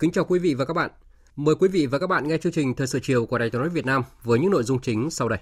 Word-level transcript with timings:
Kính 0.00 0.12
chào 0.12 0.24
quý 0.24 0.38
vị 0.38 0.54
và 0.54 0.64
các 0.64 0.74
bạn. 0.74 0.90
Mời 1.36 1.54
quý 1.54 1.68
vị 1.68 1.86
và 1.86 1.98
các 1.98 2.06
bạn 2.06 2.28
nghe 2.28 2.38
chương 2.38 2.52
trình 2.52 2.74
Thời 2.74 2.86
sự 2.86 3.00
chiều 3.02 3.26
của 3.26 3.38
Đài 3.38 3.50
Tiếng 3.50 3.60
nói 3.60 3.70
Việt 3.70 3.86
Nam 3.86 4.02
với 4.24 4.38
những 4.38 4.50
nội 4.50 4.62
dung 4.62 4.80
chính 4.80 5.10
sau 5.10 5.28
đây. 5.28 5.38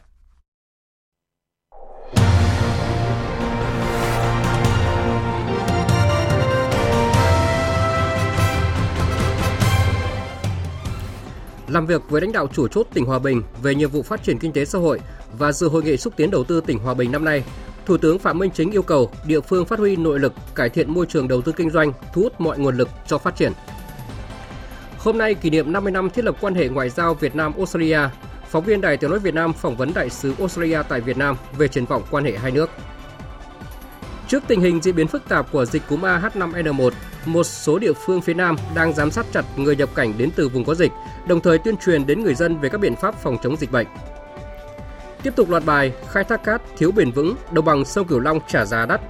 Làm 11.69 11.87
việc 11.87 12.03
với 12.09 12.21
lãnh 12.21 12.33
đạo 12.33 12.47
chủ 12.53 12.69
chốt 12.69 12.87
tỉnh 12.95 13.05
Hòa 13.05 13.19
Bình 13.19 13.43
về 13.63 13.75
nhiệm 13.75 13.91
vụ 13.91 14.03
phát 14.03 14.23
triển 14.23 14.39
kinh 14.39 14.53
tế 14.53 14.65
xã 14.65 14.79
hội 14.79 15.01
và 15.39 15.53
dự 15.53 15.69
hội 15.69 15.83
nghị 15.83 15.97
xúc 15.97 16.15
tiến 16.17 16.31
đầu 16.31 16.45
tư 16.45 16.61
tỉnh 16.67 16.79
Hòa 16.79 16.95
Bình 16.95 17.13
năm 17.13 17.25
nay, 17.25 17.45
Thủ 17.87 17.97
tướng 17.97 18.19
Phạm 18.19 18.39
Minh 18.39 18.51
Chính 18.55 18.71
yêu 18.71 18.83
cầu 18.83 19.11
địa 19.27 19.41
phương 19.41 19.65
phát 19.65 19.79
huy 19.79 19.97
nội 19.97 20.19
lực, 20.19 20.33
cải 20.55 20.69
thiện 20.69 20.95
môi 20.95 21.07
trường 21.07 21.29
đầu 21.29 21.43
tư 21.43 21.53
kinh 21.57 21.71
doanh, 21.71 21.93
thu 22.15 22.23
hút 22.23 22.41
mọi 22.41 22.59
nguồn 22.59 22.77
lực 22.77 22.89
cho 23.07 23.19
phát 23.19 23.37
triển. 23.37 23.53
Hôm 24.99 25.19
nay 25.19 25.35
kỷ 25.35 25.51
niệm 25.51 25.73
50 25.73 25.93
năm 25.93 26.11
thiết 26.11 26.25
lập 26.25 26.35
quan 26.41 26.55
hệ 26.55 26.69
ngoại 26.69 26.91
giao 26.91 27.15
Việt 27.15 27.37
Nam 27.37 27.53
Australia, 27.57 28.01
phóng 28.51 28.65
viên 28.65 28.81
Đài 28.81 28.97
Tiếng 28.97 29.11
nói 29.11 29.19
Việt 29.19 29.35
Nam 29.35 29.53
phỏng 29.53 29.77
vấn 29.77 29.95
đại 29.95 30.11
sứ 30.11 30.35
Australia 30.39 30.83
tại 30.89 31.01
Việt 31.01 31.17
Nam 31.17 31.37
về 31.59 31.69
triển 31.69 31.85
vọng 31.85 32.03
quan 32.11 32.25
hệ 32.25 32.37
hai 32.39 32.51
nước. 32.51 32.71
Trước 34.29 34.43
tình 34.47 34.61
hình 34.61 34.81
diễn 34.83 34.97
biến 34.97 35.07
phức 35.07 35.29
tạp 35.29 35.53
của 35.53 35.65
dịch 35.65 35.83
cúm 35.89 36.01
AH5N1, 36.01 36.91
một 37.27 37.45
số 37.45 37.79
địa 37.79 37.93
phương 37.93 38.21
phía 38.21 38.35
Nam 38.35 38.57
đang 38.75 38.93
giám 38.93 39.11
sát 39.11 39.27
chặt 39.33 39.45
người 39.57 39.77
nhập 39.77 39.89
cảnh 39.95 40.13
đến 40.19 40.31
từ 40.37 40.49
vùng 40.49 40.65
có 40.65 40.75
dịch, 40.75 40.93
đồng 41.29 41.41
thời 41.41 41.59
tuyên 41.59 41.77
truyền 41.77 42.07
đến 42.07 42.23
người 42.23 42.35
dân 42.35 42.59
về 42.59 42.69
các 42.69 42.81
biện 42.81 42.97
pháp 42.97 43.15
phòng 43.15 43.37
chống 43.43 43.57
dịch 43.57 43.73
bệnh. 43.73 43.87
Tiếp 45.23 45.37
tục 45.37 45.51
loạt 45.51 45.65
bài 45.67 45.93
khai 46.09 46.25
thác 46.25 46.45
cát 46.45 46.63
thiếu 46.77 46.93
bền 46.93 47.11
vững, 47.11 47.37
đồng 47.53 47.65
bằng 47.65 47.85
sông 47.85 48.07
Cửu 48.07 48.21
Long 48.21 48.41
trả 48.49 48.65
giá 48.65 48.87
đắt. 48.87 49.01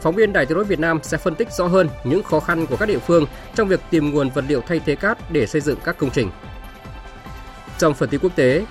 Phóng 0.00 0.14
viên 0.14 0.32
Đài 0.32 0.46
Tiếng 0.46 0.58
nói 0.58 0.64
Việt 0.64 0.78
Nam 0.78 0.98
sẽ 1.02 1.16
phân 1.16 1.34
tích 1.34 1.52
rõ 1.52 1.66
hơn 1.66 1.88
những 2.04 2.22
khó 2.22 2.40
khăn 2.40 2.66
của 2.66 2.76
các 2.76 2.86
địa 2.86 2.98
phương 2.98 3.24
trong 3.54 3.68
việc 3.68 3.80
tìm 3.90 4.10
nguồn 4.10 4.30
vật 4.30 4.44
liệu 4.48 4.60
thay 4.60 4.80
thế 4.86 4.94
cát 4.94 5.30
để 5.30 5.46
xây 5.46 5.60
dựng 5.60 5.78
các 5.84 5.98
công 5.98 6.10
trình. 6.10 6.30
Trong 7.78 7.94
phần 7.94 8.08
tin 8.08 8.20
quốc 8.20 8.36
tế, 8.36 8.66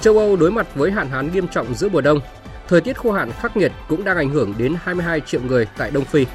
châu 0.00 0.18
Âu 0.18 0.36
đối 0.36 0.50
mặt 0.50 0.66
với 0.74 0.90
hạn 0.90 1.08
hán 1.08 1.32
nghiêm 1.32 1.48
trọng 1.48 1.74
giữa 1.74 1.88
mùa 1.88 2.00
đông. 2.00 2.20
Thời 2.68 2.80
tiết 2.80 2.98
khô 2.98 3.12
hạn 3.12 3.32
khắc 3.40 3.56
nghiệt 3.56 3.72
cũng 3.88 4.04
đang 4.04 4.16
ảnh 4.16 4.30
hưởng 4.30 4.54
đến 4.58 4.76
22 4.82 5.20
triệu 5.20 5.40
người 5.40 5.66
tại 5.76 5.90
Đông 5.90 6.04
Phi. 6.04 6.26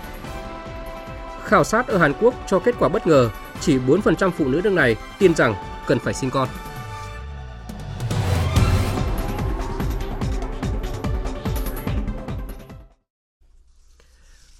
Khảo 1.43 1.63
sát 1.63 1.87
ở 1.87 1.97
Hàn 1.97 2.13
Quốc 2.21 2.33
cho 2.47 2.59
kết 2.59 2.75
quả 2.79 2.89
bất 2.89 3.07
ngờ, 3.07 3.29
chỉ 3.61 3.77
4% 3.87 4.31
phụ 4.37 4.47
nữ 4.47 4.61
nước 4.63 4.73
này 4.73 4.95
tin 5.19 5.35
rằng 5.35 5.53
cần 5.87 5.99
phải 5.99 6.13
sinh 6.13 6.29
con. 6.29 6.47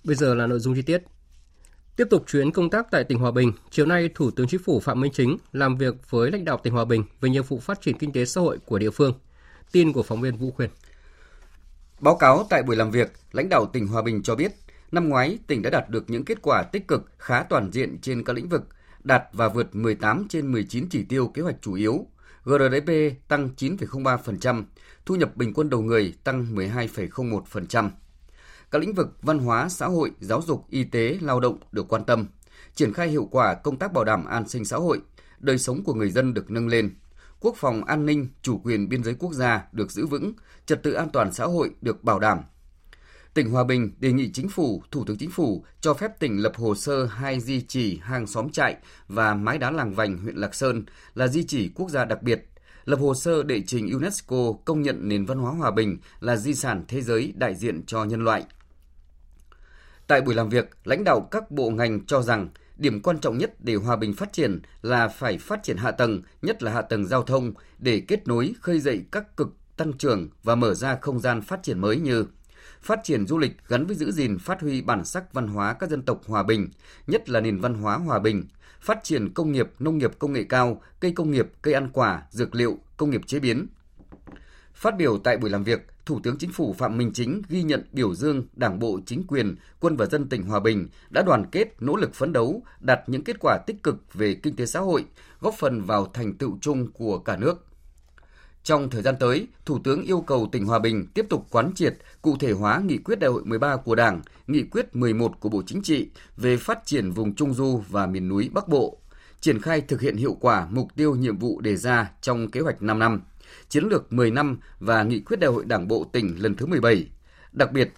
Bây 0.06 0.16
giờ 0.16 0.36
là 0.36 0.48
nội 0.48 0.60
dung 0.60 0.76
chi 0.76 0.82
tiết. 0.82 1.04
Tiếp 1.96 2.08
tục 2.10 2.24
chuyến 2.28 2.52
công 2.52 2.70
tác 2.70 2.88
tại 2.92 3.04
tỉnh 3.04 3.20
Hòa 3.20 3.32
Bình, 3.32 3.52
chiều 3.72 3.86
nay 3.86 4.10
Thủ 4.16 4.32
tướng 4.32 4.48
Chính 4.48 4.64
phủ 4.64 4.80
Phạm 4.80 5.02
Minh 5.02 5.12
Chính 5.16 5.38
làm 5.52 5.78
việc 5.78 5.96
với 6.10 6.32
lãnh 6.32 6.46
đạo 6.46 6.60
tỉnh 6.64 6.74
Hòa 6.74 6.86
Bình 6.86 7.04
về 7.22 7.30
nhiệm 7.30 7.44
vụ 7.44 7.60
phát 7.60 7.82
triển 7.82 7.98
kinh 7.98 8.12
tế 8.12 8.26
xã 8.26 8.42
hội 8.42 8.58
của 8.66 8.80
địa 8.80 8.90
phương. 8.90 9.14
Tin 9.72 9.94
của 9.94 10.04
phóng 10.04 10.22
viên 10.22 10.38
Vũ 10.38 10.52
Khuyên. 10.52 10.70
Báo 12.00 12.16
cáo 12.16 12.48
tại 12.50 12.64
buổi 12.64 12.76
làm 12.76 12.92
việc, 12.92 13.12
lãnh 13.32 13.50
đạo 13.50 13.66
tỉnh 13.74 13.88
Hòa 13.88 14.02
Bình 14.02 14.24
cho 14.24 14.36
biết, 14.36 14.52
năm 14.92 15.10
ngoái 15.10 15.40
tỉnh 15.48 15.62
đã 15.62 15.70
đạt 15.70 15.90
được 15.90 16.10
những 16.10 16.26
kết 16.26 16.38
quả 16.42 16.64
tích 16.64 16.88
cực 16.88 17.12
khá 17.18 17.44
toàn 17.44 17.72
diện 17.72 17.98
trên 18.02 18.24
các 18.24 18.36
lĩnh 18.36 18.50
vực, 18.50 18.62
đạt 19.04 19.24
và 19.34 19.48
vượt 19.50 19.76
18 19.76 20.28
trên 20.30 20.52
19 20.52 20.90
chỉ 20.90 21.04
tiêu 21.04 21.28
kế 21.28 21.42
hoạch 21.42 21.62
chủ 21.62 21.74
yếu. 21.74 22.08
GDP 22.44 22.92
tăng 23.28 23.50
9,03%, 23.58 24.64
thu 25.06 25.16
nhập 25.16 25.36
bình 25.36 25.54
quân 25.54 25.70
đầu 25.70 25.82
người 25.82 26.14
tăng 26.24 26.56
12,01%. 26.56 27.90
Các 28.75 28.80
lĩnh 28.80 28.94
vực 28.94 29.18
văn 29.22 29.40
hóa, 29.40 29.69
xã 29.69 29.88
hội, 29.88 30.12
giáo 30.19 30.41
dục, 30.41 30.66
y 30.69 30.84
tế, 30.84 31.18
lao 31.22 31.40
động 31.40 31.58
được 31.72 31.88
quan 31.88 32.03
tâm, 32.03 32.25
triển 32.74 32.94
khai 32.94 33.08
hiệu 33.08 33.28
quả 33.31 33.53
công 33.53 33.78
tác 33.78 33.94
bảo 33.94 34.03
đảm 34.03 34.25
an 34.25 34.47
sinh 34.47 34.66
xã 34.66 34.78
hội, 34.78 35.02
đời 35.40 35.58
sống 35.58 35.84
của 35.84 35.94
người 35.94 36.09
dân 36.09 36.34
được 36.34 36.52
nâng 36.52 36.68
lên, 36.68 36.96
quốc 37.40 37.56
phòng 37.58 37.84
an 37.84 38.06
ninh, 38.06 38.28
chủ 38.41 38.62
quyền 38.64 38.90
biên 38.90 39.03
giới 39.03 39.16
quốc 39.19 39.34
gia 39.34 39.68
được 39.72 39.91
giữ 39.91 40.06
vững, 40.06 40.34
trật 40.66 40.84
tự 40.84 40.94
an 40.94 41.09
toàn 41.09 41.34
xã 41.34 41.46
hội 41.46 41.72
được 41.81 42.03
bảo 42.03 42.19
đảm. 42.19 42.40
Tỉnh 43.34 43.50
Hòa 43.50 43.64
Bình 43.64 43.91
đề 44.00 44.12
nghị 44.12 44.31
Chính 44.31 44.50
phủ, 44.50 44.84
Thủ 44.91 45.03
tướng 45.06 45.18
Chính 45.18 45.31
phủ 45.31 45.66
cho 45.81 45.94
phép 45.94 46.19
tỉnh 46.19 46.38
lập 46.38 46.53
hồ 46.56 46.75
sơ 46.75 47.06
hai 47.06 47.40
di 47.40 47.62
chỉ 47.62 48.00
hàng 48.02 48.28
xóm 48.28 48.50
trại 48.50 48.78
và 49.08 49.34
mái 49.34 49.58
đá 49.58 49.72
làng 49.72 49.94
Vành 49.94 50.18
huyện 50.18 50.35
Lạc 50.35 50.56
Sơn 50.56 50.85
là 51.14 51.28
di 51.28 51.44
chỉ 51.44 51.69
quốc 51.75 51.90
gia 51.90 52.06
đặc 52.06 52.24
biệt, 52.24 52.50
lập 52.85 53.00
hồ 53.00 53.14
sơ 53.14 53.44
đệ 53.44 53.62
trình 53.68 53.90
UNESCO 53.91 54.53
công 54.66 54.81
nhận 54.81 55.08
nền 55.08 55.25
văn 55.25 55.38
hóa 55.38 55.52
hòa 55.52 55.72
bình 55.72 55.97
là 56.19 56.35
di 56.35 56.53
sản 56.53 56.85
thế 56.88 57.02
giới 57.02 57.34
đại 57.35 57.56
diện 57.56 57.85
cho 57.85 58.03
nhân 58.03 58.24
loại. 58.24 58.46
Tại 60.08 60.22
buổi 60.22 60.36
làm 60.36 60.50
việc, 60.50 60.70
lãnh 60.84 61.04
đạo 61.04 61.28
các 61.32 61.52
bộ 61.52 61.70
ngành 61.70 62.06
cho 62.06 62.22
rằng 62.22 62.50
điểm 62.78 63.02
quan 63.02 63.20
trọng 63.20 63.38
nhất 63.38 63.54
để 63.60 63.76
hòa 63.76 63.96
bình 63.96 64.14
phát 64.14 64.34
triển 64.34 64.62
là 64.82 65.08
phải 65.08 65.38
phát 65.38 65.64
triển 65.64 65.78
hạ 65.78 65.92
tầng, 65.92 66.22
nhất 66.42 66.64
là 66.64 66.72
hạ 66.72 66.82
tầng 66.82 67.06
giao 67.06 67.24
thông 67.24 67.54
để 67.80 68.02
kết 68.08 68.28
nối 68.28 68.54
khơi 68.62 68.80
dậy 68.80 69.06
các 69.12 69.38
cực 69.38 69.56
tăng 69.78 69.94
trưởng 69.94 70.30
và 70.44 70.56
mở 70.56 70.74
ra 70.74 70.98
không 71.02 71.20
gian 71.20 71.42
phát 71.42 71.64
triển 71.64 71.80
mới 71.80 71.98
như 71.98 72.26
phát 72.82 73.00
triển 73.04 73.28
du 73.28 73.38
lịch 73.38 73.58
gắn 73.68 73.86
với 73.86 73.96
giữ 73.96 74.12
gìn 74.12 74.38
phát 74.40 74.62
huy 74.62 74.82
bản 74.82 75.06
sắc 75.06 75.34
văn 75.34 75.48
hóa 75.48 75.74
các 75.74 75.90
dân 75.90 76.02
tộc 76.02 76.22
hòa 76.28 76.44
bình, 76.44 76.70
nhất 77.08 77.30
là 77.30 77.42
nền 77.42 77.60
văn 77.60 77.74
hóa 77.74 77.98
hòa 77.98 78.20
bình, 78.20 78.46
phát 78.82 79.04
triển 79.04 79.34
công 79.34 79.52
nghiệp, 79.52 79.70
nông 79.80 79.98
nghiệp 79.98 80.12
công 80.20 80.34
nghệ 80.34 80.44
cao, 80.50 80.82
cây 81.00 81.12
công 81.12 81.32
nghiệp, 81.32 81.48
cây 81.62 81.74
ăn 81.74 81.90
quả, 81.94 82.24
dược 82.30 82.56
liệu, 82.56 82.78
công 82.98 83.10
nghiệp 83.10 83.22
chế 83.28 83.40
biến. 83.40 83.68
Phát 84.74 84.98
biểu 84.98 85.18
tại 85.18 85.38
buổi 85.38 85.50
làm 85.50 85.64
việc, 85.64 85.88
Thủ 86.06 86.20
tướng 86.24 86.38
Chính 86.38 86.52
phủ 86.52 86.74
Phạm 86.74 86.98
Minh 86.98 87.12
Chính 87.14 87.42
ghi 87.50 87.64
nhận 87.64 87.84
biểu 87.92 88.16
dương 88.16 88.44
Đảng 88.54 88.80
bộ, 88.80 89.00
chính 89.06 89.24
quyền, 89.28 89.56
quân 89.80 89.96
và 89.96 90.06
dân 90.06 90.30
tỉnh 90.30 90.44
Hòa 90.44 90.60
Bình 90.60 90.88
đã 91.10 91.22
đoàn 91.22 91.46
kết, 91.52 91.68
nỗ 91.80 91.96
lực 91.96 92.14
phấn 92.14 92.34
đấu, 92.34 92.64
đạt 92.80 93.00
những 93.08 93.24
kết 93.24 93.36
quả 93.40 93.58
tích 93.68 93.84
cực 93.84 94.14
về 94.14 94.34
kinh 94.34 94.56
tế 94.56 94.66
xã 94.66 94.80
hội, 94.80 95.06
góp 95.40 95.54
phần 95.60 95.82
vào 95.82 96.06
thành 96.14 96.34
tựu 96.34 96.58
chung 96.62 96.92
của 96.92 97.20
cả 97.20 97.38
nước. 97.38 97.66
Trong 98.64 98.90
thời 98.90 99.02
gian 99.02 99.16
tới, 99.20 99.48
Thủ 99.66 99.80
tướng 99.84 100.04
yêu 100.04 100.22
cầu 100.22 100.50
tỉnh 100.52 100.66
Hòa 100.66 100.80
Bình 100.80 101.08
tiếp 101.14 101.26
tục 101.30 101.48
quán 101.52 101.72
triệt, 101.76 101.98
cụ 102.22 102.38
thể 102.40 102.52
hóa 102.52 102.82
nghị 102.86 102.98
quyết 102.98 103.20
đại 103.20 103.30
hội 103.30 103.46
13 103.46 103.76
của 103.76 103.96
Đảng, 103.96 104.22
nghị 104.48 104.64
quyết 104.64 104.96
11 104.96 105.40
của 105.40 105.50
Bộ 105.50 105.64
Chính 105.66 105.82
trị 105.82 106.10
về 106.38 106.58
phát 106.58 106.80
triển 106.86 107.12
vùng 107.12 107.36
Trung 107.36 107.54
Du 107.54 107.84
và 107.90 108.06
miền 108.06 108.28
núi 108.28 108.50
Bắc 108.54 108.68
Bộ, 108.68 108.98
triển 109.40 109.62
khai 109.62 109.82
thực 109.82 110.02
hiện 110.02 110.18
hiệu 110.18 110.38
quả 110.40 110.68
mục 110.72 110.88
tiêu 110.96 111.16
nhiệm 111.16 111.38
vụ 111.38 111.62
đề 111.62 111.76
ra 111.76 112.12
trong 112.22 112.52
kế 112.52 112.60
hoạch 112.60 112.82
5 112.82 113.00
năm, 113.00 113.22
chiến 113.70 113.84
lược 113.84 114.14
10 114.14 114.32
năm 114.32 114.58
và 114.80 115.04
nghị 115.04 115.20
quyết 115.20 115.40
đại 115.40 115.52
hội 115.52 115.66
Đảng 115.66 115.88
bộ 115.88 116.06
tỉnh 116.12 116.36
lần 116.40 116.56
thứ 116.56 116.66
17. 116.66 117.10
Đặc 117.52 117.72
biệt, 117.72 117.94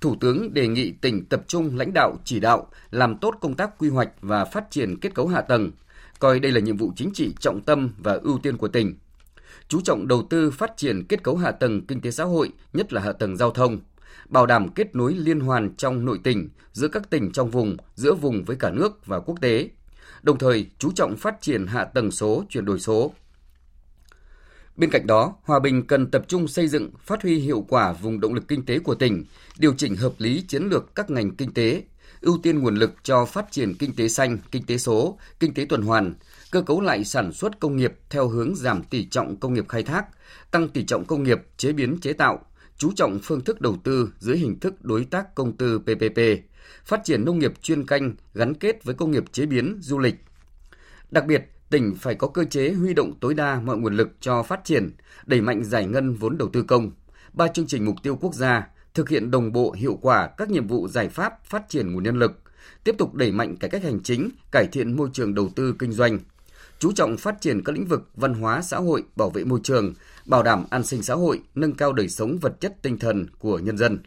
Thủ 0.00 0.16
tướng 0.20 0.54
đề 0.54 0.68
nghị 0.68 0.92
tỉnh 0.92 1.24
tập 1.24 1.44
trung 1.48 1.76
lãnh 1.76 1.92
đạo 1.94 2.16
chỉ 2.24 2.40
đạo, 2.40 2.70
làm 2.90 3.18
tốt 3.18 3.34
công 3.40 3.54
tác 3.54 3.78
quy 3.78 3.88
hoạch 3.88 4.10
và 4.20 4.44
phát 4.44 4.70
triển 4.70 4.96
kết 5.00 5.14
cấu 5.14 5.28
hạ 5.28 5.40
tầng, 5.40 5.70
coi 6.18 6.40
đây 6.40 6.52
là 6.52 6.60
nhiệm 6.60 6.76
vụ 6.76 6.92
chính 6.96 7.10
trị 7.14 7.34
trọng 7.40 7.60
tâm 7.60 7.90
và 7.98 8.12
ưu 8.12 8.38
tiên 8.38 8.56
của 8.56 8.68
tỉnh 8.68 8.94
chú 9.72 9.80
trọng 9.80 10.08
đầu 10.08 10.22
tư 10.30 10.50
phát 10.50 10.76
triển 10.76 11.04
kết 11.08 11.22
cấu 11.22 11.36
hạ 11.36 11.50
tầng 11.50 11.86
kinh 11.86 12.00
tế 12.00 12.10
xã 12.10 12.24
hội, 12.24 12.50
nhất 12.72 12.92
là 12.92 13.00
hạ 13.00 13.12
tầng 13.12 13.36
giao 13.36 13.50
thông, 13.50 13.80
bảo 14.28 14.46
đảm 14.46 14.68
kết 14.68 14.94
nối 14.94 15.14
liên 15.14 15.40
hoàn 15.40 15.76
trong 15.76 16.04
nội 16.04 16.20
tỉnh, 16.24 16.48
giữa 16.72 16.88
các 16.88 17.10
tỉnh 17.10 17.32
trong 17.32 17.50
vùng, 17.50 17.76
giữa 17.94 18.14
vùng 18.14 18.44
với 18.44 18.56
cả 18.56 18.70
nước 18.70 19.06
và 19.06 19.20
quốc 19.20 19.40
tế. 19.40 19.68
Đồng 20.22 20.38
thời, 20.38 20.66
chú 20.78 20.92
trọng 20.94 21.16
phát 21.16 21.40
triển 21.40 21.66
hạ 21.66 21.84
tầng 21.84 22.10
số, 22.10 22.44
chuyển 22.48 22.64
đổi 22.64 22.80
số. 22.80 23.12
Bên 24.82 24.90
cạnh 24.90 25.06
đó, 25.06 25.36
Hòa 25.42 25.60
Bình 25.60 25.86
cần 25.86 26.10
tập 26.10 26.24
trung 26.28 26.48
xây 26.48 26.68
dựng, 26.68 26.90
phát 27.04 27.22
huy 27.22 27.38
hiệu 27.38 27.64
quả 27.68 27.92
vùng 27.92 28.20
động 28.20 28.34
lực 28.34 28.48
kinh 28.48 28.66
tế 28.66 28.78
của 28.78 28.94
tỉnh, 28.94 29.24
điều 29.58 29.74
chỉnh 29.74 29.96
hợp 29.96 30.12
lý 30.18 30.44
chiến 30.48 30.62
lược 30.62 30.94
các 30.94 31.10
ngành 31.10 31.36
kinh 31.36 31.54
tế, 31.54 31.82
ưu 32.20 32.38
tiên 32.42 32.58
nguồn 32.58 32.76
lực 32.76 32.92
cho 33.02 33.24
phát 33.24 33.46
triển 33.50 33.74
kinh 33.74 33.96
tế 33.96 34.08
xanh, 34.08 34.38
kinh 34.50 34.66
tế 34.66 34.78
số, 34.78 35.18
kinh 35.40 35.54
tế 35.54 35.66
tuần 35.68 35.82
hoàn, 35.82 36.14
cơ 36.50 36.62
cấu 36.62 36.80
lại 36.80 37.04
sản 37.04 37.32
xuất 37.32 37.60
công 37.60 37.76
nghiệp 37.76 37.92
theo 38.10 38.28
hướng 38.28 38.54
giảm 38.56 38.82
tỷ 38.82 39.04
trọng 39.04 39.36
công 39.36 39.54
nghiệp 39.54 39.68
khai 39.68 39.82
thác, 39.82 40.04
tăng 40.50 40.68
tỷ 40.68 40.84
trọng 40.84 41.04
công 41.04 41.22
nghiệp 41.22 41.38
chế 41.56 41.72
biến 41.72 41.98
chế 42.00 42.12
tạo, 42.12 42.44
chú 42.76 42.92
trọng 42.96 43.18
phương 43.22 43.44
thức 43.44 43.60
đầu 43.60 43.76
tư 43.84 44.12
dưới 44.18 44.36
hình 44.36 44.60
thức 44.60 44.84
đối 44.84 45.04
tác 45.04 45.34
công 45.34 45.56
tư 45.56 45.78
PPP, 45.78 46.18
phát 46.84 47.00
triển 47.04 47.24
nông 47.24 47.38
nghiệp 47.38 47.52
chuyên 47.62 47.86
canh 47.86 48.14
gắn 48.34 48.54
kết 48.54 48.84
với 48.84 48.94
công 48.94 49.10
nghiệp 49.10 49.24
chế 49.32 49.46
biến, 49.46 49.78
du 49.80 49.98
lịch. 49.98 50.14
Đặc 51.10 51.26
biệt, 51.26 51.48
tỉnh 51.72 51.94
phải 51.94 52.14
có 52.14 52.28
cơ 52.28 52.44
chế 52.44 52.72
huy 52.72 52.94
động 52.94 53.14
tối 53.20 53.34
đa 53.34 53.60
mọi 53.60 53.76
nguồn 53.76 53.96
lực 53.96 54.08
cho 54.20 54.42
phát 54.42 54.64
triển, 54.64 54.90
đẩy 55.26 55.40
mạnh 55.40 55.64
giải 55.64 55.86
ngân 55.86 56.14
vốn 56.14 56.38
đầu 56.38 56.48
tư 56.52 56.62
công, 56.62 56.90
ba 57.32 57.48
chương 57.48 57.66
trình 57.66 57.84
mục 57.84 57.96
tiêu 58.02 58.16
quốc 58.20 58.34
gia, 58.34 58.68
thực 58.94 59.08
hiện 59.08 59.30
đồng 59.30 59.52
bộ 59.52 59.72
hiệu 59.72 59.98
quả 60.02 60.30
các 60.38 60.50
nhiệm 60.50 60.66
vụ 60.66 60.88
giải 60.88 61.08
pháp 61.08 61.44
phát 61.44 61.68
triển 61.68 61.92
nguồn 61.92 62.02
nhân 62.02 62.18
lực, 62.18 62.32
tiếp 62.84 62.94
tục 62.98 63.14
đẩy 63.14 63.32
mạnh 63.32 63.56
cải 63.56 63.70
cách 63.70 63.82
hành 63.82 64.00
chính, 64.00 64.30
cải 64.52 64.66
thiện 64.72 64.96
môi 64.96 65.08
trường 65.12 65.34
đầu 65.34 65.48
tư 65.56 65.74
kinh 65.78 65.92
doanh, 65.92 66.18
chú 66.78 66.92
trọng 66.92 67.16
phát 67.16 67.40
triển 67.40 67.62
các 67.64 67.72
lĩnh 67.72 67.86
vực 67.86 68.08
văn 68.14 68.34
hóa 68.34 68.62
xã 68.62 68.76
hội, 68.76 69.02
bảo 69.16 69.30
vệ 69.30 69.44
môi 69.44 69.60
trường, 69.62 69.94
bảo 70.26 70.42
đảm 70.42 70.64
an 70.70 70.84
sinh 70.84 71.02
xã 71.02 71.14
hội, 71.14 71.40
nâng 71.54 71.72
cao 71.72 71.92
đời 71.92 72.08
sống 72.08 72.38
vật 72.38 72.60
chất 72.60 72.82
tinh 72.82 72.98
thần 72.98 73.26
của 73.38 73.58
nhân 73.58 73.78
dân. 73.78 73.98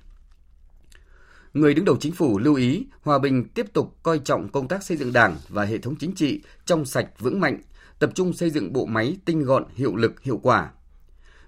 Người 1.55 1.73
đứng 1.73 1.85
đầu 1.85 1.97
chính 1.99 2.11
phủ 2.11 2.39
lưu 2.39 2.55
ý 2.55 2.85
Hòa 3.01 3.19
Bình 3.19 3.47
tiếp 3.49 3.73
tục 3.73 3.97
coi 4.03 4.19
trọng 4.19 4.49
công 4.49 4.67
tác 4.67 4.83
xây 4.83 4.97
dựng 4.97 5.13
Đảng 5.13 5.37
và 5.49 5.65
hệ 5.65 5.77
thống 5.77 5.95
chính 5.95 6.15
trị 6.15 6.41
trong 6.65 6.85
sạch 6.85 7.07
vững 7.19 7.39
mạnh, 7.39 7.61
tập 7.99 8.11
trung 8.13 8.33
xây 8.33 8.49
dựng 8.49 8.73
bộ 8.73 8.85
máy 8.85 9.17
tinh 9.25 9.43
gọn, 9.43 9.65
hiệu 9.73 9.95
lực, 9.95 10.21
hiệu 10.21 10.39
quả. 10.43 10.71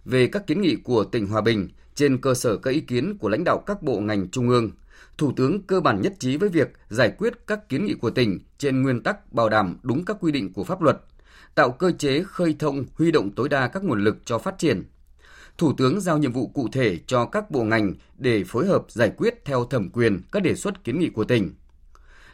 Về 0.06 0.28
các 0.28 0.48
kiến 0.48 0.62
nghị 0.62 0.76
của 0.76 1.04
tỉnh 1.04 1.28
Hòa 1.28 1.42
Bình, 1.42 1.70
trên 1.96 2.22
cơ 2.22 2.34
sở 2.34 2.58
các 2.58 2.72
ý 2.72 2.80
kiến 2.80 3.18
của 3.18 3.30
lãnh 3.30 3.44
đạo 3.44 3.64
các 3.66 3.84
bộ 3.84 4.00
ngành 4.00 4.30
trung 4.30 4.50
ương, 4.50 4.72
Thủ 5.18 5.32
tướng 5.36 5.62
cơ 5.62 5.82
bản 5.82 6.02
nhất 6.02 6.14
trí 6.20 6.38
với 6.38 6.50
việc 6.50 6.74
giải 6.90 7.12
quyết 7.18 7.34
các 7.48 7.70
kiến 7.70 7.86
nghị 7.86 7.94
của 7.94 8.10
tỉnh 8.10 8.40
trên 8.58 8.82
nguyên 8.82 9.04
tắc 9.04 9.34
bảo 9.34 9.50
đảm 9.50 9.78
đúng 9.84 10.06
các 10.06 10.18
quy 10.20 10.32
định 10.32 10.54
của 10.54 10.64
pháp 10.64 10.82
luật, 10.82 11.02
tạo 11.56 11.72
cơ 11.72 11.92
chế 11.92 12.24
khơi 12.24 12.56
thông 12.60 12.86
huy 12.94 13.12
động 13.12 13.32
tối 13.32 13.50
đa 13.50 13.68
các 13.68 13.84
nguồn 13.84 14.04
lực 14.04 14.18
cho 14.26 14.38
phát 14.38 14.58
triển. 14.58 14.84
Thủ 15.58 15.74
tướng 15.74 16.02
giao 16.02 16.18
nhiệm 16.18 16.32
vụ 16.32 16.48
cụ 16.48 16.68
thể 16.72 17.00
cho 17.08 17.26
các 17.26 17.52
bộ 17.52 17.64
ngành 17.64 17.94
để 18.18 18.44
phối 18.44 18.68
hợp 18.68 18.86
giải 18.90 19.12
quyết 19.18 19.46
theo 19.46 19.66
thẩm 19.66 19.90
quyền 19.90 20.22
các 20.32 20.44
đề 20.44 20.56
xuất 20.56 20.84
kiến 20.84 21.00
nghị 21.00 21.10
của 21.10 21.24
tỉnh. 21.24 21.56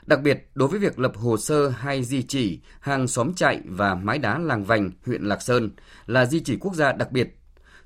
Đặc 0.05 0.21
biệt, 0.21 0.49
đối 0.55 0.67
với 0.67 0.79
việc 0.79 0.99
lập 0.99 1.11
hồ 1.15 1.37
sơ 1.37 1.69
hay 1.69 2.03
di 2.03 2.23
chỉ 2.23 2.59
hàng 2.79 3.07
xóm 3.07 3.33
chạy 3.33 3.61
và 3.65 3.95
mái 3.95 4.17
đá 4.17 4.39
làng 4.39 4.63
Vành, 4.63 4.91
huyện 5.05 5.23
Lạc 5.23 5.41
Sơn 5.41 5.71
là 6.05 6.25
di 6.25 6.39
chỉ 6.39 6.57
quốc 6.57 6.75
gia 6.75 6.91
đặc 6.91 7.11
biệt, 7.11 7.37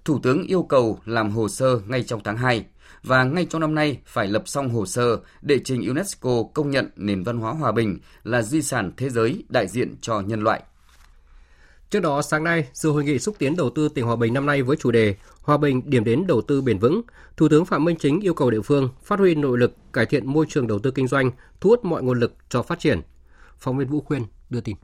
Thủ 0.08 0.20
tướng 0.24 0.48
yêu 0.48 0.64
cầu 0.64 1.00
làm 1.06 1.32
hồ 1.32 1.50
sơ 1.50 1.80
ngay 1.88 2.04
trong 2.04 2.22
tháng 2.24 2.38
2 2.38 2.66
và 3.04 3.24
ngay 3.24 3.46
trong 3.46 3.62
năm 3.62 3.76
nay 3.76 4.00
phải 4.06 4.28
lập 4.28 4.44
xong 4.46 4.70
hồ 4.70 4.86
sơ 4.86 5.20
để 5.42 5.60
trình 5.66 5.88
UNESCO 5.88 6.44
công 6.54 6.72
nhận 6.72 6.90
nền 6.96 7.24
văn 7.24 7.38
hóa 7.38 7.54
hòa 7.54 7.72
bình 7.72 8.00
là 8.24 8.42
di 8.42 8.62
sản 8.62 8.92
thế 8.98 9.10
giới 9.10 9.44
đại 9.50 9.68
diện 9.68 9.96
cho 10.02 10.22
nhân 10.22 10.42
loại. 10.42 10.64
Trước 11.90 12.00
đó, 12.00 12.22
sáng 12.22 12.44
nay, 12.44 12.68
dự 12.74 12.90
hội 12.90 13.04
nghị 13.04 13.20
xúc 13.20 13.36
tiến 13.40 13.56
đầu 13.56 13.70
tư 13.70 13.90
tỉnh 13.90 14.06
Hòa 14.06 14.16
Bình 14.16 14.34
năm 14.34 14.46
nay 14.46 14.64
với 14.64 14.78
chủ 14.78 14.92
đề 14.92 15.16
Hòa 15.42 15.58
Bình 15.58 15.82
điểm 15.86 16.04
đến 16.04 16.28
đầu 16.28 16.42
tư 16.42 16.62
bền 16.62 16.80
vững, 16.80 17.02
Thủ 17.38 17.48
tướng 17.50 17.66
Phạm 17.66 17.86
Minh 17.86 17.96
Chính 18.00 18.20
yêu 18.20 18.34
cầu 18.34 18.52
địa 18.52 18.62
phương 18.62 18.90
phát 19.04 19.20
huy 19.20 19.36
nội 19.36 19.58
lực, 19.58 19.74
cải 19.94 20.06
thiện 20.06 20.26
môi 20.26 20.46
trường 20.50 20.68
đầu 20.68 20.80
tư 20.80 20.92
kinh 20.92 21.08
doanh, 21.08 21.32
thu 21.62 21.70
hút 21.70 21.86
mọi 21.86 22.04
nguồn 22.04 22.20
lực 22.20 22.34
cho 22.50 22.64
phát 22.64 22.80
triển. 22.80 23.02
Phóng 23.58 23.78
viên 23.78 23.88
Vũ 23.88 24.02
Khuyên 24.02 24.26
đưa 24.50 24.62
tin. 24.62 24.76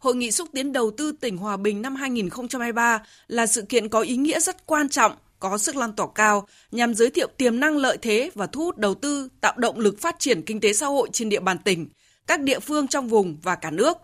Hội 0.00 0.14
nghị 0.14 0.30
xúc 0.30 0.48
tiến 0.52 0.72
đầu 0.72 0.90
tư 0.96 1.12
tỉnh 1.20 1.36
Hòa 1.36 1.56
Bình 1.56 1.82
năm 1.82 1.94
2023 1.94 3.02
là 3.26 3.46
sự 3.46 3.62
kiện 3.62 3.88
có 3.88 4.00
ý 4.00 4.16
nghĩa 4.16 4.40
rất 4.40 4.66
quan 4.66 4.88
trọng, 4.88 5.12
có 5.38 5.58
sức 5.58 5.76
lan 5.76 5.92
tỏa 5.92 6.06
cao 6.14 6.46
nhằm 6.70 6.94
giới 6.94 7.10
thiệu 7.10 7.28
tiềm 7.36 7.60
năng 7.60 7.76
lợi 7.76 7.98
thế 8.02 8.30
và 8.34 8.46
thu 8.46 8.64
hút 8.64 8.76
đầu 8.76 8.94
tư, 8.94 9.28
tạo 9.40 9.54
động 9.56 9.78
lực 9.78 10.00
phát 10.00 10.16
triển 10.18 10.42
kinh 10.42 10.60
tế 10.60 10.72
xã 10.72 10.86
hội 10.86 11.08
trên 11.12 11.28
địa 11.28 11.40
bàn 11.40 11.58
tỉnh, 11.58 11.88
các 12.26 12.40
địa 12.40 12.60
phương 12.60 12.88
trong 12.88 13.08
vùng 13.08 13.36
và 13.42 13.54
cả 13.54 13.70
nước. 13.70 13.96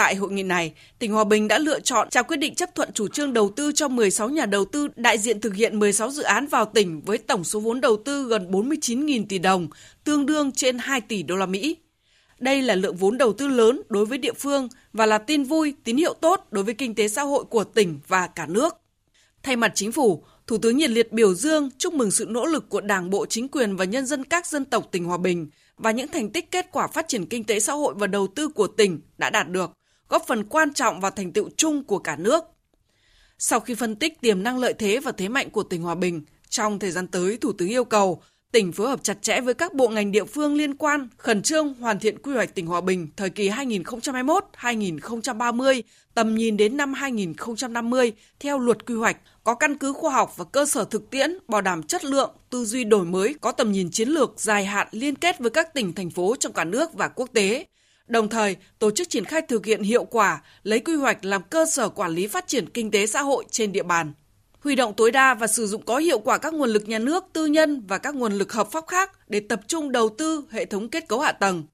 Tại 0.00 0.14
hội 0.14 0.32
nghị 0.32 0.42
này, 0.42 0.72
tỉnh 0.98 1.12
Hòa 1.12 1.24
Bình 1.24 1.48
đã 1.48 1.58
lựa 1.58 1.80
chọn 1.80 2.10
trao 2.10 2.24
quyết 2.24 2.36
định 2.36 2.54
chấp 2.54 2.74
thuận 2.74 2.92
chủ 2.92 3.08
trương 3.08 3.32
đầu 3.32 3.50
tư 3.56 3.72
cho 3.72 3.88
16 3.88 4.28
nhà 4.28 4.46
đầu 4.46 4.64
tư 4.64 4.88
đại 4.96 5.18
diện 5.18 5.40
thực 5.40 5.54
hiện 5.54 5.78
16 5.78 6.10
dự 6.10 6.22
án 6.22 6.46
vào 6.46 6.64
tỉnh 6.64 7.00
với 7.00 7.18
tổng 7.18 7.44
số 7.44 7.60
vốn 7.60 7.80
đầu 7.80 7.96
tư 8.04 8.24
gần 8.28 8.50
49.000 8.50 9.24
tỷ 9.28 9.38
đồng, 9.38 9.68
tương 10.04 10.26
đương 10.26 10.52
trên 10.52 10.78
2 10.78 11.00
tỷ 11.00 11.22
đô 11.22 11.36
la 11.36 11.46
Mỹ. 11.46 11.76
Đây 12.38 12.62
là 12.62 12.74
lượng 12.74 12.96
vốn 12.96 13.18
đầu 13.18 13.32
tư 13.32 13.48
lớn 13.48 13.82
đối 13.88 14.06
với 14.06 14.18
địa 14.18 14.32
phương 14.32 14.68
và 14.92 15.06
là 15.06 15.18
tin 15.18 15.44
vui, 15.44 15.74
tín 15.84 15.96
hiệu 15.96 16.14
tốt 16.14 16.46
đối 16.50 16.64
với 16.64 16.74
kinh 16.74 16.94
tế 16.94 17.08
xã 17.08 17.22
hội 17.22 17.44
của 17.44 17.64
tỉnh 17.64 18.00
và 18.08 18.26
cả 18.26 18.46
nước. 18.46 18.74
Thay 19.42 19.56
mặt 19.56 19.72
chính 19.74 19.92
phủ, 19.92 20.24
Thủ 20.46 20.58
tướng 20.58 20.76
nhiệt 20.76 20.90
liệt 20.90 21.12
biểu 21.12 21.34
dương 21.34 21.70
chúc 21.78 21.94
mừng 21.94 22.10
sự 22.10 22.26
nỗ 22.28 22.46
lực 22.46 22.68
của 22.68 22.80
Đảng 22.80 23.10
bộ, 23.10 23.26
chính 23.26 23.48
quyền 23.48 23.76
và 23.76 23.84
nhân 23.84 24.06
dân 24.06 24.24
các 24.24 24.46
dân 24.46 24.64
tộc 24.64 24.88
tỉnh 24.92 25.04
Hòa 25.04 25.18
Bình 25.18 25.50
và 25.76 25.90
những 25.90 26.08
thành 26.08 26.30
tích 26.30 26.50
kết 26.50 26.66
quả 26.72 26.86
phát 26.86 27.08
triển 27.08 27.26
kinh 27.26 27.44
tế 27.44 27.60
xã 27.60 27.72
hội 27.72 27.94
và 27.96 28.06
đầu 28.06 28.26
tư 28.26 28.48
của 28.48 28.66
tỉnh 28.66 29.00
đã 29.18 29.30
đạt 29.30 29.48
được, 29.48 29.70
góp 30.10 30.26
phần 30.26 30.44
quan 30.44 30.74
trọng 30.74 31.00
vào 31.00 31.10
thành 31.10 31.32
tựu 31.32 31.50
chung 31.56 31.84
của 31.84 31.98
cả 31.98 32.16
nước. 32.16 32.44
Sau 33.38 33.60
khi 33.60 33.74
phân 33.74 33.96
tích 33.96 34.20
tiềm 34.20 34.42
năng 34.42 34.58
lợi 34.58 34.74
thế 34.74 35.00
và 35.00 35.12
thế 35.12 35.28
mạnh 35.28 35.50
của 35.50 35.62
tỉnh 35.62 35.82
Hòa 35.82 35.94
Bình, 35.94 36.22
trong 36.48 36.78
thời 36.78 36.90
gian 36.90 37.06
tới, 37.06 37.36
Thủ 37.36 37.52
tướng 37.52 37.68
yêu 37.68 37.84
cầu 37.84 38.22
tỉnh 38.52 38.72
phối 38.72 38.88
hợp 38.88 39.02
chặt 39.02 39.22
chẽ 39.22 39.40
với 39.40 39.54
các 39.54 39.74
bộ 39.74 39.88
ngành 39.88 40.12
địa 40.12 40.24
phương 40.24 40.54
liên 40.54 40.74
quan, 40.74 41.08
khẩn 41.16 41.42
trương 41.42 41.74
hoàn 41.74 41.98
thiện 41.98 42.18
quy 42.18 42.34
hoạch 42.34 42.54
tỉnh 42.54 42.66
Hòa 42.66 42.80
Bình 42.80 43.08
thời 43.16 43.30
kỳ 43.30 43.50
2021-2030, 43.50 45.82
tầm 46.14 46.34
nhìn 46.34 46.56
đến 46.56 46.76
năm 46.76 46.94
2050 46.94 48.12
theo 48.40 48.58
luật 48.58 48.86
quy 48.86 48.94
hoạch, 48.94 49.16
có 49.44 49.54
căn 49.54 49.78
cứ 49.78 49.92
khoa 49.92 50.12
học 50.12 50.34
và 50.36 50.44
cơ 50.44 50.66
sở 50.66 50.84
thực 50.84 51.10
tiễn, 51.10 51.30
bảo 51.48 51.60
đảm 51.60 51.82
chất 51.82 52.04
lượng, 52.04 52.30
tư 52.50 52.64
duy 52.64 52.84
đổi 52.84 53.04
mới, 53.04 53.34
có 53.40 53.52
tầm 53.52 53.72
nhìn 53.72 53.90
chiến 53.90 54.08
lược 54.08 54.32
dài 54.36 54.64
hạn 54.64 54.88
liên 54.90 55.14
kết 55.14 55.38
với 55.38 55.50
các 55.50 55.74
tỉnh, 55.74 55.92
thành 55.92 56.10
phố 56.10 56.36
trong 56.40 56.52
cả 56.52 56.64
nước 56.64 56.94
và 56.94 57.08
quốc 57.08 57.28
tế. 57.32 57.66
Đồng 58.10 58.28
thời, 58.28 58.56
tổ 58.78 58.90
chức 58.90 59.08
triển 59.08 59.24
khai 59.24 59.42
thực 59.42 59.66
hiện 59.66 59.82
hiệu 59.82 60.04
quả, 60.04 60.42
lấy 60.62 60.80
quy 60.80 60.94
hoạch 60.94 61.24
làm 61.24 61.42
cơ 61.42 61.66
sở 61.66 61.88
quản 61.88 62.10
lý 62.10 62.26
phát 62.26 62.46
triển 62.46 62.68
kinh 62.70 62.90
tế 62.90 63.06
xã 63.06 63.22
hội 63.22 63.44
trên 63.50 63.72
địa 63.72 63.82
bàn 63.82 64.12
huy 64.60 64.74
động 64.74 64.94
tối 64.96 65.10
đa 65.10 65.34
và 65.34 65.46
sử 65.46 65.66
dụng 65.66 65.84
có 65.84 65.98
hiệu 65.98 66.18
quả 66.18 66.38
các 66.38 66.54
nguồn 66.54 66.70
lực 66.70 66.88
nhà 66.88 66.98
nước, 66.98 67.24
tư 67.32 67.46
nhân 67.46 67.82
và 67.88 67.98
các 67.98 68.14
nguồn 68.14 68.32
lực 68.32 68.52
hợp 68.52 68.70
pháp 68.72 68.84
khác 68.86 69.10
để 69.28 69.40
tập 69.40 69.60
trung 69.66 69.92
đầu 69.92 70.08
tư 70.08 70.44
hệ 70.50 70.64
thống 70.64 70.88
kết 70.88 71.08
cấu 71.08 71.20
hạ 71.20 71.32
tầng. 71.32 71.64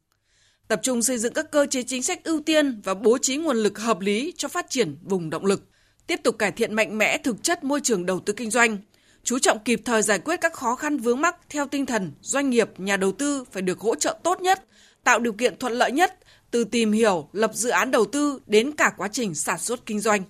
Tập 0.68 0.80
trung 0.82 1.02
xây 1.02 1.18
dựng 1.18 1.32
các 1.32 1.50
cơ 1.50 1.66
chế 1.70 1.82
chính 1.82 2.02
sách 2.02 2.24
ưu 2.24 2.40
tiên 2.40 2.80
và 2.84 2.94
bố 2.94 3.18
trí 3.18 3.36
nguồn 3.36 3.56
lực 3.56 3.78
hợp 3.78 4.00
lý 4.00 4.32
cho 4.36 4.48
phát 4.48 4.70
triển 4.70 4.96
vùng 5.02 5.30
động 5.30 5.44
lực. 5.44 5.62
Tiếp 6.06 6.20
tục 6.24 6.38
cải 6.38 6.52
thiện 6.52 6.74
mạnh 6.74 6.98
mẽ 6.98 7.18
thực 7.18 7.42
chất 7.42 7.64
môi 7.64 7.80
trường 7.80 8.06
đầu 8.06 8.20
tư 8.20 8.32
kinh 8.32 8.50
doanh, 8.50 8.78
chú 9.24 9.38
trọng 9.38 9.58
kịp 9.64 9.80
thời 9.84 10.02
giải 10.02 10.18
quyết 10.18 10.40
các 10.40 10.52
khó 10.52 10.74
khăn 10.74 10.98
vướng 10.98 11.20
mắc 11.20 11.36
theo 11.48 11.66
tinh 11.66 11.86
thần 11.86 12.12
doanh 12.20 12.50
nghiệp, 12.50 12.70
nhà 12.78 12.96
đầu 12.96 13.12
tư 13.12 13.44
phải 13.52 13.62
được 13.62 13.80
hỗ 13.80 13.94
trợ 13.94 14.18
tốt 14.22 14.40
nhất, 14.40 14.64
tạo 15.04 15.18
điều 15.18 15.32
kiện 15.32 15.58
thuận 15.58 15.72
lợi 15.72 15.92
nhất 15.92 16.18
từ 16.50 16.64
tìm 16.64 16.92
hiểu, 16.92 17.28
lập 17.32 17.50
dự 17.54 17.70
án 17.70 17.90
đầu 17.90 18.04
tư 18.04 18.38
đến 18.46 18.72
cả 18.72 18.92
quá 18.96 19.08
trình 19.12 19.34
sản 19.34 19.58
xuất 19.58 19.86
kinh 19.86 20.00
doanh. 20.00 20.22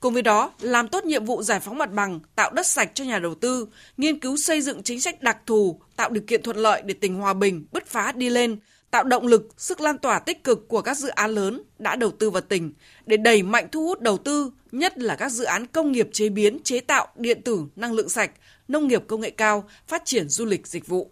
Cùng 0.00 0.12
với 0.12 0.22
đó, 0.22 0.52
làm 0.60 0.88
tốt 0.88 1.04
nhiệm 1.04 1.24
vụ 1.24 1.42
giải 1.42 1.60
phóng 1.60 1.78
mặt 1.78 1.92
bằng, 1.92 2.20
tạo 2.36 2.50
đất 2.50 2.66
sạch 2.66 2.90
cho 2.94 3.04
nhà 3.04 3.18
đầu 3.18 3.34
tư, 3.34 3.66
nghiên 3.96 4.20
cứu 4.20 4.36
xây 4.36 4.60
dựng 4.60 4.82
chính 4.82 5.00
sách 5.00 5.22
đặc 5.22 5.38
thù, 5.46 5.80
tạo 5.96 6.10
điều 6.10 6.22
kiện 6.26 6.42
thuận 6.42 6.56
lợi 6.56 6.82
để 6.84 6.94
tỉnh 6.94 7.14
Hòa 7.14 7.34
Bình 7.34 7.66
bứt 7.72 7.86
phá 7.86 8.12
đi 8.12 8.30
lên, 8.30 8.58
tạo 8.90 9.04
động 9.04 9.26
lực, 9.26 9.48
sức 9.56 9.80
lan 9.80 9.98
tỏa 9.98 10.18
tích 10.18 10.44
cực 10.44 10.68
của 10.68 10.82
các 10.82 10.98
dự 10.98 11.08
án 11.08 11.30
lớn 11.30 11.62
đã 11.78 11.96
đầu 11.96 12.10
tư 12.10 12.30
vào 12.30 12.42
tỉnh 12.42 12.72
để 13.06 13.16
đẩy 13.16 13.42
mạnh 13.42 13.68
thu 13.72 13.86
hút 13.86 14.00
đầu 14.00 14.18
tư, 14.18 14.50
nhất 14.72 14.98
là 14.98 15.16
các 15.16 15.28
dự 15.28 15.44
án 15.44 15.66
công 15.66 15.92
nghiệp 15.92 16.08
chế 16.12 16.28
biến, 16.28 16.58
chế 16.64 16.80
tạo, 16.80 17.08
điện 17.16 17.42
tử, 17.42 17.60
năng 17.76 17.92
lượng 17.92 18.08
sạch, 18.08 18.30
nông 18.68 18.88
nghiệp 18.88 19.04
công 19.06 19.20
nghệ 19.20 19.30
cao, 19.30 19.68
phát 19.86 20.02
triển 20.04 20.28
du 20.28 20.44
lịch 20.44 20.66
dịch 20.66 20.86
vụ. 20.86 21.10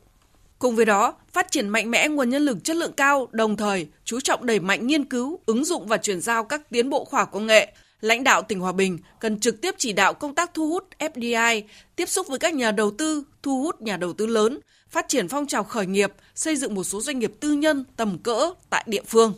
Cùng 0.63 0.77
với 0.77 0.85
đó, 0.85 1.15
phát 1.33 1.51
triển 1.51 1.69
mạnh 1.69 1.91
mẽ 1.91 2.09
nguồn 2.09 2.31
nhân 2.31 2.43
lực 2.43 2.65
chất 2.65 2.77
lượng 2.77 2.93
cao, 2.93 3.29
đồng 3.33 3.57
thời 3.57 3.87
chú 4.05 4.21
trọng 4.21 4.47
đẩy 4.47 4.61
mạnh 4.61 4.87
nghiên 4.87 5.05
cứu, 5.05 5.39
ứng 5.47 5.65
dụng 5.65 5.87
và 5.87 5.97
chuyển 5.97 6.21
giao 6.21 6.45
các 6.45 6.71
tiến 6.71 6.91
bộ 6.91 7.05
khoa 7.05 7.21
học 7.21 7.29
công 7.33 7.47
nghệ, 7.47 7.73
lãnh 8.01 8.25
đạo 8.25 8.43
tỉnh 8.43 8.61
Hòa 8.61 8.73
Bình 8.73 8.99
cần 9.21 9.41
trực 9.41 9.61
tiếp 9.61 9.75
chỉ 9.79 9.93
đạo 9.93 10.15
công 10.15 10.35
tác 10.35 10.55
thu 10.55 10.69
hút 10.69 10.85
FDI, 10.99 11.63
tiếp 11.97 12.09
xúc 12.09 12.27
với 12.29 12.39
các 12.39 12.55
nhà 12.55 12.71
đầu 12.71 12.91
tư, 12.91 13.25
thu 13.43 13.63
hút 13.63 13.83
nhà 13.83 13.97
đầu 13.97 14.13
tư 14.13 14.27
lớn, 14.27 14.59
phát 14.91 15.09
triển 15.09 15.29
phong 15.29 15.47
trào 15.47 15.65
khởi 15.65 15.87
nghiệp, 15.87 16.13
xây 16.35 16.57
dựng 16.57 16.75
một 16.75 16.85
số 16.85 17.01
doanh 17.01 17.19
nghiệp 17.19 17.33
tư 17.41 17.53
nhân 17.53 17.85
tầm 17.97 18.19
cỡ 18.19 18.53
tại 18.71 18.85
địa 18.87 19.03
phương. 19.07 19.35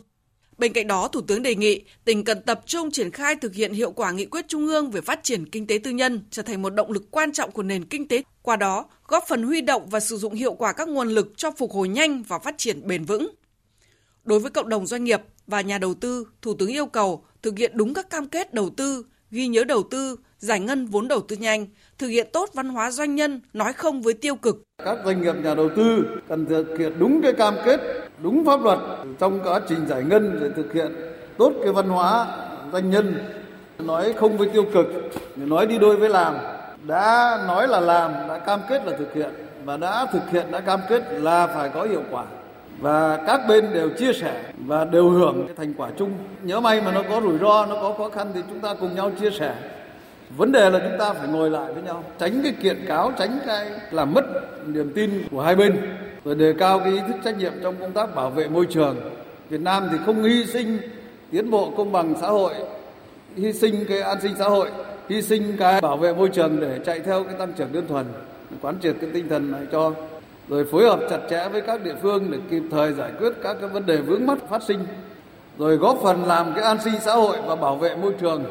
Bên 0.57 0.73
cạnh 0.73 0.87
đó, 0.87 1.07
Thủ 1.07 1.21
tướng 1.21 1.43
đề 1.43 1.55
nghị 1.55 1.83
tỉnh 2.05 2.23
cần 2.23 2.41
tập 2.41 2.61
trung 2.65 2.91
triển 2.91 3.11
khai 3.11 3.35
thực 3.35 3.53
hiện 3.53 3.73
hiệu 3.73 3.91
quả 3.91 4.11
nghị 4.11 4.25
quyết 4.25 4.45
Trung 4.47 4.67
ương 4.67 4.91
về 4.91 5.01
phát 5.01 5.19
triển 5.23 5.49
kinh 5.49 5.67
tế 5.67 5.77
tư 5.83 5.91
nhân 5.91 6.23
trở 6.31 6.41
thành 6.41 6.61
một 6.61 6.69
động 6.69 6.91
lực 6.91 7.11
quan 7.11 7.31
trọng 7.31 7.51
của 7.51 7.63
nền 7.63 7.85
kinh 7.85 8.07
tế, 8.07 8.23
qua 8.41 8.55
đó 8.55 8.85
góp 9.07 9.23
phần 9.27 9.43
huy 9.43 9.61
động 9.61 9.89
và 9.89 9.99
sử 9.99 10.17
dụng 10.17 10.33
hiệu 10.33 10.53
quả 10.53 10.73
các 10.73 10.87
nguồn 10.89 11.09
lực 11.09 11.33
cho 11.37 11.51
phục 11.51 11.71
hồi 11.71 11.87
nhanh 11.87 12.23
và 12.23 12.39
phát 12.39 12.57
triển 12.57 12.87
bền 12.87 13.03
vững. 13.05 13.31
Đối 14.23 14.39
với 14.39 14.51
cộng 14.51 14.69
đồng 14.69 14.87
doanh 14.87 15.03
nghiệp 15.03 15.21
và 15.47 15.61
nhà 15.61 15.77
đầu 15.77 15.93
tư, 15.93 16.27
Thủ 16.41 16.53
tướng 16.53 16.69
yêu 16.69 16.85
cầu 16.85 17.25
thực 17.41 17.57
hiện 17.57 17.71
đúng 17.75 17.93
các 17.93 18.09
cam 18.09 18.27
kết 18.27 18.53
đầu 18.53 18.69
tư, 18.69 19.05
ghi 19.31 19.47
nhớ 19.47 19.63
đầu 19.63 19.83
tư, 19.83 20.15
giải 20.37 20.59
ngân 20.59 20.85
vốn 20.85 21.07
đầu 21.07 21.21
tư 21.21 21.35
nhanh, 21.35 21.67
thực 21.97 22.07
hiện 22.07 22.27
tốt 22.33 22.49
văn 22.53 22.69
hóa 22.69 22.91
doanh 22.91 23.15
nhân, 23.15 23.41
nói 23.53 23.73
không 23.73 24.01
với 24.01 24.13
tiêu 24.13 24.35
cực. 24.35 24.63
Các 24.85 24.97
doanh 25.05 25.21
nghiệp 25.21 25.33
nhà 25.43 25.55
đầu 25.55 25.69
tư 25.75 26.05
cần 26.27 26.45
thực 26.45 26.77
hiện 26.79 26.93
đúng 26.99 27.21
cái 27.21 27.33
cam 27.33 27.55
kết, 27.65 27.81
đúng 28.23 28.45
pháp 28.45 28.63
luật 28.63 28.79
trong 29.19 29.39
quá 29.43 29.61
trình 29.69 29.87
giải 29.87 30.03
ngân 30.03 30.39
để 30.41 30.49
thực 30.55 30.73
hiện 30.73 30.95
tốt 31.37 31.53
cái 31.63 31.73
văn 31.73 31.89
hóa 31.89 32.27
doanh 32.71 32.89
nhân, 32.89 33.15
nói 33.79 34.13
không 34.13 34.37
với 34.37 34.49
tiêu 34.49 34.65
cực, 34.73 34.87
nói 35.35 35.67
đi 35.67 35.77
đôi 35.77 35.95
với 35.95 36.09
làm. 36.09 36.35
Đã 36.87 37.39
nói 37.47 37.67
là 37.67 37.79
làm, 37.79 38.11
đã 38.27 38.39
cam 38.39 38.59
kết 38.69 38.85
là 38.85 38.97
thực 38.97 39.13
hiện 39.13 39.29
và 39.65 39.77
đã 39.77 40.05
thực 40.13 40.29
hiện 40.31 40.51
đã 40.51 40.59
cam 40.59 40.79
kết 40.89 41.03
là 41.11 41.47
phải 41.47 41.69
có 41.69 41.83
hiệu 41.83 42.03
quả 42.11 42.23
và 42.79 43.23
các 43.27 43.41
bên 43.47 43.73
đều 43.73 43.89
chia 43.89 44.13
sẻ 44.13 44.43
và 44.57 44.85
đều 44.85 45.09
hưởng 45.09 45.43
cái 45.47 45.55
thành 45.55 45.73
quả 45.77 45.89
chung. 45.97 46.11
Nhớ 46.43 46.59
may 46.59 46.81
mà 46.81 46.91
nó 46.91 47.01
có 47.09 47.21
rủi 47.21 47.37
ro, 47.37 47.65
nó 47.65 47.75
có 47.81 47.93
khó 47.97 48.09
khăn 48.09 48.31
thì 48.33 48.41
chúng 48.49 48.59
ta 48.59 48.73
cùng 48.79 48.95
nhau 48.95 49.11
chia 49.19 49.31
sẻ. 49.31 49.55
Vấn 50.29 50.51
đề 50.51 50.69
là 50.69 50.79
chúng 50.79 50.97
ta 50.99 51.13
phải 51.13 51.27
ngồi 51.27 51.49
lại 51.49 51.73
với 51.73 51.83
nhau, 51.83 52.03
tránh 52.19 52.41
cái 52.43 52.53
kiện 52.61 52.85
cáo, 52.87 53.11
tránh 53.17 53.39
cái 53.45 53.67
làm 53.91 54.13
mất 54.13 54.25
niềm 54.67 54.91
tin 54.95 55.23
của 55.31 55.41
hai 55.41 55.55
bên, 55.55 55.77
rồi 56.25 56.35
đề 56.35 56.53
cao 56.59 56.79
cái 56.79 56.91
ý 56.91 56.99
thức 57.07 57.15
trách 57.23 57.37
nhiệm 57.37 57.53
trong 57.63 57.75
công 57.79 57.91
tác 57.91 58.15
bảo 58.15 58.29
vệ 58.29 58.47
môi 58.47 58.65
trường. 58.65 58.97
Việt 59.49 59.61
Nam 59.61 59.87
thì 59.91 59.97
không 60.05 60.23
hy 60.23 60.45
sinh 60.45 60.77
tiến 61.31 61.51
bộ 61.51 61.71
công 61.77 61.91
bằng 61.91 62.13
xã 62.21 62.27
hội, 62.27 62.53
hy 63.35 63.53
sinh 63.53 63.85
cái 63.89 64.01
an 64.01 64.21
sinh 64.21 64.35
xã 64.39 64.47
hội, 64.47 64.69
hy 65.09 65.21
sinh 65.21 65.57
cái 65.57 65.81
bảo 65.81 65.97
vệ 65.97 66.13
môi 66.13 66.29
trường 66.29 66.59
để 66.59 66.79
chạy 66.85 66.99
theo 66.99 67.23
cái 67.23 67.33
tăng 67.39 67.53
trưởng 67.53 67.71
đơn 67.71 67.87
thuần, 67.87 68.05
quán 68.61 68.75
triệt 68.81 68.95
cái 69.01 69.09
tinh 69.13 69.29
thần 69.29 69.51
này 69.51 69.61
cho 69.71 69.91
rồi 70.49 70.65
phối 70.71 70.83
hợp 70.83 70.99
chặt 71.09 71.19
chẽ 71.29 71.49
với 71.51 71.61
các 71.61 71.83
địa 71.83 71.95
phương 72.01 72.31
để 72.31 72.37
kịp 72.49 72.63
thời 72.71 72.93
giải 72.93 73.11
quyết 73.19 73.33
các 73.43 73.57
cái 73.59 73.69
vấn 73.69 73.85
đề 73.85 73.97
vướng 73.97 74.25
mắc 74.25 74.37
phát 74.49 74.63
sinh 74.63 74.79
rồi 75.57 75.75
góp 75.75 75.97
phần 76.03 76.25
làm 76.25 76.53
cái 76.53 76.63
an 76.63 76.77
sinh 76.83 76.93
xã 77.01 77.13
hội 77.13 77.37
và 77.45 77.55
bảo 77.55 77.75
vệ 77.75 77.95
môi 77.95 78.13
trường 78.21 78.43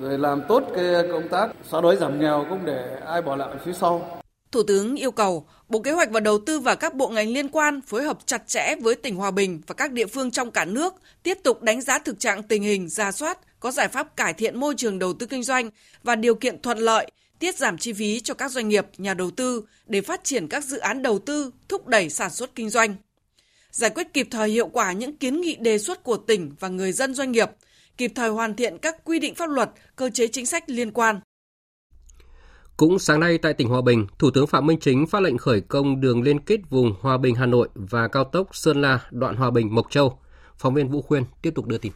rồi 0.00 0.18
làm 0.18 0.42
tốt 0.48 0.62
cái 0.74 0.84
công 1.12 1.28
tác 1.28 1.48
xóa 1.70 1.80
đói 1.80 1.96
giảm 1.96 2.20
nghèo 2.20 2.46
không 2.48 2.66
để 2.66 3.00
ai 3.06 3.22
bỏ 3.22 3.36
lại 3.36 3.48
phía 3.64 3.72
sau. 3.72 4.20
Thủ 4.52 4.62
tướng 4.62 4.96
yêu 4.96 5.10
cầu 5.10 5.46
Bộ 5.68 5.80
Kế 5.80 5.92
hoạch 5.92 6.10
và 6.10 6.20
Đầu 6.20 6.38
tư 6.46 6.60
và 6.60 6.74
các 6.74 6.94
bộ 6.94 7.08
ngành 7.08 7.28
liên 7.28 7.48
quan 7.48 7.80
phối 7.80 8.02
hợp 8.02 8.18
chặt 8.26 8.48
chẽ 8.48 8.74
với 8.80 8.94
tỉnh 8.94 9.16
Hòa 9.16 9.30
Bình 9.30 9.60
và 9.66 9.74
các 9.74 9.92
địa 9.92 10.06
phương 10.06 10.30
trong 10.30 10.50
cả 10.50 10.64
nước, 10.64 10.94
tiếp 11.22 11.38
tục 11.42 11.62
đánh 11.62 11.80
giá 11.80 11.98
thực 11.98 12.20
trạng 12.20 12.42
tình 12.42 12.62
hình, 12.62 12.88
ra 12.88 13.12
soát, 13.12 13.38
có 13.60 13.70
giải 13.70 13.88
pháp 13.88 14.16
cải 14.16 14.32
thiện 14.32 14.60
môi 14.60 14.74
trường 14.76 14.98
đầu 14.98 15.12
tư 15.12 15.26
kinh 15.26 15.42
doanh 15.42 15.70
và 16.02 16.16
điều 16.16 16.34
kiện 16.34 16.62
thuận 16.62 16.78
lợi, 16.78 17.10
tiết 17.38 17.56
giảm 17.56 17.78
chi 17.78 17.92
phí 17.92 18.20
cho 18.20 18.34
các 18.34 18.50
doanh 18.50 18.68
nghiệp, 18.68 18.86
nhà 18.98 19.14
đầu 19.14 19.30
tư 19.30 19.64
để 19.86 20.00
phát 20.00 20.24
triển 20.24 20.48
các 20.48 20.64
dự 20.64 20.78
án 20.78 21.02
đầu 21.02 21.18
tư, 21.18 21.50
thúc 21.68 21.86
đẩy 21.86 22.10
sản 22.10 22.30
xuất 22.30 22.54
kinh 22.54 22.70
doanh. 22.70 22.96
Giải 23.70 23.90
quyết 23.90 24.12
kịp 24.12 24.28
thời 24.30 24.48
hiệu 24.48 24.68
quả 24.68 24.92
những 24.92 25.16
kiến 25.16 25.40
nghị 25.40 25.56
đề 25.56 25.78
xuất 25.78 26.02
của 26.02 26.16
tỉnh 26.16 26.54
và 26.60 26.68
người 26.68 26.92
dân 26.92 27.14
doanh 27.14 27.32
nghiệp, 27.32 27.50
kịp 27.98 28.12
thời 28.14 28.28
hoàn 28.28 28.54
thiện 28.54 28.78
các 28.78 29.04
quy 29.04 29.18
định 29.18 29.34
pháp 29.34 29.50
luật, 29.50 29.70
cơ 29.96 30.10
chế 30.10 30.28
chính 30.28 30.46
sách 30.46 30.70
liên 30.70 30.90
quan. 30.90 31.20
Cũng 32.76 32.98
sáng 32.98 33.20
nay 33.20 33.38
tại 33.38 33.54
tỉnh 33.54 33.68
Hòa 33.68 33.80
Bình, 33.80 34.06
Thủ 34.18 34.30
tướng 34.30 34.46
Phạm 34.46 34.66
Minh 34.66 34.78
Chính 34.80 35.06
phát 35.06 35.22
lệnh 35.22 35.38
khởi 35.38 35.60
công 35.60 36.00
đường 36.00 36.22
liên 36.22 36.40
kết 36.40 36.60
vùng 36.70 36.94
Hòa 37.00 37.18
Bình 37.18 37.34
Hà 37.34 37.46
Nội 37.46 37.68
và 37.74 38.08
cao 38.08 38.24
tốc 38.24 38.48
Sơn 38.52 38.82
La 38.82 39.00
đoạn 39.10 39.36
Hòa 39.36 39.50
Bình 39.50 39.74
Mộc 39.74 39.90
Châu. 39.90 40.18
Phóng 40.58 40.74
viên 40.74 40.88
Vũ 40.88 41.02
Khuyên 41.02 41.24
tiếp 41.42 41.52
tục 41.54 41.66
đưa 41.66 41.78
tin. 41.78 41.92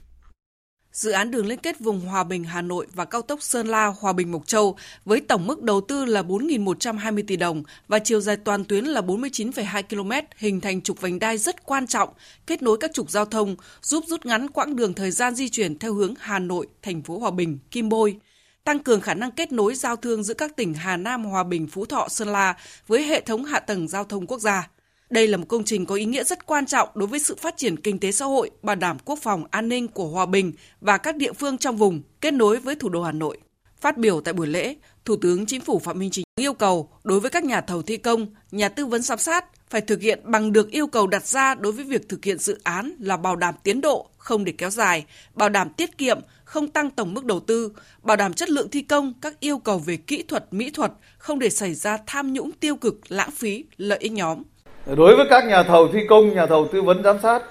Dự 0.93 1.11
án 1.11 1.31
đường 1.31 1.47
liên 1.47 1.59
kết 1.59 1.81
vùng 1.81 2.01
Hòa 2.01 2.25
Bình 2.25 2.45
Hà 2.45 2.63
Nội 2.63 2.87
và 2.95 3.05
cao 3.05 3.23
tốc 3.23 3.43
Sơn 3.43 3.69
La 3.69 3.87
Hòa 3.87 4.13
Bình 4.13 4.33
Mộc 4.33 4.47
Châu 4.47 4.77
với 5.05 5.21
tổng 5.21 5.47
mức 5.47 5.63
đầu 5.63 5.81
tư 5.81 6.05
là 6.05 6.23
4.120 6.23 7.25
tỷ 7.27 7.37
đồng 7.37 7.63
và 7.89 7.99
chiều 7.99 8.21
dài 8.21 8.37
toàn 8.37 8.65
tuyến 8.65 8.85
là 8.85 9.01
49,2 9.01 9.83
km 9.83 10.27
hình 10.37 10.61
thành 10.61 10.83
trục 10.83 11.01
vành 11.01 11.19
đai 11.19 11.39
rất 11.39 11.67
quan 11.67 11.87
trọng, 11.87 12.09
kết 12.47 12.63
nối 12.63 12.77
các 12.81 12.93
trục 12.95 13.11
giao 13.11 13.25
thông, 13.25 13.57
giúp 13.83 14.05
rút 14.09 14.27
ngắn 14.27 14.51
quãng 14.51 14.77
đường 14.77 14.95
thời 14.95 15.11
gian 15.11 15.35
di 15.35 15.49
chuyển 15.49 15.79
theo 15.79 15.95
hướng 15.95 16.15
Hà 16.19 16.39
Nội, 16.39 16.67
thành 16.83 17.03
phố 17.03 17.19
Hòa 17.19 17.31
Bình, 17.31 17.59
Kim 17.71 17.89
Bôi 17.89 18.17
tăng 18.65 18.79
cường 18.79 19.01
khả 19.01 19.15
năng 19.15 19.31
kết 19.31 19.53
nối 19.53 19.75
giao 19.75 19.97
thương 19.97 20.23
giữa 20.25 20.35
các 20.35 20.57
tỉnh 20.57 20.75
Hà 20.75 20.97
Nam, 20.97 21.25
Hòa 21.25 21.45
Bình, 21.45 21.67
Phú 21.67 21.87
Thọ, 21.87 22.09
Sơn 22.09 22.29
La 22.29 22.55
với 22.87 23.03
hệ 23.03 23.21
thống 23.21 23.45
hạ 23.45 23.61
tầng 23.61 23.89
giao 23.89 24.05
thông 24.05 24.27
quốc 24.27 24.41
gia. 24.41 24.69
Đây 25.13 25.29
là 25.29 25.37
một 25.37 25.45
công 25.49 25.65
trình 25.65 25.87
có 25.87 25.95
ý 25.95 26.05
nghĩa 26.05 26.25
rất 26.25 26.47
quan 26.47 26.67
trọng 26.67 26.89
đối 26.95 27.09
với 27.09 27.21
sự 27.21 27.37
phát 27.37 27.57
triển 27.57 27.77
kinh 27.77 27.99
tế 27.99 28.13
xã 28.13 28.25
hội, 28.25 28.51
bảo 28.63 28.77
đảm 28.77 28.97
quốc 29.05 29.19
phòng 29.23 29.45
an 29.51 29.69
ninh 29.69 29.89
của 29.89 30.09
Hòa 30.09 30.27
Bình 30.27 30.53
và 30.81 30.99
các 30.99 31.17
địa 31.17 31.33
phương 31.33 31.59
trong 31.59 31.77
vùng 31.77 32.03
kết 32.21 32.35
nối 32.35 32.59
với 32.59 32.75
thủ 32.75 32.89
đô 32.89 33.03
Hà 33.03 33.13
Nội. 33.13 33.39
Phát 33.81 33.99
biểu 33.99 34.21
tại 34.21 34.35
buổi 34.35 34.47
lễ, 34.47 34.75
Thủ 35.05 35.17
tướng 35.17 35.47
Chính 35.47 35.61
phủ 35.61 35.79
Phạm 35.79 35.99
Minh 35.99 36.11
Chính 36.11 36.25
yêu 36.37 36.53
cầu 36.53 36.89
đối 37.05 37.21
với 37.21 37.31
các 37.31 37.45
nhà 37.45 37.61
thầu 37.61 37.83
thi 37.83 37.97
công, 37.97 38.27
nhà 38.51 38.69
tư 38.69 38.87
vấn 38.87 39.03
giám 39.03 39.19
sát 39.19 39.45
phải 39.71 39.81
thực 39.81 40.01
hiện 40.01 40.21
bằng 40.25 40.53
được 40.53 40.71
yêu 40.71 40.87
cầu 40.87 41.07
đặt 41.07 41.27
ra 41.27 41.55
đối 41.55 41.73
với 41.73 41.85
việc 41.85 42.09
thực 42.09 42.25
hiện 42.25 42.39
dự 42.39 42.59
án 42.65 42.93
là 42.99 43.17
bảo 43.17 43.37
đảm 43.37 43.55
tiến 43.63 43.81
độ, 43.81 44.11
không 44.19 44.45
để 44.45 44.53
kéo 44.59 44.71
dài, 44.71 45.05
bảo 45.35 45.49
đảm 45.49 45.71
tiết 45.71 45.99
kiệm, 45.99 46.21
không 46.45 46.69
tăng 46.69 46.91
tổng 46.91 47.15
mức 47.15 47.25
đầu 47.25 47.41
tư, 47.41 47.73
bảo 48.03 48.17
đảm 48.17 48.35
chất 48.35 48.51
lượng 48.51 48.71
thi 48.71 48.83
công, 48.83 49.15
các 49.21 49.41
yêu 49.41 49.59
cầu 49.59 49.79
về 49.79 49.97
kỹ 49.97 50.23
thuật, 50.23 50.53
mỹ 50.53 50.71
thuật, 50.71 50.93
không 51.19 51.39
để 51.39 51.51
xảy 51.51 51.75
ra 51.75 51.99
tham 52.07 52.33
nhũng 52.33 52.53
tiêu 52.53 52.77
cực, 52.77 52.99
lãng 53.09 53.31
phí, 53.31 53.65
lợi 53.77 53.99
ích 53.99 54.13
nhóm. 54.13 54.43
Đối 54.87 55.17
với 55.17 55.27
các 55.31 55.45
nhà 55.45 55.63
thầu 55.63 55.89
thi 55.89 56.07
công, 56.09 56.35
nhà 56.35 56.47
thầu 56.47 56.69
tư 56.73 56.83
vấn 56.83 57.03
giám 57.03 57.19
sát 57.19 57.43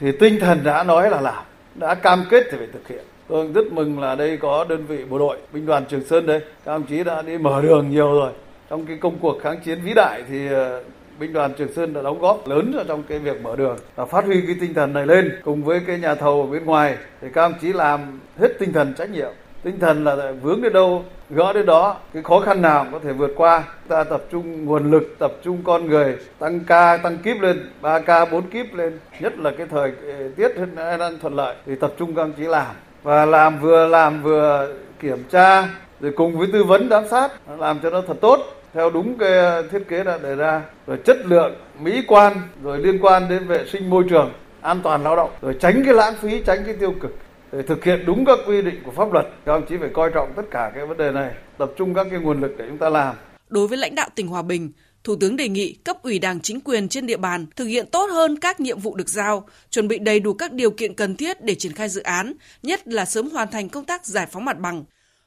thì 0.00 0.12
tinh 0.12 0.40
thần 0.40 0.60
đã 0.64 0.82
nói 0.82 1.10
là 1.10 1.20
làm, 1.20 1.44
đã 1.74 1.94
cam 1.94 2.24
kết 2.30 2.46
thì 2.50 2.58
phải 2.58 2.66
thực 2.72 2.88
hiện. 2.88 3.04
Tôi 3.28 3.46
rất 3.54 3.72
mừng 3.72 4.00
là 4.00 4.14
đây 4.14 4.36
có 4.36 4.64
đơn 4.68 4.86
vị 4.86 5.04
bộ 5.04 5.18
đội, 5.18 5.36
binh 5.52 5.66
đoàn 5.66 5.84
Trường 5.88 6.04
Sơn 6.04 6.26
đây, 6.26 6.40
các 6.64 6.72
ông 6.72 6.82
chí 6.82 7.04
đã 7.04 7.22
đi 7.22 7.38
mở 7.38 7.62
đường 7.62 7.90
nhiều 7.90 8.12
rồi. 8.12 8.32
Trong 8.70 8.86
cái 8.86 8.96
công 8.96 9.18
cuộc 9.18 9.38
kháng 9.42 9.60
chiến 9.64 9.78
vĩ 9.84 9.94
đại 9.94 10.22
thì 10.28 10.48
ờ, 10.48 10.82
binh 11.18 11.32
đoàn 11.32 11.52
Trường 11.58 11.72
Sơn 11.72 11.92
đã 11.94 12.02
đóng 12.02 12.18
góp 12.18 12.48
lớn 12.48 12.84
trong 12.88 13.02
cái 13.02 13.18
việc 13.18 13.42
mở 13.42 13.56
đường 13.56 13.76
và 13.94 14.04
phát 14.06 14.24
huy 14.24 14.40
cái 14.46 14.56
tinh 14.60 14.74
thần 14.74 14.92
này 14.92 15.06
lên 15.06 15.40
cùng 15.44 15.64
với 15.64 15.80
cái 15.86 15.98
nhà 15.98 16.14
thầu 16.14 16.40
ở 16.42 16.46
bên 16.46 16.64
ngoài 16.64 16.96
thì 17.20 17.28
các 17.34 17.42
ông 17.42 17.54
chí 17.60 17.72
làm 17.72 18.20
hết 18.38 18.48
tinh 18.58 18.72
thần 18.72 18.94
trách 18.98 19.10
nhiệm 19.10 19.30
tinh 19.62 19.80
thần 19.80 20.04
là 20.04 20.32
vướng 20.42 20.62
đến 20.62 20.72
đâu 20.72 21.04
gỡ 21.30 21.52
đến 21.52 21.66
đó, 21.66 21.96
cái 22.14 22.22
khó 22.22 22.40
khăn 22.40 22.62
nào 22.62 22.86
có 22.92 22.98
thể 23.04 23.12
vượt 23.12 23.30
qua. 23.36 23.62
Ta 23.88 24.04
tập 24.04 24.22
trung 24.30 24.64
nguồn 24.64 24.90
lực, 24.90 25.16
tập 25.18 25.32
trung 25.42 25.58
con 25.64 25.86
người, 25.86 26.16
tăng 26.38 26.60
ca, 26.60 26.96
tăng 26.96 27.18
kíp 27.18 27.40
lên 27.40 27.70
3 27.80 27.98
ca 27.98 28.24
4 28.24 28.50
kíp 28.50 28.74
lên. 28.74 28.98
Nhất 29.20 29.38
là 29.38 29.50
cái 29.58 29.66
thời 29.70 29.92
ờ, 30.06 30.28
tiết 30.36 30.52
đang 30.76 31.18
thuận 31.18 31.34
lợi, 31.34 31.54
thì 31.66 31.74
tập 31.74 31.92
trung 31.98 32.14
các 32.14 32.22
ông 32.22 32.32
chí 32.32 32.42
làm. 32.42 32.66
Và 33.02 33.26
làm 33.26 33.60
vừa 33.60 33.86
làm 33.86 34.22
vừa 34.22 34.72
kiểm 35.00 35.24
tra, 35.30 35.68
rồi 36.00 36.12
cùng 36.16 36.38
với 36.38 36.48
tư 36.52 36.64
vấn 36.64 36.88
giám 36.90 37.08
sát 37.08 37.32
làm 37.58 37.78
cho 37.82 37.90
nó 37.90 38.02
thật 38.06 38.16
tốt, 38.20 38.40
theo 38.74 38.90
đúng 38.90 39.18
cái 39.18 39.62
thiết 39.72 39.88
kế 39.88 40.04
đã 40.04 40.18
đề 40.22 40.34
ra. 40.36 40.62
Rồi 40.86 40.98
chất 41.04 41.16
lượng, 41.26 41.54
mỹ 41.80 42.02
quan, 42.08 42.32
rồi 42.62 42.78
liên 42.78 42.98
quan 43.02 43.28
đến 43.28 43.46
vệ 43.46 43.64
sinh 43.66 43.90
môi 43.90 44.04
trường, 44.10 44.30
an 44.60 44.80
toàn 44.82 45.02
lao 45.02 45.16
động. 45.16 45.30
Rồi 45.42 45.56
tránh 45.60 45.82
cái 45.84 45.94
lãng 45.94 46.14
phí, 46.14 46.42
tránh 46.46 46.58
cái 46.64 46.74
tiêu 46.80 46.94
cực 47.00 47.14
để 47.52 47.62
thực 47.62 47.84
hiện 47.84 48.04
đúng 48.06 48.24
các 48.24 48.38
quy 48.46 48.62
định 48.62 48.82
của 48.84 48.90
pháp 48.90 49.12
luật 49.12 49.26
các 49.46 49.52
ông 49.52 49.66
chí 49.68 49.74
phải 49.80 49.90
coi 49.94 50.10
trọng 50.14 50.32
tất 50.36 50.42
cả 50.50 50.72
cái 50.74 50.86
vấn 50.86 50.96
đề 50.96 51.10
này 51.12 51.34
tập 51.58 51.70
trung 51.76 51.94
các 51.94 52.06
cái 52.10 52.20
nguồn 52.20 52.40
lực 52.40 52.54
để 52.58 52.64
chúng 52.68 52.78
ta 52.78 52.88
làm. 52.88 53.16
Đối 53.48 53.68
với 53.68 53.78
lãnh 53.78 53.94
đạo 53.94 54.08
tỉnh 54.14 54.26
Hòa 54.26 54.42
Bình 54.42 54.72
Thủ 55.04 55.16
tướng 55.20 55.36
đề 55.36 55.48
nghị 55.48 55.72
cấp 55.72 56.02
ủy 56.02 56.18
Đảng 56.18 56.40
chính 56.40 56.60
quyền 56.60 56.88
trên 56.88 57.06
địa 57.06 57.16
bàn 57.16 57.46
thực 57.56 57.64
hiện 57.64 57.86
tốt 57.86 58.10
hơn 58.12 58.38
các 58.38 58.60
nhiệm 58.60 58.78
vụ 58.78 58.94
được 58.94 59.08
giao, 59.08 59.48
chuẩn 59.70 59.88
bị 59.88 59.98
đầy 59.98 60.20
đủ 60.20 60.34
các 60.34 60.52
điều 60.52 60.70
kiện 60.70 60.94
cần 60.94 61.16
thiết 61.16 61.44
để 61.44 61.54
triển 61.54 61.72
khai 61.72 61.88
dự 61.88 62.02
án, 62.02 62.32
nhất 62.62 62.88
là 62.88 63.04
sớm 63.04 63.30
hoàn 63.30 63.50
thành 63.50 63.68
công 63.68 63.84
tác 63.84 64.06
giải 64.06 64.26
phóng 64.26 64.44
mặt 64.44 64.58
bằng, 64.58 64.84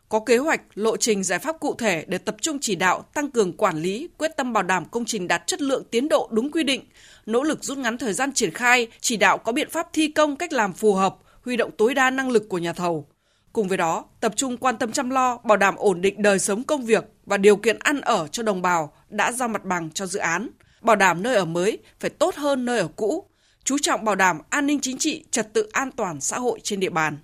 có 0.09 0.19
kế 0.19 0.37
hoạch, 0.37 0.61
lộ 0.73 0.97
trình 0.97 1.23
giải 1.23 1.39
pháp 1.39 1.59
cụ 1.59 1.75
thể 1.77 2.05
để 2.07 2.17
tập 2.17 2.35
trung 2.41 2.57
chỉ 2.61 2.75
đạo, 2.75 3.05
tăng 3.13 3.31
cường 3.31 3.57
quản 3.57 3.77
lý, 3.77 4.09
quyết 4.17 4.37
tâm 4.37 4.53
bảo 4.53 4.63
đảm 4.63 4.85
công 4.91 5.05
trình 5.05 5.27
đạt 5.27 5.47
chất 5.47 5.61
lượng 5.61 5.83
tiến 5.91 6.09
độ 6.09 6.29
đúng 6.31 6.51
quy 6.51 6.63
định, 6.63 6.81
nỗ 7.25 7.43
lực 7.43 7.63
rút 7.63 7.77
ngắn 7.77 7.97
thời 7.97 8.13
gian 8.13 8.33
triển 8.33 8.51
khai, 8.51 8.87
chỉ 9.01 9.17
đạo 9.17 9.37
có 9.37 9.51
biện 9.51 9.69
pháp 9.69 9.87
thi 9.93 10.07
công 10.07 10.35
cách 10.35 10.53
làm 10.53 10.73
phù 10.73 10.93
hợp, 10.93 11.15
huy 11.45 11.57
động 11.57 11.71
tối 11.77 11.93
đa 11.93 12.09
năng 12.09 12.29
lực 12.29 12.49
của 12.49 12.57
nhà 12.57 12.73
thầu. 12.73 13.07
Cùng 13.53 13.67
với 13.67 13.77
đó, 13.77 14.05
tập 14.19 14.33
trung 14.35 14.57
quan 14.57 14.77
tâm 14.77 14.91
chăm 14.91 15.09
lo, 15.09 15.37
bảo 15.37 15.57
đảm 15.57 15.75
ổn 15.75 16.01
định 16.01 16.21
đời 16.21 16.39
sống 16.39 16.63
công 16.63 16.85
việc 16.85 17.03
và 17.25 17.37
điều 17.37 17.55
kiện 17.55 17.79
ăn 17.79 18.01
ở 18.01 18.27
cho 18.27 18.43
đồng 18.43 18.61
bào 18.61 18.93
đã 19.09 19.31
giao 19.31 19.47
mặt 19.47 19.65
bằng 19.65 19.91
cho 19.91 20.05
dự 20.05 20.19
án, 20.19 20.49
bảo 20.81 20.95
đảm 20.95 21.23
nơi 21.23 21.35
ở 21.35 21.45
mới 21.45 21.77
phải 21.99 22.09
tốt 22.09 22.35
hơn 22.35 22.65
nơi 22.65 22.79
ở 22.79 22.87
cũ, 22.95 23.29
chú 23.63 23.77
trọng 23.77 24.05
bảo 24.05 24.15
đảm 24.15 24.39
an 24.49 24.65
ninh 24.65 24.79
chính 24.81 24.97
trị, 24.97 25.25
trật 25.31 25.53
tự 25.53 25.69
an 25.71 25.91
toàn 25.91 26.21
xã 26.21 26.39
hội 26.39 26.59
trên 26.63 26.79
địa 26.79 26.89
bàn. 26.89 27.17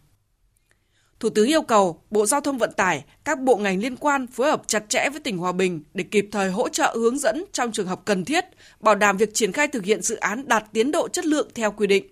Thủ 1.20 1.30
tướng 1.30 1.48
yêu 1.48 1.62
cầu 1.62 2.04
Bộ 2.10 2.26
Giao 2.26 2.42
thông 2.42 2.58
Vận 2.58 2.72
tải, 2.74 3.04
các 3.26 3.40
bộ 3.40 3.56
ngành 3.58 3.80
liên 3.80 3.96
quan 3.96 4.28
phối 4.28 4.50
hợp 4.50 4.62
chặt 4.68 4.90
chẽ 4.90 5.10
với 5.12 5.20
tỉnh 5.20 5.38
Hòa 5.38 5.52
Bình 5.52 5.84
để 5.94 6.04
kịp 6.12 6.30
thời 6.32 6.52
hỗ 6.52 6.70
trợ 6.70 6.96
hướng 6.96 7.20
dẫn 7.20 7.46
trong 7.52 7.72
trường 7.72 7.88
hợp 7.88 8.02
cần 8.06 8.26
thiết, 8.26 8.46
bảo 8.80 8.96
đảm 8.96 9.18
việc 9.18 9.34
triển 9.34 9.52
khai 9.52 9.68
thực 9.68 9.84
hiện 9.84 10.02
dự 10.02 10.16
án 10.16 10.48
đạt 10.48 10.64
tiến 10.74 10.92
độ 10.92 11.08
chất 11.08 11.26
lượng 11.26 11.50
theo 11.56 11.72
quy 11.72 11.88
định. 11.88 12.08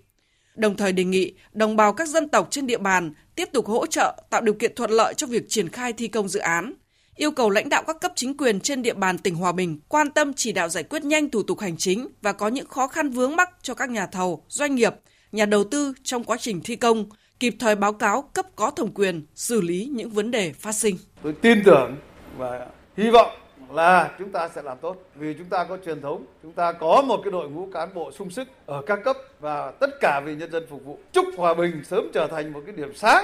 Đồng 0.57 0.77
thời 0.77 0.91
đề 0.91 1.03
nghị 1.03 1.33
đồng 1.53 1.75
bào 1.75 1.93
các 1.93 2.07
dân 2.07 2.29
tộc 2.29 2.47
trên 2.51 2.67
địa 2.67 2.77
bàn 2.77 3.13
tiếp 3.35 3.49
tục 3.53 3.67
hỗ 3.67 3.85
trợ 3.85 4.23
tạo 4.29 4.41
điều 4.41 4.53
kiện 4.53 4.75
thuận 4.75 4.91
lợi 4.91 5.13
cho 5.13 5.27
việc 5.27 5.43
triển 5.49 5.69
khai 5.69 5.93
thi 5.93 6.07
công 6.07 6.27
dự 6.27 6.39
án. 6.39 6.73
Yêu 7.15 7.31
cầu 7.31 7.49
lãnh 7.49 7.69
đạo 7.69 7.83
các 7.87 7.97
cấp 8.01 8.11
chính 8.15 8.37
quyền 8.37 8.59
trên 8.59 8.81
địa 8.81 8.93
bàn 8.93 9.17
tỉnh 9.17 9.35
Hòa 9.35 9.51
Bình 9.51 9.79
quan 9.87 10.11
tâm 10.11 10.33
chỉ 10.33 10.51
đạo 10.51 10.69
giải 10.69 10.83
quyết 10.83 11.03
nhanh 11.03 11.29
thủ 11.29 11.43
tục 11.43 11.59
hành 11.59 11.77
chính 11.77 12.07
và 12.21 12.33
có 12.33 12.47
những 12.47 12.67
khó 12.67 12.87
khăn 12.87 13.09
vướng 13.09 13.35
mắc 13.35 13.49
cho 13.61 13.73
các 13.73 13.89
nhà 13.89 14.05
thầu, 14.05 14.45
doanh 14.47 14.75
nghiệp, 14.75 14.93
nhà 15.31 15.45
đầu 15.45 15.63
tư 15.63 15.93
trong 16.03 16.23
quá 16.23 16.37
trình 16.39 16.61
thi 16.63 16.75
công, 16.75 17.09
kịp 17.39 17.55
thời 17.59 17.75
báo 17.75 17.93
cáo 17.93 18.21
cấp 18.21 18.45
có 18.55 18.71
thẩm 18.71 18.91
quyền 18.91 19.25
xử 19.35 19.61
lý 19.61 19.89
những 19.93 20.09
vấn 20.09 20.31
đề 20.31 20.53
phát 20.53 20.71
sinh. 20.71 20.97
Tôi 21.23 21.33
tin 21.41 21.63
tưởng 21.65 21.95
và 22.37 22.67
hy 22.97 23.09
vọng 23.09 23.31
là 23.71 24.15
chúng 24.19 24.31
ta 24.31 24.49
sẽ 24.49 24.61
làm 24.61 24.77
tốt 24.77 24.97
vì 25.15 25.33
chúng 25.33 25.47
ta 25.49 25.63
có 25.63 25.77
truyền 25.85 26.01
thống, 26.01 26.25
chúng 26.43 26.51
ta 26.51 26.71
có 26.71 27.01
một 27.01 27.19
cái 27.23 27.31
đội 27.31 27.49
ngũ 27.49 27.67
cán 27.73 27.93
bộ 27.93 28.11
sung 28.11 28.29
sức 28.29 28.47
ở 28.65 28.81
các 28.85 28.99
cấp 29.03 29.17
và 29.39 29.71
tất 29.71 29.89
cả 29.99 30.21
vì 30.25 30.35
nhân 30.35 30.51
dân 30.51 30.65
phục 30.69 30.85
vụ. 30.85 30.97
Chúc 31.11 31.25
Hòa 31.37 31.53
Bình 31.53 31.83
sớm 31.83 32.09
trở 32.13 32.27
thành 32.27 32.53
một 32.53 32.61
cái 32.65 32.75
điểm 32.75 32.93
sáng 32.95 33.23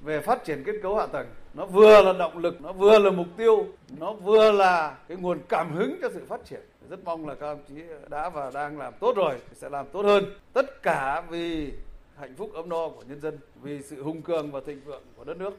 về 0.00 0.20
phát 0.20 0.44
triển 0.44 0.62
kết 0.66 0.74
cấu 0.82 0.96
hạ 0.96 1.06
tầng. 1.06 1.26
Nó 1.54 1.66
vừa 1.66 2.02
là 2.02 2.12
động 2.12 2.38
lực, 2.38 2.60
nó 2.60 2.72
vừa 2.72 2.98
là 2.98 3.10
mục 3.10 3.26
tiêu, 3.36 3.66
nó 3.98 4.12
vừa 4.12 4.52
là 4.52 4.96
cái 5.08 5.16
nguồn 5.16 5.38
cảm 5.48 5.74
hứng 5.74 5.98
cho 6.02 6.08
sự 6.14 6.24
phát 6.28 6.44
triển. 6.44 6.60
Rất 6.90 7.04
mong 7.04 7.28
là 7.28 7.34
các 7.34 7.46
ông 7.46 7.60
chí 7.68 7.74
đã 8.08 8.28
và 8.28 8.50
đang 8.54 8.78
làm 8.78 8.92
tốt 9.00 9.16
rồi, 9.16 9.34
sẽ 9.54 9.68
làm 9.68 9.86
tốt 9.92 10.02
hơn. 10.02 10.24
Tất 10.52 10.82
cả 10.82 11.22
vì 11.30 11.72
hạnh 12.18 12.34
phúc 12.36 12.50
ấm 12.54 12.68
no 12.68 12.88
của 12.88 13.02
nhân 13.08 13.20
dân, 13.20 13.38
vì 13.62 13.82
sự 13.82 14.02
hùng 14.02 14.22
cường 14.22 14.52
và 14.52 14.60
thịnh 14.66 14.80
vượng 14.84 15.02
của 15.16 15.24
đất 15.24 15.36
nước. 15.36 15.56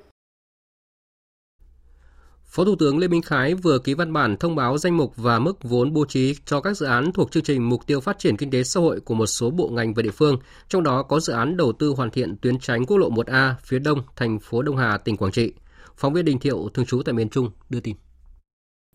Phó 2.47 2.65
Thủ 2.65 2.75
tướng 2.79 2.99
Lê 2.99 3.07
Minh 3.07 3.21
Khái 3.21 3.53
vừa 3.53 3.79
ký 3.79 3.93
văn 3.93 4.13
bản 4.13 4.37
thông 4.37 4.55
báo 4.55 4.77
danh 4.77 4.97
mục 4.97 5.13
và 5.15 5.39
mức 5.39 5.63
vốn 5.63 5.93
bố 5.93 6.05
trí 6.05 6.35
cho 6.45 6.61
các 6.61 6.77
dự 6.77 6.85
án 6.85 7.11
thuộc 7.11 7.31
chương 7.31 7.43
trình 7.43 7.69
Mục 7.69 7.87
tiêu 7.87 7.99
Phát 7.99 8.19
triển 8.19 8.37
Kinh 8.37 8.51
tế 8.51 8.63
Xã 8.63 8.79
hội 8.79 8.99
của 8.99 9.13
một 9.13 9.25
số 9.25 9.49
bộ 9.49 9.69
ngành 9.69 9.93
và 9.93 10.03
địa 10.03 10.11
phương, 10.11 10.37
trong 10.69 10.83
đó 10.83 11.03
có 11.03 11.19
dự 11.19 11.33
án 11.33 11.57
đầu 11.57 11.71
tư 11.71 11.93
hoàn 11.97 12.11
thiện 12.11 12.37
tuyến 12.37 12.59
tránh 12.59 12.85
quốc 12.85 12.97
lộ 12.97 13.09
1A 13.09 13.53
phía 13.63 13.79
đông 13.79 14.01
thành 14.15 14.39
phố 14.39 14.61
Đông 14.61 14.77
Hà, 14.77 14.97
tỉnh 14.97 15.17
Quảng 15.17 15.31
Trị. 15.31 15.53
Phóng 15.97 16.13
viên 16.13 16.25
Đình 16.25 16.39
Thiệu 16.39 16.69
thường 16.73 16.85
trú 16.85 17.01
tại 17.03 17.13
miền 17.13 17.29
Trung 17.29 17.49
đưa 17.69 17.79
tin. 17.79 17.95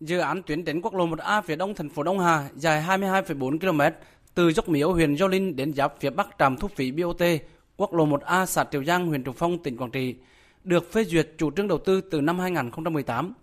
Dự 0.01 0.19
án 0.19 0.43
tuyến 0.43 0.63
đến 0.63 0.81
quốc 0.81 0.93
lộ 0.93 1.07
1A 1.07 1.41
phía 1.41 1.55
đông 1.55 1.75
thành 1.75 1.89
phố 1.89 2.03
Đông 2.03 2.19
Hà 2.19 2.49
dài 2.55 2.83
22,4 2.87 3.59
km 3.59 3.81
từ 4.35 4.51
dốc 4.51 4.69
Miếu 4.69 4.93
huyện 4.93 5.17
Gio 5.17 5.27
Linh 5.27 5.55
đến 5.55 5.73
giáp 5.73 5.93
phía 5.99 6.09
bắc 6.09 6.27
trạm 6.39 6.57
thu 6.57 6.67
phí 6.75 6.91
BOT 6.91 7.21
quốc 7.77 7.93
lộ 7.93 8.05
1A 8.05 8.45
xã 8.45 8.65
Triều 8.71 8.83
Giang 8.83 9.07
huyện 9.07 9.23
Trùng 9.23 9.35
Phong 9.35 9.63
tỉnh 9.63 9.77
Quảng 9.77 9.91
Trị 9.91 10.15
được 10.63 10.91
phê 10.91 11.03
duyệt 11.03 11.29
chủ 11.37 11.51
trương 11.51 11.67
đầu 11.67 11.77
tư 11.77 12.01
từ 12.01 12.21
năm 12.21 12.39
2018. 12.39 13.33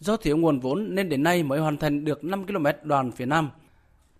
Do 0.00 0.16
thiếu 0.16 0.36
nguồn 0.36 0.60
vốn 0.60 0.94
nên 0.94 1.08
đến 1.08 1.22
nay 1.22 1.42
mới 1.42 1.60
hoàn 1.60 1.76
thành 1.76 2.04
được 2.04 2.24
5 2.24 2.46
km 2.46 2.66
đoạn 2.82 3.10
phía 3.12 3.26
Nam. 3.26 3.50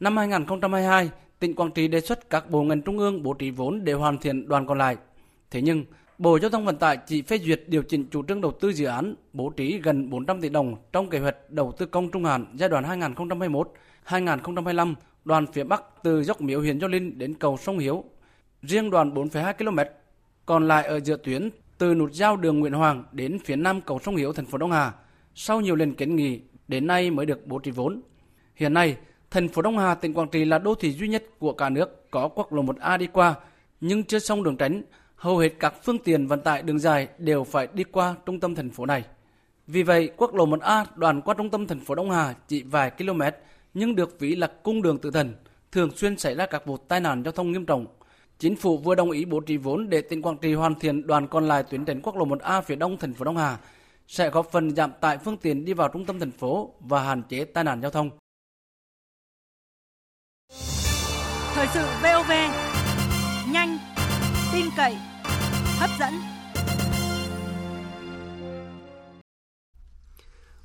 Năm 0.00 0.16
2022, 0.16 1.10
tỉnh 1.38 1.54
Quảng 1.54 1.70
Trị 1.70 1.88
đề 1.88 2.00
xuất 2.00 2.30
các 2.30 2.50
bộ 2.50 2.62
ngành 2.62 2.82
trung 2.82 2.98
ương 2.98 3.22
bố 3.22 3.32
trí 3.32 3.50
vốn 3.50 3.84
để 3.84 3.92
hoàn 3.92 4.18
thiện 4.18 4.48
đoạn 4.48 4.66
còn 4.66 4.78
lại. 4.78 4.96
Thế 5.50 5.62
nhưng, 5.62 5.84
Bộ 6.18 6.38
Giao 6.38 6.50
thông 6.50 6.64
Vận 6.64 6.76
tải 6.76 6.98
chỉ 7.06 7.22
phê 7.22 7.38
duyệt 7.38 7.62
điều 7.66 7.82
chỉnh 7.82 8.06
chủ 8.10 8.22
trương 8.22 8.40
đầu 8.40 8.52
tư 8.60 8.72
dự 8.72 8.86
án 8.86 9.14
bố 9.32 9.50
trí 9.50 9.80
gần 9.80 10.10
400 10.10 10.40
tỷ 10.40 10.48
đồng 10.48 10.76
trong 10.92 11.10
kế 11.10 11.18
hoạch 11.18 11.36
đầu 11.50 11.72
tư 11.78 11.86
công 11.86 12.10
trung 12.10 12.24
hạn 12.24 12.46
giai 12.54 12.68
đoạn 12.68 13.14
2021-2025 14.06 14.94
đoạn 15.24 15.46
phía 15.52 15.64
Bắc 15.64 15.82
từ 16.02 16.22
dốc 16.22 16.40
Miếu 16.40 16.60
huyện 16.60 16.80
Gio 16.80 16.88
Linh 16.88 17.18
đến 17.18 17.34
cầu 17.34 17.56
Sông 17.56 17.78
Hiếu. 17.78 18.04
Riêng 18.62 18.90
đoạn 18.90 19.14
4,2 19.14 19.52
km 19.52 19.78
còn 20.46 20.68
lại 20.68 20.86
ở 20.86 21.00
giữa 21.00 21.16
tuyến 21.16 21.50
từ 21.78 21.94
nút 21.94 22.12
giao 22.12 22.36
đường 22.36 22.60
Nguyễn 22.60 22.72
Hoàng 22.72 23.04
đến 23.12 23.38
phía 23.44 23.56
nam 23.56 23.80
cầu 23.80 23.98
Sông 24.04 24.16
Hiếu 24.16 24.32
thành 24.32 24.46
phố 24.46 24.58
Đông 24.58 24.72
Hà. 24.72 24.92
Sau 25.34 25.60
nhiều 25.60 25.76
lần 25.76 25.94
kiến 25.94 26.16
nghị, 26.16 26.40
đến 26.68 26.86
nay 26.86 27.10
mới 27.10 27.26
được 27.26 27.46
bố 27.46 27.58
trí 27.58 27.70
vốn. 27.70 28.00
Hiện 28.54 28.74
nay, 28.74 28.96
thành 29.30 29.48
phố 29.48 29.62
Đông 29.62 29.78
Hà, 29.78 29.94
tỉnh 29.94 30.14
Quảng 30.14 30.28
Trị 30.28 30.44
là 30.44 30.58
đô 30.58 30.74
thị 30.74 30.92
duy 30.92 31.08
nhất 31.08 31.24
của 31.38 31.52
cả 31.52 31.68
nước 31.68 32.10
có 32.10 32.28
quốc 32.28 32.52
lộ 32.52 32.62
1A 32.62 32.98
đi 32.98 33.06
qua, 33.06 33.34
nhưng 33.80 34.04
chưa 34.04 34.18
xong 34.18 34.42
đường 34.42 34.56
tránh, 34.56 34.82
hầu 35.16 35.38
hết 35.38 35.48
các 35.58 35.74
phương 35.84 35.98
tiện 35.98 36.26
vận 36.26 36.40
tải 36.40 36.62
đường 36.62 36.78
dài 36.78 37.08
đều 37.18 37.44
phải 37.44 37.68
đi 37.74 37.84
qua 37.84 38.14
trung 38.26 38.40
tâm 38.40 38.54
thành 38.54 38.70
phố 38.70 38.86
này. 38.86 39.04
Vì 39.66 39.82
vậy, 39.82 40.10
quốc 40.16 40.34
lộ 40.34 40.46
1A 40.46 40.84
đoạn 40.96 41.20
qua 41.20 41.34
trung 41.34 41.50
tâm 41.50 41.66
thành 41.66 41.80
phố 41.80 41.94
Đông 41.94 42.10
Hà 42.10 42.34
chỉ 42.48 42.62
vài 42.62 42.90
km 42.90 43.22
nhưng 43.74 43.96
được 43.96 44.20
ví 44.20 44.36
là 44.36 44.46
cung 44.62 44.82
đường 44.82 44.98
tự 44.98 45.10
thần, 45.10 45.34
thường 45.72 45.90
xuyên 45.96 46.16
xảy 46.16 46.34
ra 46.34 46.46
các 46.46 46.66
vụ 46.66 46.76
tai 46.76 47.00
nạn 47.00 47.22
giao 47.22 47.32
thông 47.32 47.52
nghiêm 47.52 47.66
trọng. 47.66 47.86
Chính 48.38 48.56
phủ 48.56 48.78
vừa 48.78 48.94
đồng 48.94 49.10
ý 49.10 49.24
bố 49.24 49.40
trí 49.40 49.56
vốn 49.56 49.90
để 49.90 50.00
tỉnh 50.00 50.22
Quảng 50.22 50.36
Trị 50.36 50.54
hoàn 50.54 50.74
thiện 50.74 51.06
đoạn 51.06 51.26
còn 51.26 51.48
lại 51.48 51.62
tuyến 51.62 51.84
tránh 51.84 52.00
quốc 52.02 52.16
lộ 52.16 52.26
1A 52.26 52.62
phía 52.62 52.76
đông 52.76 52.96
thành 52.96 53.14
phố 53.14 53.24
Đông 53.24 53.36
Hà, 53.36 53.58
sẽ 54.10 54.30
góp 54.30 54.50
phần 54.52 54.76
giảm 54.76 54.92
tải 55.00 55.18
phương 55.18 55.36
tiện 55.36 55.64
đi 55.64 55.72
vào 55.72 55.88
trung 55.92 56.04
tâm 56.04 56.18
thành 56.18 56.30
phố 56.30 56.74
và 56.80 57.02
hạn 57.02 57.22
chế 57.28 57.44
tai 57.44 57.64
nạn 57.64 57.82
giao 57.82 57.90
thông. 57.90 58.10
Thời 61.54 61.66
sự 61.74 61.86
VOV, 62.02 62.30
nhanh, 63.52 63.78
tin 64.52 64.66
cậy, 64.76 64.94
hấp 65.78 65.90
dẫn. 66.00 66.12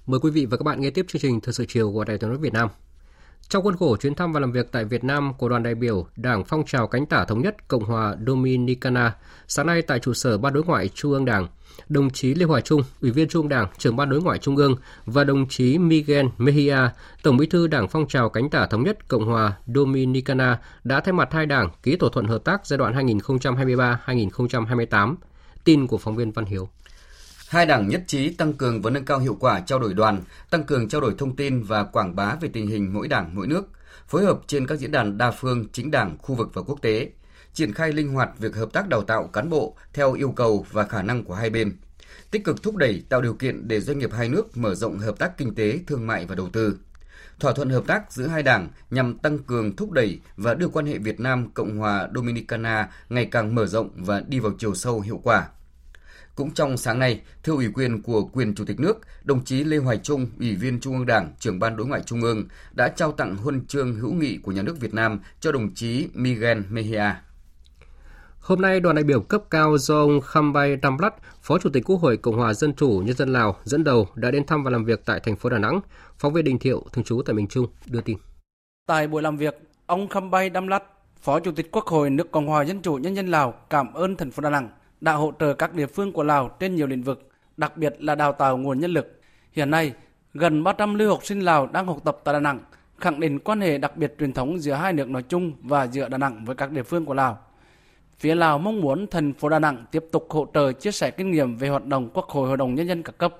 Mời 0.05 0.19
quý 0.19 0.31
vị 0.31 0.45
và 0.45 0.57
các 0.57 0.63
bạn 0.63 0.81
nghe 0.81 0.89
tiếp 0.89 1.05
chương 1.07 1.21
trình 1.21 1.41
Thời 1.41 1.53
sự 1.53 1.65
chiều 1.67 1.91
của 1.93 2.03
Đài 2.03 2.17
tiếng 2.17 2.29
nói 2.29 2.39
Việt 2.39 2.53
Nam. 2.53 2.69
Trong 3.49 3.63
khuôn 3.63 3.77
khổ 3.77 3.97
chuyến 3.97 4.15
thăm 4.15 4.33
và 4.33 4.39
làm 4.39 4.51
việc 4.51 4.71
tại 4.71 4.85
Việt 4.85 5.03
Nam 5.03 5.33
của 5.37 5.49
đoàn 5.49 5.63
đại 5.63 5.75
biểu 5.75 6.07
Đảng 6.15 6.43
Phong 6.43 6.65
trào 6.65 6.87
cánh 6.87 7.05
tả 7.05 7.25
thống 7.25 7.41
nhất 7.41 7.67
Cộng 7.67 7.83
hòa 7.83 8.15
Dominicana, 8.27 9.15
sáng 9.47 9.67
nay 9.67 9.81
tại 9.81 9.99
trụ 9.99 10.13
sở 10.13 10.37
Ban 10.37 10.53
đối 10.53 10.63
ngoại 10.63 10.87
Trung 10.87 11.11
ương 11.11 11.25
Đảng, 11.25 11.47
đồng 11.89 12.09
chí 12.09 12.33
Lê 12.33 12.45
Hoài 12.45 12.61
Trung, 12.61 12.81
Ủy 13.01 13.11
viên 13.11 13.27
Trung 13.27 13.49
Đảng, 13.49 13.67
trưởng 13.77 13.95
Ban 13.95 14.09
đối 14.09 14.21
ngoại 14.21 14.39
Trung 14.39 14.55
ương 14.55 14.75
và 15.05 15.23
đồng 15.23 15.47
chí 15.47 15.77
Miguel 15.77 16.25
Mejia, 16.37 16.89
Tổng 17.23 17.37
Bí 17.37 17.45
thư 17.45 17.67
Đảng 17.67 17.87
Phong 17.87 18.07
trào 18.07 18.29
cánh 18.29 18.49
tả 18.49 18.67
thống 18.67 18.83
nhất 18.83 19.07
Cộng 19.07 19.25
hòa 19.25 19.53
Dominicana 19.75 20.59
đã 20.83 20.99
thay 20.99 21.13
mặt 21.13 21.29
hai 21.31 21.45
đảng 21.45 21.69
ký 21.83 21.95
thỏa 21.95 22.09
thuận 22.13 22.27
hợp 22.27 22.43
tác 22.43 22.65
giai 22.65 22.77
đoạn 22.77 23.07
2023-2028. 23.07 25.15
Tin 25.63 25.87
của 25.87 25.97
phóng 25.97 26.15
viên 26.15 26.31
Văn 26.31 26.45
Hiếu. 26.45 26.69
Hai 27.49 27.65
đảng 27.65 27.87
nhất 27.87 28.03
trí 28.07 28.29
tăng 28.29 28.53
cường 28.53 28.81
và 28.81 28.89
nâng 28.89 29.05
cao 29.05 29.19
hiệu 29.19 29.37
quả 29.39 29.59
trao 29.59 29.79
đổi 29.79 29.93
đoàn, 29.93 30.21
tăng 30.49 30.63
cường 30.63 30.89
trao 30.89 31.01
đổi 31.01 31.15
thông 31.17 31.35
tin 31.35 31.63
và 31.63 31.83
quảng 31.83 32.15
bá 32.15 32.35
về 32.41 32.49
tình 32.53 32.67
hình 32.67 32.93
mỗi 32.93 33.07
đảng, 33.07 33.35
mỗi 33.35 33.47
nước, 33.47 33.69
phối 34.07 34.23
hợp 34.23 34.39
trên 34.47 34.67
các 34.67 34.75
diễn 34.75 34.91
đàn 34.91 35.17
đa 35.17 35.31
phương, 35.31 35.65
chính 35.73 35.91
đảng, 35.91 36.17
khu 36.21 36.35
vực 36.35 36.49
và 36.53 36.61
quốc 36.61 36.81
tế, 36.81 37.09
triển 37.55 37.73
khai 37.73 37.91
linh 37.91 38.13
hoạt 38.13 38.29
việc 38.39 38.55
hợp 38.55 38.69
tác 38.73 38.89
đào 38.89 39.01
tạo 39.01 39.27
cán 39.27 39.49
bộ 39.49 39.77
theo 39.93 40.13
yêu 40.13 40.31
cầu 40.31 40.65
và 40.71 40.87
khả 40.87 41.01
năng 41.01 41.23
của 41.23 41.33
hai 41.33 41.49
bên, 41.49 41.77
tích 42.31 42.43
cực 42.43 42.63
thúc 42.63 42.75
đẩy 42.75 43.03
tạo 43.09 43.21
điều 43.21 43.33
kiện 43.33 43.67
để 43.67 43.81
doanh 43.81 43.99
nghiệp 43.99 44.09
hai 44.13 44.29
nước 44.29 44.57
mở 44.57 44.75
rộng 44.75 44.97
hợp 44.99 45.19
tác 45.19 45.37
kinh 45.37 45.55
tế, 45.55 45.79
thương 45.87 46.07
mại 46.07 46.25
và 46.25 46.35
đầu 46.35 46.49
tư. 46.49 46.77
Thỏa 47.39 47.53
thuận 47.53 47.69
hợp 47.69 47.83
tác 47.87 48.11
giữa 48.11 48.27
hai 48.27 48.43
đảng 48.43 48.69
nhằm 48.89 49.17
tăng 49.17 49.39
cường 49.39 49.75
thúc 49.75 49.91
đẩy 49.91 50.19
và 50.37 50.53
đưa 50.53 50.67
quan 50.67 50.85
hệ 50.85 50.97
Việt 50.97 51.19
Nam 51.19 51.51
Cộng 51.51 51.77
hòa 51.77 52.07
Dominicana 52.15 52.89
ngày 53.09 53.25
càng 53.25 53.55
mở 53.55 53.65
rộng 53.65 53.89
và 53.95 54.23
đi 54.27 54.39
vào 54.39 54.51
chiều 54.57 54.75
sâu 54.75 55.01
hiệu 55.01 55.21
quả. 55.23 55.47
Cũng 56.35 56.51
trong 56.51 56.77
sáng 56.77 56.99
nay, 56.99 57.21
thưa 57.43 57.53
ủy 57.53 57.69
quyền 57.73 58.01
của 58.01 58.25
quyền 58.25 58.55
Chủ 58.55 58.65
tịch 58.65 58.79
nước, 58.79 58.99
đồng 59.23 59.45
chí 59.45 59.63
Lê 59.63 59.77
Hoài 59.77 59.97
Trung, 59.97 60.27
Ủy 60.39 60.55
viên 60.55 60.79
Trung 60.79 60.97
ương 60.97 61.05
Đảng, 61.05 61.33
trưởng 61.39 61.59
ban 61.59 61.77
đối 61.77 61.87
ngoại 61.87 62.01
Trung 62.05 62.21
ương 62.21 62.47
đã 62.71 62.87
trao 62.87 63.11
tặng 63.11 63.35
huân 63.35 63.65
chương 63.65 63.95
hữu 63.95 64.13
nghị 64.13 64.37
của 64.37 64.51
nhà 64.51 64.61
nước 64.61 64.79
Việt 64.79 64.93
Nam 64.93 65.19
cho 65.39 65.51
đồng 65.51 65.73
chí 65.73 66.07
Miguel 66.13 66.61
Mejia. 66.71 67.13
Hôm 68.45 68.61
nay, 68.61 68.79
đoàn 68.79 68.95
đại 68.95 69.03
biểu 69.03 69.21
cấp 69.21 69.41
cao 69.49 69.77
do 69.77 69.99
ông 69.99 70.21
Khambay 70.21 70.77
Damlat, 70.83 71.13
Phó 71.41 71.57
Chủ 71.57 71.69
tịch 71.69 71.83
Quốc 71.85 72.01
hội 72.01 72.17
Cộng 72.17 72.35
hòa 72.35 72.53
Dân 72.53 72.73
chủ 72.73 73.01
Nhân 73.05 73.15
dân 73.15 73.33
Lào 73.33 73.55
dẫn 73.63 73.83
đầu 73.83 74.07
đã 74.15 74.31
đến 74.31 74.45
thăm 74.45 74.63
và 74.63 74.71
làm 74.71 74.85
việc 74.85 75.05
tại 75.05 75.19
thành 75.19 75.35
phố 75.35 75.49
Đà 75.49 75.57
Nẵng. 75.57 75.79
Phóng 76.17 76.33
viên 76.33 76.45
Đình 76.45 76.59
Thiệu, 76.59 76.83
thường 76.91 77.03
trú 77.03 77.21
tại 77.25 77.33
Bình 77.33 77.47
Trung, 77.47 77.67
đưa 77.85 78.01
tin. 78.01 78.17
Tại 78.87 79.07
buổi 79.07 79.21
làm 79.21 79.37
việc, 79.37 79.69
ông 79.85 80.07
Khambay 80.07 80.51
Damlat, 80.53 80.83
Phó 81.21 81.39
Chủ 81.39 81.51
tịch 81.51 81.71
Quốc 81.71 81.87
hội 81.87 82.09
nước 82.09 82.31
Cộng 82.31 82.47
hòa 82.47 82.65
Dân 82.65 82.81
chủ 82.81 82.95
Nhân 82.95 83.15
dân 83.15 83.27
Lào 83.27 83.51
cảm 83.69 83.93
ơn 83.93 84.15
thành 84.15 84.31
phố 84.31 84.41
Đà 84.41 84.49
Nẵng 84.49 84.69
đã 85.01 85.13
hỗ 85.13 85.33
trợ 85.39 85.53
các 85.53 85.73
địa 85.73 85.87
phương 85.87 86.11
của 86.11 86.23
Lào 86.23 86.49
trên 86.59 86.75
nhiều 86.75 86.87
lĩnh 86.87 87.03
vực, 87.03 87.29
đặc 87.57 87.77
biệt 87.77 87.95
là 87.99 88.15
đào 88.15 88.31
tạo 88.31 88.57
nguồn 88.57 88.79
nhân 88.79 88.91
lực. 88.91 89.21
Hiện 89.51 89.71
nay, 89.71 89.93
gần 90.33 90.63
300 90.63 90.95
lưu 90.95 91.09
học 91.09 91.25
sinh 91.25 91.39
Lào 91.39 91.67
đang 91.67 91.87
học 91.87 91.97
tập 92.03 92.17
tại 92.23 92.33
Đà 92.33 92.39
Nẵng, 92.39 92.59
khẳng 92.97 93.19
định 93.19 93.39
quan 93.39 93.61
hệ 93.61 93.77
đặc 93.77 93.97
biệt 93.97 94.15
truyền 94.19 94.33
thống 94.33 94.59
giữa 94.59 94.73
hai 94.73 94.93
nước 94.93 95.09
nói 95.09 95.23
chung 95.23 95.53
và 95.61 95.87
giữa 95.87 96.09
Đà 96.09 96.17
Nẵng 96.17 96.45
với 96.45 96.55
các 96.55 96.71
địa 96.71 96.83
phương 96.83 97.05
của 97.05 97.13
Lào. 97.13 97.44
Phía 98.19 98.35
Lào 98.35 98.59
mong 98.59 98.81
muốn 98.81 99.07
thành 99.07 99.33
phố 99.33 99.49
Đà 99.49 99.59
Nẵng 99.59 99.85
tiếp 99.91 100.05
tục 100.11 100.27
hỗ 100.29 100.47
trợ 100.53 100.71
chia 100.71 100.91
sẻ 100.91 101.11
kinh 101.11 101.31
nghiệm 101.31 101.55
về 101.55 101.69
hoạt 101.69 101.85
động 101.85 102.09
Quốc 102.13 102.29
hội 102.29 102.47
Hội 102.47 102.57
đồng 102.57 102.75
Nhân 102.75 102.87
dân 102.87 103.03
các 103.03 103.17
cấp. 103.17 103.35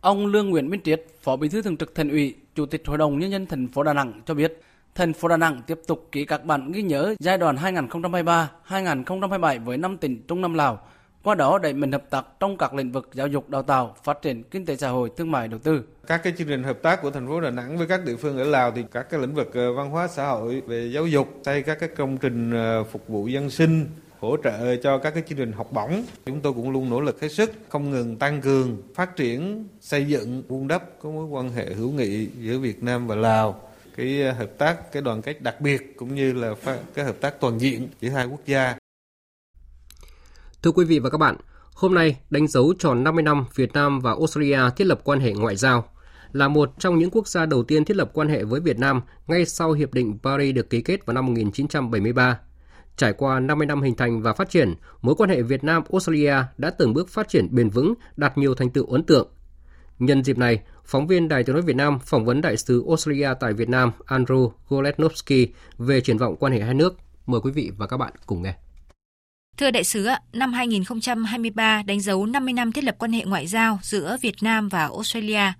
Ông 0.00 0.26
Lương 0.26 0.50
Nguyễn 0.50 0.70
Minh 0.70 0.80
Triết, 0.84 1.06
Phó 1.22 1.36
Bí 1.36 1.48
thư 1.48 1.62
Thường 1.62 1.76
trực 1.76 1.94
Thành 1.94 2.08
ủy, 2.08 2.34
Chủ 2.54 2.66
tịch 2.66 2.82
Hội 2.86 2.98
đồng 2.98 3.18
Nhân 3.18 3.30
dân 3.30 3.46
thành 3.46 3.68
phố 3.68 3.82
Đà 3.82 3.92
Nẵng 3.92 4.20
cho 4.26 4.34
biết, 4.34 4.60
thành 4.94 5.12
phố 5.12 5.28
Đà 5.28 5.36
Nẵng 5.36 5.62
tiếp 5.66 5.80
tục 5.86 6.08
ký 6.12 6.24
các 6.24 6.44
bản 6.44 6.72
ghi 6.72 6.82
nhớ 6.82 7.14
giai 7.18 7.38
đoạn 7.38 7.56
2023-2027 8.68 9.64
với 9.64 9.76
5 9.76 9.96
tỉnh 9.96 10.22
Trung 10.28 10.40
Nam 10.40 10.54
Lào 10.54 10.80
qua 11.22 11.34
đó 11.34 11.58
đẩy 11.58 11.72
mạnh 11.72 11.92
hợp 11.92 12.10
tác 12.10 12.26
trong 12.40 12.56
các 12.56 12.74
lĩnh 12.74 12.92
vực 12.92 13.10
giáo 13.12 13.26
dục 13.26 13.48
đào 13.48 13.62
tạo, 13.62 13.96
phát 14.04 14.22
triển 14.22 14.42
kinh 14.42 14.66
tế 14.66 14.76
xã 14.76 14.88
hội, 14.88 15.10
thương 15.16 15.30
mại 15.30 15.48
đầu 15.48 15.58
tư. 15.58 15.82
Các 16.06 16.22
cái 16.22 16.32
chương 16.38 16.48
trình 16.48 16.62
hợp 16.62 16.82
tác 16.82 17.02
của 17.02 17.10
thành 17.10 17.28
phố 17.28 17.40
Đà 17.40 17.50
Nẵng 17.50 17.78
với 17.78 17.86
các 17.86 18.04
địa 18.04 18.16
phương 18.16 18.38
ở 18.38 18.44
Lào 18.44 18.72
thì 18.72 18.84
các 18.92 19.10
cái 19.10 19.20
lĩnh 19.20 19.34
vực 19.34 19.50
ờ, 19.54 19.72
văn 19.72 19.90
hóa 19.90 20.08
xã 20.08 20.26
hội 20.28 20.62
về 20.66 20.90
giáo 20.94 21.06
dục, 21.06 21.28
xây 21.44 21.62
các 21.62 21.78
cái 21.80 21.88
công 21.96 22.18
trình 22.18 22.50
ờ, 22.50 22.84
phục 22.84 23.08
vụ 23.08 23.26
dân 23.26 23.50
sinh, 23.50 23.86
hỗ 24.20 24.36
trợ 24.44 24.76
cho 24.76 24.98
các 24.98 25.14
cái 25.14 25.22
chương 25.28 25.38
trình 25.38 25.52
học 25.52 25.72
bổng. 25.72 26.04
Chúng 26.26 26.40
tôi 26.40 26.52
cũng 26.52 26.70
luôn 26.70 26.90
nỗ 26.90 27.00
lực 27.00 27.20
hết 27.20 27.28
sức 27.28 27.52
không 27.68 27.90
ngừng 27.90 28.16
tăng 28.16 28.40
cường, 28.40 28.82
phát 28.94 29.16
triển, 29.16 29.68
xây 29.80 30.04
dựng, 30.04 30.42
vun 30.48 30.68
đắp 30.68 30.82
có 30.98 31.10
mối 31.10 31.24
quan 31.24 31.50
hệ 31.50 31.74
hữu 31.74 31.90
nghị 31.90 32.26
giữa 32.26 32.58
Việt 32.58 32.82
Nam 32.82 33.06
và 33.06 33.14
Lào 33.14 33.70
cái 33.96 34.22
ờ, 34.22 34.32
hợp 34.32 34.50
tác 34.58 34.92
cái 34.92 35.02
đoàn 35.02 35.22
kết 35.22 35.42
đặc 35.42 35.60
biệt 35.60 35.96
cũng 35.96 36.14
như 36.14 36.32
là 36.32 36.54
cái 36.94 37.04
hợp 37.04 37.16
tác 37.20 37.40
toàn 37.40 37.60
diện 37.60 37.88
giữa 38.00 38.08
hai 38.08 38.26
quốc 38.26 38.40
gia 38.46 38.76
Thưa 40.62 40.70
quý 40.70 40.84
vị 40.84 40.98
và 40.98 41.10
các 41.10 41.18
bạn, 41.18 41.36
hôm 41.74 41.94
nay 41.94 42.16
đánh 42.30 42.48
dấu 42.48 42.74
tròn 42.78 43.04
50 43.04 43.22
năm 43.22 43.44
Việt 43.54 43.72
Nam 43.72 44.00
và 44.00 44.10
Australia 44.10 44.60
thiết 44.76 44.86
lập 44.86 45.00
quan 45.04 45.20
hệ 45.20 45.32
ngoại 45.32 45.56
giao. 45.56 45.88
Là 46.32 46.48
một 46.48 46.70
trong 46.78 46.98
những 46.98 47.10
quốc 47.10 47.28
gia 47.28 47.46
đầu 47.46 47.62
tiên 47.62 47.84
thiết 47.84 47.96
lập 47.96 48.10
quan 48.14 48.28
hệ 48.28 48.44
với 48.44 48.60
Việt 48.60 48.78
Nam 48.78 49.00
ngay 49.26 49.46
sau 49.46 49.72
Hiệp 49.72 49.94
định 49.94 50.18
Paris 50.22 50.54
được 50.54 50.70
ký 50.70 50.82
kết 50.82 51.06
vào 51.06 51.14
năm 51.14 51.26
1973. 51.26 52.38
Trải 52.96 53.12
qua 53.12 53.40
50 53.40 53.66
năm 53.66 53.82
hình 53.82 53.96
thành 53.96 54.22
và 54.22 54.32
phát 54.32 54.50
triển, 54.50 54.74
mối 55.02 55.14
quan 55.14 55.30
hệ 55.30 55.42
Việt 55.42 55.64
Nam-Australia 55.64 56.34
đã 56.58 56.70
từng 56.70 56.94
bước 56.94 57.08
phát 57.08 57.28
triển 57.28 57.48
bền 57.50 57.70
vững, 57.70 57.94
đạt 58.16 58.38
nhiều 58.38 58.54
thành 58.54 58.70
tựu 58.70 58.86
ấn 58.86 59.02
tượng. 59.02 59.28
Nhân 59.98 60.24
dịp 60.24 60.38
này, 60.38 60.60
phóng 60.84 61.06
viên 61.06 61.28
Đài 61.28 61.44
tiếng 61.44 61.54
nói 61.54 61.62
Việt 61.62 61.76
Nam 61.76 61.98
phỏng 61.98 62.24
vấn 62.24 62.40
đại 62.40 62.56
sứ 62.56 62.84
Australia 62.88 63.28
tại 63.40 63.52
Việt 63.52 63.68
Nam 63.68 63.92
Andrew 64.06 64.50
Goletnovsky 64.68 65.48
về 65.78 66.00
triển 66.00 66.18
vọng 66.18 66.36
quan 66.36 66.52
hệ 66.52 66.60
hai 66.60 66.74
nước. 66.74 66.96
Mời 67.26 67.40
quý 67.40 67.50
vị 67.50 67.70
và 67.76 67.86
các 67.86 67.96
bạn 67.96 68.12
cùng 68.26 68.42
nghe. 68.42 68.54
Thưa 69.56 69.70
đại 69.70 69.84
sứ, 69.84 70.08
năm 70.32 70.52
2023 70.52 71.82
đánh 71.82 72.00
dấu 72.00 72.26
50 72.26 72.52
năm 72.52 72.72
thiết 72.72 72.84
lập 72.84 72.96
quan 72.98 73.12
hệ 73.12 73.24
ngoại 73.24 73.46
giao 73.46 73.78
giữa 73.82 74.16
Việt 74.20 74.42
Nam 74.42 74.68
và 74.68 74.80
Australia. 74.80 75.52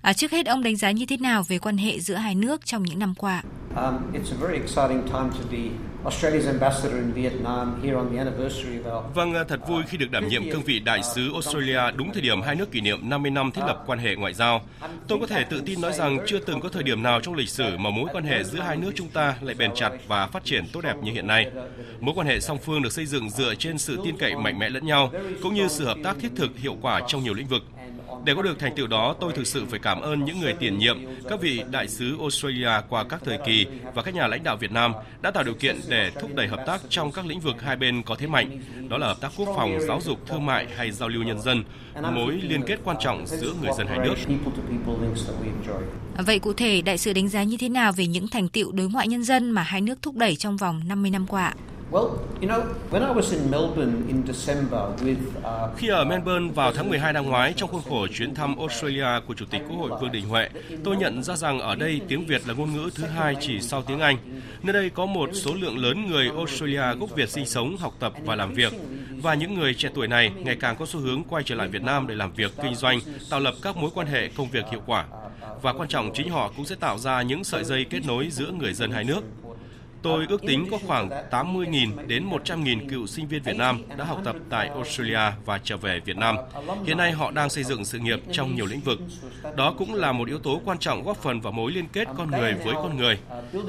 À, 0.00 0.12
trước 0.12 0.30
hết 0.30 0.46
ông 0.46 0.62
đánh 0.62 0.76
giá 0.76 0.90
như 0.90 1.06
thế 1.06 1.16
nào 1.16 1.42
về 1.48 1.58
quan 1.58 1.76
hệ 1.76 2.00
giữa 2.00 2.14
hai 2.14 2.34
nước 2.34 2.66
trong 2.66 2.82
những 2.82 2.98
năm 2.98 3.14
qua? 3.14 3.42
Um, 3.76 4.12
Vâng, 9.14 9.34
thật 9.48 9.68
vui 9.68 9.82
khi 9.88 9.98
được 9.98 10.10
đảm 10.10 10.28
nhiệm 10.28 10.50
cương 10.50 10.62
vị 10.62 10.78
đại 10.78 11.02
sứ 11.14 11.32
Australia 11.32 11.80
đúng 11.96 12.12
thời 12.12 12.22
điểm 12.22 12.42
hai 12.42 12.54
nước 12.54 12.72
kỷ 12.72 12.80
niệm 12.80 13.10
50 13.10 13.30
năm 13.30 13.50
thiết 13.50 13.62
lập 13.66 13.82
quan 13.86 13.98
hệ 13.98 14.16
ngoại 14.16 14.34
giao. 14.34 14.60
Tôi 15.08 15.18
có 15.20 15.26
thể 15.26 15.44
tự 15.44 15.62
tin 15.66 15.80
nói 15.80 15.92
rằng 15.92 16.18
chưa 16.26 16.38
từng 16.38 16.60
có 16.60 16.68
thời 16.68 16.82
điểm 16.82 17.02
nào 17.02 17.20
trong 17.20 17.34
lịch 17.34 17.48
sử 17.48 17.76
mà 17.78 17.90
mối 17.90 18.08
quan 18.12 18.24
hệ 18.24 18.44
giữa 18.44 18.60
hai 18.60 18.76
nước 18.76 18.92
chúng 18.94 19.08
ta 19.08 19.36
lại 19.40 19.54
bền 19.58 19.70
chặt 19.74 19.90
và 20.08 20.26
phát 20.26 20.44
triển 20.44 20.64
tốt 20.72 20.80
đẹp 20.80 20.96
như 21.02 21.12
hiện 21.12 21.26
nay. 21.26 21.50
Mối 22.00 22.14
quan 22.14 22.26
hệ 22.26 22.40
song 22.40 22.58
phương 22.64 22.82
được 22.82 22.92
xây 22.92 23.06
dựng 23.06 23.30
dựa 23.30 23.54
trên 23.54 23.78
sự 23.78 23.98
tin 24.04 24.16
cậy 24.16 24.36
mạnh 24.36 24.58
mẽ 24.58 24.68
lẫn 24.68 24.86
nhau, 24.86 25.12
cũng 25.42 25.54
như 25.54 25.68
sự 25.68 25.84
hợp 25.84 25.98
tác 26.04 26.16
thiết 26.20 26.30
thực 26.36 26.58
hiệu 26.58 26.76
quả 26.82 27.00
trong 27.08 27.24
nhiều 27.24 27.34
lĩnh 27.34 27.46
vực. 27.46 27.62
Để 28.26 28.34
có 28.34 28.42
được 28.42 28.58
thành 28.58 28.74
tựu 28.74 28.86
đó, 28.86 29.14
tôi 29.20 29.32
thực 29.32 29.46
sự 29.46 29.64
phải 29.70 29.78
cảm 29.78 30.00
ơn 30.00 30.24
những 30.24 30.40
người 30.40 30.52
tiền 30.52 30.78
nhiệm, 30.78 30.98
các 31.28 31.40
vị 31.40 31.62
đại 31.70 31.88
sứ 31.88 32.18
Australia 32.20 32.70
qua 32.88 33.04
các 33.04 33.20
thời 33.24 33.38
kỳ 33.46 33.66
và 33.94 34.02
các 34.02 34.14
nhà 34.14 34.26
lãnh 34.26 34.42
đạo 34.42 34.56
Việt 34.56 34.72
Nam 34.72 34.92
đã 35.22 35.30
tạo 35.30 35.44
điều 35.44 35.54
kiện 35.54 35.80
để 35.88 36.10
thúc 36.20 36.34
đẩy 36.34 36.48
hợp 36.48 36.64
tác 36.66 36.80
trong 36.88 37.12
các 37.12 37.26
lĩnh 37.26 37.40
vực 37.40 37.62
hai 37.62 37.76
bên 37.76 38.02
có 38.02 38.14
thế 38.14 38.26
mạnh, 38.26 38.60
đó 38.88 38.98
là 38.98 39.06
hợp 39.06 39.20
tác 39.20 39.32
quốc 39.36 39.48
phòng, 39.56 39.78
giáo 39.80 40.00
dục, 40.00 40.26
thương 40.26 40.46
mại 40.46 40.66
hay 40.76 40.90
giao 40.90 41.08
lưu 41.08 41.22
nhân 41.22 41.42
dân, 41.42 41.64
mối 42.12 42.40
liên 42.42 42.62
kết 42.66 42.80
quan 42.84 42.96
trọng 43.00 43.26
giữa 43.26 43.52
người 43.62 43.72
dân 43.78 43.86
hai 43.86 43.98
nước. 43.98 44.14
Vậy 46.26 46.38
cụ 46.38 46.52
thể, 46.52 46.82
đại 46.82 46.98
sứ 46.98 47.12
đánh 47.12 47.28
giá 47.28 47.42
như 47.42 47.56
thế 47.56 47.68
nào 47.68 47.92
về 47.92 48.06
những 48.06 48.28
thành 48.28 48.48
tựu 48.48 48.72
đối 48.72 48.88
ngoại 48.88 49.08
nhân 49.08 49.24
dân 49.24 49.50
mà 49.50 49.62
hai 49.62 49.80
nước 49.80 50.02
thúc 50.02 50.16
đẩy 50.16 50.36
trong 50.36 50.56
vòng 50.56 50.82
50 50.88 51.10
năm 51.10 51.26
qua? 51.26 51.54
Khi 55.76 55.88
ở 55.88 56.04
Melbourne 56.04 56.52
vào 56.54 56.72
tháng 56.72 56.88
12 56.88 57.12
năm 57.12 57.26
ngoái 57.26 57.52
trong 57.56 57.70
khuôn 57.70 57.82
khổ 57.88 58.06
chuyến 58.06 58.34
thăm 58.34 58.58
Australia 58.58 59.06
của 59.26 59.34
Chủ 59.34 59.44
tịch 59.50 59.62
Quốc 59.68 59.76
hội 59.76 59.90
Vương 60.00 60.12
Đình 60.12 60.28
Huệ, 60.28 60.48
tôi 60.84 60.96
nhận 60.96 61.22
ra 61.22 61.36
rằng 61.36 61.60
ở 61.60 61.74
đây 61.74 62.00
tiếng 62.08 62.26
Việt 62.26 62.48
là 62.48 62.54
ngôn 62.54 62.72
ngữ 62.72 62.90
thứ 62.94 63.04
hai 63.04 63.36
chỉ 63.40 63.60
sau 63.60 63.82
tiếng 63.82 64.00
Anh. 64.00 64.16
Nơi 64.62 64.72
đây 64.72 64.90
có 64.90 65.06
một 65.06 65.30
số 65.32 65.54
lượng 65.54 65.78
lớn 65.78 66.06
người 66.10 66.30
Australia 66.36 66.98
gốc 67.00 67.10
Việt 67.16 67.28
sinh 67.28 67.46
sống, 67.46 67.76
học 67.76 67.92
tập 68.00 68.12
và 68.24 68.34
làm 68.34 68.54
việc. 68.54 68.72
Và 69.22 69.34
những 69.34 69.54
người 69.54 69.74
trẻ 69.74 69.88
tuổi 69.94 70.08
này 70.08 70.32
ngày 70.36 70.56
càng 70.60 70.76
có 70.76 70.86
xu 70.86 71.00
hướng 71.00 71.24
quay 71.24 71.42
trở 71.46 71.54
lại 71.54 71.68
Việt 71.68 71.82
Nam 71.82 72.06
để 72.06 72.14
làm 72.14 72.32
việc 72.32 72.52
kinh 72.62 72.74
doanh, 72.74 73.00
tạo 73.30 73.40
lập 73.40 73.54
các 73.62 73.76
mối 73.76 73.90
quan 73.94 74.06
hệ 74.06 74.28
công 74.28 74.50
việc 74.50 74.64
hiệu 74.70 74.80
quả. 74.86 75.04
Và 75.62 75.72
quan 75.72 75.88
trọng 75.88 76.10
chính 76.14 76.30
họ 76.30 76.52
cũng 76.56 76.64
sẽ 76.64 76.74
tạo 76.74 76.98
ra 76.98 77.22
những 77.22 77.44
sợi 77.44 77.64
dây 77.64 77.84
kết 77.84 78.00
nối 78.06 78.28
giữa 78.30 78.50
người 78.58 78.74
dân 78.74 78.90
hai 78.90 79.04
nước. 79.04 79.20
Tôi 80.02 80.26
ước 80.28 80.42
tính 80.46 80.66
có 80.70 80.78
khoảng 80.86 81.10
80.000 81.30 82.06
đến 82.06 82.30
100.000 82.30 82.88
cựu 82.88 83.06
sinh 83.06 83.28
viên 83.28 83.42
Việt 83.42 83.56
Nam 83.56 83.82
đã 83.96 84.04
học 84.04 84.20
tập 84.24 84.36
tại 84.50 84.68
Australia 84.68 85.32
và 85.44 85.60
trở 85.64 85.76
về 85.76 86.00
Việt 86.04 86.16
Nam. 86.16 86.36
Hiện 86.86 86.96
nay 86.96 87.12
họ 87.12 87.30
đang 87.30 87.50
xây 87.50 87.64
dựng 87.64 87.84
sự 87.84 87.98
nghiệp 87.98 88.20
trong 88.32 88.54
nhiều 88.56 88.66
lĩnh 88.66 88.80
vực. 88.80 88.98
Đó 89.56 89.74
cũng 89.78 89.94
là 89.94 90.12
một 90.12 90.28
yếu 90.28 90.38
tố 90.38 90.60
quan 90.64 90.78
trọng 90.78 91.04
góp 91.04 91.16
phần 91.16 91.40
vào 91.40 91.52
mối 91.52 91.72
liên 91.72 91.86
kết 91.92 92.08
con 92.16 92.30
người 92.30 92.54
với 92.54 92.74
con 92.74 92.96
người. 92.96 93.18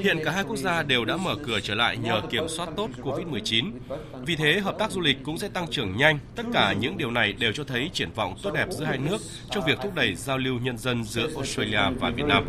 Hiện 0.00 0.18
cả 0.24 0.30
hai 0.30 0.44
quốc 0.44 0.56
gia 0.56 0.82
đều 0.82 1.04
đã 1.04 1.16
mở 1.16 1.36
cửa 1.46 1.60
trở 1.60 1.74
lại 1.74 1.96
nhờ 1.96 2.20
kiểm 2.30 2.48
soát 2.48 2.68
tốt 2.76 2.90
COVID-19. 3.02 3.70
Vì 4.26 4.36
thế, 4.36 4.60
hợp 4.60 4.78
tác 4.78 4.90
du 4.90 5.00
lịch 5.00 5.18
cũng 5.24 5.38
sẽ 5.38 5.48
tăng 5.48 5.70
trưởng 5.70 5.96
nhanh. 5.96 6.18
Tất 6.34 6.46
cả 6.52 6.72
những 6.72 6.98
điều 6.98 7.10
này 7.10 7.32
đều 7.32 7.52
cho 7.52 7.64
thấy 7.64 7.90
triển 7.92 8.10
vọng 8.14 8.36
tốt 8.42 8.50
đẹp 8.54 8.66
giữa 8.70 8.84
hai 8.84 8.98
nước 8.98 9.18
trong 9.50 9.64
việc 9.66 9.78
thúc 9.82 9.94
đẩy 9.94 10.14
giao 10.14 10.38
lưu 10.38 10.58
nhân 10.58 10.78
dân 10.78 11.04
giữa 11.04 11.28
Australia 11.34 11.82
và 12.00 12.10
Việt 12.10 12.26
Nam. 12.26 12.44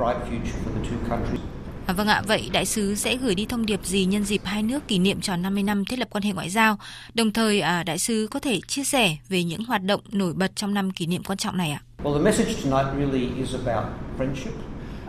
À, 1.90 1.94
vâng 1.94 2.08
ạ, 2.08 2.22
vậy 2.28 2.50
đại 2.54 2.66
sứ 2.66 2.96
sẽ 2.96 3.16
gửi 3.16 3.36
đi 3.36 3.46
thông 3.46 3.66
điệp 3.66 3.86
gì 3.86 4.06
nhân 4.06 4.24
dịp 4.24 4.42
hai 4.44 4.64
nước 4.64 4.88
kỷ 4.88 5.00
niệm 5.00 5.22
tròn 5.22 5.42
50 5.42 5.64
năm 5.64 5.86
thiết 5.86 6.00
lập 6.00 6.08
quan 6.12 6.24
hệ 6.24 6.32
ngoại 6.34 6.50
giao? 6.50 6.78
Đồng 7.14 7.34
thời, 7.34 7.62
à, 7.62 7.84
đại 7.84 8.00
sứ 8.00 8.28
có 8.32 8.40
thể 8.40 8.60
chia 8.68 8.84
sẻ 8.84 9.16
về 9.30 9.44
những 9.44 9.66
hoạt 9.66 9.84
động 9.84 10.02
nổi 10.12 10.34
bật 10.34 10.56
trong 10.56 10.74
năm 10.74 10.92
kỷ 10.92 11.06
niệm 11.06 11.24
quan 11.24 11.38
trọng 11.38 11.58
này 11.58 11.72
ạ? 11.72 11.82
Well, 12.04 12.18
the 12.18 12.24
message 12.24 12.54
tonight 12.64 12.88
really 12.98 13.42
is 13.42 13.56
about 13.66 13.86
friendship. 14.18 14.52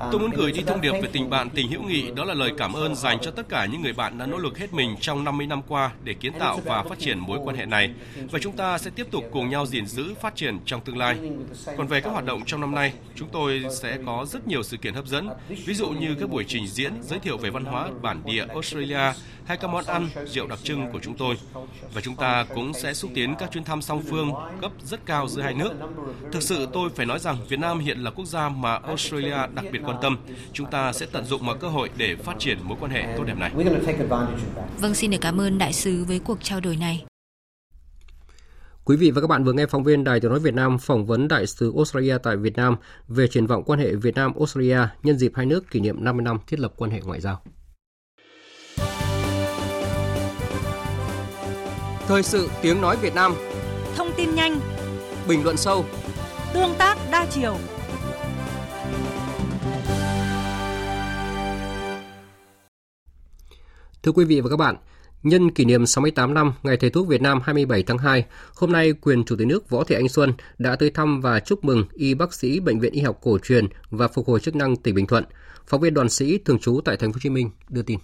Tôi 0.00 0.20
muốn 0.20 0.30
gửi 0.30 0.52
đi 0.52 0.62
thông 0.66 0.80
điệp 0.80 0.92
về 0.92 1.08
tình 1.12 1.30
bạn, 1.30 1.50
tình 1.50 1.70
hữu 1.70 1.82
nghị, 1.82 2.10
đó 2.10 2.24
là 2.24 2.34
lời 2.34 2.52
cảm 2.58 2.72
ơn 2.72 2.94
dành 2.94 3.18
cho 3.22 3.30
tất 3.30 3.48
cả 3.48 3.66
những 3.66 3.82
người 3.82 3.92
bạn 3.92 4.18
đã 4.18 4.26
nỗ 4.26 4.38
lực 4.38 4.58
hết 4.58 4.72
mình 4.72 4.96
trong 5.00 5.24
50 5.24 5.46
năm 5.46 5.62
qua 5.68 5.90
để 6.04 6.14
kiến 6.14 6.32
tạo 6.38 6.60
và 6.64 6.82
phát 6.82 6.98
triển 6.98 7.18
mối 7.18 7.38
quan 7.44 7.56
hệ 7.56 7.66
này. 7.66 7.90
Và 8.30 8.38
chúng 8.38 8.56
ta 8.56 8.78
sẽ 8.78 8.90
tiếp 8.90 9.06
tục 9.10 9.24
cùng 9.32 9.50
nhau 9.50 9.66
gìn 9.66 9.86
giữ 9.86 10.14
phát 10.20 10.36
triển 10.36 10.58
trong 10.64 10.80
tương 10.80 10.98
lai. 10.98 11.16
Còn 11.76 11.86
về 11.86 12.00
các 12.00 12.10
hoạt 12.10 12.24
động 12.24 12.42
trong 12.46 12.60
năm 12.60 12.74
nay, 12.74 12.92
chúng 13.14 13.28
tôi 13.32 13.64
sẽ 13.80 13.98
có 14.06 14.26
rất 14.28 14.48
nhiều 14.48 14.62
sự 14.62 14.76
kiện 14.76 14.94
hấp 14.94 15.06
dẫn, 15.06 15.28
ví 15.66 15.74
dụ 15.74 15.88
như 15.88 16.14
các 16.20 16.30
buổi 16.30 16.44
trình 16.48 16.66
diễn 16.66 16.92
giới 17.02 17.18
thiệu 17.18 17.36
về 17.36 17.50
văn 17.50 17.64
hóa 17.64 17.88
bản 18.02 18.22
địa 18.24 18.46
Australia 18.48 19.12
hay 19.44 19.56
các 19.56 19.68
món 19.68 19.84
ăn, 19.84 20.08
rượu 20.26 20.46
đặc 20.46 20.58
trưng 20.62 20.92
của 20.92 20.98
chúng 21.02 21.16
tôi. 21.16 21.36
Và 21.94 22.00
chúng 22.00 22.16
ta 22.16 22.46
cũng 22.54 22.72
sẽ 22.74 22.94
xúc 22.94 23.10
tiến 23.14 23.34
các 23.38 23.50
chuyến 23.52 23.64
thăm 23.64 23.82
song 23.82 24.02
phương 24.10 24.32
cấp 24.60 24.72
rất 24.84 25.06
cao 25.06 25.28
giữa 25.28 25.42
hai 25.42 25.54
nước. 25.54 25.72
Thực 26.32 26.42
sự 26.42 26.68
tôi 26.72 26.90
phải 26.90 27.06
nói 27.06 27.18
rằng 27.18 27.36
Việt 27.48 27.58
Nam 27.58 27.78
hiện 27.78 27.98
là 27.98 28.10
quốc 28.10 28.26
gia 28.26 28.48
mà 28.48 28.76
Australia 28.76 29.36
đặc 29.54 29.64
biệt 29.72 29.80
quan 29.84 29.89
tâm. 30.02 30.18
Chúng 30.52 30.70
ta 30.70 30.92
sẽ 30.92 31.06
tận 31.12 31.24
dụng 31.24 31.46
mọi 31.46 31.58
cơ 31.58 31.68
hội 31.68 31.90
để 31.96 32.16
phát 32.16 32.38
triển 32.38 32.58
mối 32.62 32.78
quan 32.80 32.92
hệ 32.92 33.14
tốt 33.16 33.24
đẹp 33.26 33.38
này. 33.38 33.50
Vâng, 34.78 34.94
xin 34.94 35.10
được 35.10 35.18
cảm 35.20 35.40
ơn 35.40 35.58
đại 35.58 35.72
sứ 35.72 36.04
với 36.04 36.18
cuộc 36.18 36.38
trao 36.42 36.60
đổi 36.60 36.76
này. 36.76 37.04
Quý 38.84 38.96
vị 38.96 39.10
và 39.10 39.20
các 39.20 39.26
bạn 39.26 39.44
vừa 39.44 39.52
nghe 39.52 39.66
phóng 39.66 39.84
viên 39.84 40.04
Đài 40.04 40.20
Tiếng 40.20 40.30
nói 40.30 40.40
Việt 40.40 40.54
Nam 40.54 40.78
phỏng 40.78 41.06
vấn 41.06 41.28
đại 41.28 41.46
sứ 41.46 41.72
Australia 41.76 42.18
tại 42.22 42.36
Việt 42.36 42.56
Nam 42.56 42.76
về 43.08 43.26
triển 43.28 43.46
vọng 43.46 43.62
quan 43.66 43.80
hệ 43.80 43.94
Việt 43.94 44.14
Nam 44.14 44.32
Australia 44.38 44.78
nhân 45.02 45.18
dịp 45.18 45.32
hai 45.34 45.46
nước 45.46 45.70
kỷ 45.70 45.80
niệm 45.80 46.04
50 46.04 46.24
năm 46.24 46.38
thiết 46.46 46.60
lập 46.60 46.72
quan 46.76 46.90
hệ 46.90 47.00
ngoại 47.04 47.20
giao. 47.20 47.42
Thời 52.08 52.22
sự 52.22 52.48
tiếng 52.62 52.80
nói 52.80 52.96
Việt 52.96 53.14
Nam 53.14 53.34
Thông 53.96 54.10
tin 54.16 54.34
nhanh 54.34 54.60
Bình 55.28 55.44
luận 55.44 55.56
sâu 55.56 55.84
Tương 56.54 56.74
tác 56.78 56.98
đa 57.10 57.26
chiều 57.30 57.56
Thưa 64.02 64.12
quý 64.12 64.24
vị 64.24 64.40
và 64.40 64.50
các 64.50 64.56
bạn, 64.56 64.76
nhân 65.22 65.50
kỷ 65.50 65.64
niệm 65.64 65.86
68 65.86 66.34
năm 66.34 66.52
Ngày 66.62 66.76
Thầy 66.76 66.90
thuốc 66.90 67.08
Việt 67.08 67.22
Nam 67.22 67.40
27 67.44 67.82
tháng 67.82 67.98
2, 67.98 68.24
hôm 68.54 68.72
nay 68.72 68.92
quyền 68.92 69.24
Chủ 69.24 69.36
tịch 69.36 69.46
nước 69.46 69.70
Võ 69.70 69.84
Thị 69.84 69.94
Anh 69.94 70.08
Xuân 70.08 70.32
đã 70.58 70.76
tới 70.76 70.90
thăm 70.90 71.20
và 71.20 71.40
chúc 71.40 71.64
mừng 71.64 71.84
y 71.92 72.14
bác 72.14 72.34
sĩ 72.34 72.60
Bệnh 72.60 72.80
viện 72.80 72.92
Y 72.92 73.00
học 73.00 73.18
cổ 73.22 73.38
truyền 73.38 73.66
và 73.90 74.08
phục 74.08 74.26
hồi 74.26 74.40
chức 74.40 74.56
năng 74.56 74.76
tỉnh 74.76 74.94
Bình 74.94 75.06
Thuận. 75.06 75.24
Phóng 75.66 75.80
viên 75.80 75.94
đoàn 75.94 76.08
sĩ 76.08 76.38
thường 76.38 76.58
trú 76.58 76.80
tại 76.84 76.96
Thành 76.96 77.12
phố 77.12 77.16
Hồ 77.16 77.20
Chí 77.22 77.30
Minh 77.30 77.50
đưa 77.68 77.82
tin. 77.82 77.98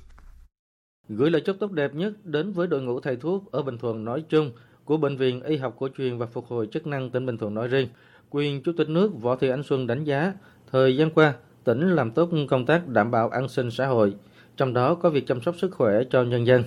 Gửi 1.08 1.30
lời 1.30 1.42
chúc 1.46 1.56
tốt 1.60 1.72
đẹp 1.72 1.94
nhất 1.94 2.12
đến 2.24 2.52
với 2.52 2.66
đội 2.66 2.82
ngũ 2.82 3.00
thầy 3.00 3.16
thuốc 3.16 3.52
ở 3.52 3.62
Bình 3.62 3.78
Thuận 3.78 4.04
nói 4.04 4.24
chung 4.28 4.52
của 4.84 4.96
Bệnh 4.96 5.16
viện 5.16 5.42
Y 5.42 5.56
học 5.56 5.76
cổ 5.78 5.88
truyền 5.98 6.18
và 6.18 6.26
phục 6.26 6.46
hồi 6.46 6.68
chức 6.72 6.86
năng 6.86 7.10
tỉnh 7.10 7.26
Bình 7.26 7.38
Thuận 7.38 7.54
nói 7.54 7.68
riêng. 7.68 7.88
Quyền 8.30 8.62
Chủ 8.62 8.72
tịch 8.76 8.88
nước 8.88 9.10
Võ 9.20 9.36
Thị 9.36 9.48
Ánh 9.48 9.62
Xuân 9.62 9.86
đánh 9.86 10.04
giá, 10.04 10.32
thời 10.72 10.96
gian 10.96 11.10
qua, 11.10 11.34
tỉnh 11.64 11.94
làm 11.94 12.10
tốt 12.10 12.30
công 12.48 12.66
tác 12.66 12.88
đảm 12.88 13.10
bảo 13.10 13.28
an 13.28 13.48
sinh 13.48 13.70
xã 13.70 13.86
hội, 13.86 14.14
trong 14.56 14.74
đó 14.74 14.94
có 14.94 15.10
việc 15.10 15.26
chăm 15.26 15.40
sóc 15.40 15.54
sức 15.58 15.74
khỏe 15.74 16.02
cho 16.10 16.22
nhân 16.22 16.46
dân. 16.46 16.64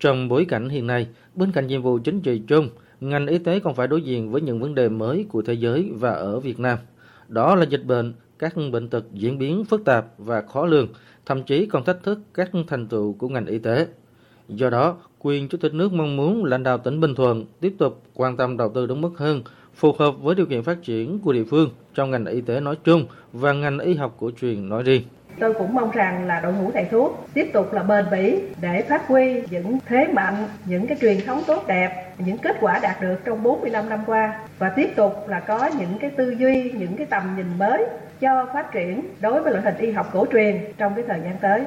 Trong 0.00 0.28
bối 0.28 0.44
cảnh 0.48 0.68
hiện 0.68 0.86
nay, 0.86 1.06
bên 1.34 1.52
cạnh 1.52 1.66
nhiệm 1.66 1.82
vụ 1.82 1.98
chính 1.98 2.20
trị 2.20 2.42
chung, 2.46 2.68
ngành 3.00 3.26
y 3.26 3.38
tế 3.38 3.60
còn 3.60 3.74
phải 3.74 3.88
đối 3.88 4.02
diện 4.02 4.30
với 4.30 4.40
những 4.40 4.60
vấn 4.60 4.74
đề 4.74 4.88
mới 4.88 5.26
của 5.28 5.42
thế 5.42 5.54
giới 5.54 5.90
và 5.94 6.10
ở 6.10 6.40
Việt 6.40 6.60
Nam. 6.60 6.78
Đó 7.28 7.54
là 7.54 7.64
dịch 7.64 7.84
bệnh, 7.84 8.14
các 8.38 8.54
bệnh 8.72 8.88
tật 8.88 9.04
diễn 9.12 9.38
biến 9.38 9.64
phức 9.64 9.84
tạp 9.84 10.06
và 10.18 10.40
khó 10.40 10.66
lường, 10.66 10.88
thậm 11.26 11.42
chí 11.42 11.66
còn 11.66 11.84
thách 11.84 12.02
thức 12.02 12.18
các 12.34 12.50
thành 12.68 12.86
tựu 12.86 13.12
của 13.12 13.28
ngành 13.28 13.46
y 13.46 13.58
tế. 13.58 13.86
Do 14.48 14.70
đó, 14.70 14.96
quyền 15.18 15.48
Chủ 15.48 15.58
tịch 15.58 15.74
nước 15.74 15.92
mong 15.92 16.16
muốn 16.16 16.44
lãnh 16.44 16.62
đạo 16.62 16.78
tỉnh 16.78 17.00
Bình 17.00 17.14
Thuận 17.14 17.44
tiếp 17.60 17.74
tục 17.78 18.02
quan 18.14 18.36
tâm 18.36 18.56
đầu 18.56 18.72
tư 18.74 18.86
đúng 18.86 19.00
mức 19.00 19.12
hơn, 19.16 19.42
phù 19.74 19.92
hợp 19.98 20.14
với 20.22 20.34
điều 20.34 20.46
kiện 20.46 20.62
phát 20.62 20.82
triển 20.82 21.18
của 21.18 21.32
địa 21.32 21.44
phương 21.44 21.70
trong 21.94 22.10
ngành 22.10 22.26
y 22.26 22.40
tế 22.40 22.60
nói 22.60 22.76
chung 22.84 23.06
và 23.32 23.52
ngành 23.52 23.78
y 23.78 23.94
học 23.94 24.16
cổ 24.20 24.30
truyền 24.40 24.68
nói 24.68 24.82
riêng. 24.82 25.02
Tôi 25.38 25.54
cũng 25.54 25.74
mong 25.74 25.90
rằng 25.90 26.26
là 26.26 26.40
đội 26.40 26.52
ngũ 26.52 26.70
thầy 26.70 26.84
thuốc 26.84 27.26
tiếp 27.34 27.50
tục 27.52 27.72
là 27.72 27.82
bền 27.82 28.04
bỉ 28.10 28.40
để 28.60 28.82
phát 28.82 29.06
huy 29.06 29.42
những 29.50 29.78
thế 29.86 30.06
mạnh, 30.12 30.48
những 30.64 30.86
cái 30.86 30.98
truyền 31.00 31.20
thống 31.26 31.42
tốt 31.46 31.64
đẹp, 31.66 32.04
những 32.18 32.38
kết 32.38 32.56
quả 32.60 32.78
đạt 32.82 33.02
được 33.02 33.24
trong 33.24 33.42
45 33.42 33.88
năm 33.88 34.00
qua 34.06 34.40
và 34.58 34.68
tiếp 34.68 34.90
tục 34.96 35.28
là 35.28 35.40
có 35.40 35.70
những 35.78 35.98
cái 35.98 36.10
tư 36.10 36.30
duy, 36.30 36.70
những 36.70 36.96
cái 36.96 37.06
tầm 37.06 37.34
nhìn 37.36 37.58
mới 37.58 37.84
cho 38.20 38.46
phát 38.54 38.72
triển 38.72 39.02
đối 39.20 39.42
với 39.42 39.52
loại 39.52 39.64
hình 39.64 39.76
y 39.76 39.92
học 39.92 40.10
cổ 40.12 40.26
truyền 40.32 40.60
trong 40.78 40.94
cái 40.94 41.04
thời 41.08 41.20
gian 41.24 41.36
tới. 41.40 41.64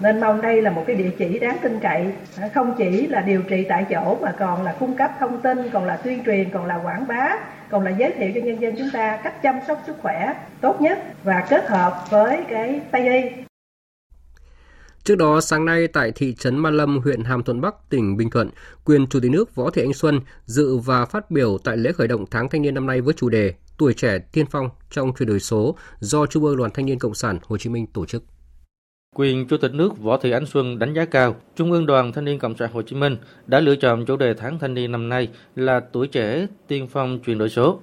Nên 0.00 0.20
mong 0.20 0.40
đây 0.40 0.62
là 0.62 0.70
một 0.70 0.84
cái 0.86 0.96
địa 0.96 1.10
chỉ 1.18 1.38
đáng 1.38 1.56
tin 1.62 1.78
cậy, 1.80 2.06
à, 2.40 2.48
không 2.54 2.74
chỉ 2.78 3.06
là 3.06 3.20
điều 3.20 3.42
trị 3.42 3.66
tại 3.68 3.86
chỗ 3.90 4.16
mà 4.22 4.32
còn 4.38 4.62
là 4.62 4.72
cung 4.72 4.96
cấp 4.96 5.10
thông 5.20 5.40
tin, 5.40 5.70
còn 5.70 5.84
là 5.84 5.96
tuyên 5.96 6.24
truyền, 6.24 6.50
còn 6.50 6.66
là 6.66 6.78
quảng 6.84 7.06
bá, 7.06 7.36
còn 7.72 7.84
là 7.84 7.90
giới 7.90 8.12
thiệu 8.18 8.30
cho 8.34 8.40
nhân 8.40 8.60
dân 8.60 8.74
chúng 8.78 8.90
ta 8.92 9.20
cách 9.24 9.42
chăm 9.42 9.54
sóc 9.66 9.82
sức 9.86 9.96
khỏe 10.02 10.34
tốt 10.60 10.80
nhất 10.80 10.98
và 11.24 11.46
kết 11.50 11.64
hợp 11.68 12.04
với 12.10 12.44
cái 12.50 12.80
Tây 12.92 13.22
y. 13.22 13.42
Trước 15.04 15.14
đó, 15.14 15.40
sáng 15.40 15.64
nay 15.64 15.86
tại 15.88 16.12
thị 16.14 16.34
trấn 16.34 16.58
Ma 16.58 16.70
Lâm, 16.70 16.98
huyện 16.98 17.24
Hàm 17.24 17.42
Thuận 17.42 17.60
Bắc, 17.60 17.74
tỉnh 17.90 18.16
Bình 18.16 18.30
Thuận, 18.30 18.50
quyền 18.84 19.06
Chủ 19.06 19.20
tịch 19.20 19.30
nước 19.30 19.54
Võ 19.54 19.70
Thị 19.70 19.82
Ánh 19.82 19.92
Xuân 19.92 20.20
dự 20.44 20.76
và 20.76 21.04
phát 21.04 21.30
biểu 21.30 21.58
tại 21.64 21.76
lễ 21.76 21.92
khởi 21.92 22.08
động 22.08 22.24
tháng 22.30 22.48
thanh 22.48 22.62
niên 22.62 22.74
năm 22.74 22.86
nay 22.86 23.00
với 23.00 23.14
chủ 23.14 23.28
đề 23.28 23.54
Tuổi 23.78 23.94
trẻ 23.94 24.18
tiên 24.18 24.46
phong 24.50 24.68
trong 24.90 25.12
chuyển 25.18 25.28
đổi 25.28 25.40
số 25.40 25.76
do 26.00 26.26
Trung 26.26 26.44
ương 26.44 26.56
Đoàn 26.56 26.70
Thanh 26.74 26.86
niên 26.86 26.98
Cộng 26.98 27.14
sản 27.14 27.38
Hồ 27.42 27.58
Chí 27.58 27.70
Minh 27.70 27.86
tổ 27.86 28.06
chức. 28.06 28.24
Quyền 29.16 29.46
Chủ 29.46 29.56
tịch 29.56 29.74
nước 29.74 29.98
Võ 29.98 30.16
Thị 30.16 30.30
Ánh 30.30 30.46
Xuân 30.46 30.78
đánh 30.78 30.94
giá 30.94 31.04
cao 31.04 31.36
Trung 31.56 31.72
ương 31.72 31.86
Đoàn 31.86 32.12
Thanh 32.12 32.24
niên 32.24 32.38
Cộng 32.38 32.56
sản 32.56 32.70
Hồ 32.72 32.82
Chí 32.82 32.96
Minh 32.96 33.16
đã 33.46 33.60
lựa 33.60 33.76
chọn 33.76 34.04
chủ 34.04 34.16
đề 34.16 34.34
tháng 34.34 34.58
thanh 34.58 34.74
niên 34.74 34.92
năm 34.92 35.08
nay 35.08 35.28
là 35.56 35.80
tuổi 35.80 36.08
trẻ 36.08 36.46
tiên 36.66 36.86
phong 36.90 37.18
chuyển 37.18 37.38
đổi 37.38 37.48
số. 37.48 37.80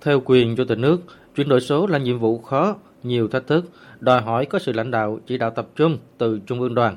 Theo 0.00 0.22
quyền 0.24 0.56
Chủ 0.56 0.64
tịch 0.64 0.78
nước, 0.78 1.00
chuyển 1.36 1.48
đổi 1.48 1.60
số 1.60 1.86
là 1.86 1.98
nhiệm 1.98 2.18
vụ 2.18 2.38
khó, 2.38 2.76
nhiều 3.02 3.28
thách 3.28 3.46
thức, 3.46 3.64
đòi 4.00 4.20
hỏi 4.20 4.46
có 4.46 4.58
sự 4.58 4.72
lãnh 4.72 4.90
đạo 4.90 5.18
chỉ 5.26 5.38
đạo 5.38 5.50
tập 5.50 5.68
trung 5.76 5.98
từ 6.18 6.40
Trung 6.46 6.60
ương 6.60 6.74
đoàn, 6.74 6.96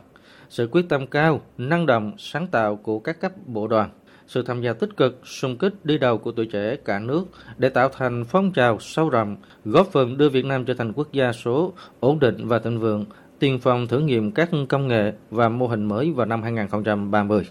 sự 0.49 0.67
quyết 0.71 0.89
tâm 0.89 1.07
cao, 1.07 1.41
năng 1.57 1.85
động, 1.85 2.11
sáng 2.17 2.47
tạo 2.47 2.75
của 2.75 2.99
các 2.99 3.21
cấp 3.21 3.31
bộ 3.45 3.67
đoàn, 3.67 3.89
sự 4.27 4.43
tham 4.43 4.61
gia 4.61 4.73
tích 4.73 4.97
cực, 4.97 5.19
xung 5.23 5.57
kích 5.57 5.73
đi 5.83 5.97
đầu 5.97 6.17
của 6.17 6.31
tuổi 6.31 6.45
trẻ 6.45 6.75
cả 6.85 6.99
nước 6.99 7.23
để 7.57 7.69
tạo 7.69 7.89
thành 7.89 8.25
phong 8.25 8.51
trào 8.51 8.79
sâu 8.79 9.09
rộng, 9.09 9.37
góp 9.65 9.87
phần 9.87 10.17
đưa 10.17 10.29
Việt 10.29 10.45
Nam 10.45 10.65
trở 10.65 10.73
thành 10.73 10.93
quốc 10.93 11.11
gia 11.11 11.31
số 11.31 11.73
ổn 11.99 12.19
định 12.19 12.47
và 12.47 12.59
thịnh 12.59 12.79
vượng, 12.79 13.05
tiên 13.41 13.59
phong 13.61 13.87
thử 13.87 13.99
nghiệm 13.99 14.31
các 14.31 14.49
công 14.69 14.87
nghệ 14.87 15.13
và 15.29 15.49
mô 15.49 15.67
hình 15.67 15.85
mới 15.85 16.11
vào 16.11 16.25
năm 16.25 16.43
2030. 16.43 17.47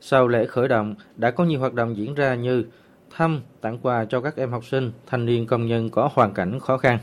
Sau 0.00 0.28
lễ 0.28 0.46
khởi 0.46 0.68
động, 0.68 0.94
đã 1.16 1.30
có 1.30 1.44
nhiều 1.44 1.60
hoạt 1.60 1.74
động 1.74 1.96
diễn 1.96 2.14
ra 2.14 2.34
như 2.34 2.64
thăm, 3.16 3.40
tặng 3.60 3.78
quà 3.82 4.04
cho 4.04 4.20
các 4.20 4.36
em 4.36 4.50
học 4.50 4.64
sinh, 4.64 4.92
thanh 5.06 5.26
niên 5.26 5.46
công 5.46 5.66
nhân 5.66 5.90
có 5.90 6.10
hoàn 6.14 6.34
cảnh 6.34 6.60
khó 6.60 6.78
khăn, 6.78 6.98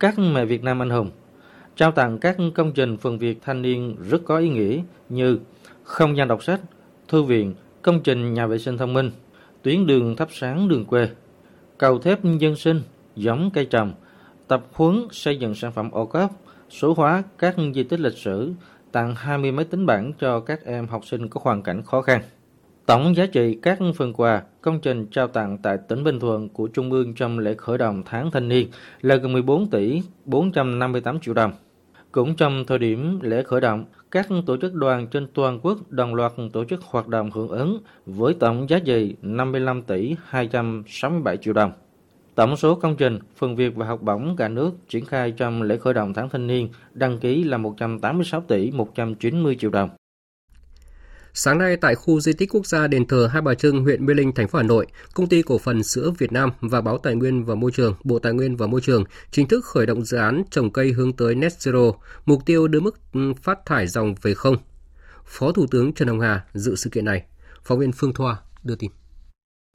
các 0.00 0.18
mẹ 0.18 0.44
Việt 0.44 0.62
Nam 0.62 0.82
anh 0.82 0.90
hùng, 0.90 1.10
trao 1.76 1.92
tặng 1.92 2.18
các 2.18 2.36
công 2.54 2.72
trình 2.72 2.96
phần 2.96 3.18
việc 3.18 3.38
thanh 3.42 3.62
niên 3.62 3.96
rất 4.10 4.22
có 4.24 4.38
ý 4.38 4.48
nghĩa 4.48 4.82
như 5.08 5.38
không 5.82 6.16
gian 6.16 6.28
đọc 6.28 6.42
sách, 6.42 6.60
thư 7.08 7.22
viện, 7.22 7.54
công 7.82 8.00
trình 8.00 8.34
nhà 8.34 8.46
vệ 8.46 8.58
sinh 8.58 8.78
thông 8.78 8.92
minh, 8.92 9.10
tuyến 9.62 9.86
đường 9.86 10.16
thắp 10.16 10.28
sáng 10.32 10.68
đường 10.68 10.84
quê, 10.84 11.08
cầu 11.78 11.98
thép 11.98 12.24
dân 12.38 12.56
sinh, 12.56 12.82
giống 13.16 13.50
cây 13.54 13.64
trồng, 13.64 13.92
tập 14.48 14.64
huấn 14.72 15.08
xây 15.10 15.36
dựng 15.36 15.54
sản 15.54 15.72
phẩm 15.72 15.90
ô 15.90 16.06
cốp, 16.06 16.30
số 16.70 16.94
hóa 16.94 17.22
các 17.38 17.56
di 17.74 17.82
tích 17.82 18.00
lịch 18.00 18.16
sử, 18.16 18.52
tặng 18.92 19.14
20 19.14 19.52
máy 19.52 19.64
tính 19.64 19.86
bảng 19.86 20.12
cho 20.18 20.40
các 20.40 20.64
em 20.64 20.86
học 20.86 21.06
sinh 21.06 21.28
có 21.28 21.40
hoàn 21.44 21.62
cảnh 21.62 21.82
khó 21.82 22.02
khăn. 22.02 22.22
Tổng 22.86 23.16
giá 23.16 23.26
trị 23.26 23.58
các 23.62 23.78
phần 23.96 24.12
quà, 24.12 24.42
công 24.60 24.80
trình 24.80 25.06
trao 25.06 25.28
tặng 25.28 25.58
tại 25.62 25.78
tỉnh 25.88 26.04
Bình 26.04 26.20
Thuận 26.20 26.48
của 26.48 26.66
Trung 26.66 26.92
ương 26.92 27.14
trong 27.14 27.38
lễ 27.38 27.54
khởi 27.54 27.78
động 27.78 28.02
tháng 28.06 28.30
thanh 28.30 28.48
niên 28.48 28.68
là 29.00 29.16
gần 29.16 29.32
14 29.32 29.70
tỷ 29.70 30.02
458 30.24 31.20
triệu 31.20 31.34
đồng. 31.34 31.52
Cũng 32.12 32.36
trong 32.36 32.64
thời 32.66 32.78
điểm 32.78 33.20
lễ 33.22 33.42
khởi 33.42 33.60
động, 33.60 33.84
các 34.10 34.28
tổ 34.46 34.56
chức 34.56 34.74
đoàn 34.74 35.06
trên 35.06 35.26
toàn 35.34 35.60
quốc 35.62 35.78
đồng 35.90 36.14
loạt 36.14 36.32
tổ 36.52 36.64
chức 36.64 36.82
hoạt 36.82 37.08
động 37.08 37.30
hưởng 37.30 37.48
ứng 37.48 37.78
với 38.06 38.34
tổng 38.34 38.70
giá 38.70 38.78
trị 38.78 39.16
55 39.22 39.82
tỷ 39.82 40.16
267 40.24 41.36
triệu 41.36 41.54
đồng. 41.54 41.72
Tổng 42.38 42.56
số 42.56 42.74
công 42.74 42.96
trình, 42.96 43.18
phần 43.36 43.56
việc 43.56 43.76
và 43.76 43.86
học 43.86 44.02
bổng 44.02 44.36
cả 44.36 44.48
nước 44.48 44.70
triển 44.88 45.04
khai 45.04 45.32
trong 45.32 45.62
lễ 45.62 45.76
khởi 45.76 45.94
động 45.94 46.14
tháng 46.14 46.28
thanh 46.28 46.46
niên 46.46 46.68
đăng 46.92 47.18
ký 47.18 47.44
là 47.44 47.58
186 47.58 48.40
tỷ 48.48 48.70
190 48.70 49.56
triệu 49.60 49.70
đồng. 49.70 49.90
Sáng 51.32 51.58
nay 51.58 51.76
tại 51.76 51.94
khu 51.94 52.20
di 52.20 52.32
tích 52.32 52.54
quốc 52.54 52.66
gia 52.66 52.86
đền 52.86 53.06
thờ 53.06 53.28
Hai 53.32 53.42
Bà 53.42 53.54
Trưng, 53.54 53.82
huyện 53.82 54.06
Mê 54.06 54.14
Linh, 54.14 54.32
thành 54.34 54.48
phố 54.48 54.56
Hà 54.56 54.62
Nội, 54.62 54.86
công 55.14 55.26
ty 55.26 55.42
cổ 55.42 55.58
phần 55.58 55.82
sữa 55.82 56.10
Việt 56.18 56.32
Nam 56.32 56.50
và 56.60 56.80
báo 56.80 56.98
Tài 56.98 57.14
nguyên 57.14 57.44
và 57.44 57.54
Môi 57.54 57.70
trường, 57.70 57.94
Bộ 58.04 58.18
Tài 58.18 58.32
nguyên 58.32 58.56
và 58.56 58.66
Môi 58.66 58.80
trường 58.80 59.04
chính 59.30 59.48
thức 59.48 59.64
khởi 59.64 59.86
động 59.86 60.02
dự 60.04 60.16
án 60.16 60.42
trồng 60.50 60.72
cây 60.72 60.92
hướng 60.92 61.12
tới 61.12 61.34
net 61.34 61.52
zero, 61.58 61.92
mục 62.26 62.46
tiêu 62.46 62.68
đưa 62.68 62.80
mức 62.80 63.00
phát 63.42 63.58
thải 63.66 63.86
dòng 63.86 64.14
về 64.22 64.34
không. 64.34 64.56
Phó 65.24 65.52
Thủ 65.52 65.66
tướng 65.70 65.92
Trần 65.92 66.08
Hồng 66.08 66.20
Hà 66.20 66.44
dự 66.54 66.76
sự 66.76 66.90
kiện 66.90 67.04
này. 67.04 67.24
Phóng 67.62 67.78
viên 67.78 67.92
Phương 67.92 68.14
Thoa 68.14 68.36
đưa 68.64 68.74
tin. 68.74 68.90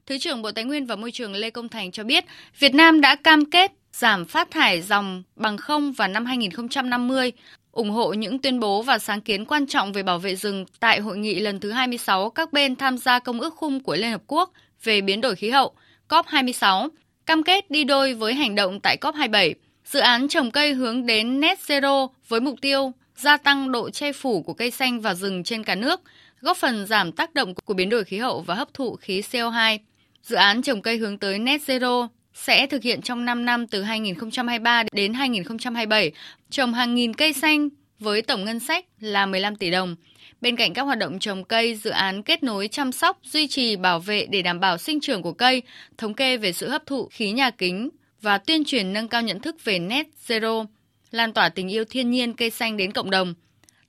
Thứ 0.06 0.18
trưởng 0.18 0.42
Bộ 0.42 0.50
Tài 0.52 0.64
nguyên 0.64 0.86
và 0.86 0.96
Môi 0.96 1.10
trường 1.10 1.34
Lê 1.34 1.50
Công 1.50 1.68
Thành 1.68 1.90
cho 1.90 2.04
biết, 2.04 2.24
Việt 2.58 2.74
Nam 2.74 3.00
đã 3.00 3.14
cam 3.14 3.50
kết 3.50 3.72
giảm 3.92 4.24
phát 4.24 4.50
thải 4.50 4.82
dòng 4.82 5.22
bằng 5.36 5.56
không 5.56 5.92
vào 5.92 6.08
năm 6.08 6.26
2050, 6.26 7.32
ủng 7.72 7.90
hộ 7.90 8.12
những 8.12 8.38
tuyên 8.38 8.60
bố 8.60 8.82
và 8.82 8.98
sáng 8.98 9.20
kiến 9.20 9.44
quan 9.44 9.66
trọng 9.66 9.92
về 9.92 10.02
bảo 10.02 10.18
vệ 10.18 10.36
rừng 10.36 10.64
tại 10.80 11.00
hội 11.00 11.18
nghị 11.18 11.40
lần 11.40 11.60
thứ 11.60 11.70
26 11.70 12.30
các 12.30 12.52
bên 12.52 12.76
tham 12.76 12.98
gia 12.98 13.18
Công 13.18 13.40
ước 13.40 13.54
khung 13.54 13.80
của 13.80 13.96
Liên 13.96 14.10
Hợp 14.10 14.22
Quốc 14.26 14.52
về 14.82 15.00
biến 15.00 15.20
đổi 15.20 15.36
khí 15.36 15.50
hậu 15.50 15.72
COP26, 16.08 16.88
cam 17.26 17.42
kết 17.42 17.70
đi 17.70 17.84
đôi 17.84 18.14
với 18.14 18.34
hành 18.34 18.54
động 18.54 18.80
tại 18.80 18.96
COP27. 19.00 19.54
Dự 19.84 20.00
án 20.00 20.28
trồng 20.28 20.50
cây 20.50 20.72
hướng 20.72 21.06
đến 21.06 21.40
net 21.40 21.58
zero 21.66 22.08
với 22.28 22.40
mục 22.40 22.60
tiêu 22.60 22.92
gia 23.16 23.36
tăng 23.36 23.72
độ 23.72 23.90
che 23.90 24.12
phủ 24.12 24.42
của 24.42 24.54
cây 24.54 24.70
xanh 24.70 25.00
và 25.00 25.14
rừng 25.14 25.44
trên 25.44 25.64
cả 25.64 25.74
nước, 25.74 26.00
góp 26.40 26.56
phần 26.56 26.86
giảm 26.86 27.12
tác 27.12 27.34
động 27.34 27.54
của 27.54 27.74
biến 27.74 27.88
đổi 27.88 28.04
khí 28.04 28.18
hậu 28.18 28.40
và 28.40 28.54
hấp 28.54 28.74
thụ 28.74 28.96
khí 28.96 29.20
CO2. 29.20 29.78
Dự 30.24 30.36
án 30.36 30.62
trồng 30.62 30.82
cây 30.82 30.96
hướng 30.96 31.18
tới 31.18 31.38
net 31.38 31.60
zero 31.66 32.08
sẽ 32.34 32.66
thực 32.66 32.82
hiện 32.82 33.02
trong 33.02 33.24
5 33.24 33.44
năm 33.44 33.66
từ 33.66 33.82
2023 33.82 34.82
đến 34.92 35.14
2027, 35.14 36.12
trồng 36.50 36.74
hàng 36.74 36.94
nghìn 36.94 37.14
cây 37.14 37.32
xanh 37.32 37.68
với 37.98 38.22
tổng 38.22 38.44
ngân 38.44 38.60
sách 38.60 38.84
là 39.00 39.26
15 39.26 39.56
tỷ 39.56 39.70
đồng. 39.70 39.96
Bên 40.40 40.56
cạnh 40.56 40.74
các 40.74 40.82
hoạt 40.82 40.98
động 40.98 41.18
trồng 41.18 41.44
cây, 41.44 41.74
dự 41.74 41.90
án 41.90 42.22
kết 42.22 42.42
nối 42.42 42.68
chăm 42.68 42.92
sóc, 42.92 43.18
duy 43.22 43.46
trì, 43.46 43.76
bảo 43.76 44.00
vệ 44.00 44.26
để 44.26 44.42
đảm 44.42 44.60
bảo 44.60 44.78
sinh 44.78 45.00
trưởng 45.00 45.22
của 45.22 45.32
cây, 45.32 45.62
thống 45.98 46.14
kê 46.14 46.36
về 46.36 46.52
sự 46.52 46.68
hấp 46.68 46.86
thụ 46.86 47.08
khí 47.12 47.32
nhà 47.32 47.50
kính 47.50 47.90
và 48.22 48.38
tuyên 48.38 48.64
truyền 48.64 48.92
nâng 48.92 49.08
cao 49.08 49.22
nhận 49.22 49.40
thức 49.40 49.64
về 49.64 49.78
net 49.78 50.06
zero, 50.26 50.66
lan 51.10 51.32
tỏa 51.32 51.48
tình 51.48 51.68
yêu 51.68 51.84
thiên 51.84 52.10
nhiên 52.10 52.34
cây 52.34 52.50
xanh 52.50 52.76
đến 52.76 52.92
cộng 52.92 53.10
đồng. 53.10 53.34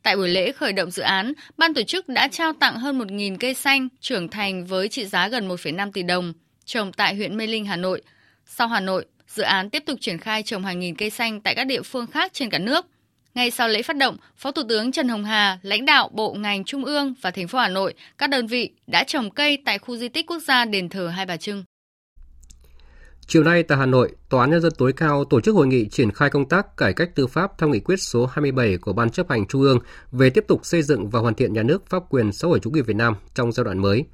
Tại 0.06 0.16
buổi 0.16 0.30
lễ 0.30 0.52
khởi 0.52 0.74
động 0.74 0.92
dự 0.92 1.04
án, 1.04 1.34
ban 1.58 1.74
tổ 1.74 1.84
chức 1.84 2.10
đã 2.10 2.28
trao 2.28 2.54
tặng 2.54 2.76
hơn 2.76 3.00
1.000 3.00 3.38
cây 3.40 3.54
xanh 3.54 3.88
trưởng 4.00 4.28
thành 4.28 4.66
với 4.66 4.90
trị 4.90 5.06
giá 5.06 5.28
gần 5.28 5.50
1,5 5.50 5.92
tỷ 5.92 6.04
đồng, 6.04 6.34
trồng 6.66 6.94
tại 6.94 7.16
huyện 7.16 7.38
Mê 7.38 7.48
Linh, 7.48 7.66
Hà 7.66 7.76
Nội. 7.76 8.02
Sau 8.46 8.68
Hà 8.68 8.80
Nội, 8.80 9.06
dự 9.28 9.44
án 9.44 9.70
tiếp 9.70 9.84
tục 9.86 9.98
triển 10.02 10.18
khai 10.18 10.44
trồng 10.44 10.66
hàng 10.66 10.80
nghìn 10.80 10.96
cây 10.96 11.10
xanh 11.10 11.42
tại 11.42 11.56
các 11.56 11.64
địa 11.64 11.82
phương 11.82 12.08
khác 12.08 12.34
trên 12.34 12.50
cả 12.50 12.60
nước. 12.60 12.86
Ngay 13.36 13.52
sau 13.52 13.68
lễ 13.68 13.82
phát 13.82 13.98
động, 13.98 14.18
Phó 14.38 14.52
Thủ 14.52 14.62
tướng 14.70 14.92
Trần 14.92 15.08
Hồng 15.08 15.26
Hà, 15.26 15.60
lãnh 15.62 15.86
đạo 15.86 16.10
bộ 16.14 16.34
ngành 16.34 16.64
trung 16.64 16.86
ương 16.86 17.14
và 17.22 17.32
thành 17.32 17.48
phố 17.48 17.60
Hà 17.60 17.68
Nội, 17.68 17.94
các 18.18 18.30
đơn 18.30 18.48
vị 18.48 18.70
đã 18.88 19.04
trồng 19.04 19.32
cây 19.32 19.58
tại 19.66 19.80
khu 19.80 19.98
di 19.98 20.10
tích 20.10 20.28
quốc 20.28 20.40
gia 20.40 20.66
đền 20.66 20.90
thờ 20.90 21.08
Hai 21.08 21.26
Bà 21.26 21.38
Trưng. 21.38 21.64
Chiều 23.28 23.44
nay 23.44 23.64
tại 23.64 23.78
Hà 23.78 23.86
Nội, 23.86 24.12
Tòa 24.30 24.42
án 24.42 24.52
Nhân 24.52 24.62
dân 24.62 24.74
tối 24.78 24.94
cao 24.94 25.26
tổ 25.26 25.42
chức 25.42 25.56
hội 25.56 25.68
nghị 25.68 25.90
triển 25.90 26.12
khai 26.12 26.30
công 26.30 26.50
tác 26.50 26.78
cải 26.78 26.94
cách 26.94 27.16
tư 27.16 27.28
pháp 27.28 27.58
theo 27.58 27.70
nghị 27.70 27.80
quyết 27.80 28.02
số 28.02 28.26
27 28.26 28.78
của 28.78 28.94
Ban 28.94 29.10
chấp 29.10 29.30
hành 29.30 29.48
Trung 29.48 29.62
ương 29.62 29.80
về 30.12 30.30
tiếp 30.30 30.46
tục 30.48 30.66
xây 30.66 30.82
dựng 30.82 31.10
và 31.10 31.20
hoàn 31.20 31.34
thiện 31.34 31.54
nhà 31.54 31.64
nước 31.64 31.90
pháp 31.90 32.04
quyền 32.10 32.32
xã 32.32 32.48
hội 32.48 32.60
chủ 32.60 32.70
nghĩa 32.70 32.82
Việt 32.82 32.96
Nam 32.96 33.16
trong 33.34 33.52
giai 33.52 33.64
đoạn 33.64 33.80
mới. 33.80 34.06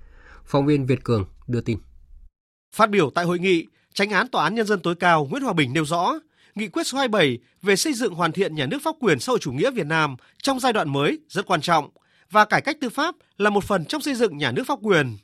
Phóng 0.46 0.66
viên 0.66 0.86
Việt 0.86 1.04
Cường 1.04 1.26
đưa 1.48 1.62
tin. 1.62 1.78
Phát 2.76 2.90
biểu 2.90 3.10
tại 3.16 3.26
hội 3.26 3.40
nghị, 3.40 3.66
Tránh 3.94 4.10
án 4.10 4.28
Tòa 4.28 4.44
án 4.44 4.56
Nhân 4.56 4.66
dân 4.66 4.80
tối 4.80 4.96
cao 4.96 5.28
Nguyễn 5.32 5.44
Hòa 5.44 5.54
Bình 5.54 5.74
nêu 5.74 5.86
rõ, 5.86 6.14
Nghị 6.56 6.68
quyết 6.68 6.88
số 6.88 6.98
27 6.98 7.40
về 7.62 7.76
xây 7.76 7.94
dựng 7.94 8.14
hoàn 8.14 8.32
thiện 8.32 8.56
nhà 8.56 8.66
nước 8.66 8.78
pháp 8.84 8.96
quyền 9.00 9.20
xã 9.20 9.32
hội 9.32 9.40
chủ 9.40 9.52
nghĩa 9.52 9.72
Việt 9.72 9.88
Nam 9.88 10.16
trong 10.44 10.60
giai 10.60 10.74
đoạn 10.74 10.90
mới 10.90 11.20
rất 11.28 11.46
quan 11.46 11.62
trọng 11.62 11.90
và 12.32 12.46
cải 12.46 12.62
cách 12.62 12.78
tư 12.82 12.90
pháp 12.90 13.16
là 13.38 13.50
một 13.50 13.64
phần 13.64 13.86
trong 13.86 14.02
xây 14.02 14.16
dựng 14.16 14.38
nhà 14.38 14.52
nước 14.52 14.64
pháp 14.68 14.80
quyền. 14.82 15.18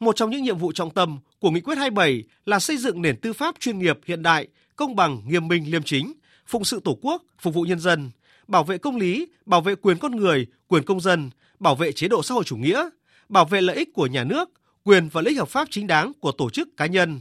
Một 0.00 0.16
trong 0.16 0.30
những 0.30 0.42
nhiệm 0.42 0.58
vụ 0.58 0.72
trọng 0.72 0.90
tâm 0.90 1.18
của 1.44 1.50
Nghị 1.50 1.60
quyết 1.60 1.78
27 1.78 2.24
là 2.46 2.58
xây 2.58 2.76
dựng 2.76 3.02
nền 3.02 3.16
tư 3.16 3.32
pháp 3.32 3.54
chuyên 3.60 3.78
nghiệp 3.78 3.98
hiện 4.06 4.22
đại, 4.22 4.48
công 4.76 4.96
bằng, 4.96 5.22
nghiêm 5.26 5.48
minh, 5.48 5.70
liêm 5.70 5.82
chính, 5.82 6.12
phụng 6.46 6.64
sự 6.64 6.80
Tổ 6.84 6.98
quốc, 7.02 7.22
phục 7.38 7.54
vụ 7.54 7.62
nhân 7.62 7.80
dân, 7.80 8.10
bảo 8.48 8.64
vệ 8.64 8.78
công 8.78 8.96
lý, 8.96 9.26
bảo 9.46 9.60
vệ 9.60 9.74
quyền 9.74 9.98
con 9.98 10.16
người, 10.16 10.46
quyền 10.68 10.82
công 10.84 11.00
dân, 11.00 11.30
bảo 11.58 11.74
vệ 11.74 11.92
chế 11.92 12.08
độ 12.08 12.22
xã 12.22 12.34
hội 12.34 12.44
chủ 12.44 12.56
nghĩa, 12.56 12.88
bảo 13.28 13.44
vệ 13.44 13.60
lợi 13.60 13.76
ích 13.76 13.88
của 13.94 14.06
nhà 14.06 14.24
nước, 14.24 14.50
quyền 14.84 15.08
và 15.08 15.20
lợi 15.20 15.30
ích 15.30 15.38
hợp 15.38 15.48
pháp 15.48 15.68
chính 15.70 15.86
đáng 15.86 16.12
của 16.20 16.32
tổ 16.32 16.50
chức 16.50 16.68
cá 16.76 16.86
nhân 16.86 17.20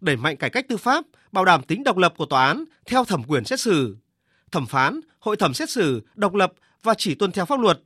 đẩy 0.00 0.16
mạnh 0.16 0.36
cải 0.36 0.50
cách 0.50 0.68
tư 0.68 0.76
pháp, 0.76 1.04
bảo 1.32 1.44
đảm 1.44 1.62
tính 1.62 1.84
độc 1.84 1.96
lập 1.96 2.14
của 2.16 2.26
tòa 2.26 2.46
án 2.46 2.64
theo 2.86 3.04
thẩm 3.04 3.22
quyền 3.28 3.44
xét 3.44 3.60
xử. 3.60 3.96
Thẩm 4.52 4.66
phán, 4.66 5.00
hội 5.18 5.36
thẩm 5.36 5.54
xét 5.54 5.70
xử 5.70 6.02
độc 6.14 6.34
lập 6.34 6.52
và 6.82 6.94
chỉ 6.98 7.14
tuân 7.14 7.32
theo 7.32 7.44
pháp 7.44 7.60
luật. 7.60 7.80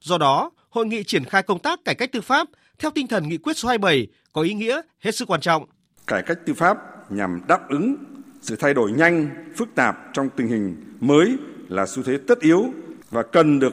Do 0.00 0.18
đó, 0.18 0.50
hội 0.70 0.86
nghị 0.86 1.04
triển 1.04 1.24
khai 1.24 1.42
công 1.42 1.58
tác 1.58 1.84
cải 1.84 1.94
cách 1.94 2.12
tư 2.12 2.20
pháp 2.20 2.48
theo 2.78 2.90
tinh 2.90 3.06
thần 3.06 3.28
nghị 3.28 3.36
quyết 3.36 3.56
số 3.56 3.68
27 3.68 4.06
có 4.32 4.42
ý 4.42 4.54
nghĩa 4.54 4.80
hết 5.00 5.14
sức 5.14 5.30
quan 5.30 5.40
trọng. 5.40 5.66
Cải 6.06 6.22
cách 6.22 6.38
tư 6.46 6.54
pháp 6.54 6.78
nhằm 7.12 7.40
đáp 7.48 7.68
ứng 7.68 7.96
sự 8.42 8.56
thay 8.56 8.74
đổi 8.74 8.92
nhanh, 8.92 9.28
phức 9.56 9.68
tạp 9.74 9.96
trong 10.12 10.28
tình 10.36 10.48
hình 10.48 10.76
mới 11.00 11.36
là 11.68 11.86
xu 11.86 12.02
thế 12.02 12.18
tất 12.28 12.40
yếu 12.40 12.64
và 13.10 13.22
cần 13.22 13.58
được 13.58 13.72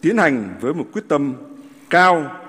tiến 0.00 0.18
hành 0.18 0.54
với 0.60 0.74
một 0.74 0.86
quyết 0.92 1.04
tâm 1.08 1.34
cao, 1.90 2.40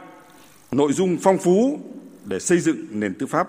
nội 0.72 0.94
dung 0.94 1.18
phong 1.22 1.38
phú 1.38 1.80
để 2.26 2.39
xây 2.39 2.60
dựng 2.60 2.78
nền 2.89 3.13
tư 3.13 3.26
pháp 3.26 3.48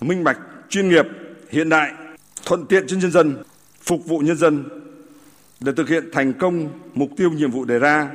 minh 0.00 0.24
bạch, 0.24 0.38
chuyên 0.68 0.88
nghiệp, 0.88 1.06
hiện 1.50 1.68
đại, 1.68 1.92
thuận 2.44 2.66
tiện 2.66 2.86
cho 2.86 2.96
nhân 2.96 3.10
dân, 3.10 3.42
phục 3.82 4.06
vụ 4.06 4.18
nhân 4.18 4.36
dân 4.36 4.64
để 5.60 5.72
thực 5.76 5.88
hiện 5.88 6.04
thành 6.12 6.32
công 6.32 6.68
mục 6.94 7.10
tiêu 7.16 7.30
nhiệm 7.30 7.50
vụ 7.50 7.64
đề 7.64 7.78
ra 7.78 8.10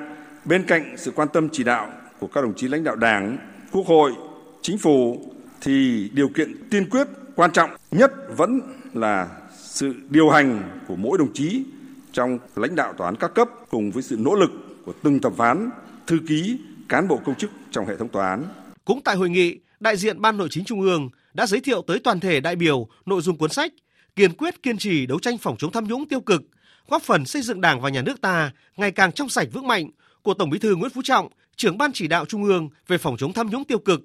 bên 0.45 0.63
cạnh 0.63 0.95
sự 0.97 1.11
quan 1.11 1.27
tâm 1.33 1.49
chỉ 1.51 1.63
đạo 1.63 1.91
của 2.19 2.27
các 2.27 2.41
đồng 2.41 2.53
chí 2.55 2.67
lãnh 2.67 2.83
đạo 2.83 2.95
Đảng, 2.95 3.37
Quốc 3.71 3.87
hội, 3.87 4.13
Chính 4.61 4.77
phủ 4.77 5.25
thì 5.61 6.09
điều 6.13 6.29
kiện 6.29 6.69
tiên 6.69 6.89
quyết 6.89 7.07
quan 7.35 7.51
trọng 7.51 7.69
nhất 7.91 8.11
vẫn 8.37 8.61
là 8.93 9.27
sự 9.57 9.95
điều 10.09 10.29
hành 10.29 10.79
của 10.87 10.95
mỗi 10.95 11.17
đồng 11.17 11.33
chí 11.33 11.63
trong 12.11 12.39
lãnh 12.55 12.75
đạo 12.75 12.93
tòa 12.97 13.07
án 13.07 13.15
các 13.15 13.33
cấp 13.35 13.49
cùng 13.69 13.91
với 13.91 14.03
sự 14.03 14.17
nỗ 14.19 14.35
lực 14.35 14.51
của 14.85 14.93
từng 15.03 15.19
thẩm 15.19 15.35
phán, 15.35 15.69
thư 16.07 16.17
ký, 16.27 16.59
cán 16.89 17.07
bộ 17.07 17.19
công 17.25 17.35
chức 17.35 17.49
trong 17.71 17.85
hệ 17.85 17.97
thống 17.97 18.09
tòa 18.09 18.29
án. 18.29 18.45
Cũng 18.85 19.01
tại 19.01 19.15
hội 19.15 19.29
nghị, 19.29 19.59
đại 19.79 19.97
diện 19.97 20.21
Ban 20.21 20.37
Nội 20.37 20.47
chính 20.51 20.65
Trung 20.65 20.81
ương 20.81 21.09
đã 21.33 21.45
giới 21.45 21.59
thiệu 21.59 21.81
tới 21.81 21.99
toàn 21.99 22.19
thể 22.19 22.39
đại 22.39 22.55
biểu 22.55 22.87
nội 23.05 23.21
dung 23.21 23.37
cuốn 23.37 23.49
sách 23.49 23.73
kiên 24.15 24.33
quyết 24.33 24.63
kiên 24.63 24.77
trì 24.77 25.05
đấu 25.05 25.19
tranh 25.19 25.37
phòng 25.37 25.55
chống 25.59 25.71
tham 25.71 25.87
nhũng 25.87 26.07
tiêu 26.07 26.21
cực, 26.21 26.41
góp 26.87 27.01
phần 27.01 27.25
xây 27.25 27.41
dựng 27.41 27.61
Đảng 27.61 27.81
và 27.81 27.89
nhà 27.89 28.01
nước 28.01 28.21
ta 28.21 28.51
ngày 28.77 28.91
càng 28.91 29.11
trong 29.11 29.29
sạch 29.29 29.47
vững 29.53 29.67
mạnh 29.67 29.89
của 30.21 30.33
Tổng 30.33 30.49
Bí 30.49 30.59
thư 30.59 30.75
Nguyễn 30.75 30.91
Phú 30.91 31.01
Trọng, 31.03 31.27
trưởng 31.59 31.77
ban 31.77 31.91
chỉ 31.93 32.07
đạo 32.07 32.25
Trung 32.25 32.43
ương 32.43 32.69
về 32.87 32.97
phòng 32.97 33.17
chống 33.17 33.33
tham 33.33 33.49
nhũng 33.49 33.63
tiêu 33.63 33.79
cực. 33.79 34.01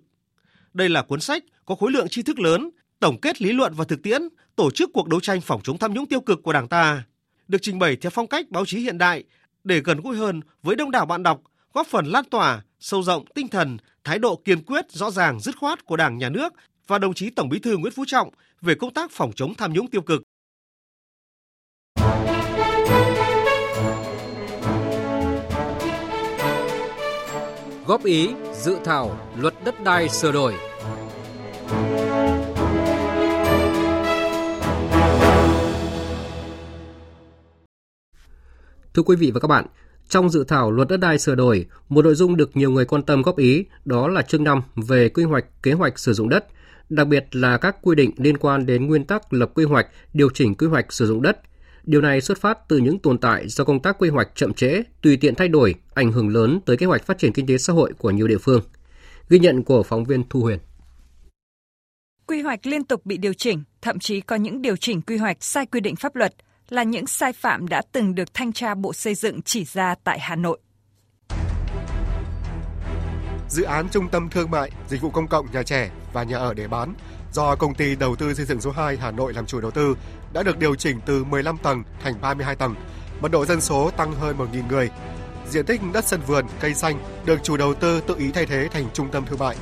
Đây 0.73 0.89
là 0.89 1.03
cuốn 1.03 1.21
sách 1.21 1.45
có 1.65 1.75
khối 1.75 1.91
lượng 1.91 2.09
tri 2.09 2.23
thức 2.23 2.39
lớn, 2.39 2.71
tổng 3.01 3.21
kết 3.21 3.43
lý 3.43 3.53
luận 3.53 3.73
và 3.77 3.85
thực 3.85 4.03
tiễn, 4.03 4.23
tổ 4.57 4.71
chức 4.71 4.91
cuộc 4.93 5.09
đấu 5.09 5.21
tranh 5.21 5.41
phòng 5.41 5.61
chống 5.65 5.79
tham 5.79 5.95
nhũng 5.95 6.07
tiêu 6.07 6.21
cực 6.21 6.43
của 6.43 6.53
Đảng 6.53 6.69
ta, 6.69 7.03
được 7.49 7.59
trình 7.63 7.79
bày 7.79 7.97
theo 7.97 8.11
phong 8.11 8.27
cách 8.27 8.51
báo 8.51 8.65
chí 8.67 8.79
hiện 8.79 8.99
đại 8.99 9.25
để 9.65 9.81
gần 9.81 10.01
gũi 10.01 10.17
hơn 10.17 10.41
với 10.63 10.77
đông 10.77 10.91
đảo 10.91 11.07
bạn 11.07 11.23
đọc, 11.23 11.43
góp 11.73 11.87
phần 11.87 12.07
lan 12.07 12.25
tỏa, 12.25 12.63
sâu 12.81 13.03
rộng 13.03 13.25
tinh 13.35 13.49
thần, 13.49 13.77
thái 14.05 14.19
độ 14.19 14.37
kiên 14.45 14.63
quyết, 14.63 14.91
rõ 14.91 15.11
ràng, 15.11 15.41
dứt 15.41 15.57
khoát 15.57 15.85
của 15.85 15.97
Đảng, 15.97 16.19
Nhà 16.19 16.29
nước 16.29 16.53
và 16.87 16.99
đồng 16.99 17.15
chí 17.15 17.31
Tổng 17.31 17.49
Bí 17.49 17.59
thư 17.59 17.77
Nguyễn 17.77 17.93
Phú 17.93 18.05
Trọng 18.07 18.31
về 18.61 18.75
công 18.75 18.95
tác 18.95 19.11
phòng 19.11 19.33
chống 19.37 19.55
tham 19.55 19.73
nhũng 19.73 19.91
tiêu 19.91 20.03
cực. 20.03 20.23
Góp 27.87 28.05
ý 28.05 28.29
dự 28.53 28.77
thảo 28.85 29.31
luật 29.37 29.55
đất 29.65 29.85
đai 29.85 30.09
sửa 30.09 30.33
đổi. 30.33 30.55
Thưa 38.95 39.03
quý 39.03 39.17
vị 39.17 39.31
và 39.31 39.41
các 39.41 39.49
bạn, 39.49 39.67
trong 40.09 40.31
dự 40.31 40.45
thảo 40.45 40.71
luật 40.71 40.89
đất 40.89 40.97
đai 40.97 41.19
sửa 41.19 41.35
đổi, 41.35 41.67
một 41.89 42.05
nội 42.05 42.15
dung 42.15 42.37
được 42.37 42.57
nhiều 42.57 42.71
người 42.71 42.85
quan 42.85 43.03
tâm 43.03 43.23
góp 43.23 43.37
ý 43.37 43.65
đó 43.85 44.09
là 44.09 44.23
chương 44.23 44.45
5 44.45 44.63
về 44.77 45.09
quy 45.09 45.25
hoạch 45.25 45.45
kế 45.63 45.73
hoạch 45.73 45.99
sử 45.99 46.13
dụng 46.13 46.29
đất, 46.29 46.47
đặc 46.89 47.07
biệt 47.07 47.27
là 47.33 47.57
các 47.57 47.77
quy 47.83 47.95
định 47.95 48.11
liên 48.17 48.37
quan 48.37 48.67
đến 48.67 48.87
nguyên 48.87 49.05
tắc 49.05 49.33
lập 49.33 49.51
quy 49.55 49.65
hoạch, 49.65 49.87
điều 50.13 50.31
chỉnh 50.35 50.55
quy 50.55 50.67
hoạch 50.67 50.93
sử 50.93 51.07
dụng 51.07 51.23
đất. 51.23 51.39
Điều 51.87 52.01
này 52.01 52.21
xuất 52.21 52.41
phát 52.41 52.59
từ 52.69 52.79
những 52.79 52.99
tồn 52.99 53.19
tại 53.19 53.49
do 53.49 53.65
công 53.65 53.83
tác 53.83 53.99
quy 53.99 54.09
hoạch 54.09 54.29
chậm 54.35 54.55
trễ, 54.55 54.83
tùy 55.03 55.17
tiện 55.17 55.35
thay 55.35 55.49
đổi, 55.49 55.75
ảnh 55.95 56.13
hưởng 56.13 56.29
lớn 56.29 56.61
tới 56.67 56.77
kế 56.77 56.87
hoạch 56.87 57.07
phát 57.07 57.19
triển 57.19 57.33
kinh 57.33 57.47
tế 57.47 57.59
xã 57.59 57.73
hội 57.73 57.93
của 57.99 58.11
nhiều 58.11 58.29
địa 58.29 58.39
phương. 58.39 58.63
Ghi 59.29 59.39
nhận 59.39 59.63
của 59.63 59.83
phóng 59.83 60.05
viên 60.05 60.29
Thu 60.29 60.41
Huyền. 60.41 60.59
Quy 62.27 62.43
hoạch 62.43 62.67
liên 62.67 62.85
tục 62.85 63.07
bị 63.07 63.17
điều 63.17 63.33
chỉnh, 63.33 63.63
thậm 63.83 63.99
chí 63.99 64.21
có 64.21 64.37
những 64.37 64.63
điều 64.63 64.77
chỉnh 64.77 65.03
quy 65.03 65.17
hoạch 65.17 65.45
sai 65.45 65.67
quy 65.67 65.81
định 65.81 65.97
pháp 65.97 66.17
luật, 66.17 66.35
là 66.69 66.83
những 66.83 67.07
sai 67.07 67.33
phạm 67.33 67.69
đã 67.69 67.83
từng 67.93 68.15
được 68.15 68.35
thanh 68.35 68.53
tra 68.53 68.75
Bộ 68.75 68.93
Xây 68.93 69.15
dựng 69.15 69.43
chỉ 69.43 69.65
ra 69.65 69.95
tại 70.05 70.19
Hà 70.21 70.37
Nội. 70.37 70.59
Dự 73.49 73.63
án 73.63 73.89
trung 73.89 74.09
tâm 74.09 74.29
thương 74.31 74.51
mại, 74.51 74.71
dịch 74.89 75.01
vụ 75.01 75.11
công 75.11 75.29
cộng 75.29 75.47
nhà 75.53 75.63
trẻ 75.63 75.91
và 76.13 76.23
nhà 76.23 76.37
ở 76.37 76.55
để 76.55 76.69
bán 76.69 76.95
do 77.35 77.57
công 77.57 77.75
ty 77.75 77.97
đầu 77.97 78.17
tư 78.17 78.35
xây 78.35 78.47
dựng 78.47 78.61
số 78.61 78.71
2 78.71 78.97
Hà 78.97 79.11
Nội 79.11 79.33
làm 79.33 79.47
chủ 79.47 79.61
đầu 79.61 79.71
tư 79.71 79.97
đã 80.33 80.43
được 80.43 80.59
điều 80.59 80.75
chỉnh 80.75 81.01
từ 81.07 81.25
15 81.25 81.59
tầng 81.59 81.83
thành 82.03 82.15
32 82.21 82.57
tầng, 82.57 82.75
mật 83.21 83.31
độ 83.31 83.47
dân 83.47 83.61
số 83.61 83.91
tăng 83.97 84.13
hơn 84.13 84.37
1.000 84.39 84.69
người. 84.69 84.91
Diện 85.49 85.67
tích 85.67 85.81
đất 85.93 86.05
sân 86.05 86.21
vườn, 86.27 86.47
cây 86.61 86.75
xanh 86.75 86.99
được 87.25 87.43
chủ 87.43 87.57
đầu 87.57 87.75
tư 87.75 88.01
tự 88.01 88.15
ý 88.19 88.31
thay 88.33 88.47
thế 88.47 88.69
thành 88.73 88.85
trung 88.93 89.11
tâm 89.11 89.27
thương 89.27 89.39
mại. 89.39 89.57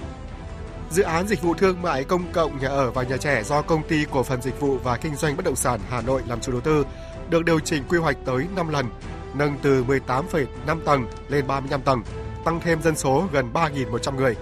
Dự 0.91 1.03
án 1.03 1.29
dịch 1.29 1.43
vụ 1.43 1.55
thương 1.55 1.83
mại 1.83 2.05
công 2.05 2.33
cộng 2.33 2.59
nhà 2.59 2.69
ở 2.69 2.91
và 2.91 3.03
nhà 3.03 3.17
trẻ 3.17 3.43
do 3.43 3.63
công 3.63 3.89
ty 3.89 4.05
cổ 4.11 4.23
phần 4.23 4.43
dịch 4.43 4.61
vụ 4.61 4.79
và 4.79 4.97
kinh 4.97 5.17
doanh 5.17 5.37
bất 5.37 5.45
động 5.45 5.57
sản 5.57 5.81
Hà 5.91 6.01
Nội 6.01 6.23
làm 6.29 6.41
chủ 6.41 6.53
đầu 6.53 6.61
tư 6.61 6.85
được 7.31 7.45
điều 7.45 7.61
chỉnh 7.61 7.83
quy 7.89 7.99
hoạch 7.99 8.17
tới 8.25 8.47
5 8.57 8.69
lần, 8.69 8.87
nâng 9.35 9.57
từ 9.63 9.85
18,5 9.85 10.81
tầng 10.85 11.07
lên 11.29 11.47
35 11.47 11.83
tầng, 11.83 12.03
tăng 12.45 12.61
thêm 12.61 12.83
dân 12.83 12.97
số 12.97 13.29
gần 13.33 13.53
3.100 13.53 14.17
người. 14.17 14.37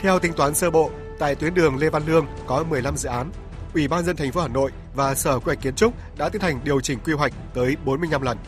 Theo 0.00 0.18
tính 0.18 0.32
toán 0.32 0.54
sơ 0.54 0.70
bộ, 0.70 0.90
tại 1.18 1.34
tuyến 1.34 1.54
đường 1.54 1.76
Lê 1.76 1.90
Văn 1.90 2.02
Lương 2.06 2.26
có 2.46 2.64
15 2.70 2.96
dự 2.96 3.08
án. 3.08 3.30
Ủy 3.74 3.88
ban 3.88 4.04
dân 4.04 4.16
thành 4.16 4.32
phố 4.32 4.40
Hà 4.40 4.48
Nội 4.48 4.70
và 4.94 5.14
Sở 5.14 5.38
Quy 5.38 5.44
hoạch 5.44 5.60
Kiến 5.62 5.74
trúc 5.74 5.94
đã 6.18 6.28
tiến 6.28 6.42
hành 6.42 6.60
điều 6.64 6.80
chỉnh 6.80 6.98
quy 7.04 7.12
hoạch 7.12 7.32
tới 7.54 7.76
45 7.84 8.22
lần. 8.22 8.38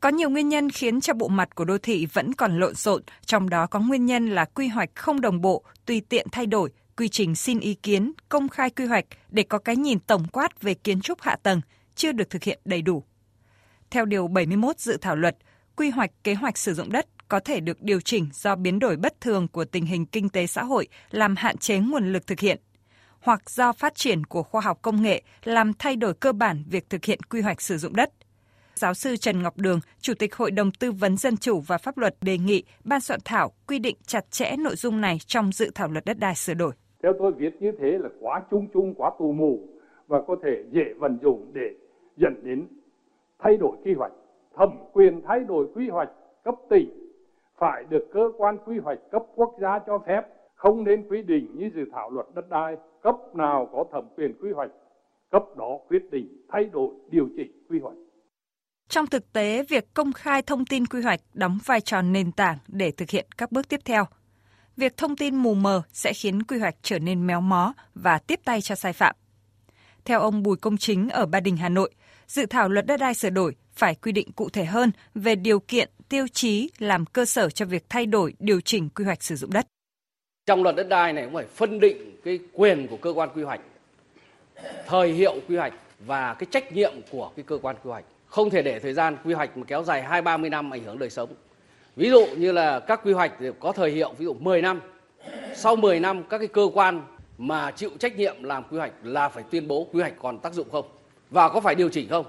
Có 0.00 0.08
nhiều 0.08 0.30
nguyên 0.30 0.48
nhân 0.48 0.70
khiến 0.70 1.00
cho 1.00 1.14
bộ 1.14 1.28
mặt 1.28 1.54
của 1.54 1.64
đô 1.64 1.78
thị 1.78 2.06
vẫn 2.12 2.32
còn 2.32 2.58
lộn 2.60 2.74
xộn, 2.74 3.02
trong 3.26 3.50
đó 3.50 3.66
có 3.66 3.80
nguyên 3.80 4.06
nhân 4.06 4.28
là 4.28 4.44
quy 4.44 4.68
hoạch 4.68 4.90
không 4.94 5.20
đồng 5.20 5.40
bộ, 5.40 5.62
tùy 5.86 6.02
tiện 6.08 6.26
thay 6.32 6.46
đổi, 6.46 6.70
quy 6.96 7.08
trình 7.08 7.34
xin 7.34 7.60
ý 7.60 7.74
kiến, 7.74 8.12
công 8.28 8.48
khai 8.48 8.70
quy 8.70 8.84
hoạch 8.84 9.04
để 9.28 9.42
có 9.42 9.58
cái 9.58 9.76
nhìn 9.76 9.98
tổng 9.98 10.24
quát 10.32 10.62
về 10.62 10.74
kiến 10.74 11.00
trúc 11.00 11.22
hạ 11.22 11.36
tầng 11.42 11.60
chưa 11.94 12.12
được 12.12 12.30
thực 12.30 12.42
hiện 12.42 12.58
đầy 12.64 12.82
đủ. 12.82 13.04
Theo 13.90 14.04
điều 14.04 14.28
71 14.28 14.78
dự 14.78 14.96
thảo 14.96 15.16
luật, 15.16 15.36
quy 15.76 15.90
hoạch 15.90 16.10
kế 16.24 16.34
hoạch 16.34 16.58
sử 16.58 16.74
dụng 16.74 16.92
đất 16.92 17.06
có 17.28 17.40
thể 17.40 17.60
được 17.60 17.82
điều 17.82 18.00
chỉnh 18.00 18.26
do 18.32 18.56
biến 18.56 18.78
đổi 18.78 18.96
bất 18.96 19.20
thường 19.20 19.48
của 19.48 19.64
tình 19.64 19.86
hình 19.86 20.06
kinh 20.06 20.28
tế 20.28 20.46
xã 20.46 20.62
hội 20.62 20.88
làm 21.10 21.34
hạn 21.36 21.56
chế 21.56 21.78
nguồn 21.78 22.12
lực 22.12 22.26
thực 22.26 22.40
hiện, 22.40 22.58
hoặc 23.20 23.50
do 23.50 23.72
phát 23.72 23.94
triển 23.94 24.24
của 24.24 24.42
khoa 24.42 24.60
học 24.60 24.78
công 24.82 25.02
nghệ 25.02 25.22
làm 25.44 25.72
thay 25.78 25.96
đổi 25.96 26.14
cơ 26.14 26.32
bản 26.32 26.64
việc 26.70 26.90
thực 26.90 27.04
hiện 27.04 27.18
quy 27.30 27.40
hoạch 27.40 27.60
sử 27.60 27.78
dụng 27.78 27.96
đất. 27.96 28.10
Giáo 28.74 28.94
sư 28.94 29.16
Trần 29.16 29.42
Ngọc 29.42 29.56
Đường, 29.56 29.80
Chủ 30.00 30.14
tịch 30.14 30.34
Hội 30.34 30.50
đồng 30.50 30.70
Tư 30.70 30.92
vấn 30.92 31.16
Dân 31.16 31.36
chủ 31.36 31.60
và 31.60 31.78
Pháp 31.78 31.98
luật 31.98 32.16
đề 32.20 32.38
nghị 32.38 32.62
ban 32.84 33.00
soạn 33.00 33.20
thảo 33.24 33.52
quy 33.66 33.78
định 33.78 33.96
chặt 34.06 34.30
chẽ 34.30 34.56
nội 34.58 34.76
dung 34.76 35.00
này 35.00 35.18
trong 35.26 35.52
dự 35.52 35.70
thảo 35.74 35.88
luật 35.88 36.04
đất 36.04 36.18
đai 36.18 36.34
sửa 36.34 36.54
đổi. 36.54 36.72
Theo 37.02 37.12
tôi 37.18 37.32
viết 37.32 37.50
như 37.60 37.72
thế 37.80 37.98
là 37.98 38.08
quá 38.20 38.42
chung 38.50 38.66
chung, 38.74 38.94
quá 38.94 39.10
tù 39.18 39.32
mù 39.32 39.68
và 40.06 40.18
có 40.26 40.36
thể 40.42 40.64
dễ 40.72 40.84
vận 40.98 41.18
dụng 41.22 41.50
để 41.54 41.70
dẫn 42.16 42.34
đến 42.44 42.66
thay 43.38 43.56
đổi 43.56 43.76
quy 43.84 43.94
hoạch. 43.94 44.12
Thẩm 44.56 44.70
quyền 44.92 45.22
thay 45.28 45.40
đổi 45.40 45.66
quy 45.74 45.88
hoạch 45.88 46.08
cấp 46.44 46.54
tỉnh 46.70 46.97
phải 47.60 47.84
được 47.88 48.04
cơ 48.14 48.20
quan 48.38 48.58
quy 48.66 48.78
hoạch 48.78 48.98
cấp 49.10 49.22
quốc 49.34 49.54
gia 49.60 49.78
cho 49.86 49.98
phép, 50.06 50.22
không 50.54 50.84
nên 50.84 51.08
quy 51.08 51.22
định 51.22 51.56
như 51.58 51.70
dự 51.74 51.82
thảo 51.92 52.10
luật 52.10 52.26
đất 52.34 52.48
đai 52.50 52.76
cấp 53.02 53.14
nào 53.34 53.68
có 53.72 53.84
thẩm 53.92 54.04
quyền 54.16 54.34
quy 54.42 54.52
hoạch, 54.52 54.70
cấp 55.30 55.42
đó 55.56 55.78
quyết 55.88 56.10
định 56.10 56.46
thay 56.52 56.64
đổi 56.64 56.94
điều 57.10 57.28
chỉnh 57.36 57.66
quy 57.68 57.78
hoạch. 57.78 57.96
Trong 58.88 59.06
thực 59.06 59.32
tế, 59.32 59.62
việc 59.68 59.94
công 59.94 60.12
khai 60.12 60.42
thông 60.42 60.64
tin 60.64 60.86
quy 60.86 61.02
hoạch 61.02 61.20
đóng 61.34 61.58
vai 61.64 61.80
trò 61.80 62.02
nền 62.02 62.32
tảng 62.32 62.58
để 62.68 62.90
thực 62.90 63.10
hiện 63.10 63.26
các 63.38 63.52
bước 63.52 63.68
tiếp 63.68 63.80
theo. 63.84 64.04
Việc 64.76 64.96
thông 64.96 65.16
tin 65.16 65.34
mù 65.34 65.54
mờ 65.54 65.82
sẽ 65.92 66.12
khiến 66.12 66.42
quy 66.42 66.58
hoạch 66.58 66.74
trở 66.82 66.98
nên 66.98 67.26
méo 67.26 67.40
mó 67.40 67.72
và 67.94 68.18
tiếp 68.18 68.40
tay 68.44 68.60
cho 68.60 68.74
sai 68.74 68.92
phạm. 68.92 69.14
Theo 70.04 70.20
ông 70.20 70.42
Bùi 70.42 70.56
Công 70.56 70.76
Chính 70.76 71.08
ở 71.08 71.26
Ba 71.26 71.40
Đình, 71.40 71.56
Hà 71.56 71.68
Nội, 71.68 71.90
dự 72.26 72.46
thảo 72.46 72.68
luật 72.68 72.86
đất 72.86 72.96
đai 72.96 73.14
sửa 73.14 73.30
đổi 73.30 73.56
phải 73.72 73.94
quy 73.94 74.12
định 74.12 74.32
cụ 74.32 74.48
thể 74.48 74.64
hơn 74.64 74.90
về 75.14 75.34
điều 75.34 75.60
kiện, 75.60 75.88
tiêu 76.08 76.26
chí 76.32 76.70
làm 76.78 77.06
cơ 77.06 77.24
sở 77.24 77.50
cho 77.50 77.64
việc 77.64 77.84
thay 77.88 78.06
đổi, 78.06 78.34
điều 78.38 78.60
chỉnh 78.60 78.88
quy 78.94 79.04
hoạch 79.04 79.22
sử 79.22 79.36
dụng 79.36 79.52
đất. 79.52 79.66
Trong 80.46 80.62
luật 80.62 80.76
đất 80.76 80.88
đai 80.88 81.12
này 81.12 81.24
cũng 81.24 81.34
phải 81.34 81.46
phân 81.54 81.80
định 81.80 82.16
cái 82.24 82.38
quyền 82.52 82.86
của 82.86 82.96
cơ 82.96 83.12
quan 83.12 83.28
quy 83.34 83.42
hoạch, 83.42 83.60
thời 84.86 85.12
hiệu 85.12 85.40
quy 85.48 85.56
hoạch 85.56 85.72
và 85.98 86.34
cái 86.34 86.46
trách 86.50 86.72
nhiệm 86.72 86.92
của 87.10 87.30
cái 87.36 87.44
cơ 87.48 87.58
quan 87.62 87.76
quy 87.84 87.90
hoạch. 87.90 88.04
Không 88.26 88.50
thể 88.50 88.62
để 88.62 88.78
thời 88.78 88.94
gian 88.94 89.16
quy 89.24 89.34
hoạch 89.34 89.56
mà 89.56 89.64
kéo 89.66 89.84
dài 89.84 90.02
2 90.02 90.22
30 90.22 90.50
năm 90.50 90.70
ảnh 90.74 90.84
hưởng 90.84 90.98
đời 90.98 91.10
sống. 91.10 91.30
Ví 91.96 92.10
dụ 92.10 92.26
như 92.36 92.52
là 92.52 92.80
các 92.80 93.00
quy 93.04 93.12
hoạch 93.12 93.32
có 93.60 93.72
thời 93.72 93.90
hiệu 93.90 94.14
ví 94.18 94.24
dụ 94.24 94.34
10 94.34 94.62
năm. 94.62 94.80
Sau 95.54 95.76
10 95.76 96.00
năm 96.00 96.24
các 96.30 96.38
cái 96.38 96.48
cơ 96.48 96.68
quan 96.74 97.02
mà 97.38 97.70
chịu 97.70 97.90
trách 97.98 98.16
nhiệm 98.16 98.42
làm 98.42 98.64
quy 98.70 98.78
hoạch 98.78 98.92
là 99.02 99.28
phải 99.28 99.44
tuyên 99.50 99.68
bố 99.68 99.88
quy 99.92 100.00
hoạch 100.00 100.14
còn 100.18 100.38
tác 100.38 100.52
dụng 100.52 100.70
không 100.72 100.84
và 101.30 101.48
có 101.48 101.60
phải 101.60 101.74
điều 101.74 101.88
chỉnh 101.88 102.08
không 102.08 102.26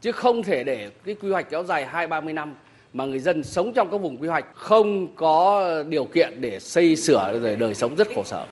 chứ 0.00 0.12
không 0.12 0.42
thể 0.42 0.64
để 0.64 0.90
cái 1.04 1.14
quy 1.14 1.30
hoạch 1.30 1.50
kéo 1.50 1.64
dài 1.64 1.86
hai 1.86 2.06
ba 2.06 2.20
mươi 2.20 2.32
năm 2.32 2.54
mà 2.92 3.04
người 3.04 3.18
dân 3.18 3.44
sống 3.44 3.72
trong 3.74 3.90
các 3.90 3.98
vùng 3.98 4.16
quy 4.16 4.28
hoạch 4.28 4.46
không 4.54 5.16
có 5.16 5.64
điều 5.88 6.04
kiện 6.04 6.40
để 6.40 6.60
xây 6.60 6.96
sửa 6.96 7.38
rồi 7.42 7.56
đời 7.56 7.74
sống 7.74 7.96
rất 7.96 8.08
khổ 8.14 8.24
sở. 8.24 8.46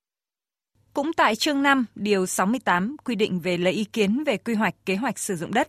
Cũng 0.94 1.12
tại 1.12 1.37
chương 1.37 1.62
5, 1.62 1.87
điều 1.94 2.27
68 2.27 2.96
quy 3.05 3.14
định 3.14 3.40
về 3.40 3.57
lấy 3.57 3.72
ý 3.72 3.85
kiến 3.85 4.24
về 4.27 4.37
quy 4.37 4.55
hoạch 4.55 4.74
kế 4.87 4.96
hoạch 4.96 5.18
sử 5.18 5.37
dụng 5.37 5.55
đất. 5.55 5.68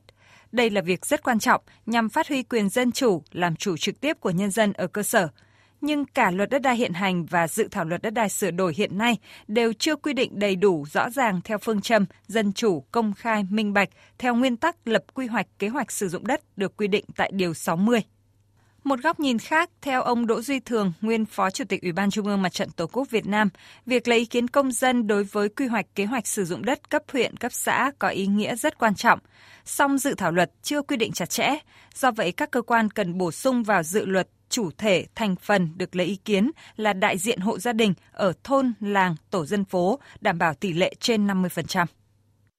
Đây 0.52 0.70
là 0.70 0.82
việc 0.82 1.06
rất 1.06 1.24
quan 1.24 1.40
trọng 1.40 1.62
nhằm 1.86 2.10
phát 2.10 2.28
huy 2.28 2.44
quyền 2.44 2.70
dân 2.70 2.92
chủ, 2.92 3.24
làm 3.32 3.56
chủ 3.56 3.78
trực 3.78 4.02
tiếp 4.02 4.20
của 4.20 4.30
nhân 4.30 4.52
dân 4.52 4.74
ở 4.74 4.88
cơ 4.88 5.04
sở– 5.04 5.28
nhưng 5.82 6.06
cả 6.06 6.32
luật 6.32 6.50
đất 6.50 6.62
đai 6.62 6.76
hiện 6.76 6.94
hành 6.94 7.26
và 7.26 7.48
dự 7.48 7.68
thảo 7.72 7.86
luật 7.86 8.02
đất 8.02 8.14
đai 8.14 8.30
sửa 8.30 8.52
đổi 8.52 8.74
hiện 8.78 8.98
nay 8.98 9.18
đều 9.48 9.74
chưa 9.74 9.96
quy 9.96 10.14
định 10.14 10.40
đầy 10.40 10.56
đủ 10.56 10.86
rõ 10.92 11.10
ràng 11.10 11.42
theo 11.44 11.58
phương 11.58 11.82
châm 11.82 12.06
dân 12.28 12.54
chủ, 12.54 12.84
công 12.92 13.14
khai, 13.14 13.44
minh 13.50 13.74
bạch 13.74 13.90
theo 14.18 14.36
nguyên 14.36 14.58
tắc 14.58 14.88
lập 14.88 15.04
quy 15.14 15.28
hoạch 15.28 15.48
kế 15.60 15.68
hoạch 15.68 15.92
sử 15.92 16.10
dụng 16.10 16.28
đất 16.28 16.58
được 16.58 16.78
quy 16.78 16.88
định 16.88 17.06
tại 17.16 17.32
điều 17.34 17.54
60. 17.54 18.02
Một 18.84 19.00
góc 19.04 19.20
nhìn 19.20 19.38
khác, 19.40 19.70
theo 19.82 20.02
ông 20.02 20.28
Đỗ 20.28 20.42
Duy 20.42 20.60
Thường, 20.60 20.94
nguyên 21.02 21.26
Phó 21.26 21.50
Chủ 21.50 21.64
tịch 21.70 21.82
Ủy 21.82 21.92
ban 21.92 22.10
Trung 22.10 22.28
ương 22.28 22.42
Mặt 22.42 22.54
trận 22.54 22.70
Tổ 22.72 22.88
quốc 22.88 23.10
Việt 23.10 23.28
Nam, 23.28 23.50
việc 23.86 24.08
lấy 24.08 24.20
ý 24.20 24.26
kiến 24.26 24.48
công 24.48 24.72
dân 24.72 25.08
đối 25.08 25.24
với 25.24 25.50
quy 25.50 25.66
hoạch 25.68 25.86
kế 25.96 26.06
hoạch 26.06 26.28
sử 26.28 26.46
dụng 26.46 26.66
đất 26.66 26.90
cấp 26.90 27.04
huyện, 27.14 27.38
cấp 27.38 27.52
xã 27.52 27.92
có 28.00 28.08
ý 28.08 28.28
nghĩa 28.28 28.56
rất 28.56 28.78
quan 28.78 28.96
trọng. 28.96 29.20
Song 29.66 29.98
dự 29.98 30.16
thảo 30.16 30.32
luật 30.32 30.52
chưa 30.62 30.82
quy 30.82 30.98
định 30.98 31.12
chặt 31.12 31.30
chẽ, 31.30 31.50
do 31.94 32.12
vậy 32.12 32.32
các 32.32 32.52
cơ 32.52 32.62
quan 32.62 32.90
cần 32.90 33.18
bổ 33.18 33.32
sung 33.32 33.64
vào 33.64 33.84
dự 33.84 34.06
luật 34.06 34.28
chủ 34.50 34.70
thể 34.78 35.06
thành 35.16 35.36
phần 35.36 35.70
được 35.78 35.96
lấy 35.96 36.08
ý 36.08 36.16
kiến 36.16 36.52
là 36.76 36.94
đại 36.94 37.18
diện 37.18 37.40
hộ 37.40 37.60
gia 37.60 37.74
đình 37.74 37.94
ở 38.12 38.34
thôn, 38.44 38.74
làng, 38.80 39.16
tổ 39.32 39.46
dân 39.46 39.66
phố, 39.66 40.00
đảm 40.22 40.38
bảo 40.38 40.54
tỷ 40.54 40.74
lệ 40.74 40.94
trên 41.00 41.28
50%. 41.28 41.86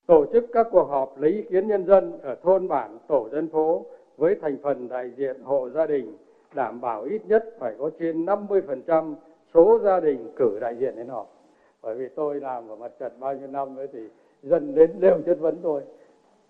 Tổ 0.06 0.26
chức 0.33 0.44
các 0.52 0.66
cuộc 0.70 0.88
họp 0.90 1.18
lấy 1.18 1.33
ý 1.33 1.42
kiến 1.50 1.68
nhân 1.68 1.87
dân 1.87 2.12
ở 2.22 2.37
thôn 2.44 2.68
bản, 2.68 2.98
tổ 3.09 3.28
dân 3.33 3.48
phố 3.52 3.87
với 4.20 4.35
thành 4.35 4.56
phần 4.62 4.88
đại 4.88 5.11
diện 5.16 5.37
hộ 5.42 5.70
gia 5.70 5.87
đình, 5.87 6.16
đảm 6.54 6.80
bảo 6.80 7.02
ít 7.02 7.22
nhất 7.26 7.44
phải 7.59 7.74
có 7.78 7.90
trên 7.98 8.24
50% 8.24 9.14
số 9.54 9.78
gia 9.83 10.00
đình 10.00 10.33
cử 10.37 10.59
đại 10.61 10.76
diện 10.76 10.96
đến 10.96 11.09
họp. 11.09 11.33
Bởi 11.83 11.94
vì 11.94 12.09
tôi 12.09 12.40
làm 12.40 12.68
ở 12.68 12.76
mặt 12.76 12.92
trận 12.98 13.12
bao 13.20 13.35
nhiêu 13.35 13.48
năm 13.48 13.76
ấy 13.76 13.87
thì 13.92 14.00
dân 14.42 14.75
đến 14.75 14.90
đều 15.00 15.21
chất 15.27 15.38
vấn 15.40 15.56
tôi. 15.62 15.83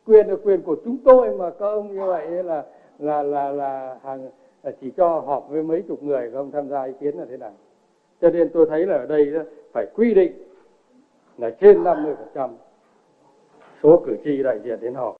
Quyền 0.06 0.28
là 0.28 0.36
quyền 0.44 0.62
của 0.62 0.76
chúng 0.84 0.98
tôi 1.04 1.38
mà, 1.38 1.50
các 1.50 1.66
ông 1.66 1.94
như 1.94 2.06
vậy 2.06 2.44
là 2.44 2.64
là 2.98 3.22
là 3.22 3.52
là 3.52 3.98
hàng 4.02 4.30
à, 4.62 4.70
chỉ 4.80 4.90
cho 4.96 5.08
họp 5.20 5.46
với 5.50 5.62
mấy 5.62 5.82
chục 5.88 6.02
người 6.02 6.30
không 6.30 6.50
tham 6.50 6.68
gia 6.68 6.84
ý 6.84 6.92
kiến 7.00 7.18
là 7.18 7.24
thế 7.30 7.36
nào. 7.36 7.52
Cho 8.20 8.30
nên 8.30 8.48
tôi 8.52 8.66
thấy 8.70 8.86
là 8.86 8.96
ở 8.96 9.06
đây 9.06 9.32
phải 9.72 9.86
quy 9.94 10.14
định 10.14 10.32
là 11.38 11.50
trên 11.50 11.84
50% 11.84 12.50
số 13.82 14.02
cử 14.06 14.16
tri 14.24 14.42
đại 14.42 14.58
diện 14.64 14.80
đến 14.80 14.94
họp. 14.94 15.19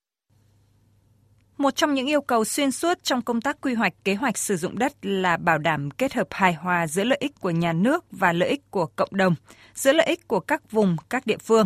Một 1.61 1.75
trong 1.75 1.93
những 1.93 2.07
yêu 2.07 2.21
cầu 2.21 2.45
xuyên 2.45 2.71
suốt 2.71 3.03
trong 3.03 3.21
công 3.21 3.41
tác 3.41 3.61
quy 3.61 3.73
hoạch 3.73 3.93
kế 4.03 4.15
hoạch 4.15 4.37
sử 4.37 4.57
dụng 4.57 4.79
đất 4.79 4.93
là 5.01 5.37
bảo 5.37 5.57
đảm 5.57 5.91
kết 5.91 6.13
hợp 6.13 6.27
hài 6.31 6.53
hòa 6.53 6.87
giữa 6.87 7.03
lợi 7.03 7.17
ích 7.21 7.31
của 7.39 7.49
nhà 7.49 7.73
nước 7.73 8.05
và 8.11 8.33
lợi 8.33 8.49
ích 8.49 8.71
của 8.71 8.85
cộng 8.85 9.09
đồng, 9.11 9.35
giữa 9.73 9.93
lợi 9.93 10.05
ích 10.05 10.27
của 10.27 10.39
các 10.39 10.71
vùng, 10.71 10.95
các 11.09 11.25
địa 11.25 11.37
phương. 11.37 11.65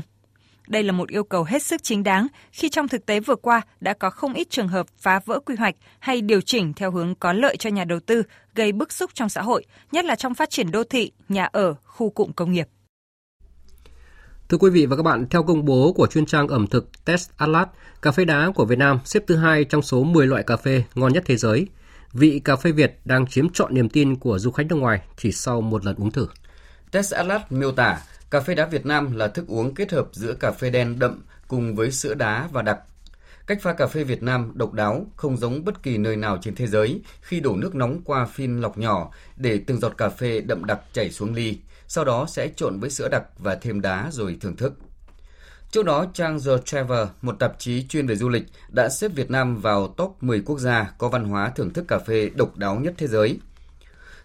Đây 0.68 0.84
là 0.84 0.92
một 0.92 1.10
yêu 1.10 1.24
cầu 1.24 1.44
hết 1.44 1.64
sức 1.64 1.84
chính 1.84 2.04
đáng 2.04 2.28
khi 2.52 2.70
trong 2.70 2.88
thực 2.88 3.06
tế 3.06 3.20
vừa 3.20 3.36
qua 3.36 3.62
đã 3.80 3.94
có 3.94 4.10
không 4.10 4.34
ít 4.34 4.50
trường 4.50 4.68
hợp 4.68 4.88
phá 4.98 5.20
vỡ 5.26 5.40
quy 5.40 5.56
hoạch 5.56 5.76
hay 6.00 6.22
điều 6.22 6.42
chỉnh 6.42 6.74
theo 6.74 6.92
hướng 6.92 7.16
có 7.16 7.34
lợi 7.34 7.58
cho 7.58 7.70
nhà 7.70 7.84
đầu 7.84 8.00
tư, 8.00 8.24
gây 8.56 8.72
bức 8.72 8.92
xúc 8.92 9.12
trong 9.14 9.30
xã 9.30 9.42
hội, 9.42 9.66
nhất 9.92 10.06
là 10.06 10.16
trong 10.16 10.34
phát 10.34 10.50
triển 10.50 10.72
đô 10.72 10.84
thị, 10.84 11.12
nhà 11.30 11.50
ở, 11.52 11.76
khu 11.84 12.10
cụm 12.10 12.32
công 12.32 12.52
nghiệp. 12.52 12.68
Thưa 14.50 14.58
quý 14.58 14.70
vị 14.70 14.86
và 14.86 14.96
các 14.96 15.04
bạn, 15.04 15.26
theo 15.30 15.44
công 15.44 15.66
bố 15.66 15.94
của 15.94 16.08
chuyên 16.08 16.26
trang 16.26 16.48
ẩm 16.48 16.68
thực 16.68 17.06
Test 17.06 17.30
Atlas, 17.38 17.68
cà 18.02 18.12
phê 18.12 18.26
đá 18.26 18.52
của 18.56 18.66
Việt 18.66 18.78
Nam 18.78 19.00
xếp 19.06 19.24
thứ 19.28 19.36
hai 19.36 19.64
trong 19.64 19.82
số 19.82 20.04
10 20.04 20.28
loại 20.28 20.44
cà 20.44 20.58
phê 20.58 20.84
ngon 20.96 21.14
nhất 21.14 21.24
thế 21.26 21.38
giới. 21.38 21.68
Vị 22.14 22.42
cà 22.46 22.56
phê 22.56 22.72
Việt 22.72 23.00
đang 23.06 23.28
chiếm 23.28 23.50
trọn 23.50 23.74
niềm 23.74 23.90
tin 23.90 24.16
của 24.16 24.40
du 24.40 24.52
khách 24.52 24.68
nước 24.68 24.76
ngoài 24.76 25.02
chỉ 25.18 25.32
sau 25.32 25.62
một 25.62 25.86
lần 25.86 25.96
uống 25.96 26.12
thử. 26.12 26.28
Test 26.92 27.14
Atlas 27.14 27.42
miêu 27.50 27.72
tả 27.72 28.02
cà 28.30 28.40
phê 28.40 28.56
đá 28.56 28.66
Việt 28.66 28.86
Nam 28.86 29.16
là 29.16 29.28
thức 29.28 29.48
uống 29.48 29.74
kết 29.74 29.92
hợp 29.92 30.08
giữa 30.12 30.34
cà 30.34 30.52
phê 30.52 30.70
đen 30.70 31.00
đậm 31.00 31.24
cùng 31.48 31.76
với 31.76 31.92
sữa 31.92 32.14
đá 32.14 32.50
và 32.52 32.62
đặc. 32.62 32.80
Cách 33.48 33.62
pha 33.62 33.74
cà 33.74 33.88
phê 33.88 34.04
Việt 34.04 34.24
Nam 34.24 34.52
độc 34.56 34.74
đáo, 34.74 35.06
không 35.16 35.38
giống 35.38 35.66
bất 35.66 35.84
kỳ 35.84 35.98
nơi 35.98 36.16
nào 36.16 36.38
trên 36.42 36.56
thế 36.56 36.68
giới 36.68 37.02
khi 37.22 37.40
đổ 37.40 37.56
nước 37.56 37.76
nóng 37.76 38.02
qua 38.06 38.26
phin 38.26 38.62
lọc 38.62 38.78
nhỏ 38.78 39.12
để 39.38 39.60
từng 39.68 39.80
giọt 39.80 39.98
cà 39.98 40.10
phê 40.10 40.42
đậm 40.42 40.66
đặc 40.66 40.80
chảy 40.94 41.12
xuống 41.12 41.34
ly, 41.34 41.58
sau 41.88 42.06
đó 42.06 42.26
sẽ 42.30 42.48
trộn 42.56 42.80
với 42.80 42.90
sữa 42.90 43.08
đặc 43.12 43.24
và 43.38 43.56
thêm 43.56 43.82
đá 43.82 44.10
rồi 44.12 44.38
thưởng 44.42 44.56
thức. 44.56 44.74
Trước 45.72 45.86
đó, 45.86 46.06
trang 46.14 46.40
The 46.46 46.52
Travel, 46.66 47.08
một 47.22 47.36
tạp 47.40 47.60
chí 47.60 47.86
chuyên 47.88 48.08
về 48.08 48.16
du 48.16 48.30
lịch, 48.30 48.44
đã 48.70 48.90
xếp 48.90 49.12
Việt 49.16 49.32
Nam 49.32 49.62
vào 49.62 49.88
top 49.88 50.18
10 50.22 50.42
quốc 50.42 50.60
gia 50.60 50.92
có 50.98 51.10
văn 51.10 51.24
hóa 51.24 51.50
thưởng 51.50 51.74
thức 51.74 51.86
cà 51.88 52.00
phê 52.00 52.30
độc 52.36 52.58
đáo 52.58 52.80
nhất 52.80 52.94
thế 52.98 53.08
giới. 53.08 53.40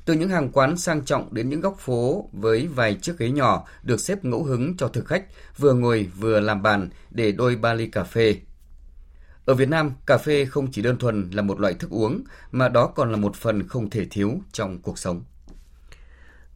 Từ 0.05 0.15
những 0.15 0.29
hàng 0.29 0.51
quán 0.53 0.77
sang 0.77 1.05
trọng 1.05 1.35
đến 1.35 1.49
những 1.49 1.61
góc 1.61 1.79
phố 1.79 2.29
với 2.33 2.67
vài 2.67 2.95
chiếc 2.95 3.19
ghế 3.19 3.31
nhỏ 3.31 3.67
được 3.83 4.01
xếp 4.01 4.25
ngẫu 4.25 4.45
hứng 4.45 4.77
cho 4.77 4.89
thực 4.89 5.07
khách 5.07 5.25
vừa 5.59 5.75
ngồi 5.75 6.09
vừa 6.19 6.41
làm 6.41 6.63
bàn 6.63 6.89
để 7.11 7.33
đôi 7.33 7.57
ba 7.57 7.75
ly 7.75 7.87
cà 7.87 8.05
phê. 8.05 8.37
Ở 9.45 9.55
Việt 9.55 9.69
Nam, 9.69 9.93
cà 10.07 10.19
phê 10.19 10.45
không 10.45 10.73
chỉ 10.73 10.83
đơn 10.83 10.99
thuần 10.99 11.31
là 11.31 11.43
một 11.43 11.61
loại 11.61 11.75
thức 11.75 11.91
uống 11.91 12.25
mà 12.53 12.69
đó 12.69 12.87
còn 12.87 13.11
là 13.11 13.17
một 13.17 13.37
phần 13.37 13.69
không 13.69 13.91
thể 13.91 14.07
thiếu 14.11 14.41
trong 14.53 14.79
cuộc 14.79 14.99
sống. 14.99 15.23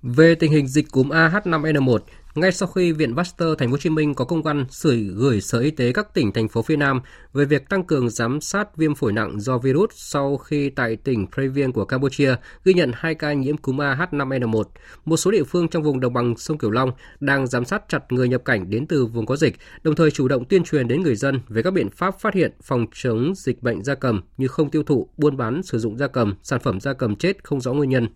Về 0.07 0.35
tình 0.35 0.53
hình 0.53 0.67
dịch 0.67 0.91
cúm 0.91 1.09
AH5N1, 1.09 1.99
ngay 2.35 2.53
sau 2.53 2.69
khi 2.69 2.93
Viện 2.93 3.17
Pasteur 3.17 3.59
Thành 3.59 3.69
phố 3.69 3.73
Hồ 3.73 3.79
Chí 3.79 3.91
Minh 3.91 4.15
có 4.15 4.25
công 4.25 4.43
văn 4.43 4.65
sửa 4.71 4.95
gửi 4.95 5.41
Sở 5.41 5.59
Y 5.59 5.71
tế 5.71 5.93
các 5.93 6.15
tỉnh 6.15 6.33
thành 6.33 6.49
phố 6.49 6.63
phía 6.63 6.77
Nam 6.77 7.01
về 7.33 7.45
việc 7.45 7.69
tăng 7.69 7.85
cường 7.85 8.11
giám 8.11 8.41
sát 8.41 8.77
viêm 8.77 8.95
phổi 8.95 9.13
nặng 9.13 9.41
do 9.41 9.59
virus 9.59 9.91
sau 9.95 10.37
khi 10.37 10.71
tại 10.71 10.97
tỉnh 10.97 11.27
Previan 11.35 11.73
của 11.73 11.85
Campuchia 11.85 12.35
ghi 12.65 12.75
nhận 12.75 12.91
2 12.95 13.15
ca 13.15 13.33
nhiễm 13.33 13.57
cúm 13.57 13.77
AH5N1. 13.77 14.65
Một 15.05 15.17
số 15.17 15.31
địa 15.31 15.45
phương 15.45 15.69
trong 15.69 15.83
vùng 15.83 16.01
đồng 16.01 16.13
bằng 16.13 16.37
sông 16.37 16.59
Cửu 16.59 16.71
Long 16.71 16.91
đang 17.21 17.47
giám 17.47 17.65
sát 17.65 17.83
chặt 17.89 18.13
người 18.13 18.29
nhập 18.29 18.43
cảnh 18.45 18.71
đến 18.71 18.87
từ 18.87 19.07
vùng 19.07 19.27
có 19.27 19.37
dịch, 19.37 19.57
đồng 19.83 19.95
thời 19.95 20.11
chủ 20.11 20.29
động 20.29 20.45
tuyên 20.45 20.65
truyền 20.65 20.89
đến 20.89 21.03
người 21.03 21.17
dân 21.17 21.41
về 21.49 21.63
các 21.63 21.73
biện 21.73 21.91
pháp 21.91 22.21
phát 22.21 22.35
hiện 22.35 22.53
phòng 22.63 22.87
chống 22.95 23.33
dịch 23.37 23.63
bệnh 23.63 23.85
gia 23.85 23.95
cầm 23.95 24.23
như 24.37 24.49
không 24.49 24.71
tiêu 24.71 24.83
thụ, 24.83 25.09
buôn 25.17 25.37
bán, 25.37 25.63
sử 25.63 25.79
dụng 25.79 25.99
gia 25.99 26.07
cầm, 26.07 26.35
sản 26.43 26.61
phẩm 26.61 26.81
gia 26.81 26.93
cầm 26.93 27.17
chết 27.17 27.45
không 27.45 27.61
rõ 27.61 27.73
nguyên 27.73 27.91
nhân. 27.91 28.09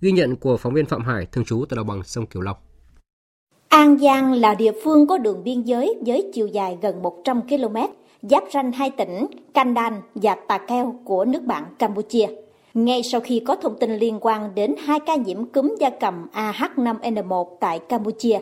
Ghi 0.00 0.12
nhận 0.12 0.36
của 0.36 0.56
phóng 0.56 0.74
viên 0.74 0.86
Phạm 0.86 1.02
Hải, 1.02 1.26
thường 1.26 1.44
trú 1.44 1.64
tại 1.68 1.76
đồng 1.76 1.86
bằng 1.86 2.02
sông 2.02 2.26
Cửu 2.26 2.42
Long. 2.42 2.56
An 3.68 3.98
Giang 3.98 4.32
là 4.32 4.54
địa 4.54 4.72
phương 4.84 5.06
có 5.06 5.18
đường 5.18 5.44
biên 5.44 5.62
giới 5.62 5.94
với 6.06 6.30
chiều 6.34 6.46
dài 6.46 6.78
gần 6.82 7.02
100 7.02 7.42
km, 7.42 7.76
giáp 8.22 8.44
ranh 8.52 8.72
hai 8.72 8.90
tỉnh 8.90 9.26
Kandan 9.54 9.92
và 10.14 10.36
Tà 10.48 10.58
Keo 10.58 10.94
của 11.04 11.24
nước 11.24 11.42
bạn 11.42 11.64
Campuchia. 11.78 12.26
Ngay 12.74 13.02
sau 13.02 13.20
khi 13.20 13.42
có 13.46 13.56
thông 13.56 13.78
tin 13.78 13.96
liên 13.96 14.18
quan 14.20 14.54
đến 14.54 14.74
hai 14.84 15.00
ca 15.00 15.14
nhiễm 15.14 15.44
cúm 15.44 15.74
gia 15.80 15.90
cầm 15.90 16.26
AH5N1 16.32 17.56
tại 17.60 17.78
Campuchia, 17.78 18.38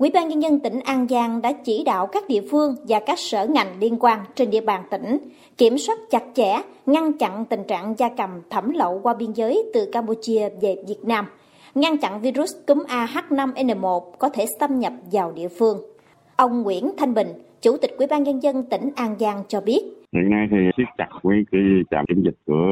Ủy 0.00 0.10
ban 0.14 0.28
Nhân 0.28 0.42
dân 0.42 0.60
tỉnh 0.60 0.80
An 0.84 1.06
Giang 1.08 1.42
đã 1.42 1.52
chỉ 1.64 1.82
đạo 1.86 2.06
các 2.06 2.24
địa 2.28 2.40
phương 2.50 2.74
và 2.88 3.00
các 3.06 3.18
sở 3.18 3.46
ngành 3.46 3.78
liên 3.80 3.96
quan 4.00 4.18
trên 4.34 4.50
địa 4.50 4.60
bàn 4.60 4.82
tỉnh 4.90 5.18
kiểm 5.58 5.78
soát 5.78 5.98
chặt 6.10 6.22
chẽ, 6.34 6.62
ngăn 6.86 7.12
chặn 7.18 7.44
tình 7.44 7.64
trạng 7.68 7.94
gia 7.98 8.08
cầm 8.16 8.30
thẩm 8.50 8.70
lậu 8.70 9.00
qua 9.02 9.14
biên 9.14 9.32
giới 9.32 9.62
từ 9.74 9.88
Campuchia 9.92 10.48
về 10.60 10.76
Việt 10.88 11.04
Nam– 11.04 11.26
ngăn 11.74 11.98
chặn 11.98 12.20
virus 12.20 12.50
cúm 12.66 12.78
AH5N1 12.88 14.00
có 14.18 14.28
thể 14.34 14.44
xâm 14.60 14.78
nhập 14.78 14.92
vào 15.12 15.32
địa 15.32 15.48
phương. 15.58 15.76
Ông 16.36 16.62
Nguyễn 16.62 16.90
Thanh 16.98 17.14
Bình, 17.14 17.28
Chủ 17.62 17.76
tịch 17.82 17.90
Ủy 17.98 18.06
ban 18.10 18.22
nhân 18.22 18.42
dân 18.42 18.64
tỉnh 18.70 18.90
An 18.96 19.18
Giang 19.18 19.42
cho 19.48 19.60
biết. 19.60 19.80
Hiện 20.12 20.30
nay 20.30 20.48
thì 20.50 20.56
siết 20.76 20.86
chặt 20.98 21.08
với 21.22 21.44
cái 21.52 21.60
trạm 21.90 22.04
kiểm 22.06 22.22
dịch 22.22 22.36
của 22.46 22.66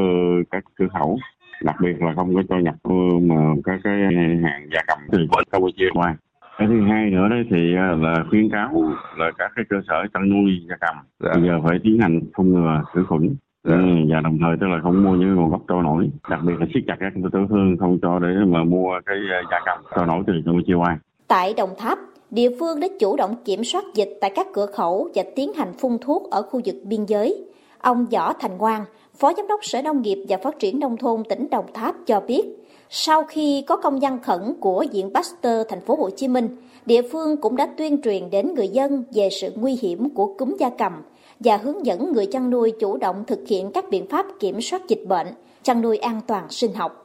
các 0.50 0.64
cửa 0.74 0.86
khẩu, 0.92 1.18
đặc 1.62 1.76
biệt 1.82 2.00
là 2.00 2.12
không 2.16 2.34
có 2.34 2.42
cho 2.48 2.58
nhập 2.58 2.74
ờ, 2.82 2.94
mà 3.22 3.54
các 3.64 3.80
cái 3.84 3.94
hàng 4.42 4.68
gia 4.74 4.82
cầm 4.86 4.98
từ 5.12 5.18
bên 5.18 5.44
Campuchia 5.50 5.88
qua. 5.94 6.16
Cái 6.58 6.68
thứ 6.68 6.80
hai 6.80 7.10
nữa 7.10 7.28
đấy 7.30 7.44
thì 7.50 7.74
à, 7.76 7.96
là 8.00 8.24
khuyến 8.30 8.50
cáo 8.50 8.84
là 9.16 9.30
các 9.38 9.52
cái 9.56 9.64
cơ 9.68 9.76
sở 9.88 10.06
chăn 10.14 10.30
nuôi 10.30 10.50
gia 10.68 10.76
cầm 10.80 10.96
dạ. 11.20 11.30
bây 11.34 11.42
giờ 11.42 11.60
phải 11.68 11.78
tiến 11.84 11.98
hành 12.00 12.20
phun 12.36 12.52
ngừa 12.52 12.82
khử 12.92 13.04
khuẩn 13.08 13.36
Ừ, 13.62 13.74
và 14.08 14.20
đồng 14.20 14.38
thời 14.40 14.56
tức 14.60 14.66
là 14.66 14.80
không 14.82 15.04
mua 15.04 15.10
những 15.10 15.34
nguồn 15.34 15.50
gốc 15.50 15.60
trôi 15.68 15.82
nổi 15.82 16.10
đặc 16.30 16.40
biệt 16.46 16.54
là 16.60 16.66
siết 16.74 16.82
chặt 16.86 16.96
các 17.00 17.12
tiểu 17.32 17.46
thương 17.48 17.76
không 17.80 17.98
cho 18.02 18.18
để 18.18 18.28
mà 18.46 18.64
mua 18.64 19.00
cái 19.06 19.16
à, 19.30 19.42
gia 19.50 19.58
cầm 19.66 19.78
trôi 19.96 20.06
nổi 20.06 20.22
từ 20.26 20.32
Campuchia 20.44 20.74
qua. 20.74 20.98
Tại 21.28 21.54
Đồng 21.56 21.70
Tháp, 21.78 21.98
địa 22.30 22.48
phương 22.60 22.80
đã 22.80 22.88
chủ 23.00 23.16
động 23.16 23.34
kiểm 23.44 23.64
soát 23.64 23.84
dịch 23.94 24.08
tại 24.20 24.32
các 24.36 24.46
cửa 24.54 24.66
khẩu 24.66 25.08
và 25.14 25.22
tiến 25.36 25.52
hành 25.56 25.72
phun 25.80 25.92
thuốc 26.00 26.30
ở 26.30 26.42
khu 26.42 26.60
vực 26.64 26.74
biên 26.84 27.04
giới. 27.04 27.44
Ông 27.78 28.06
Võ 28.12 28.32
Thành 28.32 28.58
Quang, 28.58 28.84
Phó 29.20 29.32
Giám 29.36 29.46
đốc 29.48 29.60
Sở 29.62 29.82
Nông 29.82 30.02
nghiệp 30.02 30.18
và 30.28 30.36
Phát 30.44 30.58
triển 30.58 30.80
Nông 30.80 30.96
thôn 30.96 31.22
tỉnh 31.28 31.50
Đồng 31.50 31.66
Tháp 31.74 31.94
cho 32.06 32.20
biết, 32.20 32.44
sau 32.90 33.24
khi 33.24 33.64
có 33.66 33.76
công 33.76 34.00
văn 34.00 34.18
khẩn 34.22 34.54
của 34.60 34.84
Viện 34.92 35.10
Pasteur 35.14 35.66
thành 35.68 35.80
phố 35.80 35.96
Hồ 35.96 36.10
Chí 36.10 36.28
Minh, 36.28 36.48
địa 36.86 37.02
phương 37.02 37.36
cũng 37.36 37.56
đã 37.56 37.68
tuyên 37.76 38.02
truyền 38.02 38.30
đến 38.30 38.54
người 38.54 38.68
dân 38.68 39.04
về 39.14 39.28
sự 39.40 39.52
nguy 39.56 39.78
hiểm 39.80 40.10
của 40.10 40.34
cúm 40.38 40.56
gia 40.58 40.70
cầm 40.70 40.92
và 41.40 41.56
hướng 41.56 41.86
dẫn 41.86 42.12
người 42.12 42.26
chăn 42.26 42.50
nuôi 42.50 42.72
chủ 42.80 42.96
động 42.96 43.24
thực 43.26 43.48
hiện 43.48 43.70
các 43.72 43.90
biện 43.90 44.06
pháp 44.06 44.26
kiểm 44.40 44.60
soát 44.60 44.88
dịch 44.88 45.04
bệnh, 45.08 45.26
chăn 45.62 45.82
nuôi 45.82 45.98
an 45.98 46.20
toàn 46.26 46.50
sinh 46.50 46.74
học. 46.74 47.04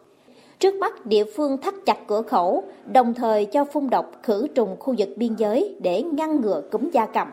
Trước 0.59 0.75
mắt, 0.75 1.05
địa 1.05 1.23
phương 1.35 1.57
thắt 1.57 1.73
chặt 1.85 2.07
cửa 2.07 2.21
khẩu, 2.21 2.63
đồng 2.85 3.13
thời 3.13 3.45
cho 3.45 3.65
phun 3.65 3.89
độc 3.89 4.11
khử 4.23 4.47
trùng 4.55 4.75
khu 4.79 4.95
vực 4.97 5.09
biên 5.15 5.35
giới 5.35 5.75
để 5.81 6.03
ngăn 6.03 6.41
ngừa 6.41 6.61
cúm 6.71 6.89
gia 6.89 7.05
cầm 7.05 7.27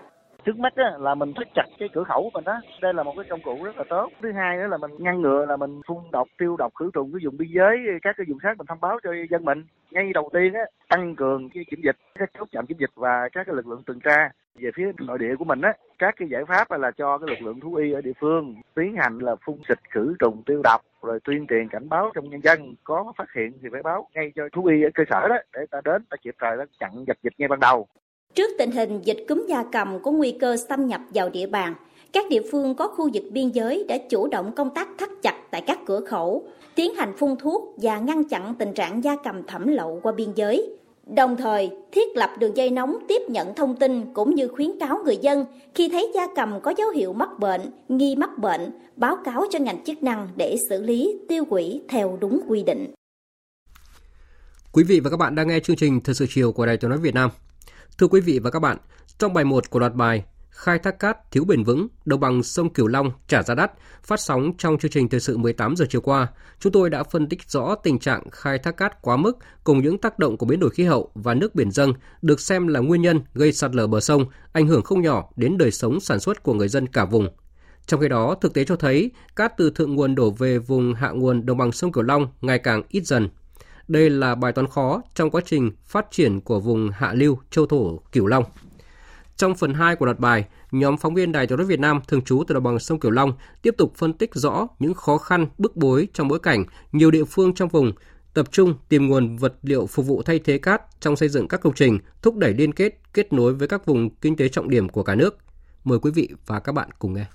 trước 0.44 0.58
mắt 0.58 0.72
á, 0.76 0.92
là 0.98 1.14
mình 1.14 1.32
thắt 1.36 1.48
chặt 1.54 1.66
cái 1.78 1.88
cửa 1.92 2.04
khẩu 2.04 2.22
của 2.22 2.30
mình 2.34 2.44
đó 2.44 2.60
đây 2.82 2.94
là 2.94 3.02
một 3.02 3.12
cái 3.16 3.24
công 3.30 3.42
cụ 3.42 3.64
rất 3.64 3.76
là 3.76 3.84
tốt. 3.88 4.10
Thứ 4.22 4.32
hai 4.32 4.56
nữa 4.56 4.66
là 4.66 4.76
mình 4.76 4.90
ngăn 4.98 5.20
ngừa 5.20 5.46
là 5.46 5.56
mình 5.56 5.80
phun 5.86 5.98
độc 6.12 6.28
tiêu 6.38 6.56
độc 6.56 6.72
khử 6.74 6.90
trùng 6.94 7.12
cái 7.12 7.20
vùng 7.24 7.36
biên 7.36 7.48
giới 7.52 7.78
các 8.02 8.16
cái 8.16 8.26
vùng 8.28 8.38
khác 8.38 8.58
mình 8.58 8.66
thông 8.66 8.80
báo 8.80 8.98
cho 9.02 9.10
dân 9.30 9.44
mình. 9.44 9.64
Ngay 9.90 10.12
đầu 10.14 10.30
tiên 10.32 10.54
á 10.54 10.62
tăng 10.88 11.16
cường 11.16 11.48
cái 11.50 11.64
kiểm 11.70 11.80
dịch 11.84 11.96
các 12.18 12.30
chốt 12.38 12.48
chạm 12.52 12.66
kiểm 12.66 12.78
dịch 12.78 12.90
và 12.94 13.28
các 13.32 13.46
cái 13.46 13.56
lực 13.56 13.66
lượng 13.66 13.82
tuần 13.86 14.00
tra. 14.00 14.30
Về 14.54 14.70
phía 14.74 14.92
nội 14.98 15.18
địa 15.18 15.36
của 15.38 15.44
mình 15.44 15.60
á 15.60 15.72
các 15.98 16.14
cái 16.16 16.28
giải 16.28 16.44
pháp 16.44 16.70
là 16.70 16.90
cho 16.90 17.18
cái 17.18 17.28
lực 17.28 17.46
lượng 17.46 17.60
thú 17.60 17.74
y 17.74 17.92
ở 17.92 18.00
địa 18.00 18.12
phương 18.20 18.54
tiến 18.74 18.96
hành 18.96 19.18
là 19.18 19.36
phun 19.46 19.56
xịt 19.68 19.78
khử 19.90 20.14
trùng 20.18 20.42
tiêu 20.46 20.60
độc 20.64 20.80
rồi 21.02 21.20
tuyên 21.24 21.46
truyền 21.46 21.68
cảnh 21.68 21.88
báo 21.88 22.10
trong 22.14 22.30
nhân 22.30 22.40
dân. 22.40 22.74
Có 22.84 23.12
phát 23.16 23.32
hiện 23.32 23.52
thì 23.62 23.68
phải 23.72 23.82
báo 23.82 24.08
ngay 24.14 24.32
cho 24.36 24.48
thú 24.52 24.66
y 24.66 24.82
ở 24.82 24.90
cơ 24.94 25.02
sở 25.10 25.28
đó 25.28 25.36
để 25.52 25.60
ta 25.70 25.80
đến 25.84 26.04
ta 26.10 26.16
kịp 26.22 26.34
thời 26.38 26.56
ta 26.56 26.64
chặn 26.80 27.04
dập 27.06 27.16
dịch 27.22 27.32
ngay 27.38 27.48
ban 27.48 27.60
đầu. 27.60 27.86
Trước 28.34 28.50
tình 28.58 28.70
hình 28.70 29.00
dịch 29.04 29.24
cúm 29.28 29.46
gia 29.48 29.64
cầm 29.72 30.02
có 30.02 30.10
nguy 30.10 30.30
cơ 30.30 30.56
xâm 30.68 30.86
nhập 30.86 31.00
vào 31.14 31.28
địa 31.28 31.46
bàn, 31.46 31.74
các 32.12 32.28
địa 32.30 32.42
phương 32.50 32.74
có 32.74 32.88
khu 32.88 33.10
vực 33.14 33.24
biên 33.32 33.48
giới 33.50 33.84
đã 33.88 33.98
chủ 34.10 34.26
động 34.26 34.52
công 34.56 34.74
tác 34.74 34.88
thắt 34.98 35.08
chặt 35.22 35.34
tại 35.50 35.60
các 35.60 35.78
cửa 35.86 36.00
khẩu, 36.00 36.44
tiến 36.74 36.94
hành 36.94 37.16
phun 37.18 37.36
thuốc 37.36 37.74
và 37.76 37.98
ngăn 37.98 38.24
chặn 38.24 38.54
tình 38.58 38.72
trạng 38.72 39.04
gia 39.04 39.16
cầm 39.24 39.42
thẩm 39.46 39.66
lậu 39.66 40.00
qua 40.02 40.12
biên 40.12 40.32
giới. 40.34 40.76
Đồng 41.06 41.36
thời, 41.36 41.70
thiết 41.92 42.16
lập 42.16 42.30
đường 42.38 42.56
dây 42.56 42.70
nóng 42.70 42.98
tiếp 43.08 43.22
nhận 43.28 43.54
thông 43.54 43.76
tin 43.76 44.14
cũng 44.14 44.34
như 44.34 44.48
khuyến 44.48 44.78
cáo 44.80 45.02
người 45.04 45.16
dân 45.16 45.44
khi 45.74 45.88
thấy 45.88 46.12
gia 46.14 46.26
cầm 46.36 46.60
có 46.60 46.72
dấu 46.78 46.90
hiệu 46.90 47.12
mắc 47.12 47.28
bệnh, 47.38 47.60
nghi 47.88 48.16
mắc 48.16 48.38
bệnh, 48.38 48.70
báo 48.96 49.16
cáo 49.24 49.44
cho 49.50 49.58
ngành 49.58 49.84
chức 49.84 50.02
năng 50.02 50.28
để 50.36 50.56
xử 50.68 50.82
lý, 50.82 51.18
tiêu 51.28 51.44
hủy 51.50 51.82
theo 51.88 52.18
đúng 52.20 52.40
quy 52.48 52.62
định. 52.62 52.94
Quý 54.72 54.84
vị 54.84 55.00
và 55.00 55.10
các 55.10 55.16
bạn 55.16 55.34
đang 55.34 55.48
nghe 55.48 55.60
chương 55.60 55.76
trình 55.76 56.00
Thời 56.04 56.14
sự 56.14 56.26
chiều 56.34 56.52
của 56.52 56.66
Đài 56.66 56.76
Tiếng 56.76 56.90
nói 56.90 56.98
Việt 56.98 57.14
Nam. 57.14 57.30
Thưa 57.98 58.06
quý 58.06 58.20
vị 58.20 58.38
và 58.38 58.50
các 58.50 58.58
bạn, 58.58 58.76
trong 59.18 59.34
bài 59.34 59.44
1 59.44 59.70
của 59.70 59.78
loạt 59.78 59.94
bài 59.94 60.24
Khai 60.50 60.78
thác 60.78 60.98
cát 60.98 61.30
thiếu 61.30 61.44
bền 61.44 61.64
vững, 61.64 61.88
đồng 62.04 62.20
bằng 62.20 62.42
sông 62.42 62.72
Cửu 62.72 62.86
Long 62.86 63.12
trả 63.28 63.42
giá 63.42 63.54
đắt, 63.54 63.72
phát 64.02 64.20
sóng 64.20 64.52
trong 64.58 64.78
chương 64.78 64.90
trình 64.90 65.08
thời 65.08 65.20
sự 65.20 65.36
18 65.36 65.76
giờ 65.76 65.86
chiều 65.88 66.00
qua, 66.00 66.26
chúng 66.60 66.72
tôi 66.72 66.90
đã 66.90 67.02
phân 67.02 67.28
tích 67.28 67.50
rõ 67.50 67.74
tình 67.74 67.98
trạng 67.98 68.30
khai 68.30 68.58
thác 68.58 68.76
cát 68.76 69.02
quá 69.02 69.16
mức 69.16 69.38
cùng 69.64 69.82
những 69.82 69.98
tác 69.98 70.18
động 70.18 70.36
của 70.36 70.46
biến 70.46 70.60
đổi 70.60 70.70
khí 70.70 70.84
hậu 70.84 71.10
và 71.14 71.34
nước 71.34 71.54
biển 71.54 71.70
dâng 71.70 71.92
được 72.22 72.40
xem 72.40 72.66
là 72.66 72.80
nguyên 72.80 73.02
nhân 73.02 73.20
gây 73.34 73.52
sạt 73.52 73.74
lở 73.74 73.86
bờ 73.86 74.00
sông, 74.00 74.24
ảnh 74.52 74.66
hưởng 74.66 74.82
không 74.82 75.02
nhỏ 75.02 75.28
đến 75.36 75.58
đời 75.58 75.70
sống 75.70 76.00
sản 76.00 76.20
xuất 76.20 76.42
của 76.42 76.54
người 76.54 76.68
dân 76.68 76.86
cả 76.86 77.04
vùng. 77.04 77.28
Trong 77.86 78.00
khi 78.00 78.08
đó, 78.08 78.34
thực 78.40 78.54
tế 78.54 78.64
cho 78.64 78.76
thấy 78.76 79.10
cát 79.36 79.56
từ 79.56 79.70
thượng 79.70 79.94
nguồn 79.94 80.14
đổ 80.14 80.30
về 80.30 80.58
vùng 80.58 80.94
hạ 80.94 81.10
nguồn 81.10 81.46
đồng 81.46 81.58
bằng 81.58 81.72
sông 81.72 81.92
Cửu 81.92 82.02
Long 82.02 82.26
ngày 82.40 82.58
càng 82.58 82.82
ít 82.88 83.06
dần. 83.06 83.28
Đây 83.90 84.10
là 84.10 84.34
bài 84.34 84.52
toán 84.52 84.66
khó 84.66 85.02
trong 85.14 85.30
quá 85.30 85.40
trình 85.44 85.70
phát 85.84 86.06
triển 86.10 86.40
của 86.40 86.60
vùng 86.60 86.90
hạ 86.90 87.12
lưu 87.12 87.38
châu 87.50 87.66
thổ 87.66 87.96
Cửu 88.12 88.26
Long. 88.26 88.44
Trong 89.36 89.54
phần 89.54 89.74
2 89.74 89.96
của 89.96 90.04
loạt 90.04 90.18
bài, 90.18 90.44
nhóm 90.70 90.96
phóng 90.96 91.14
viên 91.14 91.32
Đài 91.32 91.46
truyền 91.46 91.58
hình 91.58 91.68
Việt 91.68 91.80
Nam 91.80 92.00
thường 92.08 92.22
trú 92.22 92.44
từ 92.46 92.54
đồng 92.54 92.62
bằng 92.62 92.78
sông 92.78 93.00
Cửu 93.00 93.10
Long 93.10 93.32
tiếp 93.62 93.74
tục 93.78 93.92
phân 93.96 94.12
tích 94.12 94.34
rõ 94.34 94.66
những 94.78 94.94
khó 94.94 95.18
khăn, 95.18 95.46
bức 95.58 95.76
bối 95.76 96.08
trong 96.12 96.28
bối 96.28 96.38
cảnh 96.38 96.64
nhiều 96.92 97.10
địa 97.10 97.24
phương 97.24 97.54
trong 97.54 97.68
vùng 97.68 97.92
tập 98.34 98.46
trung 98.50 98.74
tìm 98.88 99.08
nguồn 99.08 99.36
vật 99.36 99.54
liệu 99.62 99.86
phục 99.86 100.06
vụ 100.06 100.22
thay 100.22 100.38
thế 100.38 100.58
cát 100.58 100.82
trong 101.00 101.16
xây 101.16 101.28
dựng 101.28 101.48
các 101.48 101.60
công 101.60 101.74
trình, 101.74 101.98
thúc 102.22 102.36
đẩy 102.36 102.54
liên 102.54 102.72
kết, 102.72 102.98
kết 103.14 103.32
nối 103.32 103.54
với 103.54 103.68
các 103.68 103.86
vùng 103.86 104.10
kinh 104.10 104.36
tế 104.36 104.48
trọng 104.48 104.70
điểm 104.70 104.88
của 104.88 105.02
cả 105.02 105.14
nước. 105.14 105.38
Mời 105.84 105.98
quý 105.98 106.10
vị 106.10 106.28
và 106.46 106.60
các 106.60 106.72
bạn 106.72 106.88
cùng 106.98 107.14
nghe. 107.14 107.26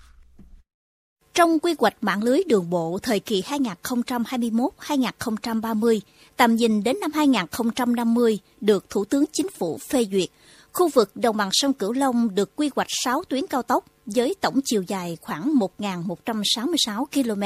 Trong 1.36 1.60
quy 1.60 1.76
hoạch 1.80 1.96
mạng 2.02 2.24
lưới 2.24 2.40
đường 2.48 2.70
bộ 2.70 3.00
thời 3.04 3.20
kỳ 3.20 3.42
2021-2030, 3.42 6.00
tầm 6.38 6.56
nhìn 6.56 6.84
đến 6.84 6.98
năm 7.02 7.12
2050 7.14 8.40
được 8.62 8.90
Thủ 8.90 9.06
tướng 9.06 9.26
Chính 9.34 9.50
phủ 9.50 9.80
phê 9.90 10.06
duyệt, 10.12 10.30
khu 10.74 10.90
vực 10.90 11.12
đồng 11.16 11.38
bằng 11.38 11.50
sông 11.52 11.74
Cửu 11.74 11.94
Long 11.94 12.36
được 12.36 12.56
quy 12.56 12.70
hoạch 12.76 12.88
6 12.90 13.24
tuyến 13.24 13.48
cao 13.48 13.62
tốc 13.62 13.86
với 14.06 14.36
tổng 14.42 14.60
chiều 14.66 14.84
dài 14.88 15.18
khoảng 15.22 15.54
1.166 15.78 17.06
km. 17.06 17.44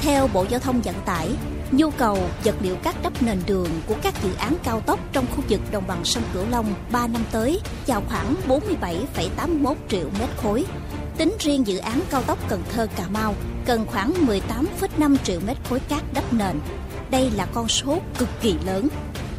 Theo 0.00 0.28
Bộ 0.34 0.46
Giao 0.50 0.60
thông 0.60 0.80
Vận 0.80 0.94
tải, 1.06 1.28
nhu 1.72 1.90
cầu 1.90 2.18
vật 2.44 2.54
liệu 2.62 2.76
cát 2.76 3.02
đắp 3.02 3.22
nền 3.22 3.38
đường 3.46 3.68
của 3.86 3.94
các 4.02 4.14
dự 4.22 4.30
án 4.38 4.54
cao 4.64 4.80
tốc 4.80 5.00
trong 5.12 5.26
khu 5.36 5.42
vực 5.48 5.60
đồng 5.72 5.84
bằng 5.88 6.04
sông 6.04 6.22
Cửu 6.34 6.44
Long 6.50 6.74
3 6.92 7.06
năm 7.06 7.22
tới 7.32 7.60
vào 7.86 8.02
khoảng 8.08 8.34
47,81 8.48 9.74
triệu 9.88 10.10
mét 10.20 10.28
khối. 10.36 10.64
Tính 11.16 11.36
riêng 11.38 11.66
dự 11.66 11.78
án 11.78 12.00
cao 12.10 12.22
tốc 12.22 12.38
Cần 12.48 12.62
Thơ 12.72 12.86
Cà 12.96 13.04
Mau 13.08 13.34
cần 13.66 13.86
khoảng 13.86 14.12
18,5 14.26 15.16
triệu 15.24 15.40
mét 15.46 15.56
khối 15.68 15.80
cát 15.80 16.02
đắp 16.14 16.32
nền. 16.32 16.60
Đây 17.10 17.30
là 17.30 17.46
con 17.54 17.68
số 17.68 17.98
cực 18.18 18.28
kỳ 18.40 18.54
lớn. 18.66 18.88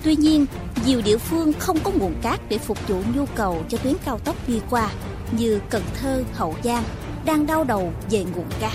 Tuy 0.04 0.16
nhiên, 0.16 0.46
nhiều 0.86 1.02
địa 1.06 1.18
phương 1.18 1.54
không 1.54 1.80
có 1.84 1.92
nguồn 1.92 2.16
cát 2.22 2.40
để 2.50 2.58
phục 2.58 2.88
vụ 2.88 3.02
nhu 3.16 3.26
cầu 3.26 3.64
cho 3.70 3.78
tuyến 3.78 3.94
cao 4.06 4.20
tốc 4.20 4.36
đi 4.48 4.62
qua 4.70 4.90
như 5.32 5.60
Cần 5.70 5.84
Thơ, 6.02 6.24
Hậu 6.34 6.56
Giang 6.64 6.84
đang 7.26 7.48
đau 7.48 7.64
đầu 7.64 7.94
về 8.10 8.26
nguồn 8.36 8.46
cát. 8.60 8.74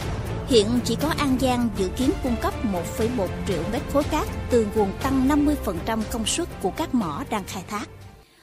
Hiện 0.49 0.67
chỉ 0.85 0.97
có 1.03 1.15
An 1.19 1.39
Giang 1.41 1.69
dự 1.79 1.89
kiến 1.97 2.11
cung 2.23 2.37
cấp 2.43 2.55
1,1 2.99 3.29
triệu 3.49 3.63
mét 3.73 3.83
khối 3.93 4.05
cát 4.05 4.29
từ 4.51 4.67
nguồn 4.77 4.93
tăng 5.03 5.29
50% 5.87 6.03
công 6.11 6.27
suất 6.27 6.49
của 6.63 6.71
các 6.77 6.95
mỏ 6.95 7.25
đang 7.31 7.45
khai 7.45 7.65
thác. 7.69 7.89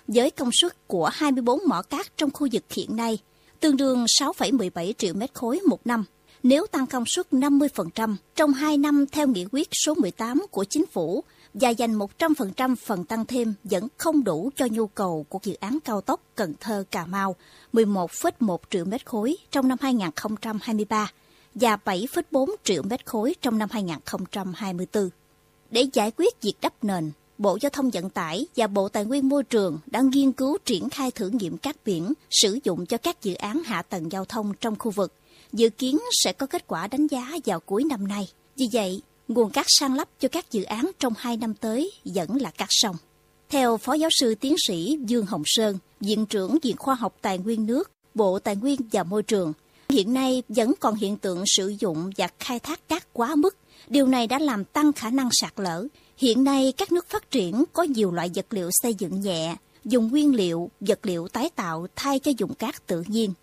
Với 0.08 0.32
công 0.32 0.50
suất 0.62 0.88
của 0.88 1.10
24 1.14 1.60
mỏ 1.68 1.82
cát 1.82 2.18
trong 2.18 2.30
khu 2.34 2.48
vực 2.52 2.64
hiện 2.74 2.96
nay, 2.96 3.20
tương 3.60 3.78
đương 3.78 4.06
6,17 4.20 4.94
triệu 4.98 5.14
mét 5.14 5.34
khối 5.34 5.60
một 5.68 5.88
năm. 5.88 6.04
Nếu 6.44 6.66
tăng 6.72 6.88
công 6.88 7.04
suất 7.08 7.28
50% 7.32 8.16
trong 8.36 8.54
2 8.54 8.78
năm 8.78 9.06
theo 9.12 9.28
nghị 9.28 9.46
quyết 9.52 9.68
số 9.86 9.94
18 9.94 10.46
của 10.52 10.66
chính 10.70 10.86
phủ 10.86 11.24
và 11.54 11.70
dành 11.70 12.00
100% 12.00 12.76
phần 12.76 13.04
tăng 13.04 13.26
thêm 13.26 13.54
vẫn 13.64 13.88
không 13.98 14.24
đủ 14.24 14.50
cho 14.56 14.68
nhu 14.72 14.88
cầu 14.88 15.26
của 15.30 15.40
dự 15.44 15.54
án 15.54 15.78
cao 15.86 16.02
tốc 16.02 16.22
Cần 16.36 16.54
Thơ 16.60 16.84
Cà 16.92 17.06
Mau 17.06 17.36
11,1 17.74 18.58
triệu 18.70 18.86
mét 18.86 19.06
khối 19.06 19.38
trong 19.52 19.68
năm 19.68 19.78
2023 19.82 21.12
và 21.56 21.78
7,4 21.86 22.50
triệu 22.64 22.84
mét 22.84 23.06
khối 23.06 23.36
trong 23.42 23.58
năm 23.58 23.70
2024. 23.72 25.10
Để 25.72 25.86
giải 25.94 26.12
quyết 26.18 26.42
việc 26.42 26.54
đắp 26.62 26.84
nền, 26.84 27.12
Bộ 27.38 27.58
Giao 27.62 27.70
thông 27.70 27.90
Vận 27.90 28.10
tải 28.10 28.46
và 28.56 28.68
Bộ 28.68 28.90
Tài 28.90 29.06
nguyên 29.06 29.30
Môi 29.30 29.44
trường 29.44 29.80
đang 29.86 30.10
nghiên 30.10 30.32
cứu 30.32 30.58
triển 30.66 30.90
khai 30.90 31.12
thử 31.12 31.30
nghiệm 31.30 31.58
cát 31.58 31.76
biển 31.86 32.14
sử 32.30 32.60
dụng 32.64 32.86
cho 32.86 32.98
các 32.98 33.22
dự 33.22 33.34
án 33.34 33.64
hạ 33.64 33.82
tầng 33.82 34.12
giao 34.12 34.26
thông 34.26 34.54
trong 34.62 34.76
khu 34.80 34.92
vực. 34.92 35.14
Dự 35.54 35.70
kiến 35.70 36.00
sẽ 36.24 36.34
có 36.34 36.48
kết 36.48 36.68
quả 36.68 36.88
đánh 36.88 37.08
giá 37.08 37.32
vào 37.46 37.60
cuối 37.60 37.84
năm 37.84 38.08
nay. 38.08 38.28
Vì 38.56 38.66
vậy, 38.74 39.02
nguồn 39.28 39.50
cát 39.50 39.66
sang 39.70 39.96
lấp 39.96 40.08
cho 40.20 40.28
các 40.28 40.52
dự 40.52 40.64
án 40.64 40.92
trong 41.00 41.14
2 41.18 41.38
năm 41.38 41.54
tới 41.54 41.92
vẫn 42.06 42.42
là 42.42 42.52
cát 42.52 42.68
sông. 42.72 42.96
Theo 43.50 43.78
Phó 43.78 43.94
Giáo 43.94 44.10
sư 44.20 44.36
Tiến 44.36 44.56
sĩ 44.68 44.98
Dương 45.06 45.26
Hồng 45.26 45.44
Sơn, 45.46 45.78
Viện 46.00 46.26
trưởng 46.26 46.58
Viện 46.64 46.78
Khoa 46.78 46.96
học 46.96 47.16
Tài 47.22 47.38
nguyên 47.38 47.66
nước, 47.66 47.92
Bộ 48.14 48.40
Tài 48.40 48.56
nguyên 48.56 48.80
và 48.92 49.04
Môi 49.04 49.24
trường, 49.24 49.54
hiện 49.92 50.14
nay 50.14 50.44
vẫn 50.50 50.74
còn 50.80 50.96
hiện 50.96 51.18
tượng 51.18 51.44
sử 51.46 51.74
dụng 51.80 52.10
và 52.18 52.28
khai 52.40 52.60
thác 52.60 52.88
cát 52.88 53.14
quá 53.14 53.36
mức. 53.36 53.58
Điều 53.88 54.08
này 54.08 54.28
đã 54.28 54.40
làm 54.40 54.66
tăng 54.66 54.94
khả 54.94 55.10
năng 55.10 55.30
sạt 55.32 55.54
lở. 55.58 55.88
Hiện 56.18 56.44
nay 56.44 56.74
các 56.78 56.92
nước 56.92 57.10
phát 57.10 57.32
triển 57.32 57.64
có 57.74 57.84
nhiều 57.84 58.12
loại 58.12 58.30
vật 58.36 58.46
liệu 58.50 58.70
xây 58.72 58.94
dựng 58.94 59.22
nhẹ, 59.22 59.56
dùng 59.86 60.08
nguyên 60.08 60.36
liệu, 60.36 60.70
vật 60.80 61.00
liệu 61.04 61.28
tái 61.28 61.50
tạo 61.56 61.88
thay 61.96 62.20
cho 62.20 62.32
dùng 62.38 62.54
cát 62.54 62.88
tự 62.88 63.04
nhiên. 63.08 63.34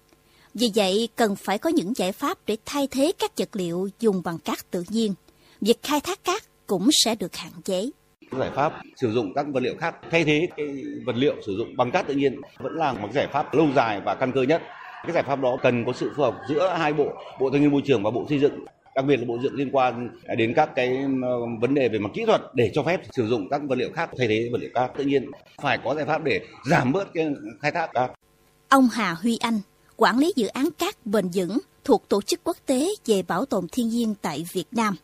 Vì 0.55 0.70
vậy, 0.74 1.09
cần 1.16 1.36
phải 1.36 1.59
có 1.59 1.70
những 1.70 1.92
giải 1.96 2.12
pháp 2.12 2.38
để 2.46 2.57
thay 2.64 2.86
thế 2.86 3.12
các 3.18 3.32
vật 3.36 3.49
liệu 3.53 3.88
dùng 4.01 4.22
bằng 4.24 4.38
cát 4.38 4.70
tự 4.70 4.84
nhiên. 4.88 5.14
Việc 5.61 5.82
khai 5.82 6.01
thác 6.01 6.24
cát 6.24 6.42
cũng 6.66 6.88
sẽ 7.05 7.14
được 7.14 7.36
hạn 7.36 7.53
chế. 7.64 7.90
Giải 8.38 8.51
pháp 8.55 8.72
sử 8.96 9.12
dụng 9.12 9.32
các 9.34 9.46
vật 9.53 9.61
liệu 9.61 9.74
khác 9.78 9.94
thay 10.11 10.24
thế 10.24 10.49
cái 10.57 10.66
vật 11.07 11.16
liệu 11.16 11.34
sử 11.46 11.57
dụng 11.59 11.76
bằng 11.76 11.90
cát 11.90 12.07
tự 12.07 12.14
nhiên 12.14 12.40
vẫn 12.59 12.72
là 12.72 12.92
một 12.92 13.09
giải 13.14 13.26
pháp 13.32 13.55
lâu 13.55 13.66
dài 13.76 14.01
và 14.05 14.14
căn 14.14 14.32
cơ 14.34 14.42
nhất. 14.42 14.62
Cái 15.03 15.12
giải 15.12 15.22
pháp 15.22 15.40
đó 15.40 15.57
cần 15.62 15.84
có 15.84 15.92
sự 15.92 16.12
phù 16.16 16.22
hợp 16.22 16.34
giữa 16.49 16.74
hai 16.78 16.92
bộ, 16.92 17.12
Bộ 17.40 17.51
Tài 17.51 17.61
nguyên 17.61 17.72
Môi 17.72 17.82
trường 17.84 18.03
và 18.03 18.11
Bộ 18.11 18.26
Xây 18.28 18.38
dựng 18.38 18.64
đặc 18.99 19.05
biệt 19.05 19.16
là 19.16 19.24
bộ 19.24 19.38
dựng 19.42 19.55
liên 19.55 19.70
quan 19.72 20.11
đến 20.36 20.53
các 20.57 20.70
cái 20.74 20.99
ờ, 21.22 21.38
vấn 21.61 21.74
đề 21.74 21.88
về 21.88 21.99
mặt 21.99 22.11
kỹ 22.14 22.24
thuật 22.26 22.40
để 22.55 22.70
cho 22.74 22.82
phép 22.82 23.01
sử 23.12 23.26
dụng 23.26 23.49
các 23.51 23.61
vật 23.68 23.78
liệu 23.78 23.90
khác 23.94 24.11
thay 24.18 24.28
thế 24.28 24.49
vật 24.53 24.59
liệu 24.61 24.70
cát 24.74 24.90
tự 24.96 25.05
nhiên 25.05 25.30
phải 25.62 25.78
có 25.84 25.94
giải 25.94 26.05
pháp 26.05 26.24
để 26.24 26.40
giảm 26.70 26.92
bớt 26.92 27.09
cái 27.14 27.26
khai 27.61 27.70
thác 27.70 27.90
cát. 27.92 28.11
Ông 28.68 28.88
Hà 28.92 29.12
Huy 29.12 29.36
Anh, 29.36 29.61
quản 29.96 30.18
lý 30.18 30.32
dự 30.36 30.46
án 30.46 30.68
cát 30.78 31.07
bền 31.07 31.28
vững 31.34 31.59
thuộc 31.84 32.09
Tổ 32.09 32.22
chức 32.22 32.40
Quốc 32.44 32.57
tế 32.66 32.88
về 33.07 33.22
Bảo 33.22 33.44
tồn 33.44 33.66
Thiên 33.72 33.88
nhiên 33.88 34.14
tại 34.22 34.46
Việt 34.53 34.66
Nam. 34.72 34.96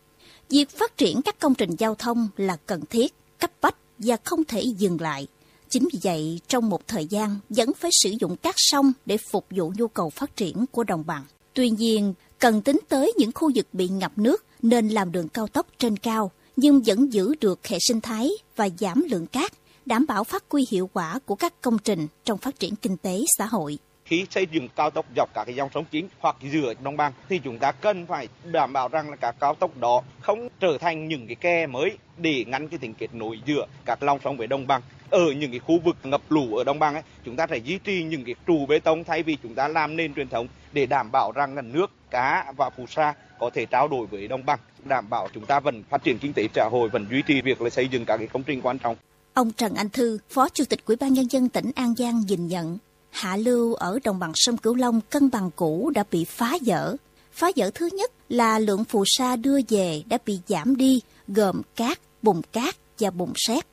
Việc 0.49 0.69
phát 0.69 0.97
triển 0.97 1.21
các 1.25 1.39
công 1.39 1.55
trình 1.55 1.75
giao 1.75 1.95
thông 1.95 2.27
là 2.37 2.57
cần 2.65 2.81
thiết, 2.89 3.13
cấp 3.39 3.51
bách 3.61 3.75
và 3.97 4.17
không 4.23 4.43
thể 4.43 4.61
dừng 4.61 5.01
lại. 5.01 5.27
Chính 5.69 5.87
vì 5.93 5.99
vậy, 6.03 6.39
trong 6.47 6.69
một 6.69 6.87
thời 6.87 7.05
gian 7.05 7.35
vẫn 7.49 7.73
phải 7.73 7.91
sử 8.03 8.09
dụng 8.19 8.35
cát 8.35 8.55
sông 8.57 8.93
để 9.05 9.17
phục 9.31 9.45
vụ 9.49 9.73
nhu 9.77 9.87
cầu 9.87 10.09
phát 10.09 10.35
triển 10.35 10.65
của 10.71 10.83
đồng 10.83 11.03
bằng. 11.07 11.23
Tuy 11.53 11.69
nhiên, 11.69 12.13
cần 12.39 12.61
tính 12.61 12.79
tới 12.89 13.13
những 13.17 13.31
khu 13.35 13.51
vực 13.55 13.67
bị 13.73 13.87
ngập 13.87 14.17
nước 14.17 14.45
nên 14.61 14.89
làm 14.89 15.11
đường 15.11 15.27
cao 15.27 15.47
tốc 15.47 15.67
trên 15.77 15.97
cao, 15.97 16.31
nhưng 16.55 16.81
vẫn 16.85 17.13
giữ 17.13 17.35
được 17.41 17.67
hệ 17.67 17.77
sinh 17.79 18.01
thái 18.01 18.29
và 18.55 18.69
giảm 18.79 19.03
lượng 19.09 19.27
cát, 19.27 19.51
đảm 19.85 20.05
bảo 20.07 20.23
phát 20.23 20.43
huy 20.49 20.65
hiệu 20.71 20.89
quả 20.93 21.19
của 21.25 21.35
các 21.35 21.61
công 21.61 21.77
trình 21.77 22.07
trong 22.23 22.37
phát 22.37 22.59
triển 22.59 22.75
kinh 22.75 22.97
tế 22.97 23.21
xã 23.37 23.45
hội 23.45 23.77
khi 24.05 24.25
xây 24.29 24.47
dựng 24.51 24.67
cao 24.75 24.89
tốc 24.89 25.05
dọc 25.15 25.29
các 25.33 25.45
cái 25.45 25.55
dòng 25.55 25.69
sông 25.73 25.85
chính 25.91 26.07
hoặc 26.19 26.35
giữa 26.41 26.73
đồng 26.83 26.97
bằng 26.97 27.11
thì 27.29 27.39
chúng 27.43 27.59
ta 27.59 27.71
cần 27.71 28.05
phải 28.05 28.27
đảm 28.51 28.73
bảo 28.73 28.87
rằng 28.87 29.09
là 29.09 29.15
các 29.15 29.35
cao 29.39 29.55
tốc 29.55 29.77
đó 29.77 30.01
không 30.21 30.47
trở 30.59 30.77
thành 30.77 31.07
những 31.07 31.27
cái 31.27 31.35
kè 31.35 31.67
mới 31.67 31.97
để 32.17 32.43
ngăn 32.47 32.67
cái 32.67 32.79
tình 32.79 32.93
kết 32.93 33.13
nối 33.13 33.39
giữa 33.45 33.65
các 33.85 34.03
lòng 34.03 34.19
sông 34.23 34.37
với 34.37 34.47
đồng 34.47 34.67
bằng 34.67 34.81
ở 35.15 35.31
những 35.31 35.51
cái 35.51 35.59
khu 35.59 35.79
vực 35.79 35.97
ngập 36.03 36.21
lũ 36.29 36.55
ở 36.55 36.63
đồng 36.63 36.79
bằng 36.79 36.93
ấy 36.93 37.03
chúng 37.25 37.35
ta 37.35 37.47
phải 37.47 37.61
duy 37.61 37.79
trì 37.83 38.03
những 38.03 38.23
cái 38.25 38.35
trụ 38.47 38.65
bê 38.65 38.79
tông 38.79 39.03
thay 39.03 39.23
vì 39.23 39.37
chúng 39.43 39.55
ta 39.55 39.67
làm 39.67 39.97
nền 39.97 40.13
truyền 40.13 40.29
thống 40.29 40.47
để 40.73 40.85
đảm 40.85 41.11
bảo 41.11 41.31
rằng 41.31 41.55
là 41.55 41.61
nước 41.61 41.91
cá 42.09 42.53
và 42.57 42.69
phù 42.69 42.85
sa 42.87 43.13
có 43.39 43.49
thể 43.53 43.65
trao 43.65 43.87
đổi 43.87 44.05
với 44.05 44.27
đồng 44.27 44.45
bằng 44.45 44.59
đảm 44.85 45.09
bảo 45.09 45.27
chúng 45.33 45.45
ta 45.45 45.59
vẫn 45.59 45.83
phát 45.89 46.03
triển 46.03 46.19
kinh 46.19 46.33
tế 46.33 46.47
xã 46.55 46.69
hội 46.71 46.89
vẫn 46.89 47.05
duy 47.11 47.21
trì 47.21 47.41
việc 47.41 47.61
là 47.61 47.69
xây 47.69 47.87
dựng 47.87 48.05
các 48.05 48.17
cái 48.17 48.27
công 48.27 48.43
trình 48.43 48.61
quan 48.61 48.79
trọng 48.79 48.95
Ông 49.33 49.51
Trần 49.51 49.73
Anh 49.75 49.89
Thư, 49.89 50.17
Phó 50.29 50.49
Chủ 50.49 50.63
tịch 50.69 50.85
Ủy 50.85 50.95
ban 50.95 51.13
nhân 51.13 51.31
dân 51.31 51.49
tỉnh 51.49 51.71
An 51.75 51.95
Giang 51.97 52.21
nhìn 52.27 52.47
nhận, 52.47 52.77
hạ 53.11 53.37
lưu 53.37 53.73
ở 53.73 53.99
đồng 54.03 54.19
bằng 54.19 54.31
sông 54.35 54.57
Cửu 54.57 54.75
Long 54.75 55.01
cân 55.09 55.29
bằng 55.31 55.49
cũ 55.55 55.91
đã 55.95 56.03
bị 56.11 56.25
phá 56.25 56.57
vỡ. 56.65 56.95
Phá 57.31 57.51
vỡ 57.55 57.71
thứ 57.73 57.89
nhất 57.93 58.11
là 58.29 58.59
lượng 58.59 58.83
phù 58.83 59.03
sa 59.07 59.35
đưa 59.35 59.59
về 59.69 60.03
đã 60.09 60.17
bị 60.25 60.39
giảm 60.47 60.75
đi, 60.77 61.01
gồm 61.27 61.61
cát, 61.75 61.99
bùn 62.21 62.41
cát 62.51 62.75
và 62.99 63.09
bùn 63.09 63.33
sét. 63.35 63.65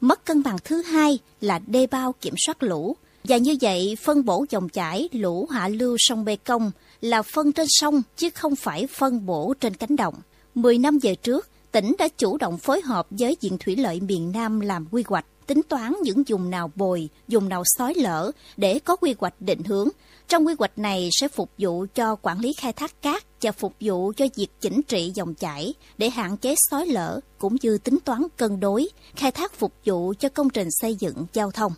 Mất 0.00 0.24
cân 0.24 0.42
bằng 0.42 0.56
thứ 0.64 0.82
hai 0.82 1.18
là 1.40 1.58
đê 1.66 1.86
bao 1.86 2.14
kiểm 2.20 2.34
soát 2.46 2.62
lũ. 2.62 2.96
Và 3.24 3.36
như 3.36 3.56
vậy, 3.60 3.96
phân 4.04 4.24
bổ 4.24 4.44
dòng 4.50 4.68
chảy 4.68 5.08
lũ 5.12 5.46
hạ 5.50 5.68
lưu 5.68 5.96
sông 5.98 6.24
Bê 6.24 6.36
Công 6.36 6.70
là 7.00 7.22
phân 7.22 7.52
trên 7.52 7.66
sông 7.68 8.02
chứ 8.16 8.30
không 8.30 8.56
phải 8.56 8.86
phân 8.86 9.26
bổ 9.26 9.54
trên 9.60 9.74
cánh 9.74 9.96
đồng. 9.96 10.14
Mười 10.54 10.78
năm 10.78 10.98
về 11.02 11.14
trước, 11.14 11.48
tỉnh 11.72 11.94
đã 11.98 12.08
chủ 12.08 12.38
động 12.38 12.58
phối 12.58 12.80
hợp 12.80 13.06
với 13.10 13.36
Viện 13.40 13.58
Thủy 13.58 13.76
lợi 13.76 14.00
miền 14.00 14.32
Nam 14.32 14.60
làm 14.60 14.86
quy 14.90 15.04
hoạch 15.06 15.26
tính 15.46 15.62
toán 15.68 15.94
những 16.02 16.22
vùng 16.28 16.50
nào 16.50 16.70
bồi, 16.74 17.08
vùng 17.28 17.48
nào 17.48 17.62
xói 17.78 17.94
lở 17.94 18.30
để 18.56 18.78
có 18.78 18.96
quy 18.96 19.14
hoạch 19.18 19.40
định 19.40 19.62
hướng. 19.64 19.88
Trong 20.30 20.46
quy 20.46 20.54
hoạch 20.58 20.78
này 20.78 21.08
sẽ 21.12 21.28
phục 21.28 21.50
vụ 21.58 21.86
cho 21.94 22.16
quản 22.22 22.40
lý 22.40 22.52
khai 22.52 22.72
thác 22.72 23.02
cát 23.02 23.24
và 23.42 23.52
phục 23.52 23.74
vụ 23.80 24.12
cho 24.16 24.26
việc 24.36 24.48
chỉnh 24.60 24.80
trị 24.88 25.12
dòng 25.14 25.34
chảy 25.34 25.74
để 25.98 26.10
hạn 26.10 26.36
chế 26.36 26.54
xói 26.70 26.86
lở 26.86 27.20
cũng 27.38 27.56
như 27.62 27.78
tính 27.78 27.98
toán 28.04 28.22
cân 28.36 28.60
đối, 28.60 28.88
khai 29.16 29.32
thác 29.32 29.54
phục 29.54 29.72
vụ 29.84 30.14
cho 30.18 30.28
công 30.28 30.50
trình 30.50 30.68
xây 30.70 30.94
dựng 30.94 31.26
giao 31.32 31.50
thông. 31.50 31.72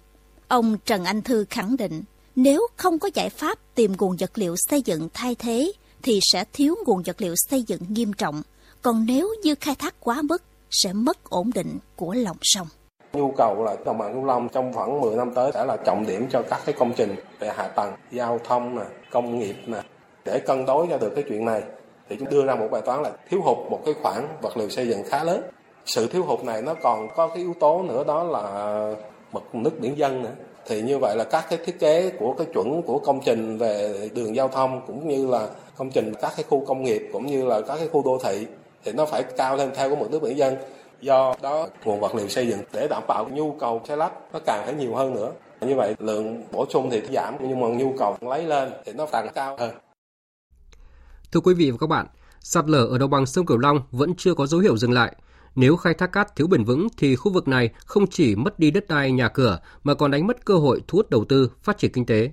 Ông 0.48 0.76
Trần 0.84 1.05
Anh 1.05 1.22
Thư 1.22 1.44
khẳng 1.50 1.76
định, 1.76 2.03
nếu 2.36 2.66
không 2.76 2.98
có 2.98 3.11
giải 3.14 3.30
pháp 3.30 3.59
tìm 3.74 3.92
nguồn 3.98 4.16
vật 4.16 4.38
liệu 4.38 4.55
xây 4.59 4.82
dựng 4.82 5.09
thay 5.14 5.34
thế 5.34 5.72
thì 6.03 6.20
sẽ 6.32 6.44
thiếu 6.53 6.74
nguồn 6.86 7.03
vật 7.03 7.22
liệu 7.22 7.34
xây 7.50 7.62
dựng 7.62 7.80
nghiêm 7.88 8.12
trọng, 8.12 8.42
còn 8.82 9.07
nếu 9.07 9.34
như 9.42 9.55
khai 9.55 9.74
thác 9.74 9.94
quá 10.00 10.22
mức 10.22 10.42
sẽ 10.70 10.92
mất 10.92 11.30
ổn 11.30 11.50
định 11.55 11.78
của 11.96 12.14
lòng 12.14 12.36
sông. 12.42 12.68
Nhu 13.12 13.30
cầu 13.30 13.64
là 13.64 13.76
đồng 13.84 13.98
bằng 13.98 14.12
Cửu 14.12 14.24
Long 14.24 14.48
trong 14.48 14.72
khoảng 14.72 15.00
10 15.00 15.16
năm 15.16 15.32
tới 15.34 15.50
sẽ 15.54 15.64
là 15.64 15.76
trọng 15.76 16.06
điểm 16.06 16.26
cho 16.30 16.42
các 16.42 16.60
cái 16.66 16.74
công 16.78 16.92
trình 16.96 17.14
về 17.38 17.48
hạ 17.56 17.68
tầng, 17.68 17.92
giao 18.10 18.38
thông 18.44 18.78
nè, 18.78 18.84
công 19.10 19.38
nghiệp 19.38 19.54
nè. 19.66 19.78
Để 20.24 20.38
cân 20.38 20.66
đối 20.66 20.86
cho 20.90 20.98
được 20.98 21.12
cái 21.14 21.24
chuyện 21.28 21.44
này 21.44 21.62
thì 22.08 22.16
chúng 22.18 22.30
đưa 22.30 22.44
ra 22.44 22.54
một 22.54 22.68
bài 22.70 22.82
toán 22.84 23.02
là 23.02 23.10
thiếu 23.30 23.40
hụt 23.42 23.70
một 23.70 23.80
cái 23.84 23.94
khoản 24.02 24.26
vật 24.42 24.56
liệu 24.56 24.68
xây 24.68 24.88
dựng 24.88 25.02
khá 25.08 25.24
lớn. 25.24 25.42
Sự 25.84 26.06
thiếu 26.06 26.24
hụt 26.24 26.44
này 26.44 26.62
nó 26.62 26.74
còn 26.74 27.08
có 27.16 27.28
cái 27.28 27.36
yếu 27.36 27.54
tố 27.60 27.82
nữa 27.82 28.04
đó 28.04 28.24
là 28.24 28.94
mực 29.32 29.54
nước 29.54 29.80
biển 29.80 29.98
dân 29.98 30.22
nữa. 30.22 30.32
thì 30.66 30.82
như 30.82 30.98
vậy 30.98 31.16
là 31.16 31.24
các 31.24 31.44
cái 31.50 31.58
thiết 31.64 31.78
kế 31.78 32.10
của 32.18 32.34
cái 32.38 32.46
chuẩn 32.54 32.82
của 32.82 32.98
công 32.98 33.20
trình 33.24 33.58
về 33.58 34.08
đường 34.14 34.36
giao 34.36 34.48
thông 34.48 34.80
cũng 34.86 35.08
như 35.08 35.26
là 35.26 35.48
công 35.76 35.90
trình 35.90 36.12
các 36.20 36.32
cái 36.36 36.44
khu 36.48 36.64
công 36.66 36.82
nghiệp 36.82 37.08
cũng 37.12 37.26
như 37.26 37.44
là 37.44 37.60
các 37.60 37.76
cái 37.78 37.88
khu 37.92 38.02
đô 38.04 38.18
thị 38.24 38.46
thì 38.84 38.92
nó 38.92 39.06
phải 39.06 39.22
cao 39.22 39.56
lên 39.56 39.70
theo 39.74 39.88
cái 39.88 39.98
mực 39.98 40.10
nước 40.10 40.22
biển 40.22 40.38
dân 40.38 40.56
do 41.03 41.34
đó 41.42 41.68
nguồn 41.84 42.00
vật 42.00 42.14
liệu 42.14 42.28
xây 42.28 42.48
dựng 42.48 42.61
để 42.72 42.88
đảm 42.88 43.03
bảo 43.09 43.28
nhu 43.32 43.57
cầu 43.61 43.82
xây 43.88 43.96
lắp 43.96 44.12
nó 44.32 44.38
càng 44.46 44.62
phải 44.64 44.74
nhiều 44.74 44.94
hơn 44.94 45.14
nữa 45.14 45.32
như 45.61 45.74
vậy 45.76 45.94
lượng 45.98 46.42
bổ 46.53 46.66
sung 46.70 46.90
thì 46.90 47.00
giảm 47.11 47.36
nhưng 47.40 47.61
mà 47.61 47.66
nhu 47.66 47.94
cầu 47.98 48.16
lấy 48.20 48.44
lên 48.44 48.72
thì 48.84 48.92
nó 48.92 49.07
càng 49.12 49.28
cao 49.34 49.57
hơn 49.59 49.74
Thưa 51.32 51.40
quý 51.40 51.55
vị 51.55 51.70
và 51.70 51.76
các 51.80 51.86
bạn, 51.86 52.07
sạt 52.40 52.68
lở 52.68 52.86
ở 52.86 52.98
đồng 52.98 53.11
bằng 53.11 53.26
sông 53.26 53.46
Cửu 53.46 53.59
Long 53.59 53.82
vẫn 53.90 54.14
chưa 54.16 54.34
có 54.34 54.46
dấu 54.46 54.61
hiệu 54.61 54.76
dừng 54.76 54.92
lại. 54.92 55.16
Nếu 55.55 55.76
khai 55.76 55.94
thác 55.94 56.12
cát 56.12 56.36
thiếu 56.36 56.46
bền 56.46 56.64
vững 56.64 56.88
thì 56.96 57.16
khu 57.16 57.32
vực 57.32 57.48
này 57.48 57.70
không 57.86 58.07
chỉ 58.07 58.36
mất 58.36 58.59
đi 58.59 58.70
đất 58.70 58.88
đai 58.88 59.12
nhà 59.12 59.28
cửa 59.28 59.59
mà 59.84 59.94
còn 59.94 60.11
đánh 60.11 60.26
mất 60.26 60.44
cơ 60.44 60.55
hội 60.55 60.82
thu 60.88 60.96
hút 60.96 61.11
đầu 61.11 61.24
tư, 61.28 61.50
phát 61.62 61.78
triển 61.78 61.92
kinh 61.92 62.07
tế. 62.07 62.30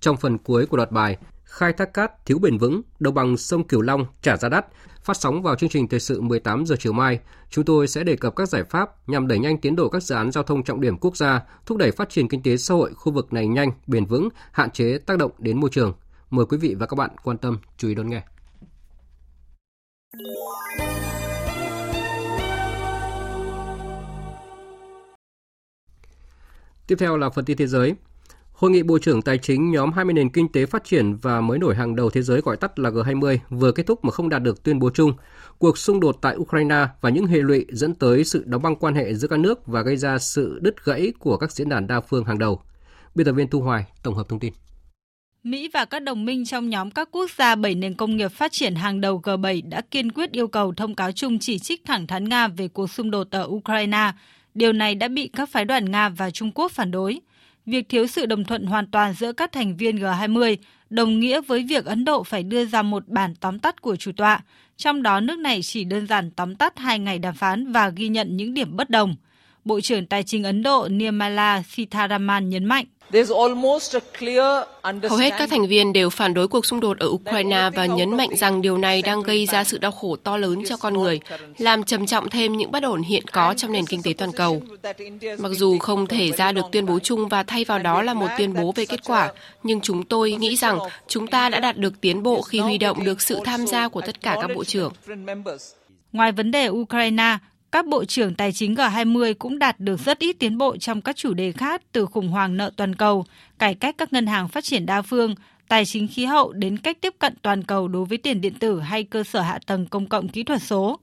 Trong 0.00 0.16
phần 0.16 0.38
cuối 0.38 0.66
của 0.66 0.76
loạt 0.76 0.90
bài, 0.90 1.16
khai 1.52 1.72
thác 1.72 1.94
cát 1.94 2.26
thiếu 2.26 2.38
bền 2.38 2.58
vững, 2.58 2.82
đồng 3.00 3.14
bằng 3.14 3.36
sông 3.36 3.66
Cửu 3.66 3.80
Long 3.80 4.06
trả 4.22 4.36
giá 4.36 4.48
đắt, 4.48 4.66
phát 5.02 5.16
sóng 5.16 5.42
vào 5.42 5.56
chương 5.56 5.70
trình 5.70 5.88
thời 5.88 6.00
sự 6.00 6.20
18 6.20 6.66
giờ 6.66 6.76
chiều 6.78 6.92
mai, 6.92 7.18
chúng 7.50 7.64
tôi 7.64 7.88
sẽ 7.88 8.04
đề 8.04 8.16
cập 8.16 8.36
các 8.36 8.48
giải 8.48 8.64
pháp 8.64 9.08
nhằm 9.08 9.28
đẩy 9.28 9.38
nhanh 9.38 9.58
tiến 9.58 9.76
độ 9.76 9.88
các 9.88 10.02
dự 10.02 10.14
án 10.14 10.32
giao 10.32 10.44
thông 10.44 10.62
trọng 10.62 10.80
điểm 10.80 10.98
quốc 10.98 11.16
gia, 11.16 11.42
thúc 11.66 11.78
đẩy 11.78 11.90
phát 11.90 12.10
triển 12.10 12.28
kinh 12.28 12.42
tế 12.42 12.56
xã 12.56 12.74
hội 12.74 12.94
khu 12.94 13.12
vực 13.12 13.32
này 13.32 13.46
nhanh, 13.46 13.70
bền 13.86 14.04
vững, 14.04 14.28
hạn 14.52 14.70
chế 14.70 14.98
tác 14.98 15.18
động 15.18 15.30
đến 15.38 15.60
môi 15.60 15.70
trường. 15.70 15.94
Mời 16.30 16.46
quý 16.46 16.56
vị 16.56 16.74
và 16.74 16.86
các 16.86 16.96
bạn 16.96 17.10
quan 17.22 17.38
tâm 17.38 17.58
chú 17.76 17.88
ý 17.88 17.94
đón 17.94 18.10
nghe. 18.10 18.22
Tiếp 26.86 26.96
theo 26.98 27.16
là 27.16 27.30
phần 27.30 27.44
tin 27.44 27.56
thế 27.56 27.66
giới. 27.66 27.94
Hội 28.62 28.70
nghị 28.70 28.82
Bộ 28.82 28.98
trưởng 28.98 29.22
Tài 29.22 29.38
chính 29.38 29.70
nhóm 29.70 29.92
20 29.92 30.14
nền 30.14 30.30
kinh 30.30 30.52
tế 30.52 30.66
phát 30.66 30.84
triển 30.84 31.16
và 31.16 31.40
mới 31.40 31.58
nổi 31.58 31.74
hàng 31.74 31.96
đầu 31.96 32.10
thế 32.10 32.22
giới, 32.22 32.40
gọi 32.40 32.56
tắt 32.56 32.78
là 32.78 32.90
G20 32.90 33.38
vừa 33.50 33.72
kết 33.72 33.86
thúc 33.86 34.04
mà 34.04 34.10
không 34.10 34.28
đạt 34.28 34.42
được 34.42 34.62
tuyên 34.62 34.78
bố 34.78 34.90
chung. 34.90 35.12
Cuộc 35.58 35.78
xung 35.78 36.00
đột 36.00 36.18
tại 36.20 36.36
Ukraine 36.36 36.86
và 37.00 37.10
những 37.10 37.26
hệ 37.26 37.38
lụy 37.38 37.66
dẫn 37.68 37.94
tới 37.94 38.24
sự 38.24 38.44
đóng 38.46 38.62
băng 38.62 38.76
quan 38.76 38.94
hệ 38.94 39.14
giữa 39.14 39.28
các 39.28 39.38
nước 39.38 39.66
và 39.66 39.82
gây 39.82 39.96
ra 39.96 40.18
sự 40.18 40.58
đứt 40.62 40.84
gãy 40.84 41.12
của 41.18 41.36
các 41.36 41.52
diễn 41.52 41.68
đàn 41.68 41.86
đa 41.86 42.00
phương 42.00 42.24
hàng 42.24 42.38
đầu. 42.38 42.62
Biên 43.14 43.26
tập 43.26 43.32
viên 43.32 43.48
Thu 43.48 43.60
Hoài 43.60 43.84
tổng 44.02 44.14
hợp 44.14 44.28
thông 44.28 44.40
tin. 44.40 44.52
Mỹ 45.42 45.70
và 45.74 45.84
các 45.84 46.02
đồng 46.02 46.24
minh 46.24 46.44
trong 46.44 46.68
nhóm 46.68 46.90
các 46.90 47.08
quốc 47.10 47.30
gia 47.38 47.54
bảy 47.54 47.74
nền 47.74 47.94
công 47.94 48.16
nghiệp 48.16 48.28
phát 48.28 48.52
triển 48.52 48.74
hàng 48.74 49.00
đầu 49.00 49.20
G7 49.24 49.68
đã 49.68 49.80
kiên 49.90 50.12
quyết 50.12 50.32
yêu 50.32 50.48
cầu 50.48 50.74
thông 50.76 50.94
cáo 50.94 51.12
chung 51.12 51.38
chỉ 51.38 51.58
trích 51.58 51.84
thẳng 51.84 52.06
thắn 52.06 52.28
Nga 52.28 52.48
về 52.48 52.68
cuộc 52.68 52.90
xung 52.90 53.10
đột 53.10 53.30
ở 53.30 53.46
Ukraine. 53.48 54.12
Điều 54.54 54.72
này 54.72 54.94
đã 54.94 55.08
bị 55.08 55.30
các 55.32 55.48
phái 55.48 55.64
đoàn 55.64 55.90
Nga 55.90 56.08
và 56.08 56.30
Trung 56.30 56.52
Quốc 56.54 56.72
phản 56.72 56.90
đối. 56.90 57.20
Việc 57.66 57.88
thiếu 57.88 58.06
sự 58.06 58.26
đồng 58.26 58.44
thuận 58.44 58.66
hoàn 58.66 58.86
toàn 58.86 59.12
giữa 59.12 59.32
các 59.32 59.52
thành 59.52 59.76
viên 59.76 59.96
G20 59.96 60.56
đồng 60.90 61.20
nghĩa 61.20 61.40
với 61.40 61.62
việc 61.62 61.84
Ấn 61.84 62.04
Độ 62.04 62.22
phải 62.22 62.42
đưa 62.42 62.64
ra 62.64 62.82
một 62.82 63.08
bản 63.08 63.34
tóm 63.34 63.58
tắt 63.58 63.82
của 63.82 63.96
chủ 63.96 64.12
tọa, 64.16 64.40
trong 64.76 65.02
đó 65.02 65.20
nước 65.20 65.38
này 65.38 65.60
chỉ 65.62 65.84
đơn 65.84 66.06
giản 66.06 66.30
tóm 66.30 66.54
tắt 66.54 66.78
hai 66.78 66.98
ngày 66.98 67.18
đàm 67.18 67.34
phán 67.34 67.72
và 67.72 67.88
ghi 67.88 68.08
nhận 68.08 68.36
những 68.36 68.54
điểm 68.54 68.76
bất 68.76 68.90
đồng. 68.90 69.16
Bộ 69.64 69.80
trưởng 69.80 70.06
Tài 70.06 70.22
chính 70.22 70.44
Ấn 70.44 70.62
Độ 70.62 70.88
Nirmala 70.90 71.62
Sitharaman 71.62 72.48
nhấn 72.48 72.64
mạnh. 72.64 72.86
Hầu 75.08 75.18
hết 75.18 75.34
các 75.38 75.50
thành 75.50 75.66
viên 75.66 75.92
đều 75.92 76.10
phản 76.10 76.34
đối 76.34 76.48
cuộc 76.48 76.66
xung 76.66 76.80
đột 76.80 76.98
ở 76.98 77.08
Ukraine 77.08 77.70
và 77.74 77.86
nhấn 77.86 78.16
mạnh 78.16 78.36
rằng 78.36 78.62
điều 78.62 78.78
này 78.78 79.02
đang 79.02 79.22
gây 79.22 79.46
ra 79.46 79.64
sự 79.64 79.78
đau 79.78 79.90
khổ 79.92 80.16
to 80.16 80.36
lớn 80.36 80.62
cho 80.66 80.76
con 80.76 80.94
người, 80.94 81.20
làm 81.58 81.84
trầm 81.84 82.06
trọng 82.06 82.30
thêm 82.30 82.56
những 82.56 82.70
bất 82.70 82.82
ổn 82.82 83.02
hiện 83.02 83.22
có 83.32 83.54
trong 83.56 83.72
nền 83.72 83.86
kinh 83.86 84.02
tế 84.02 84.12
toàn 84.18 84.32
cầu. 84.32 84.62
Mặc 85.38 85.52
dù 85.52 85.78
không 85.78 86.06
thể 86.06 86.32
ra 86.32 86.52
được 86.52 86.64
tuyên 86.72 86.86
bố 86.86 86.98
chung 86.98 87.28
và 87.28 87.42
thay 87.42 87.64
vào 87.64 87.78
đó 87.78 88.02
là 88.02 88.14
một 88.14 88.28
tuyên 88.38 88.54
bố 88.54 88.72
về 88.72 88.86
kết 88.86 89.04
quả, 89.04 89.32
nhưng 89.62 89.80
chúng 89.80 90.04
tôi 90.04 90.32
nghĩ 90.32 90.56
rằng 90.56 90.78
chúng 91.08 91.26
ta 91.26 91.48
đã 91.48 91.60
đạt 91.60 91.76
được 91.76 92.00
tiến 92.00 92.22
bộ 92.22 92.42
khi 92.42 92.58
huy 92.58 92.78
động 92.78 93.04
được 93.04 93.22
sự 93.22 93.38
tham 93.44 93.66
gia 93.66 93.88
của 93.88 94.00
tất 94.00 94.22
cả 94.22 94.36
các 94.40 94.50
bộ 94.54 94.64
trưởng. 94.64 94.92
Ngoài 96.12 96.32
vấn 96.32 96.50
đề 96.50 96.68
Ukraine, 96.68 97.38
các 97.72 97.86
bộ 97.86 98.04
trưởng 98.04 98.34
tài 98.34 98.52
chính 98.52 98.74
G20 98.74 99.34
cũng 99.38 99.58
đạt 99.58 99.80
được 99.80 100.00
rất 100.00 100.18
ít 100.18 100.36
tiến 100.38 100.58
bộ 100.58 100.76
trong 100.76 101.00
các 101.00 101.16
chủ 101.16 101.34
đề 101.34 101.52
khác 101.52 101.82
từ 101.92 102.06
khủng 102.06 102.28
hoảng 102.28 102.56
nợ 102.56 102.70
toàn 102.76 102.94
cầu, 102.94 103.24
cải 103.58 103.74
cách 103.74 103.94
các 103.98 104.12
ngân 104.12 104.26
hàng 104.26 104.48
phát 104.48 104.64
triển 104.64 104.86
đa 104.86 105.02
phương, 105.02 105.34
tài 105.68 105.84
chính 105.84 106.08
khí 106.08 106.24
hậu 106.24 106.52
đến 106.52 106.78
cách 106.78 106.98
tiếp 107.00 107.14
cận 107.18 107.34
toàn 107.42 107.62
cầu 107.62 107.88
đối 107.88 108.04
với 108.04 108.18
tiền 108.18 108.40
điện 108.40 108.54
tử 108.54 108.80
hay 108.80 109.04
cơ 109.04 109.24
sở 109.24 109.40
hạ 109.40 109.58
tầng 109.66 109.86
công 109.86 110.08
cộng 110.08 110.28
kỹ 110.28 110.42
thuật 110.42 110.62
số. 110.62 110.98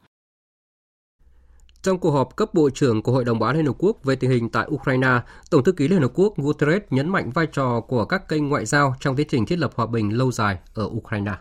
Trong 1.82 2.00
cuộc 2.00 2.12
họp 2.12 2.36
cấp 2.36 2.54
bộ 2.54 2.70
trưởng 2.70 3.02
của 3.02 3.12
Hội 3.12 3.26
đồng 3.26 3.40
Bảo 3.40 3.50
an 3.50 3.56
Liên 3.58 3.66
Hợp 3.66 3.76
Quốc 3.80 4.04
về 4.04 4.16
tình 4.16 4.32
hình 4.32 4.50
tại 4.50 4.68
Ukraine, 4.72 5.20
Tổng 5.50 5.64
thư 5.64 5.72
ký 5.72 5.88
Liên 5.88 6.02
Hợp 6.02 6.12
Quốc 6.14 6.38
Guterres 6.38 6.82
nhấn 6.90 7.10
mạnh 7.10 7.30
vai 7.30 7.46
trò 7.52 7.80
của 7.80 8.06
các 8.06 8.28
kênh 8.28 8.50
ngoại 8.50 8.66
giao 8.66 8.96
trong 9.00 9.16
tiến 9.16 9.28
trình 9.30 9.46
thiết 9.46 9.60
lập 9.60 9.72
hòa 9.76 9.86
bình 9.86 10.18
lâu 10.18 10.32
dài 10.32 10.58
ở 10.74 10.84
Ukraine. 10.86 11.32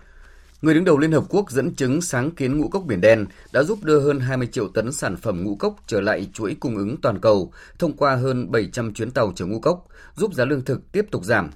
Người 0.62 0.74
đứng 0.74 0.84
đầu 0.84 0.98
Liên 0.98 1.12
Hợp 1.12 1.24
Quốc 1.28 1.50
dẫn 1.50 1.74
chứng 1.74 2.00
sáng 2.00 2.30
kiến 2.30 2.58
ngũ 2.58 2.68
cốc 2.68 2.84
Biển 2.86 3.00
Đen 3.00 3.26
đã 3.52 3.62
giúp 3.62 3.84
đưa 3.84 4.00
hơn 4.00 4.20
20 4.20 4.48
triệu 4.52 4.68
tấn 4.68 4.92
sản 4.92 5.16
phẩm 5.16 5.44
ngũ 5.44 5.56
cốc 5.56 5.76
trở 5.86 6.00
lại 6.00 6.28
chuỗi 6.32 6.56
cung 6.60 6.76
ứng 6.76 6.96
toàn 7.02 7.20
cầu 7.20 7.52
thông 7.78 7.96
qua 7.96 8.16
hơn 8.16 8.50
700 8.50 8.94
chuyến 8.94 9.10
tàu 9.10 9.32
chở 9.36 9.46
ngũ 9.46 9.60
cốc, 9.60 9.86
giúp 10.16 10.34
giá 10.34 10.44
lương 10.44 10.64
thực 10.64 10.92
tiếp 10.92 11.06
tục 11.10 11.24
giảm. 11.24 11.50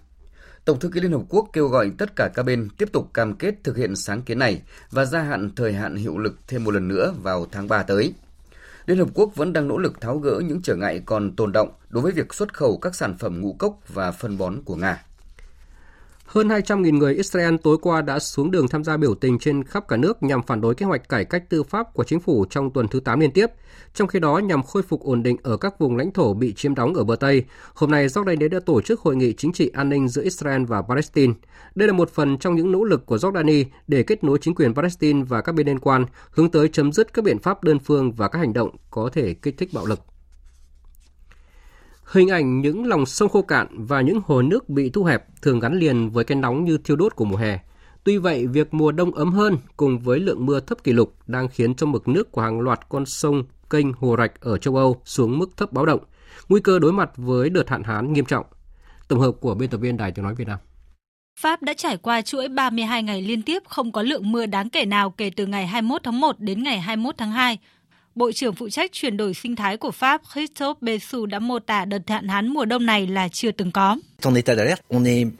Tổng 0.64 0.78
thư 0.78 0.88
ký 0.88 1.00
Liên 1.00 1.12
Hợp 1.12 1.22
Quốc 1.28 1.48
kêu 1.52 1.68
gọi 1.68 1.90
tất 1.98 2.16
cả 2.16 2.30
các 2.34 2.42
bên 2.42 2.68
tiếp 2.78 2.88
tục 2.92 3.10
cam 3.14 3.34
kết 3.34 3.54
thực 3.64 3.76
hiện 3.76 3.96
sáng 3.96 4.22
kiến 4.22 4.38
này 4.38 4.62
và 4.90 5.04
gia 5.04 5.22
hạn 5.22 5.50
thời 5.56 5.72
hạn 5.72 5.96
hiệu 5.96 6.18
lực 6.18 6.34
thêm 6.48 6.64
một 6.64 6.70
lần 6.70 6.88
nữa 6.88 7.14
vào 7.22 7.46
tháng 7.52 7.68
3 7.68 7.82
tới. 7.82 8.14
Liên 8.86 8.98
Hợp 8.98 9.08
Quốc 9.14 9.36
vẫn 9.36 9.52
đang 9.52 9.68
nỗ 9.68 9.78
lực 9.78 10.00
tháo 10.00 10.18
gỡ 10.18 10.40
những 10.44 10.62
trở 10.62 10.76
ngại 10.76 11.02
còn 11.06 11.36
tồn 11.36 11.52
động 11.52 11.72
đối 11.88 12.02
với 12.02 12.12
việc 12.12 12.34
xuất 12.34 12.54
khẩu 12.54 12.78
các 12.78 12.94
sản 12.94 13.18
phẩm 13.18 13.40
ngũ 13.40 13.52
cốc 13.58 13.78
và 13.88 14.12
phân 14.12 14.38
bón 14.38 14.62
của 14.64 14.76
Nga. 14.76 15.04
Hơn 16.34 16.48
200.000 16.48 16.98
người 16.98 17.14
Israel 17.14 17.54
tối 17.62 17.76
qua 17.82 18.02
đã 18.02 18.18
xuống 18.18 18.50
đường 18.50 18.68
tham 18.68 18.84
gia 18.84 18.96
biểu 18.96 19.14
tình 19.14 19.38
trên 19.38 19.64
khắp 19.64 19.88
cả 19.88 19.96
nước 19.96 20.22
nhằm 20.22 20.42
phản 20.42 20.60
đối 20.60 20.74
kế 20.74 20.86
hoạch 20.86 21.08
cải 21.08 21.24
cách 21.24 21.50
tư 21.50 21.62
pháp 21.62 21.94
của 21.94 22.04
chính 22.04 22.20
phủ 22.20 22.44
trong 22.50 22.70
tuần 22.70 22.88
thứ 22.88 23.00
8 23.00 23.20
liên 23.20 23.30
tiếp. 23.30 23.46
Trong 23.94 24.08
khi 24.08 24.20
đó, 24.20 24.38
nhằm 24.38 24.62
khôi 24.62 24.82
phục 24.82 25.00
ổn 25.00 25.22
định 25.22 25.36
ở 25.42 25.56
các 25.56 25.78
vùng 25.78 25.96
lãnh 25.96 26.12
thổ 26.12 26.34
bị 26.34 26.52
chiếm 26.52 26.74
đóng 26.74 26.94
ở 26.94 27.04
bờ 27.04 27.16
Tây, 27.16 27.44
hôm 27.74 27.90
nay 27.90 28.06
Jordani 28.06 28.48
đã 28.48 28.60
tổ 28.66 28.80
chức 28.80 29.00
hội 29.00 29.16
nghị 29.16 29.32
chính 29.32 29.52
trị 29.52 29.70
an 29.74 29.88
ninh 29.88 30.08
giữa 30.08 30.22
Israel 30.22 30.64
và 30.64 30.82
Palestine. 30.82 31.32
Đây 31.74 31.88
là 31.88 31.94
một 31.94 32.10
phần 32.10 32.38
trong 32.38 32.56
những 32.56 32.72
nỗ 32.72 32.84
lực 32.84 33.06
của 33.06 33.16
Jordani 33.16 33.64
để 33.86 34.02
kết 34.02 34.24
nối 34.24 34.38
chính 34.40 34.54
quyền 34.54 34.74
Palestine 34.74 35.22
và 35.28 35.40
các 35.40 35.54
bên 35.54 35.66
liên 35.66 35.78
quan, 35.78 36.06
hướng 36.30 36.50
tới 36.50 36.68
chấm 36.68 36.92
dứt 36.92 37.12
các 37.12 37.24
biện 37.24 37.38
pháp 37.38 37.64
đơn 37.64 37.78
phương 37.78 38.12
và 38.12 38.28
các 38.28 38.38
hành 38.38 38.52
động 38.52 38.76
có 38.90 39.10
thể 39.12 39.34
kích 39.34 39.58
thích 39.58 39.68
bạo 39.72 39.86
lực. 39.86 40.11
Hình 42.12 42.28
ảnh 42.28 42.60
những 42.60 42.86
lòng 42.86 43.06
sông 43.06 43.28
khô 43.28 43.42
cạn 43.42 43.66
và 43.70 44.00
những 44.00 44.20
hồ 44.26 44.42
nước 44.42 44.68
bị 44.68 44.90
thu 44.90 45.04
hẹp 45.04 45.42
thường 45.42 45.60
gắn 45.60 45.78
liền 45.78 46.10
với 46.10 46.24
cái 46.24 46.36
nóng 46.36 46.64
như 46.64 46.78
thiêu 46.78 46.96
đốt 46.96 47.16
của 47.16 47.24
mùa 47.24 47.36
hè. 47.36 47.58
Tuy 48.04 48.18
vậy, 48.18 48.46
việc 48.46 48.74
mùa 48.74 48.92
đông 48.92 49.14
ấm 49.14 49.32
hơn 49.32 49.56
cùng 49.76 49.98
với 49.98 50.20
lượng 50.20 50.46
mưa 50.46 50.60
thấp 50.60 50.84
kỷ 50.84 50.92
lục 50.92 51.14
đang 51.26 51.48
khiến 51.48 51.74
cho 51.74 51.86
mực 51.86 52.08
nước 52.08 52.32
của 52.32 52.40
hàng 52.40 52.60
loạt 52.60 52.88
con 52.88 53.06
sông, 53.06 53.44
kênh, 53.70 53.92
hồ 53.92 54.16
rạch 54.18 54.40
ở 54.40 54.58
châu 54.58 54.76
Âu 54.76 55.00
xuống 55.04 55.38
mức 55.38 55.56
thấp 55.56 55.72
báo 55.72 55.86
động, 55.86 56.00
nguy 56.48 56.60
cơ 56.60 56.78
đối 56.78 56.92
mặt 56.92 57.10
với 57.16 57.50
đợt 57.50 57.68
hạn 57.68 57.82
hán 57.82 58.12
nghiêm 58.12 58.24
trọng. 58.24 58.46
Tổng 59.08 59.20
hợp 59.20 59.32
của 59.40 59.54
biên 59.54 59.70
tập 59.70 59.78
viên 59.78 59.96
Đài 59.96 60.12
Tiếng 60.12 60.24
Nói 60.24 60.34
Việt 60.34 60.48
Nam. 60.48 60.58
Pháp 61.40 61.62
đã 61.62 61.74
trải 61.74 61.96
qua 61.96 62.22
chuỗi 62.22 62.48
32 62.48 63.02
ngày 63.02 63.22
liên 63.22 63.42
tiếp 63.42 63.62
không 63.68 63.92
có 63.92 64.02
lượng 64.02 64.32
mưa 64.32 64.46
đáng 64.46 64.70
kể 64.70 64.84
nào 64.84 65.10
kể 65.10 65.30
từ 65.36 65.46
ngày 65.46 65.66
21 65.66 66.02
tháng 66.02 66.20
1 66.20 66.38
đến 66.38 66.62
ngày 66.62 66.80
21 66.80 67.14
tháng 67.18 67.30
2, 67.30 67.58
Bộ 68.14 68.32
trưởng 68.32 68.54
phụ 68.54 68.68
trách 68.68 68.92
chuyển 68.92 69.16
đổi 69.16 69.34
sinh 69.34 69.56
thái 69.56 69.76
của 69.76 69.90
Pháp 69.90 70.22
Christophe 70.32 70.78
Bessu 70.80 71.26
đã 71.26 71.38
mô 71.38 71.58
tả 71.58 71.84
đợt 71.84 72.02
hạn 72.06 72.28
hán 72.28 72.48
mùa 72.48 72.64
đông 72.64 72.86
này 72.86 73.06
là 73.06 73.28
chưa 73.28 73.50
từng 73.50 73.70
có. 73.70 73.96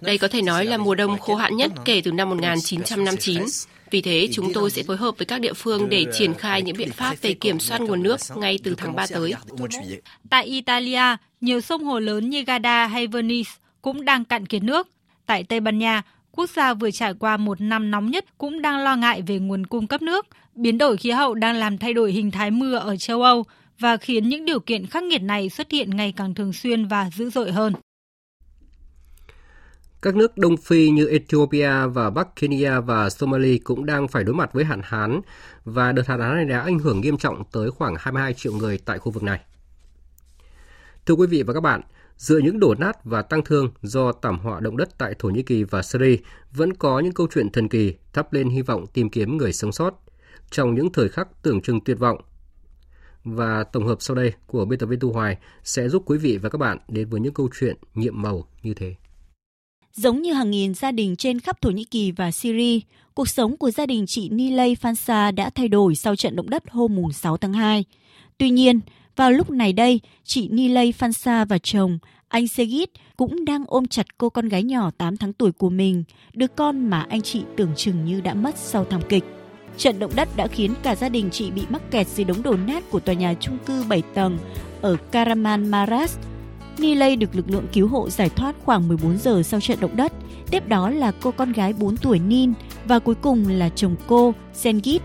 Đây 0.00 0.18
có 0.18 0.28
thể 0.28 0.42
nói 0.42 0.64
là 0.64 0.76
mùa 0.76 0.94
đông 0.94 1.18
khô 1.18 1.34
hạn 1.34 1.56
nhất 1.56 1.72
kể 1.84 2.00
từ 2.04 2.12
năm 2.12 2.28
1959. 2.28 3.42
Vì 3.90 4.02
thế, 4.02 4.28
chúng 4.32 4.52
tôi 4.52 4.70
sẽ 4.70 4.82
phối 4.82 4.96
hợp 4.96 5.18
với 5.18 5.26
các 5.26 5.40
địa 5.40 5.52
phương 5.52 5.88
để 5.88 6.04
triển 6.12 6.34
khai 6.34 6.62
những 6.62 6.76
biện 6.76 6.90
pháp 6.90 7.16
về 7.22 7.34
kiểm 7.34 7.60
soát 7.60 7.80
nguồn 7.80 8.02
nước 8.02 8.20
ngay 8.36 8.58
từ 8.64 8.74
tháng 8.74 8.96
3 8.96 9.06
tới. 9.06 9.34
Tại 10.30 10.44
Italia, 10.44 11.16
nhiều 11.40 11.60
sông 11.60 11.84
hồ 11.84 11.98
lớn 11.98 12.30
như 12.30 12.44
Garda 12.44 12.86
hay 12.86 13.06
Venice 13.06 13.50
cũng 13.82 14.04
đang 14.04 14.24
cạn 14.24 14.46
kiệt 14.46 14.62
nước. 14.62 14.88
Tại 15.26 15.44
Tây 15.44 15.60
Ban 15.60 15.78
Nha, 15.78 16.02
quốc 16.32 16.50
gia 16.50 16.74
vừa 16.74 16.90
trải 16.90 17.14
qua 17.14 17.36
một 17.36 17.60
năm 17.60 17.90
nóng 17.90 18.10
nhất 18.10 18.24
cũng 18.38 18.62
đang 18.62 18.78
lo 18.78 18.96
ngại 18.96 19.22
về 19.22 19.38
nguồn 19.38 19.66
cung 19.66 19.86
cấp 19.86 20.02
nước. 20.02 20.26
Biến 20.54 20.78
đổi 20.78 20.96
khí 20.96 21.10
hậu 21.10 21.34
đang 21.34 21.56
làm 21.56 21.78
thay 21.78 21.94
đổi 21.94 22.12
hình 22.12 22.30
thái 22.30 22.50
mưa 22.50 22.76
ở 22.76 22.96
châu 22.96 23.22
Âu 23.22 23.44
và 23.78 23.96
khiến 23.96 24.28
những 24.28 24.44
điều 24.44 24.60
kiện 24.60 24.86
khắc 24.86 25.02
nghiệt 25.02 25.22
này 25.22 25.48
xuất 25.48 25.70
hiện 25.70 25.96
ngày 25.96 26.12
càng 26.16 26.34
thường 26.34 26.52
xuyên 26.52 26.86
và 26.86 27.10
dữ 27.10 27.30
dội 27.30 27.52
hơn. 27.52 27.72
Các 30.02 30.16
nước 30.16 30.38
Đông 30.38 30.56
Phi 30.56 30.90
như 30.90 31.06
Ethiopia 31.06 31.86
và 31.86 32.10
Bắc 32.10 32.36
Kenya 32.36 32.80
và 32.80 33.10
Somalia 33.10 33.58
cũng 33.58 33.86
đang 33.86 34.08
phải 34.08 34.24
đối 34.24 34.34
mặt 34.34 34.52
với 34.52 34.64
hạn 34.64 34.80
hán 34.84 35.20
và 35.64 35.92
đợt 35.92 36.08
hạn 36.08 36.20
hán 36.20 36.34
này 36.34 36.44
đã 36.44 36.60
ảnh 36.60 36.78
hưởng 36.78 37.00
nghiêm 37.00 37.16
trọng 37.16 37.44
tới 37.52 37.70
khoảng 37.70 37.94
22 37.98 38.34
triệu 38.34 38.52
người 38.52 38.78
tại 38.78 38.98
khu 38.98 39.12
vực 39.12 39.22
này. 39.22 39.40
Thưa 41.06 41.14
quý 41.14 41.26
vị 41.26 41.42
và 41.42 41.54
các 41.54 41.60
bạn, 41.60 41.80
Giữa 42.16 42.38
những 42.38 42.60
đổ 42.60 42.74
nát 42.78 43.04
và 43.04 43.22
tăng 43.22 43.44
thương 43.44 43.70
do 43.82 44.12
thảm 44.12 44.38
họa 44.38 44.60
động 44.60 44.76
đất 44.76 44.98
tại 44.98 45.14
Thổ 45.18 45.28
Nhĩ 45.28 45.42
Kỳ 45.42 45.64
và 45.64 45.82
Syria, 45.82 46.16
vẫn 46.52 46.74
có 46.74 47.00
những 47.00 47.12
câu 47.12 47.26
chuyện 47.34 47.50
thần 47.50 47.68
kỳ 47.68 47.94
thắp 48.12 48.32
lên 48.32 48.48
hy 48.48 48.62
vọng 48.62 48.86
tìm 48.86 49.10
kiếm 49.10 49.36
người 49.36 49.52
sống 49.52 49.72
sót 49.72 49.90
trong 50.50 50.74
những 50.74 50.92
thời 50.92 51.08
khắc 51.08 51.42
tưởng 51.42 51.62
chừng 51.62 51.80
tuyệt 51.80 51.98
vọng. 51.98 52.20
và 53.24 53.64
tổng 53.64 53.86
hợp 53.86 53.96
sau 54.00 54.16
đây 54.16 54.32
của 54.46 54.64
biên 54.64 54.78
tập 54.78 54.86
viên 54.86 55.00
Tu 55.00 55.12
Hoài 55.12 55.36
sẽ 55.64 55.88
giúp 55.88 56.02
quý 56.06 56.18
vị 56.18 56.36
và 56.36 56.48
các 56.48 56.58
bạn 56.58 56.78
đến 56.88 57.08
với 57.08 57.20
những 57.20 57.34
câu 57.34 57.48
chuyện 57.60 57.76
nhiệm 57.94 58.22
màu 58.22 58.48
như 58.62 58.74
thế. 58.74 58.94
Giống 59.92 60.22
như 60.22 60.32
hàng 60.32 60.50
nghìn 60.50 60.74
gia 60.74 60.92
đình 60.92 61.16
trên 61.16 61.40
khắp 61.40 61.60
Thổ 61.60 61.70
Nhĩ 61.70 61.84
Kỳ 61.84 62.12
và 62.12 62.30
Syria, 62.30 62.80
cuộc 63.14 63.28
sống 63.28 63.56
của 63.56 63.70
gia 63.70 63.86
đình 63.86 64.06
chị 64.06 64.28
Nilay 64.28 64.76
Fansa 64.82 65.34
đã 65.34 65.50
thay 65.50 65.68
đổi 65.68 65.94
sau 65.94 66.16
trận 66.16 66.36
động 66.36 66.50
đất 66.50 66.62
hôm 66.70 67.12
6 67.12 67.36
tháng 67.36 67.52
2. 67.52 67.84
Tuy 68.38 68.50
nhiên, 68.50 68.80
vào 69.16 69.30
lúc 69.30 69.50
này 69.50 69.72
đây, 69.72 70.00
chị 70.24 70.48
Nilay 70.48 70.92
Fansa 70.98 71.46
và 71.46 71.58
chồng, 71.58 71.98
anh 72.28 72.48
Segit 72.48 72.90
cũng 73.16 73.44
đang 73.44 73.64
ôm 73.66 73.86
chặt 73.86 74.18
cô 74.18 74.30
con 74.30 74.48
gái 74.48 74.62
nhỏ 74.62 74.90
8 74.98 75.16
tháng 75.16 75.32
tuổi 75.32 75.52
của 75.52 75.70
mình, 75.70 76.04
đứa 76.34 76.46
con 76.46 76.90
mà 76.90 77.06
anh 77.08 77.22
chị 77.22 77.42
tưởng 77.56 77.72
chừng 77.76 78.04
như 78.04 78.20
đã 78.20 78.34
mất 78.34 78.56
sau 78.56 78.84
thảm 78.84 79.00
kịch. 79.08 79.24
Trận 79.76 79.98
động 79.98 80.12
đất 80.14 80.28
đã 80.36 80.46
khiến 80.46 80.74
cả 80.82 80.94
gia 80.94 81.08
đình 81.08 81.30
chị 81.30 81.50
bị 81.50 81.62
mắc 81.68 81.90
kẹt 81.90 82.08
dưới 82.08 82.24
đống 82.24 82.42
đổ 82.42 82.56
nát 82.66 82.90
của 82.90 83.00
tòa 83.00 83.14
nhà 83.14 83.34
chung 83.40 83.58
cư 83.66 83.84
7 83.88 84.02
tầng 84.14 84.38
ở 84.80 84.96
Karaman 85.10 85.68
Maras. 85.68 86.18
Nilay 86.78 87.16
được 87.16 87.36
lực 87.36 87.50
lượng 87.50 87.66
cứu 87.72 87.88
hộ 87.88 88.10
giải 88.10 88.28
thoát 88.28 88.56
khoảng 88.64 88.88
14 88.88 89.18
giờ 89.18 89.42
sau 89.42 89.60
trận 89.60 89.80
động 89.80 89.96
đất. 89.96 90.12
Tiếp 90.50 90.68
đó 90.68 90.90
là 90.90 91.12
cô 91.22 91.30
con 91.30 91.52
gái 91.52 91.72
4 91.72 91.96
tuổi 91.96 92.18
Nin 92.18 92.52
và 92.84 92.98
cuối 92.98 93.14
cùng 93.14 93.48
là 93.48 93.68
chồng 93.68 93.96
cô, 94.06 94.34
Sengit. 94.52 95.02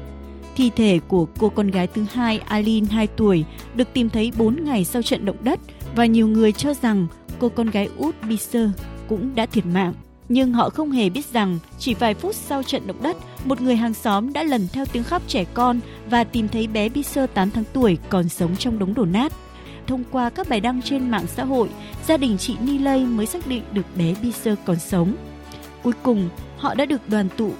Thi 0.58 0.72
thể 0.76 0.99
của 1.08 1.28
cô 1.39 1.49
con 1.49 1.72
gái 1.72 1.88
thứ 1.88 2.05
hai 2.14 2.39
Alin 2.39 2.86
2 2.86 3.08
tuổi 3.08 3.45
được 3.76 3.88
tìm 3.93 4.10
thấy 4.10 4.32
4 4.38 4.64
ngày 4.64 4.86
sau 4.86 5.01
trận 5.01 5.26
động 5.26 5.36
đất 5.41 5.60
và 5.95 6.05
nhiều 6.05 6.28
người 6.28 6.51
cho 6.51 6.74
rằng 6.74 7.08
cô 7.39 7.49
con 7.49 7.70
gái 7.70 7.89
út 7.97 8.16
Biser 8.30 8.70
cũng 9.10 9.36
đã 9.36 9.45
thiệt 9.45 9.66
mạng. 9.66 9.93
Nhưng 10.30 10.53
họ 10.53 10.70
không 10.70 10.91
hề 10.91 11.10
biết 11.10 11.26
rằng 11.34 11.60
chỉ 11.80 11.93
vài 11.93 12.14
phút 12.14 12.36
sau 12.36 12.64
trận 12.64 12.88
động 12.88 13.03
đất, 13.03 13.18
một 13.45 13.62
người 13.62 13.76
hàng 13.76 13.93
xóm 13.93 14.34
đã 14.34 14.43
lần 14.43 14.68
theo 14.74 14.86
tiếng 14.86 15.03
khóc 15.03 15.22
trẻ 15.28 15.45
con 15.53 15.80
và 16.10 16.24
tìm 16.24 16.47
thấy 16.47 16.68
bé 16.68 16.89
Biser 16.89 17.30
8 17.34 17.51
tháng 17.51 17.64
tuổi 17.74 17.97
còn 18.10 18.30
sống 18.30 18.55
trong 18.55 18.80
đống 18.80 18.93
đổ 18.93 19.05
nát. 19.05 19.34
Thông 19.88 20.03
qua 20.12 20.30
các 20.30 20.49
bài 20.49 20.60
đăng 20.60 20.82
trên 20.82 21.12
mạng 21.12 21.26
xã 21.28 21.43
hội, 21.43 21.70
gia 22.08 22.18
đình 22.18 22.38
chị 22.38 22.55
Nilay 22.62 23.05
mới 23.05 23.26
xác 23.26 23.47
định 23.47 23.64
được 23.72 23.86
bé 23.97 24.14
Biser 24.22 24.58
còn 24.66 24.80
sống. 24.80 25.16
Cuối 25.84 25.93
cùng, 26.03 26.30
họ 26.58 26.74
đã 26.74 26.86
được 26.86 27.10
đoàn 27.10 27.28
tụ 27.38 27.51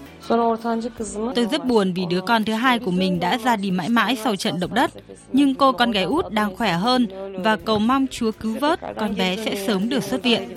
Tôi 1.36 1.47
rất 1.51 1.65
buồn 1.65 1.93
vì 1.93 2.05
đứa 2.09 2.21
con 2.21 2.43
thứ 2.45 2.53
hai 2.53 2.80
của 2.80 2.91
mình 2.91 3.19
đã 3.19 3.38
ra 3.38 3.55
đi 3.55 3.71
mãi 3.71 3.89
mãi 3.89 4.17
sau 4.23 4.36
trận 4.36 4.59
động 4.59 4.73
đất. 4.73 4.91
Nhưng 5.34 5.55
cô 5.55 5.71
con 5.71 5.91
gái 5.91 6.03
út 6.03 6.32
đang 6.32 6.55
khỏe 6.55 6.73
hơn 6.73 7.07
và 7.43 7.55
cầu 7.55 7.80
mong 7.80 8.05
Chúa 8.11 8.32
cứu 8.32 8.57
vớt 8.59 8.80
con 8.99 9.15
bé 9.15 9.38
sẽ 9.45 9.67
sớm 9.67 9.89
được 9.89 10.03
xuất 10.03 10.23
viện. 10.23 10.49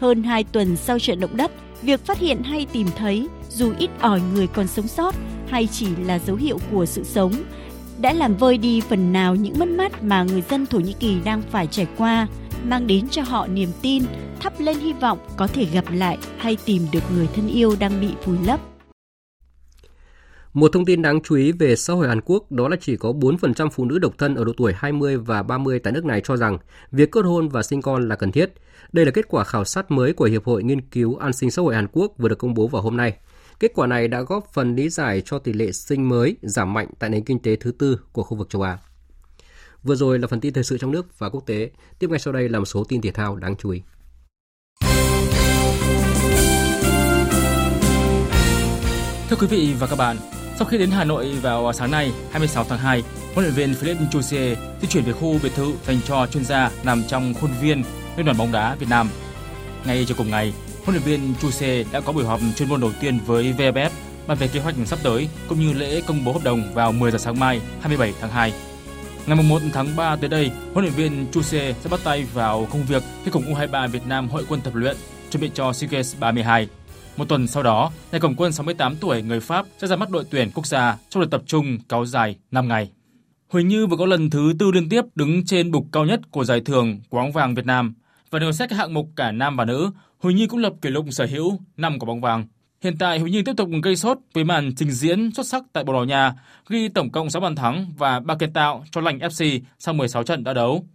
Hơn 0.00 0.22
2 0.22 0.44
tuần 0.44 0.76
sau 0.76 0.98
trận 0.98 1.20
động 1.20 1.36
đất, 1.36 1.50
việc 1.82 2.06
phát 2.06 2.18
hiện 2.18 2.42
hay 2.42 2.66
tìm 2.72 2.86
thấy 2.96 3.28
dù 3.48 3.72
ít 3.78 3.90
ỏi 4.00 4.20
người 4.34 4.46
còn 4.46 4.66
sống 4.66 4.88
sót 4.88 5.14
hay 5.48 5.66
chỉ 5.66 5.86
là 6.04 6.18
dấu 6.18 6.36
hiệu 6.36 6.58
của 6.72 6.86
sự 6.86 7.04
sống 7.04 7.32
đã 8.00 8.12
làm 8.12 8.36
vơi 8.36 8.58
đi 8.58 8.80
phần 8.80 9.12
nào 9.12 9.34
những 9.34 9.58
mất 9.58 9.68
mát 9.68 10.02
mà 10.02 10.22
người 10.22 10.42
dân 10.50 10.66
Thổ 10.66 10.78
Nhĩ 10.78 10.92
Kỳ 10.92 11.16
đang 11.24 11.42
phải 11.50 11.66
trải 11.66 11.86
qua, 11.96 12.26
mang 12.64 12.86
đến 12.86 13.08
cho 13.08 13.22
họ 13.22 13.46
niềm 13.46 13.68
tin, 13.82 14.04
thắp 14.40 14.52
lên 14.60 14.78
hy 14.78 14.92
vọng 14.92 15.18
có 15.36 15.46
thể 15.46 15.64
gặp 15.72 15.84
lại 15.92 16.18
hay 16.38 16.56
tìm 16.64 16.86
được 16.92 17.02
người 17.14 17.28
thân 17.34 17.48
yêu 17.48 17.76
đang 17.78 18.00
bị 18.00 18.08
vùi 18.24 18.36
lấp. 18.46 18.60
Một 20.58 20.72
thông 20.72 20.84
tin 20.84 21.02
đáng 21.02 21.20
chú 21.20 21.34
ý 21.36 21.52
về 21.52 21.76
xã 21.76 21.92
hội 21.92 22.08
Hàn 22.08 22.20
Quốc 22.24 22.52
đó 22.52 22.68
là 22.68 22.76
chỉ 22.80 22.96
có 22.96 23.12
4% 23.12 23.68
phụ 23.68 23.84
nữ 23.84 23.98
độc 23.98 24.18
thân 24.18 24.34
ở 24.34 24.44
độ 24.44 24.52
tuổi 24.56 24.72
20 24.76 25.16
và 25.16 25.42
30 25.42 25.78
tại 25.78 25.92
nước 25.92 26.04
này 26.04 26.20
cho 26.24 26.36
rằng 26.36 26.58
việc 26.92 27.12
kết 27.12 27.24
hôn 27.24 27.48
và 27.48 27.62
sinh 27.62 27.82
con 27.82 28.08
là 28.08 28.16
cần 28.16 28.32
thiết. 28.32 28.52
Đây 28.92 29.04
là 29.04 29.10
kết 29.10 29.28
quả 29.28 29.44
khảo 29.44 29.64
sát 29.64 29.90
mới 29.90 30.12
của 30.12 30.24
Hiệp 30.24 30.44
hội 30.44 30.62
Nghiên 30.62 30.80
cứu 30.80 31.16
An 31.16 31.32
sinh 31.32 31.50
xã 31.50 31.62
hội 31.62 31.74
Hàn 31.74 31.86
Quốc 31.92 32.12
vừa 32.18 32.28
được 32.28 32.38
công 32.38 32.54
bố 32.54 32.66
vào 32.66 32.82
hôm 32.82 32.96
nay. 32.96 33.16
Kết 33.60 33.72
quả 33.74 33.86
này 33.86 34.08
đã 34.08 34.20
góp 34.20 34.52
phần 34.52 34.76
lý 34.76 34.88
giải 34.88 35.22
cho 35.24 35.38
tỷ 35.38 35.52
lệ 35.52 35.72
sinh 35.72 36.08
mới 36.08 36.36
giảm 36.42 36.74
mạnh 36.74 36.88
tại 36.98 37.10
nền 37.10 37.24
kinh 37.24 37.38
tế 37.38 37.56
thứ 37.56 37.72
tư 37.72 38.00
của 38.12 38.22
khu 38.22 38.36
vực 38.36 38.50
châu 38.50 38.62
Á. 38.62 38.78
Vừa 39.82 39.94
rồi 39.94 40.18
là 40.18 40.26
phần 40.26 40.40
tin 40.40 40.52
thời 40.52 40.64
sự 40.64 40.78
trong 40.78 40.90
nước 40.90 41.18
và 41.18 41.28
quốc 41.28 41.46
tế. 41.46 41.70
Tiếp 41.98 42.10
ngay 42.10 42.18
sau 42.18 42.32
đây 42.32 42.48
là 42.48 42.58
một 42.58 42.64
số 42.64 42.84
tin 42.84 43.00
thể 43.00 43.10
thao 43.10 43.36
đáng 43.36 43.56
chú 43.56 43.70
ý. 43.70 43.82
Thưa 49.30 49.36
quý 49.40 49.46
vị 49.46 49.74
và 49.78 49.86
các 49.86 49.96
bạn, 49.96 50.16
sau 50.58 50.66
khi 50.66 50.78
đến 50.78 50.90
Hà 50.90 51.04
Nội 51.04 51.32
vào 51.42 51.72
sáng 51.72 51.90
nay, 51.90 52.12
26 52.30 52.64
tháng 52.64 52.78
2, 52.78 53.02
huấn 53.34 53.44
luyện 53.44 53.54
viên 53.54 53.74
Philippe 53.74 54.04
Chusie 54.10 54.56
di 54.82 54.88
chuyển 54.88 55.04
về 55.04 55.12
khu 55.12 55.38
biệt 55.42 55.52
thự 55.54 55.72
dành 55.86 56.00
cho 56.06 56.26
chuyên 56.26 56.44
gia 56.44 56.70
nằm 56.82 57.02
trong 57.08 57.34
khuôn 57.34 57.50
viên 57.60 57.82
Liên 58.16 58.26
đoàn 58.26 58.38
bóng 58.38 58.52
đá 58.52 58.74
Việt 58.74 58.86
Nam. 58.90 59.08
Ngay 59.84 60.04
chiều 60.08 60.16
cùng 60.18 60.30
ngày, 60.30 60.52
huấn 60.84 60.96
luyện 60.96 61.02
viên 61.02 61.34
Chusie 61.40 61.84
đã 61.92 62.00
có 62.00 62.12
buổi 62.12 62.24
họp 62.24 62.40
chuyên 62.56 62.68
môn 62.68 62.80
đầu 62.80 62.92
tiên 63.00 63.18
với 63.26 63.54
VFF 63.58 63.90
bàn 64.26 64.38
về 64.38 64.48
kế 64.48 64.60
hoạch 64.60 64.74
sắp 64.86 64.98
tới 65.02 65.28
cũng 65.48 65.60
như 65.60 65.72
lễ 65.72 66.02
công 66.06 66.24
bố 66.24 66.32
hợp 66.32 66.44
đồng 66.44 66.74
vào 66.74 66.92
10 66.92 67.10
giờ 67.10 67.18
sáng 67.18 67.40
mai 67.40 67.60
27 67.80 68.14
tháng 68.20 68.30
2. 68.30 68.52
Ngày 69.26 69.42
1 69.42 69.62
tháng 69.72 69.96
3 69.96 70.16
tới 70.16 70.28
đây, 70.28 70.50
huấn 70.72 70.84
luyện 70.84 70.94
viên 70.94 71.26
Chuse 71.32 71.74
sẽ 71.80 71.90
bắt 71.90 72.00
tay 72.04 72.26
vào 72.34 72.68
công 72.72 72.84
việc 72.84 73.02
khi 73.24 73.30
cùng 73.30 73.54
U23 73.54 73.88
Việt 73.88 74.06
Nam 74.06 74.28
hội 74.28 74.44
quân 74.48 74.60
tập 74.60 74.74
luyện 74.74 74.96
chuẩn 75.30 75.40
bị 75.40 75.50
cho 75.54 75.72
SEA 75.72 75.88
Games 75.90 76.16
32. 76.20 76.68
Một 77.18 77.28
tuần 77.28 77.46
sau 77.46 77.62
đó, 77.62 77.90
nhà 78.12 78.18
cầm 78.18 78.34
quân 78.36 78.52
68 78.52 78.96
tuổi 78.96 79.22
người 79.22 79.40
Pháp 79.40 79.66
sẽ 79.78 79.86
ra 79.86 79.96
mắt 79.96 80.10
đội 80.10 80.24
tuyển 80.30 80.50
quốc 80.54 80.66
gia 80.66 80.98
trong 81.08 81.20
đợt 81.20 81.28
tập 81.30 81.42
trung 81.46 81.78
kéo 81.88 82.04
dài 82.04 82.36
5 82.50 82.68
ngày. 82.68 82.90
Huỳnh 83.48 83.68
Như 83.68 83.86
vừa 83.86 83.96
có 83.96 84.06
lần 84.06 84.30
thứ 84.30 84.52
tư 84.58 84.70
liên 84.70 84.88
tiếp 84.88 85.04
đứng 85.14 85.44
trên 85.46 85.70
bục 85.70 85.86
cao 85.92 86.04
nhất 86.04 86.20
của 86.30 86.44
giải 86.44 86.60
thưởng 86.60 87.00
Quáng 87.08 87.32
vàng 87.32 87.54
Việt 87.54 87.66
Nam 87.66 87.94
và 88.30 88.38
nếu 88.38 88.52
xét 88.52 88.70
các 88.70 88.76
hạng 88.76 88.94
mục 88.94 89.08
cả 89.16 89.32
nam 89.32 89.56
và 89.56 89.64
nữ, 89.64 89.90
Huỳnh 90.18 90.36
Như 90.36 90.46
cũng 90.46 90.60
lập 90.60 90.72
kỷ 90.82 90.88
lục 90.88 91.06
sở 91.10 91.26
hữu 91.26 91.60
5 91.76 91.98
quả 91.98 92.06
bóng 92.06 92.20
vàng. 92.20 92.46
Hiện 92.82 92.96
tại 92.98 93.18
Huỳnh 93.18 93.32
Như 93.32 93.42
tiếp 93.42 93.54
tục 93.56 93.68
gây 93.82 93.96
sốt 93.96 94.18
với 94.34 94.44
màn 94.44 94.74
trình 94.76 94.90
diễn 94.90 95.30
xuất 95.34 95.46
sắc 95.46 95.62
tại 95.72 95.84
Bồ 95.84 95.92
Đào 95.92 96.04
Nha, 96.04 96.34
ghi 96.68 96.88
tổng 96.88 97.10
cộng 97.10 97.30
6 97.30 97.40
bàn 97.40 97.56
thắng 97.56 97.92
và 97.98 98.20
3 98.20 98.34
kiến 98.34 98.52
tạo 98.52 98.84
cho 98.90 99.00
lành 99.00 99.18
FC 99.18 99.60
sau 99.78 99.94
16 99.94 100.22
trận 100.22 100.44
đã 100.44 100.52
đấu. 100.52 100.86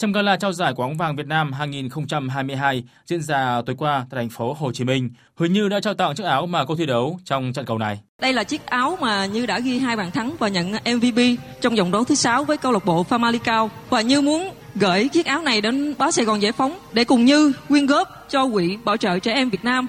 Trong 0.00 0.12
gala 0.12 0.36
trao 0.36 0.52
giải 0.52 0.72
quả 0.76 0.86
bóng 0.86 0.96
vàng 0.96 1.16
Việt 1.16 1.26
Nam 1.26 1.52
2022 1.52 2.84
diễn 3.06 3.22
ra 3.22 3.62
tối 3.66 3.76
qua 3.78 4.06
tại 4.10 4.20
thành 4.20 4.30
phố 4.30 4.56
Hồ 4.58 4.72
Chí 4.72 4.84
Minh, 4.84 5.10
Huỳnh 5.34 5.52
Như 5.52 5.68
đã 5.68 5.80
trao 5.80 5.94
tặng 5.94 6.14
chiếc 6.14 6.24
áo 6.24 6.46
mà 6.46 6.64
cô 6.64 6.76
thi 6.76 6.86
đấu 6.86 7.18
trong 7.24 7.52
trận 7.52 7.64
cầu 7.64 7.78
này. 7.78 8.00
Đây 8.20 8.32
là 8.32 8.44
chiếc 8.44 8.66
áo 8.66 8.98
mà 9.00 9.26
Như 9.26 9.46
đã 9.46 9.58
ghi 9.58 9.78
hai 9.78 9.96
bàn 9.96 10.10
thắng 10.10 10.36
và 10.38 10.48
nhận 10.48 10.72
MVP 10.72 11.40
trong 11.60 11.74
vòng 11.74 11.90
đấu 11.90 12.04
thứ 12.04 12.14
6 12.14 12.44
với 12.44 12.56
câu 12.56 12.72
lạc 12.72 12.84
bộ 12.84 13.06
Famalicão 13.08 13.68
và 13.90 14.00
Như 14.00 14.20
muốn 14.20 14.50
gửi 14.74 15.08
chiếc 15.08 15.26
áo 15.26 15.42
này 15.42 15.60
đến 15.60 15.94
báo 15.98 16.10
Sài 16.10 16.24
Gòn 16.24 16.42
Giải 16.42 16.52
Phóng 16.52 16.78
để 16.92 17.04
cùng 17.04 17.24
Như 17.24 17.52
quyên 17.68 17.86
góp 17.86 18.26
cho 18.30 18.48
quỹ 18.52 18.76
bảo 18.84 18.96
trợ 18.96 19.18
trẻ 19.18 19.32
em 19.32 19.50
Việt 19.50 19.64
Nam. 19.64 19.88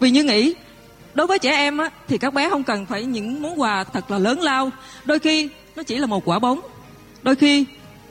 Vì 0.00 0.10
Như 0.10 0.24
nghĩ 0.24 0.54
đối 1.14 1.26
với 1.26 1.38
trẻ 1.38 1.50
em 1.50 1.78
á, 1.78 1.90
thì 2.08 2.18
các 2.18 2.34
bé 2.34 2.50
không 2.50 2.64
cần 2.64 2.86
phải 2.86 3.04
những 3.04 3.42
món 3.42 3.60
quà 3.60 3.84
thật 3.84 4.10
là 4.10 4.18
lớn 4.18 4.40
lao. 4.40 4.70
Đôi 5.04 5.18
khi 5.18 5.48
nó 5.76 5.82
chỉ 5.82 5.98
là 5.98 6.06
một 6.06 6.28
quả 6.28 6.38
bóng, 6.38 6.60
đôi 7.22 7.34
khi 7.34 7.64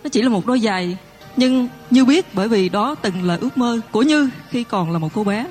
nó 0.03 0.09
chỉ 0.09 0.21
là 0.21 0.29
một 0.29 0.45
đôi 0.45 0.59
giày 0.59 0.97
nhưng 1.36 1.67
Như 1.89 2.05
biết 2.05 2.25
bởi 2.34 2.47
vì 2.47 2.69
đó 2.69 2.95
từng 3.01 3.23
là 3.23 3.38
ước 3.41 3.57
mơ 3.57 3.79
của 3.91 4.01
Như 4.01 4.29
khi 4.49 4.63
còn 4.63 4.91
là 4.91 4.99
một 4.99 5.09
cô 5.13 5.23
bé. 5.23 5.45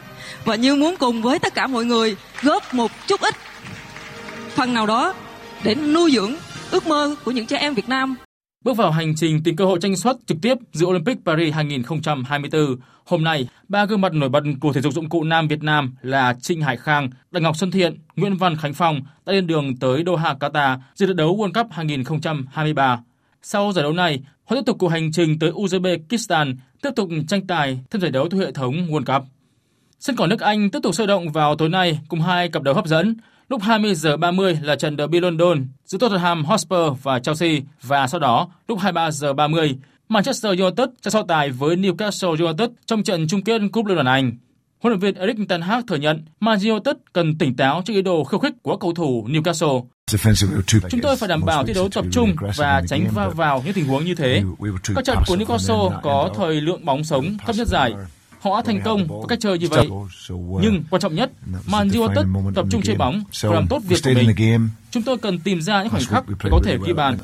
Và 0.45 0.55
Như 0.55 0.77
muốn 0.77 0.95
cùng 0.99 1.23
với 1.23 1.39
tất 1.39 1.55
cả 1.55 1.67
mọi 1.67 1.85
người 1.85 2.17
góp 2.43 2.75
một 2.75 2.91
chút 3.07 3.21
ít 3.21 3.35
phần 4.55 4.75
nào 4.75 4.87
đó 4.87 5.15
để 5.65 5.75
nuôi 5.75 6.11
dưỡng 6.11 6.35
ước 6.71 6.87
mơ 6.87 7.15
của 7.25 7.31
những 7.31 7.47
trẻ 7.47 7.59
em 7.59 7.75
Việt 7.75 7.89
Nam. 7.89 8.17
Bước 8.65 8.77
vào 8.77 8.91
hành 8.91 9.15
trình 9.17 9.43
tìm 9.45 9.57
cơ 9.57 9.65
hội 9.65 9.79
tranh 9.83 9.97
suất 9.97 10.17
trực 10.27 10.39
tiếp 10.43 10.59
dự 10.73 10.87
Olympic 10.87 11.19
Paris 11.25 11.55
2024, 11.55 12.77
hôm 13.05 13.25
nay, 13.25 13.49
ba 13.69 13.85
gương 13.85 14.01
mặt 14.01 14.13
nổi 14.13 14.29
bật 14.29 14.45
của 14.61 14.73
thể 14.73 14.81
dục 14.81 14.93
dụng 14.93 15.09
cụ 15.09 15.25
nam 15.25 15.49
Việt 15.49 15.63
Nam 15.63 15.95
là 16.03 16.35
Trịnh 16.41 16.61
Hải 16.61 16.77
Khang, 16.77 17.11
Đặng 17.31 17.43
Ngọc 17.43 17.57
Xuân 17.57 17.71
Thiện, 17.71 17.99
Nguyễn 18.17 18.37
Văn 18.37 18.57
Khánh 18.57 18.75
Phong 18.75 19.01
đã 19.27 19.33
lên 19.33 19.47
đường 19.47 19.77
tới 19.77 20.03
Doha, 20.07 20.35
Qatar 20.41 20.79
dự 20.95 21.07
trận 21.07 21.17
đấu 21.17 21.37
World 21.37 21.53
Cup 21.53 21.73
2023. 21.73 23.01
Sau 23.43 23.73
giải 23.73 23.83
đấu 23.83 23.93
này, 23.93 24.21
họ 24.53 24.61
tiếp 24.61 24.67
tục 24.67 24.77
cuộc 24.79 24.89
hành 24.89 25.13
trình 25.13 25.39
tới 25.39 25.51
Uzbekistan, 25.51 26.55
tiếp 26.83 26.91
tục 26.97 27.09
tranh 27.29 27.47
tài 27.47 27.79
thêm 27.91 28.01
giải 28.01 28.11
đấu 28.11 28.29
thuộc 28.29 28.41
hệ 28.41 28.53
thống 28.53 28.75
World 28.75 29.05
Cup. 29.05 29.29
Sân 30.01 30.17
cỏ 30.17 30.27
nước 30.27 30.41
Anh 30.41 30.71
tiếp 30.71 30.79
tục 30.83 30.95
sôi 30.95 31.07
động 31.07 31.33
vào 31.33 31.55
tối 31.57 31.69
nay 31.69 31.99
cùng 32.09 32.21
hai 32.21 32.49
cặp 32.49 32.63
đấu 32.63 32.75
hấp 32.75 32.87
dẫn. 32.87 33.17
Lúc 33.49 33.63
20 33.63 33.95
giờ 33.95 34.17
30 34.17 34.59
là 34.63 34.77
trận 34.77 34.97
derby 34.97 35.21
London 35.21 35.67
giữa 35.85 35.99
Tottenham 35.99 36.45
Hotspur 36.45 37.03
và 37.03 37.19
Chelsea 37.19 37.51
và 37.83 38.07
sau 38.07 38.21
đó 38.21 38.49
lúc 38.69 38.79
23 38.79 39.11
giờ 39.11 39.33
30 39.33 39.77
Manchester 40.09 40.61
United 40.61 40.89
sẽ 41.03 41.11
so 41.11 41.23
tài 41.23 41.51
với 41.51 41.77
Newcastle 41.77 42.45
United 42.45 42.71
trong 42.87 43.03
trận 43.03 43.29
chung 43.29 43.43
kết 43.43 43.63
cúp 43.73 43.87
Liên 43.87 43.95
đoàn 43.95 44.07
Anh. 44.07 44.33
Huấn 44.83 44.93
luyện 44.93 45.01
viên 45.01 45.15
Erik 45.15 45.49
ten 45.49 45.61
Hag 45.61 45.87
thừa 45.87 45.97
nhận 45.97 46.25
Man 46.41 46.59
United 46.59 46.97
cần 47.13 47.39
tỉnh 47.39 47.57
táo 47.57 47.83
trước 47.85 47.95
ý 47.95 48.03
đồ 48.03 48.25
khiêu 48.25 48.41
khích 48.41 48.55
của 48.63 48.77
cầu 48.77 48.93
thủ 48.93 49.27
Newcastle. 49.29 49.85
Chúng 50.91 51.01
tôi 51.03 51.17
phải 51.17 51.29
đảm 51.29 51.45
bảo 51.45 51.67
thi 51.67 51.73
đấu 51.73 51.89
tập 51.89 52.05
trung 52.13 52.37
và 52.57 52.83
tránh 52.89 53.09
va 53.15 53.29
vào 53.29 53.63
những 53.65 53.75
tình 53.75 53.87
huống 53.87 54.05
như 54.05 54.15
thế. 54.15 54.43
Các 54.95 55.05
trận 55.05 55.19
của 55.27 55.37
Newcastle 55.37 56.01
có 56.03 56.31
thời 56.37 56.61
lượng 56.61 56.85
bóng 56.85 57.05
sống 57.05 57.37
thấp 57.47 57.57
nhất 57.57 57.69
giải. 57.69 57.95
Họ 58.41 58.63
thành 58.63 58.81
công 58.85 59.07
với 59.09 59.27
cách 59.29 59.39
chơi 59.41 59.59
như 59.59 59.69
vậy. 59.69 59.89
Nhưng 60.61 60.85
quan 60.91 61.03
trọng 61.03 61.15
nhất, 61.15 61.31
Man 61.67 61.91
United 61.91 62.27
tập 62.55 62.67
trung 62.71 62.83
chơi 62.83 62.97
bóng 62.97 63.25
và 63.43 63.55
làm 63.55 63.67
tốt 63.71 63.83
việc 63.89 63.97
của 64.05 64.11
mình. 64.15 64.69
Chúng 64.91 65.03
tôi 65.03 65.17
cần 65.19 65.39
tìm 65.39 65.63
ra 65.63 65.83
những 65.83 65.91
khoảnh 65.91 66.05
khắc 66.05 66.29
để 66.29 66.51
có 66.51 66.61
thể 66.65 66.79
ghi 66.87 66.93
bàn. 66.93 67.19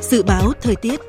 Dự 0.00 0.22
báo 0.22 0.52
thời 0.62 0.76
tiết 0.76 1.00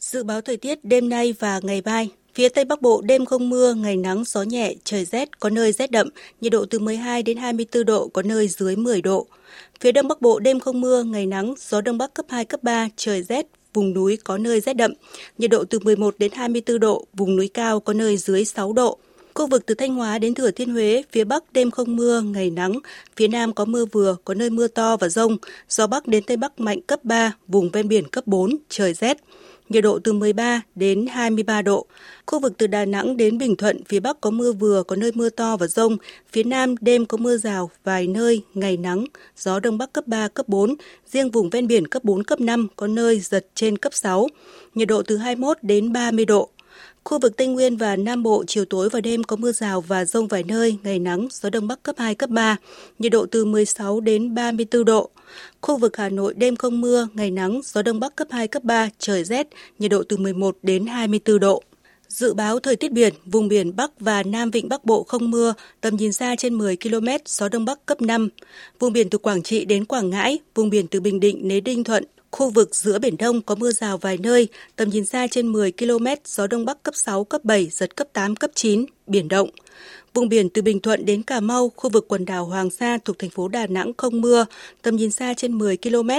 Dự 0.00 0.24
báo 0.24 0.40
thời 0.40 0.56
tiết 0.56 0.84
đêm 0.84 1.08
nay 1.08 1.34
và 1.38 1.60
ngày 1.62 1.82
mai, 1.84 2.10
Phía 2.36 2.48
Tây 2.48 2.64
Bắc 2.64 2.82
Bộ 2.82 3.00
đêm 3.00 3.24
không 3.24 3.48
mưa, 3.48 3.74
ngày 3.74 3.96
nắng, 3.96 4.24
gió 4.26 4.42
nhẹ, 4.42 4.74
trời 4.84 5.04
rét, 5.04 5.40
có 5.40 5.50
nơi 5.50 5.72
rét 5.72 5.90
đậm, 5.90 6.08
nhiệt 6.40 6.52
độ 6.52 6.64
từ 6.70 6.78
12 6.78 7.22
đến 7.22 7.36
24 7.36 7.84
độ, 7.84 8.08
có 8.08 8.22
nơi 8.22 8.48
dưới 8.48 8.76
10 8.76 9.02
độ. 9.02 9.26
Phía 9.80 9.92
Đông 9.92 10.08
Bắc 10.08 10.20
Bộ 10.20 10.38
đêm 10.38 10.60
không 10.60 10.80
mưa, 10.80 11.02
ngày 11.02 11.26
nắng, 11.26 11.54
gió 11.58 11.80
Đông 11.80 11.98
Bắc 11.98 12.14
cấp 12.14 12.26
2, 12.28 12.44
cấp 12.44 12.62
3, 12.62 12.88
trời 12.96 13.22
rét, 13.22 13.46
vùng 13.74 13.94
núi 13.94 14.18
có 14.24 14.38
nơi 14.38 14.60
rét 14.60 14.74
đậm, 14.74 14.92
nhiệt 15.38 15.50
độ 15.50 15.64
từ 15.64 15.78
11 15.78 16.14
đến 16.18 16.32
24 16.34 16.80
độ, 16.80 17.06
vùng 17.12 17.36
núi 17.36 17.50
cao 17.54 17.80
có 17.80 17.92
nơi 17.92 18.16
dưới 18.16 18.44
6 18.44 18.72
độ. 18.72 18.98
Khu 19.34 19.46
vực 19.46 19.66
từ 19.66 19.74
Thanh 19.74 19.94
Hóa 19.94 20.18
đến 20.18 20.34
Thừa 20.34 20.50
Thiên 20.50 20.72
Huế, 20.72 21.02
phía 21.12 21.24
Bắc 21.24 21.52
đêm 21.52 21.70
không 21.70 21.96
mưa, 21.96 22.20
ngày 22.20 22.50
nắng, 22.50 22.78
phía 23.16 23.28
Nam 23.28 23.52
có 23.52 23.64
mưa 23.64 23.84
vừa, 23.92 24.16
có 24.24 24.34
nơi 24.34 24.50
mưa 24.50 24.68
to 24.68 24.96
và 24.96 25.08
rông, 25.08 25.36
gió 25.68 25.86
Bắc 25.86 26.06
đến 26.06 26.24
Tây 26.26 26.36
Bắc 26.36 26.60
mạnh 26.60 26.80
cấp 26.80 27.04
3, 27.04 27.32
vùng 27.48 27.70
ven 27.70 27.88
biển 27.88 28.08
cấp 28.08 28.26
4, 28.26 28.56
trời 28.68 28.94
rét 28.94 29.16
nhiệt 29.68 29.84
độ 29.84 29.98
từ 29.98 30.12
13 30.12 30.60
đến 30.74 31.06
23 31.06 31.62
độ. 31.62 31.86
Khu 32.26 32.38
vực 32.40 32.52
từ 32.58 32.66
Đà 32.66 32.84
Nẵng 32.84 33.16
đến 33.16 33.38
Bình 33.38 33.56
Thuận, 33.56 33.84
phía 33.84 34.00
Bắc 34.00 34.20
có 34.20 34.30
mưa 34.30 34.52
vừa, 34.52 34.82
có 34.82 34.96
nơi 34.96 35.12
mưa 35.14 35.28
to 35.28 35.56
và 35.56 35.66
rông. 35.66 35.96
Phía 36.32 36.42
Nam 36.42 36.74
đêm 36.80 37.06
có 37.06 37.16
mưa 37.16 37.36
rào, 37.36 37.70
vài 37.84 38.06
nơi, 38.06 38.42
ngày 38.54 38.76
nắng, 38.76 39.04
gió 39.36 39.60
Đông 39.60 39.78
Bắc 39.78 39.92
cấp 39.92 40.06
3, 40.06 40.28
cấp 40.28 40.48
4. 40.48 40.74
Riêng 41.12 41.30
vùng 41.30 41.50
ven 41.50 41.66
biển 41.66 41.86
cấp 41.86 42.04
4, 42.04 42.24
cấp 42.24 42.40
5, 42.40 42.68
có 42.76 42.86
nơi 42.86 43.20
giật 43.20 43.46
trên 43.54 43.78
cấp 43.78 43.94
6. 43.94 44.28
Nhiệt 44.74 44.88
độ 44.88 45.02
từ 45.02 45.16
21 45.16 45.56
đến 45.62 45.92
30 45.92 46.24
độ. 46.24 46.50
Khu 47.04 47.18
vực 47.18 47.36
Tây 47.36 47.46
Nguyên 47.46 47.76
và 47.76 47.96
Nam 47.96 48.22
Bộ 48.22 48.44
chiều 48.46 48.64
tối 48.64 48.88
và 48.88 49.00
đêm 49.00 49.24
có 49.24 49.36
mưa 49.36 49.52
rào 49.52 49.80
và 49.80 50.04
rông 50.04 50.28
vài 50.28 50.42
nơi, 50.42 50.78
ngày 50.82 50.98
nắng, 50.98 51.28
gió 51.30 51.50
Đông 51.50 51.68
Bắc 51.68 51.82
cấp 51.82 51.96
2, 51.98 52.14
cấp 52.14 52.30
3, 52.30 52.56
nhiệt 52.98 53.12
độ 53.12 53.26
từ 53.30 53.44
16 53.44 54.00
đến 54.00 54.34
34 54.34 54.84
độ. 54.84 55.10
Khu 55.60 55.76
vực 55.76 55.96
Hà 55.96 56.08
Nội 56.08 56.34
đêm 56.34 56.56
không 56.56 56.80
mưa, 56.80 57.08
ngày 57.14 57.30
nắng, 57.30 57.60
gió 57.64 57.82
Đông 57.82 58.00
Bắc 58.00 58.16
cấp 58.16 58.28
2, 58.30 58.48
cấp 58.48 58.64
3, 58.64 58.88
trời 58.98 59.24
rét, 59.24 59.46
nhiệt 59.78 59.90
độ 59.90 60.02
từ 60.08 60.16
11 60.16 60.56
đến 60.62 60.86
24 60.86 61.40
độ. 61.40 61.62
Dự 62.08 62.34
báo 62.34 62.58
thời 62.58 62.76
tiết 62.76 62.92
biển, 62.92 63.14
vùng 63.24 63.48
biển 63.48 63.76
Bắc 63.76 64.00
và 64.00 64.22
Nam 64.22 64.50
Vịnh 64.50 64.68
Bắc 64.68 64.84
Bộ 64.84 65.02
không 65.02 65.30
mưa, 65.30 65.54
tầm 65.80 65.96
nhìn 65.96 66.12
xa 66.12 66.36
trên 66.38 66.54
10 66.54 66.76
km, 66.76 67.08
gió 67.26 67.48
Đông 67.48 67.64
Bắc 67.64 67.86
cấp 67.86 68.02
5. 68.02 68.28
Vùng 68.78 68.92
biển 68.92 69.10
từ 69.10 69.18
Quảng 69.18 69.42
Trị 69.42 69.64
đến 69.64 69.84
Quảng 69.84 70.10
Ngãi, 70.10 70.38
vùng 70.54 70.70
biển 70.70 70.86
từ 70.86 71.00
Bình 71.00 71.20
Định 71.20 71.48
đến 71.48 71.64
Đinh 71.64 71.84
Thuận, 71.84 72.04
Khu 72.30 72.50
vực 72.50 72.74
giữa 72.74 72.98
Biển 72.98 73.16
Đông 73.16 73.42
có 73.42 73.54
mưa 73.54 73.70
rào 73.70 73.98
vài 73.98 74.18
nơi, 74.18 74.48
tầm 74.76 74.88
nhìn 74.88 75.04
xa 75.04 75.26
trên 75.26 75.52
10 75.52 75.72
km, 75.72 76.06
gió 76.24 76.46
Đông 76.46 76.64
Bắc 76.64 76.82
cấp 76.82 76.94
6, 76.94 77.24
cấp 77.24 77.44
7, 77.44 77.68
giật 77.70 77.96
cấp 77.96 78.06
8, 78.12 78.36
cấp 78.36 78.50
9, 78.54 78.84
biển 79.06 79.28
động. 79.28 79.50
Vùng 80.14 80.28
biển 80.28 80.50
từ 80.50 80.62
Bình 80.62 80.80
Thuận 80.80 81.04
đến 81.04 81.22
Cà 81.22 81.40
Mau, 81.40 81.72
khu 81.76 81.90
vực 81.90 82.08
quần 82.08 82.24
đảo 82.24 82.44
Hoàng 82.44 82.70
Sa 82.70 82.98
thuộc 83.04 83.18
thành 83.18 83.30
phố 83.30 83.48
Đà 83.48 83.66
Nẵng 83.66 83.92
không 83.96 84.20
mưa, 84.20 84.46
tầm 84.82 84.96
nhìn 84.96 85.10
xa 85.10 85.34
trên 85.36 85.58
10 85.58 85.76
km, 85.76 86.10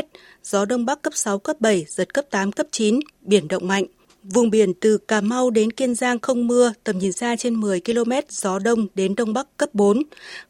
gió 0.43 0.65
Đông 0.65 0.85
Bắc 0.85 1.01
cấp 1.01 1.13
6, 1.15 1.39
cấp 1.39 1.55
7, 1.59 1.85
giật 1.87 2.13
cấp 2.13 2.25
8, 2.29 2.51
cấp 2.51 2.67
9, 2.71 2.99
biển 3.21 3.47
động 3.47 3.67
mạnh. 3.67 3.85
Vùng 4.33 4.49
biển 4.49 4.73
từ 4.73 4.97
Cà 4.97 5.21
Mau 5.21 5.49
đến 5.49 5.71
Kiên 5.71 5.95
Giang 5.95 6.19
không 6.19 6.47
mưa, 6.47 6.73
tầm 6.83 6.97
nhìn 6.99 7.11
xa 7.11 7.35
trên 7.35 7.55
10 7.55 7.81
km, 7.81 8.11
gió 8.29 8.59
đông 8.59 8.87
đến 8.95 9.15
đông 9.15 9.33
bắc 9.33 9.57
cấp 9.57 9.69
4. 9.73 10.03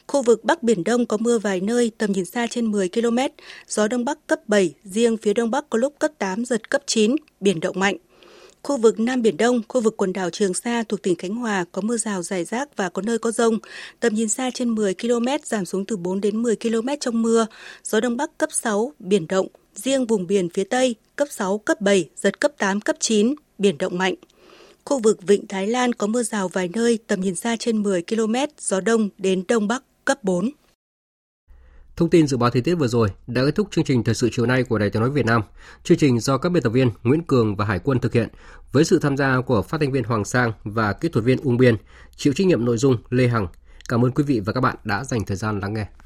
Khu 0.08 0.22
vực 0.22 0.44
Bắc 0.44 0.64
Biển 0.64 0.84
Đông 0.84 1.06
có 1.06 1.18
mưa 1.18 1.40
vài 1.40 1.62
nơi, 1.62 1.92
tầm 1.98 2.12
nhìn 2.12 2.26
xa 2.26 2.48
trên 2.48 2.72
10 2.72 2.90
km, 2.90 3.18
gió 3.68 3.88
đông 3.88 4.06
bắc 4.06 4.28
cấp 4.28 4.40
7, 4.48 4.74
riêng 4.84 5.18
phía 5.18 5.34
đông 5.34 5.52
bắc 5.52 5.70
có 5.70 5.78
lúc 5.78 5.94
cấp 6.00 6.12
8, 6.18 6.46
giật 6.46 6.70
cấp 6.70 6.82
9, 6.86 7.16
biển 7.40 7.60
động 7.60 7.80
mạnh. 7.80 7.98
Khu 8.64 8.78
vực 8.78 9.00
Nam 9.00 9.22
Biển 9.22 9.38
Đông, 9.38 9.62
khu 9.68 9.82
vực 9.82 9.98
quần 9.98 10.14
đảo 10.14 10.30
Trường 10.30 10.54
Sa 10.54 10.84
thuộc 10.84 11.02
tỉnh 11.02 11.16
Khánh 11.16 11.36
Hòa 11.36 11.66
có 11.72 11.82
mưa 11.82 11.98
rào 11.98 12.22
rải 12.24 12.46
rác 12.46 12.78
và 12.78 12.90
có 12.90 13.02
nơi 13.02 13.18
có 13.18 13.32
rông. 13.32 13.60
Tầm 14.00 14.14
nhìn 14.14 14.30
xa 14.30 14.52
trên 14.54 14.76
10 14.76 14.94
km, 14.94 15.28
giảm 15.44 15.66
xuống 15.66 15.86
từ 15.86 15.98
4 15.98 16.22
đến 16.22 16.42
10 16.42 16.56
km 16.56 16.88
trong 17.00 17.22
mưa. 17.22 17.48
Gió 17.84 18.00
Đông 18.00 18.18
Bắc 18.18 18.38
cấp 18.38 18.50
6, 18.52 18.94
biển 19.00 19.28
động. 19.28 19.48
Riêng 19.76 20.06
vùng 20.06 20.28
biển 20.28 20.50
phía 20.50 20.64
Tây, 20.64 20.96
cấp 21.16 21.28
6, 21.32 21.58
cấp 21.58 21.82
7, 21.82 22.10
giật 22.16 22.40
cấp 22.40 22.52
8, 22.58 22.82
cấp 22.82 22.96
9, 23.00 23.36
biển 23.58 23.78
động 23.78 23.98
mạnh. 23.98 24.16
Khu 24.86 25.00
vực 25.00 25.22
Vịnh 25.22 25.48
Thái 25.48 25.68
Lan 25.68 25.94
có 25.94 26.08
mưa 26.08 26.24
rào 26.24 26.48
vài 26.48 26.70
nơi, 26.74 27.00
tầm 27.08 27.22
nhìn 27.22 27.36
xa 27.36 27.56
trên 27.60 27.84
10 27.84 28.02
km, 28.02 28.36
gió 28.60 28.82
đông 28.82 29.10
đến 29.18 29.44
đông 29.48 29.68
bắc 29.68 29.84
cấp 30.06 30.24
4. 30.24 30.50
Thông 31.96 32.10
tin 32.10 32.28
dự 32.28 32.38
báo 32.38 32.50
thời 32.50 32.62
tiết 32.62 32.76
vừa 32.76 32.88
rồi 32.88 33.10
đã 33.28 33.42
kết 33.46 33.56
thúc 33.56 33.68
chương 33.72 33.84
trình 33.84 34.04
thời 34.04 34.16
sự 34.16 34.30
chiều 34.32 34.46
nay 34.46 34.64
của 34.64 34.78
Đài 34.78 34.90
Tiếng 34.90 35.02
nói 35.02 35.12
Việt 35.12 35.26
Nam. 35.26 35.42
Chương 35.84 35.98
trình 35.98 36.20
do 36.20 36.38
các 36.38 36.50
biên 36.50 36.64
tập 36.64 36.70
viên 36.70 36.92
Nguyễn 37.04 37.24
Cường 37.24 37.56
và 37.56 37.66
Hải 37.66 37.80
Quân 37.80 38.00
thực 38.00 38.14
hiện 38.14 38.30
với 38.72 38.84
sự 38.84 39.00
tham 39.00 39.18
gia 39.18 39.42
của 39.42 39.62
phát 39.62 39.78
thanh 39.82 39.92
viên 39.92 40.04
Hoàng 40.04 40.26
Sang 40.26 40.52
và 40.64 40.94
kỹ 40.94 41.10
thuật 41.10 41.26
viên 41.26 41.38
Ung 41.44 41.58
Biên, 41.58 41.76
chịu 42.16 42.34
trách 42.34 42.48
nhiệm 42.48 42.66
nội 42.66 42.78
dung 42.78 42.98
Lê 43.10 43.28
Hằng. 43.28 43.48
Cảm 43.90 44.06
ơn 44.06 44.12
quý 44.12 44.24
vị 44.24 44.40
và 44.40 44.54
các 44.54 44.62
bạn 44.62 44.76
đã 44.84 45.04
dành 45.04 45.26
thời 45.26 45.38
gian 45.38 45.60
lắng 45.60 45.74
nghe. 45.74 45.88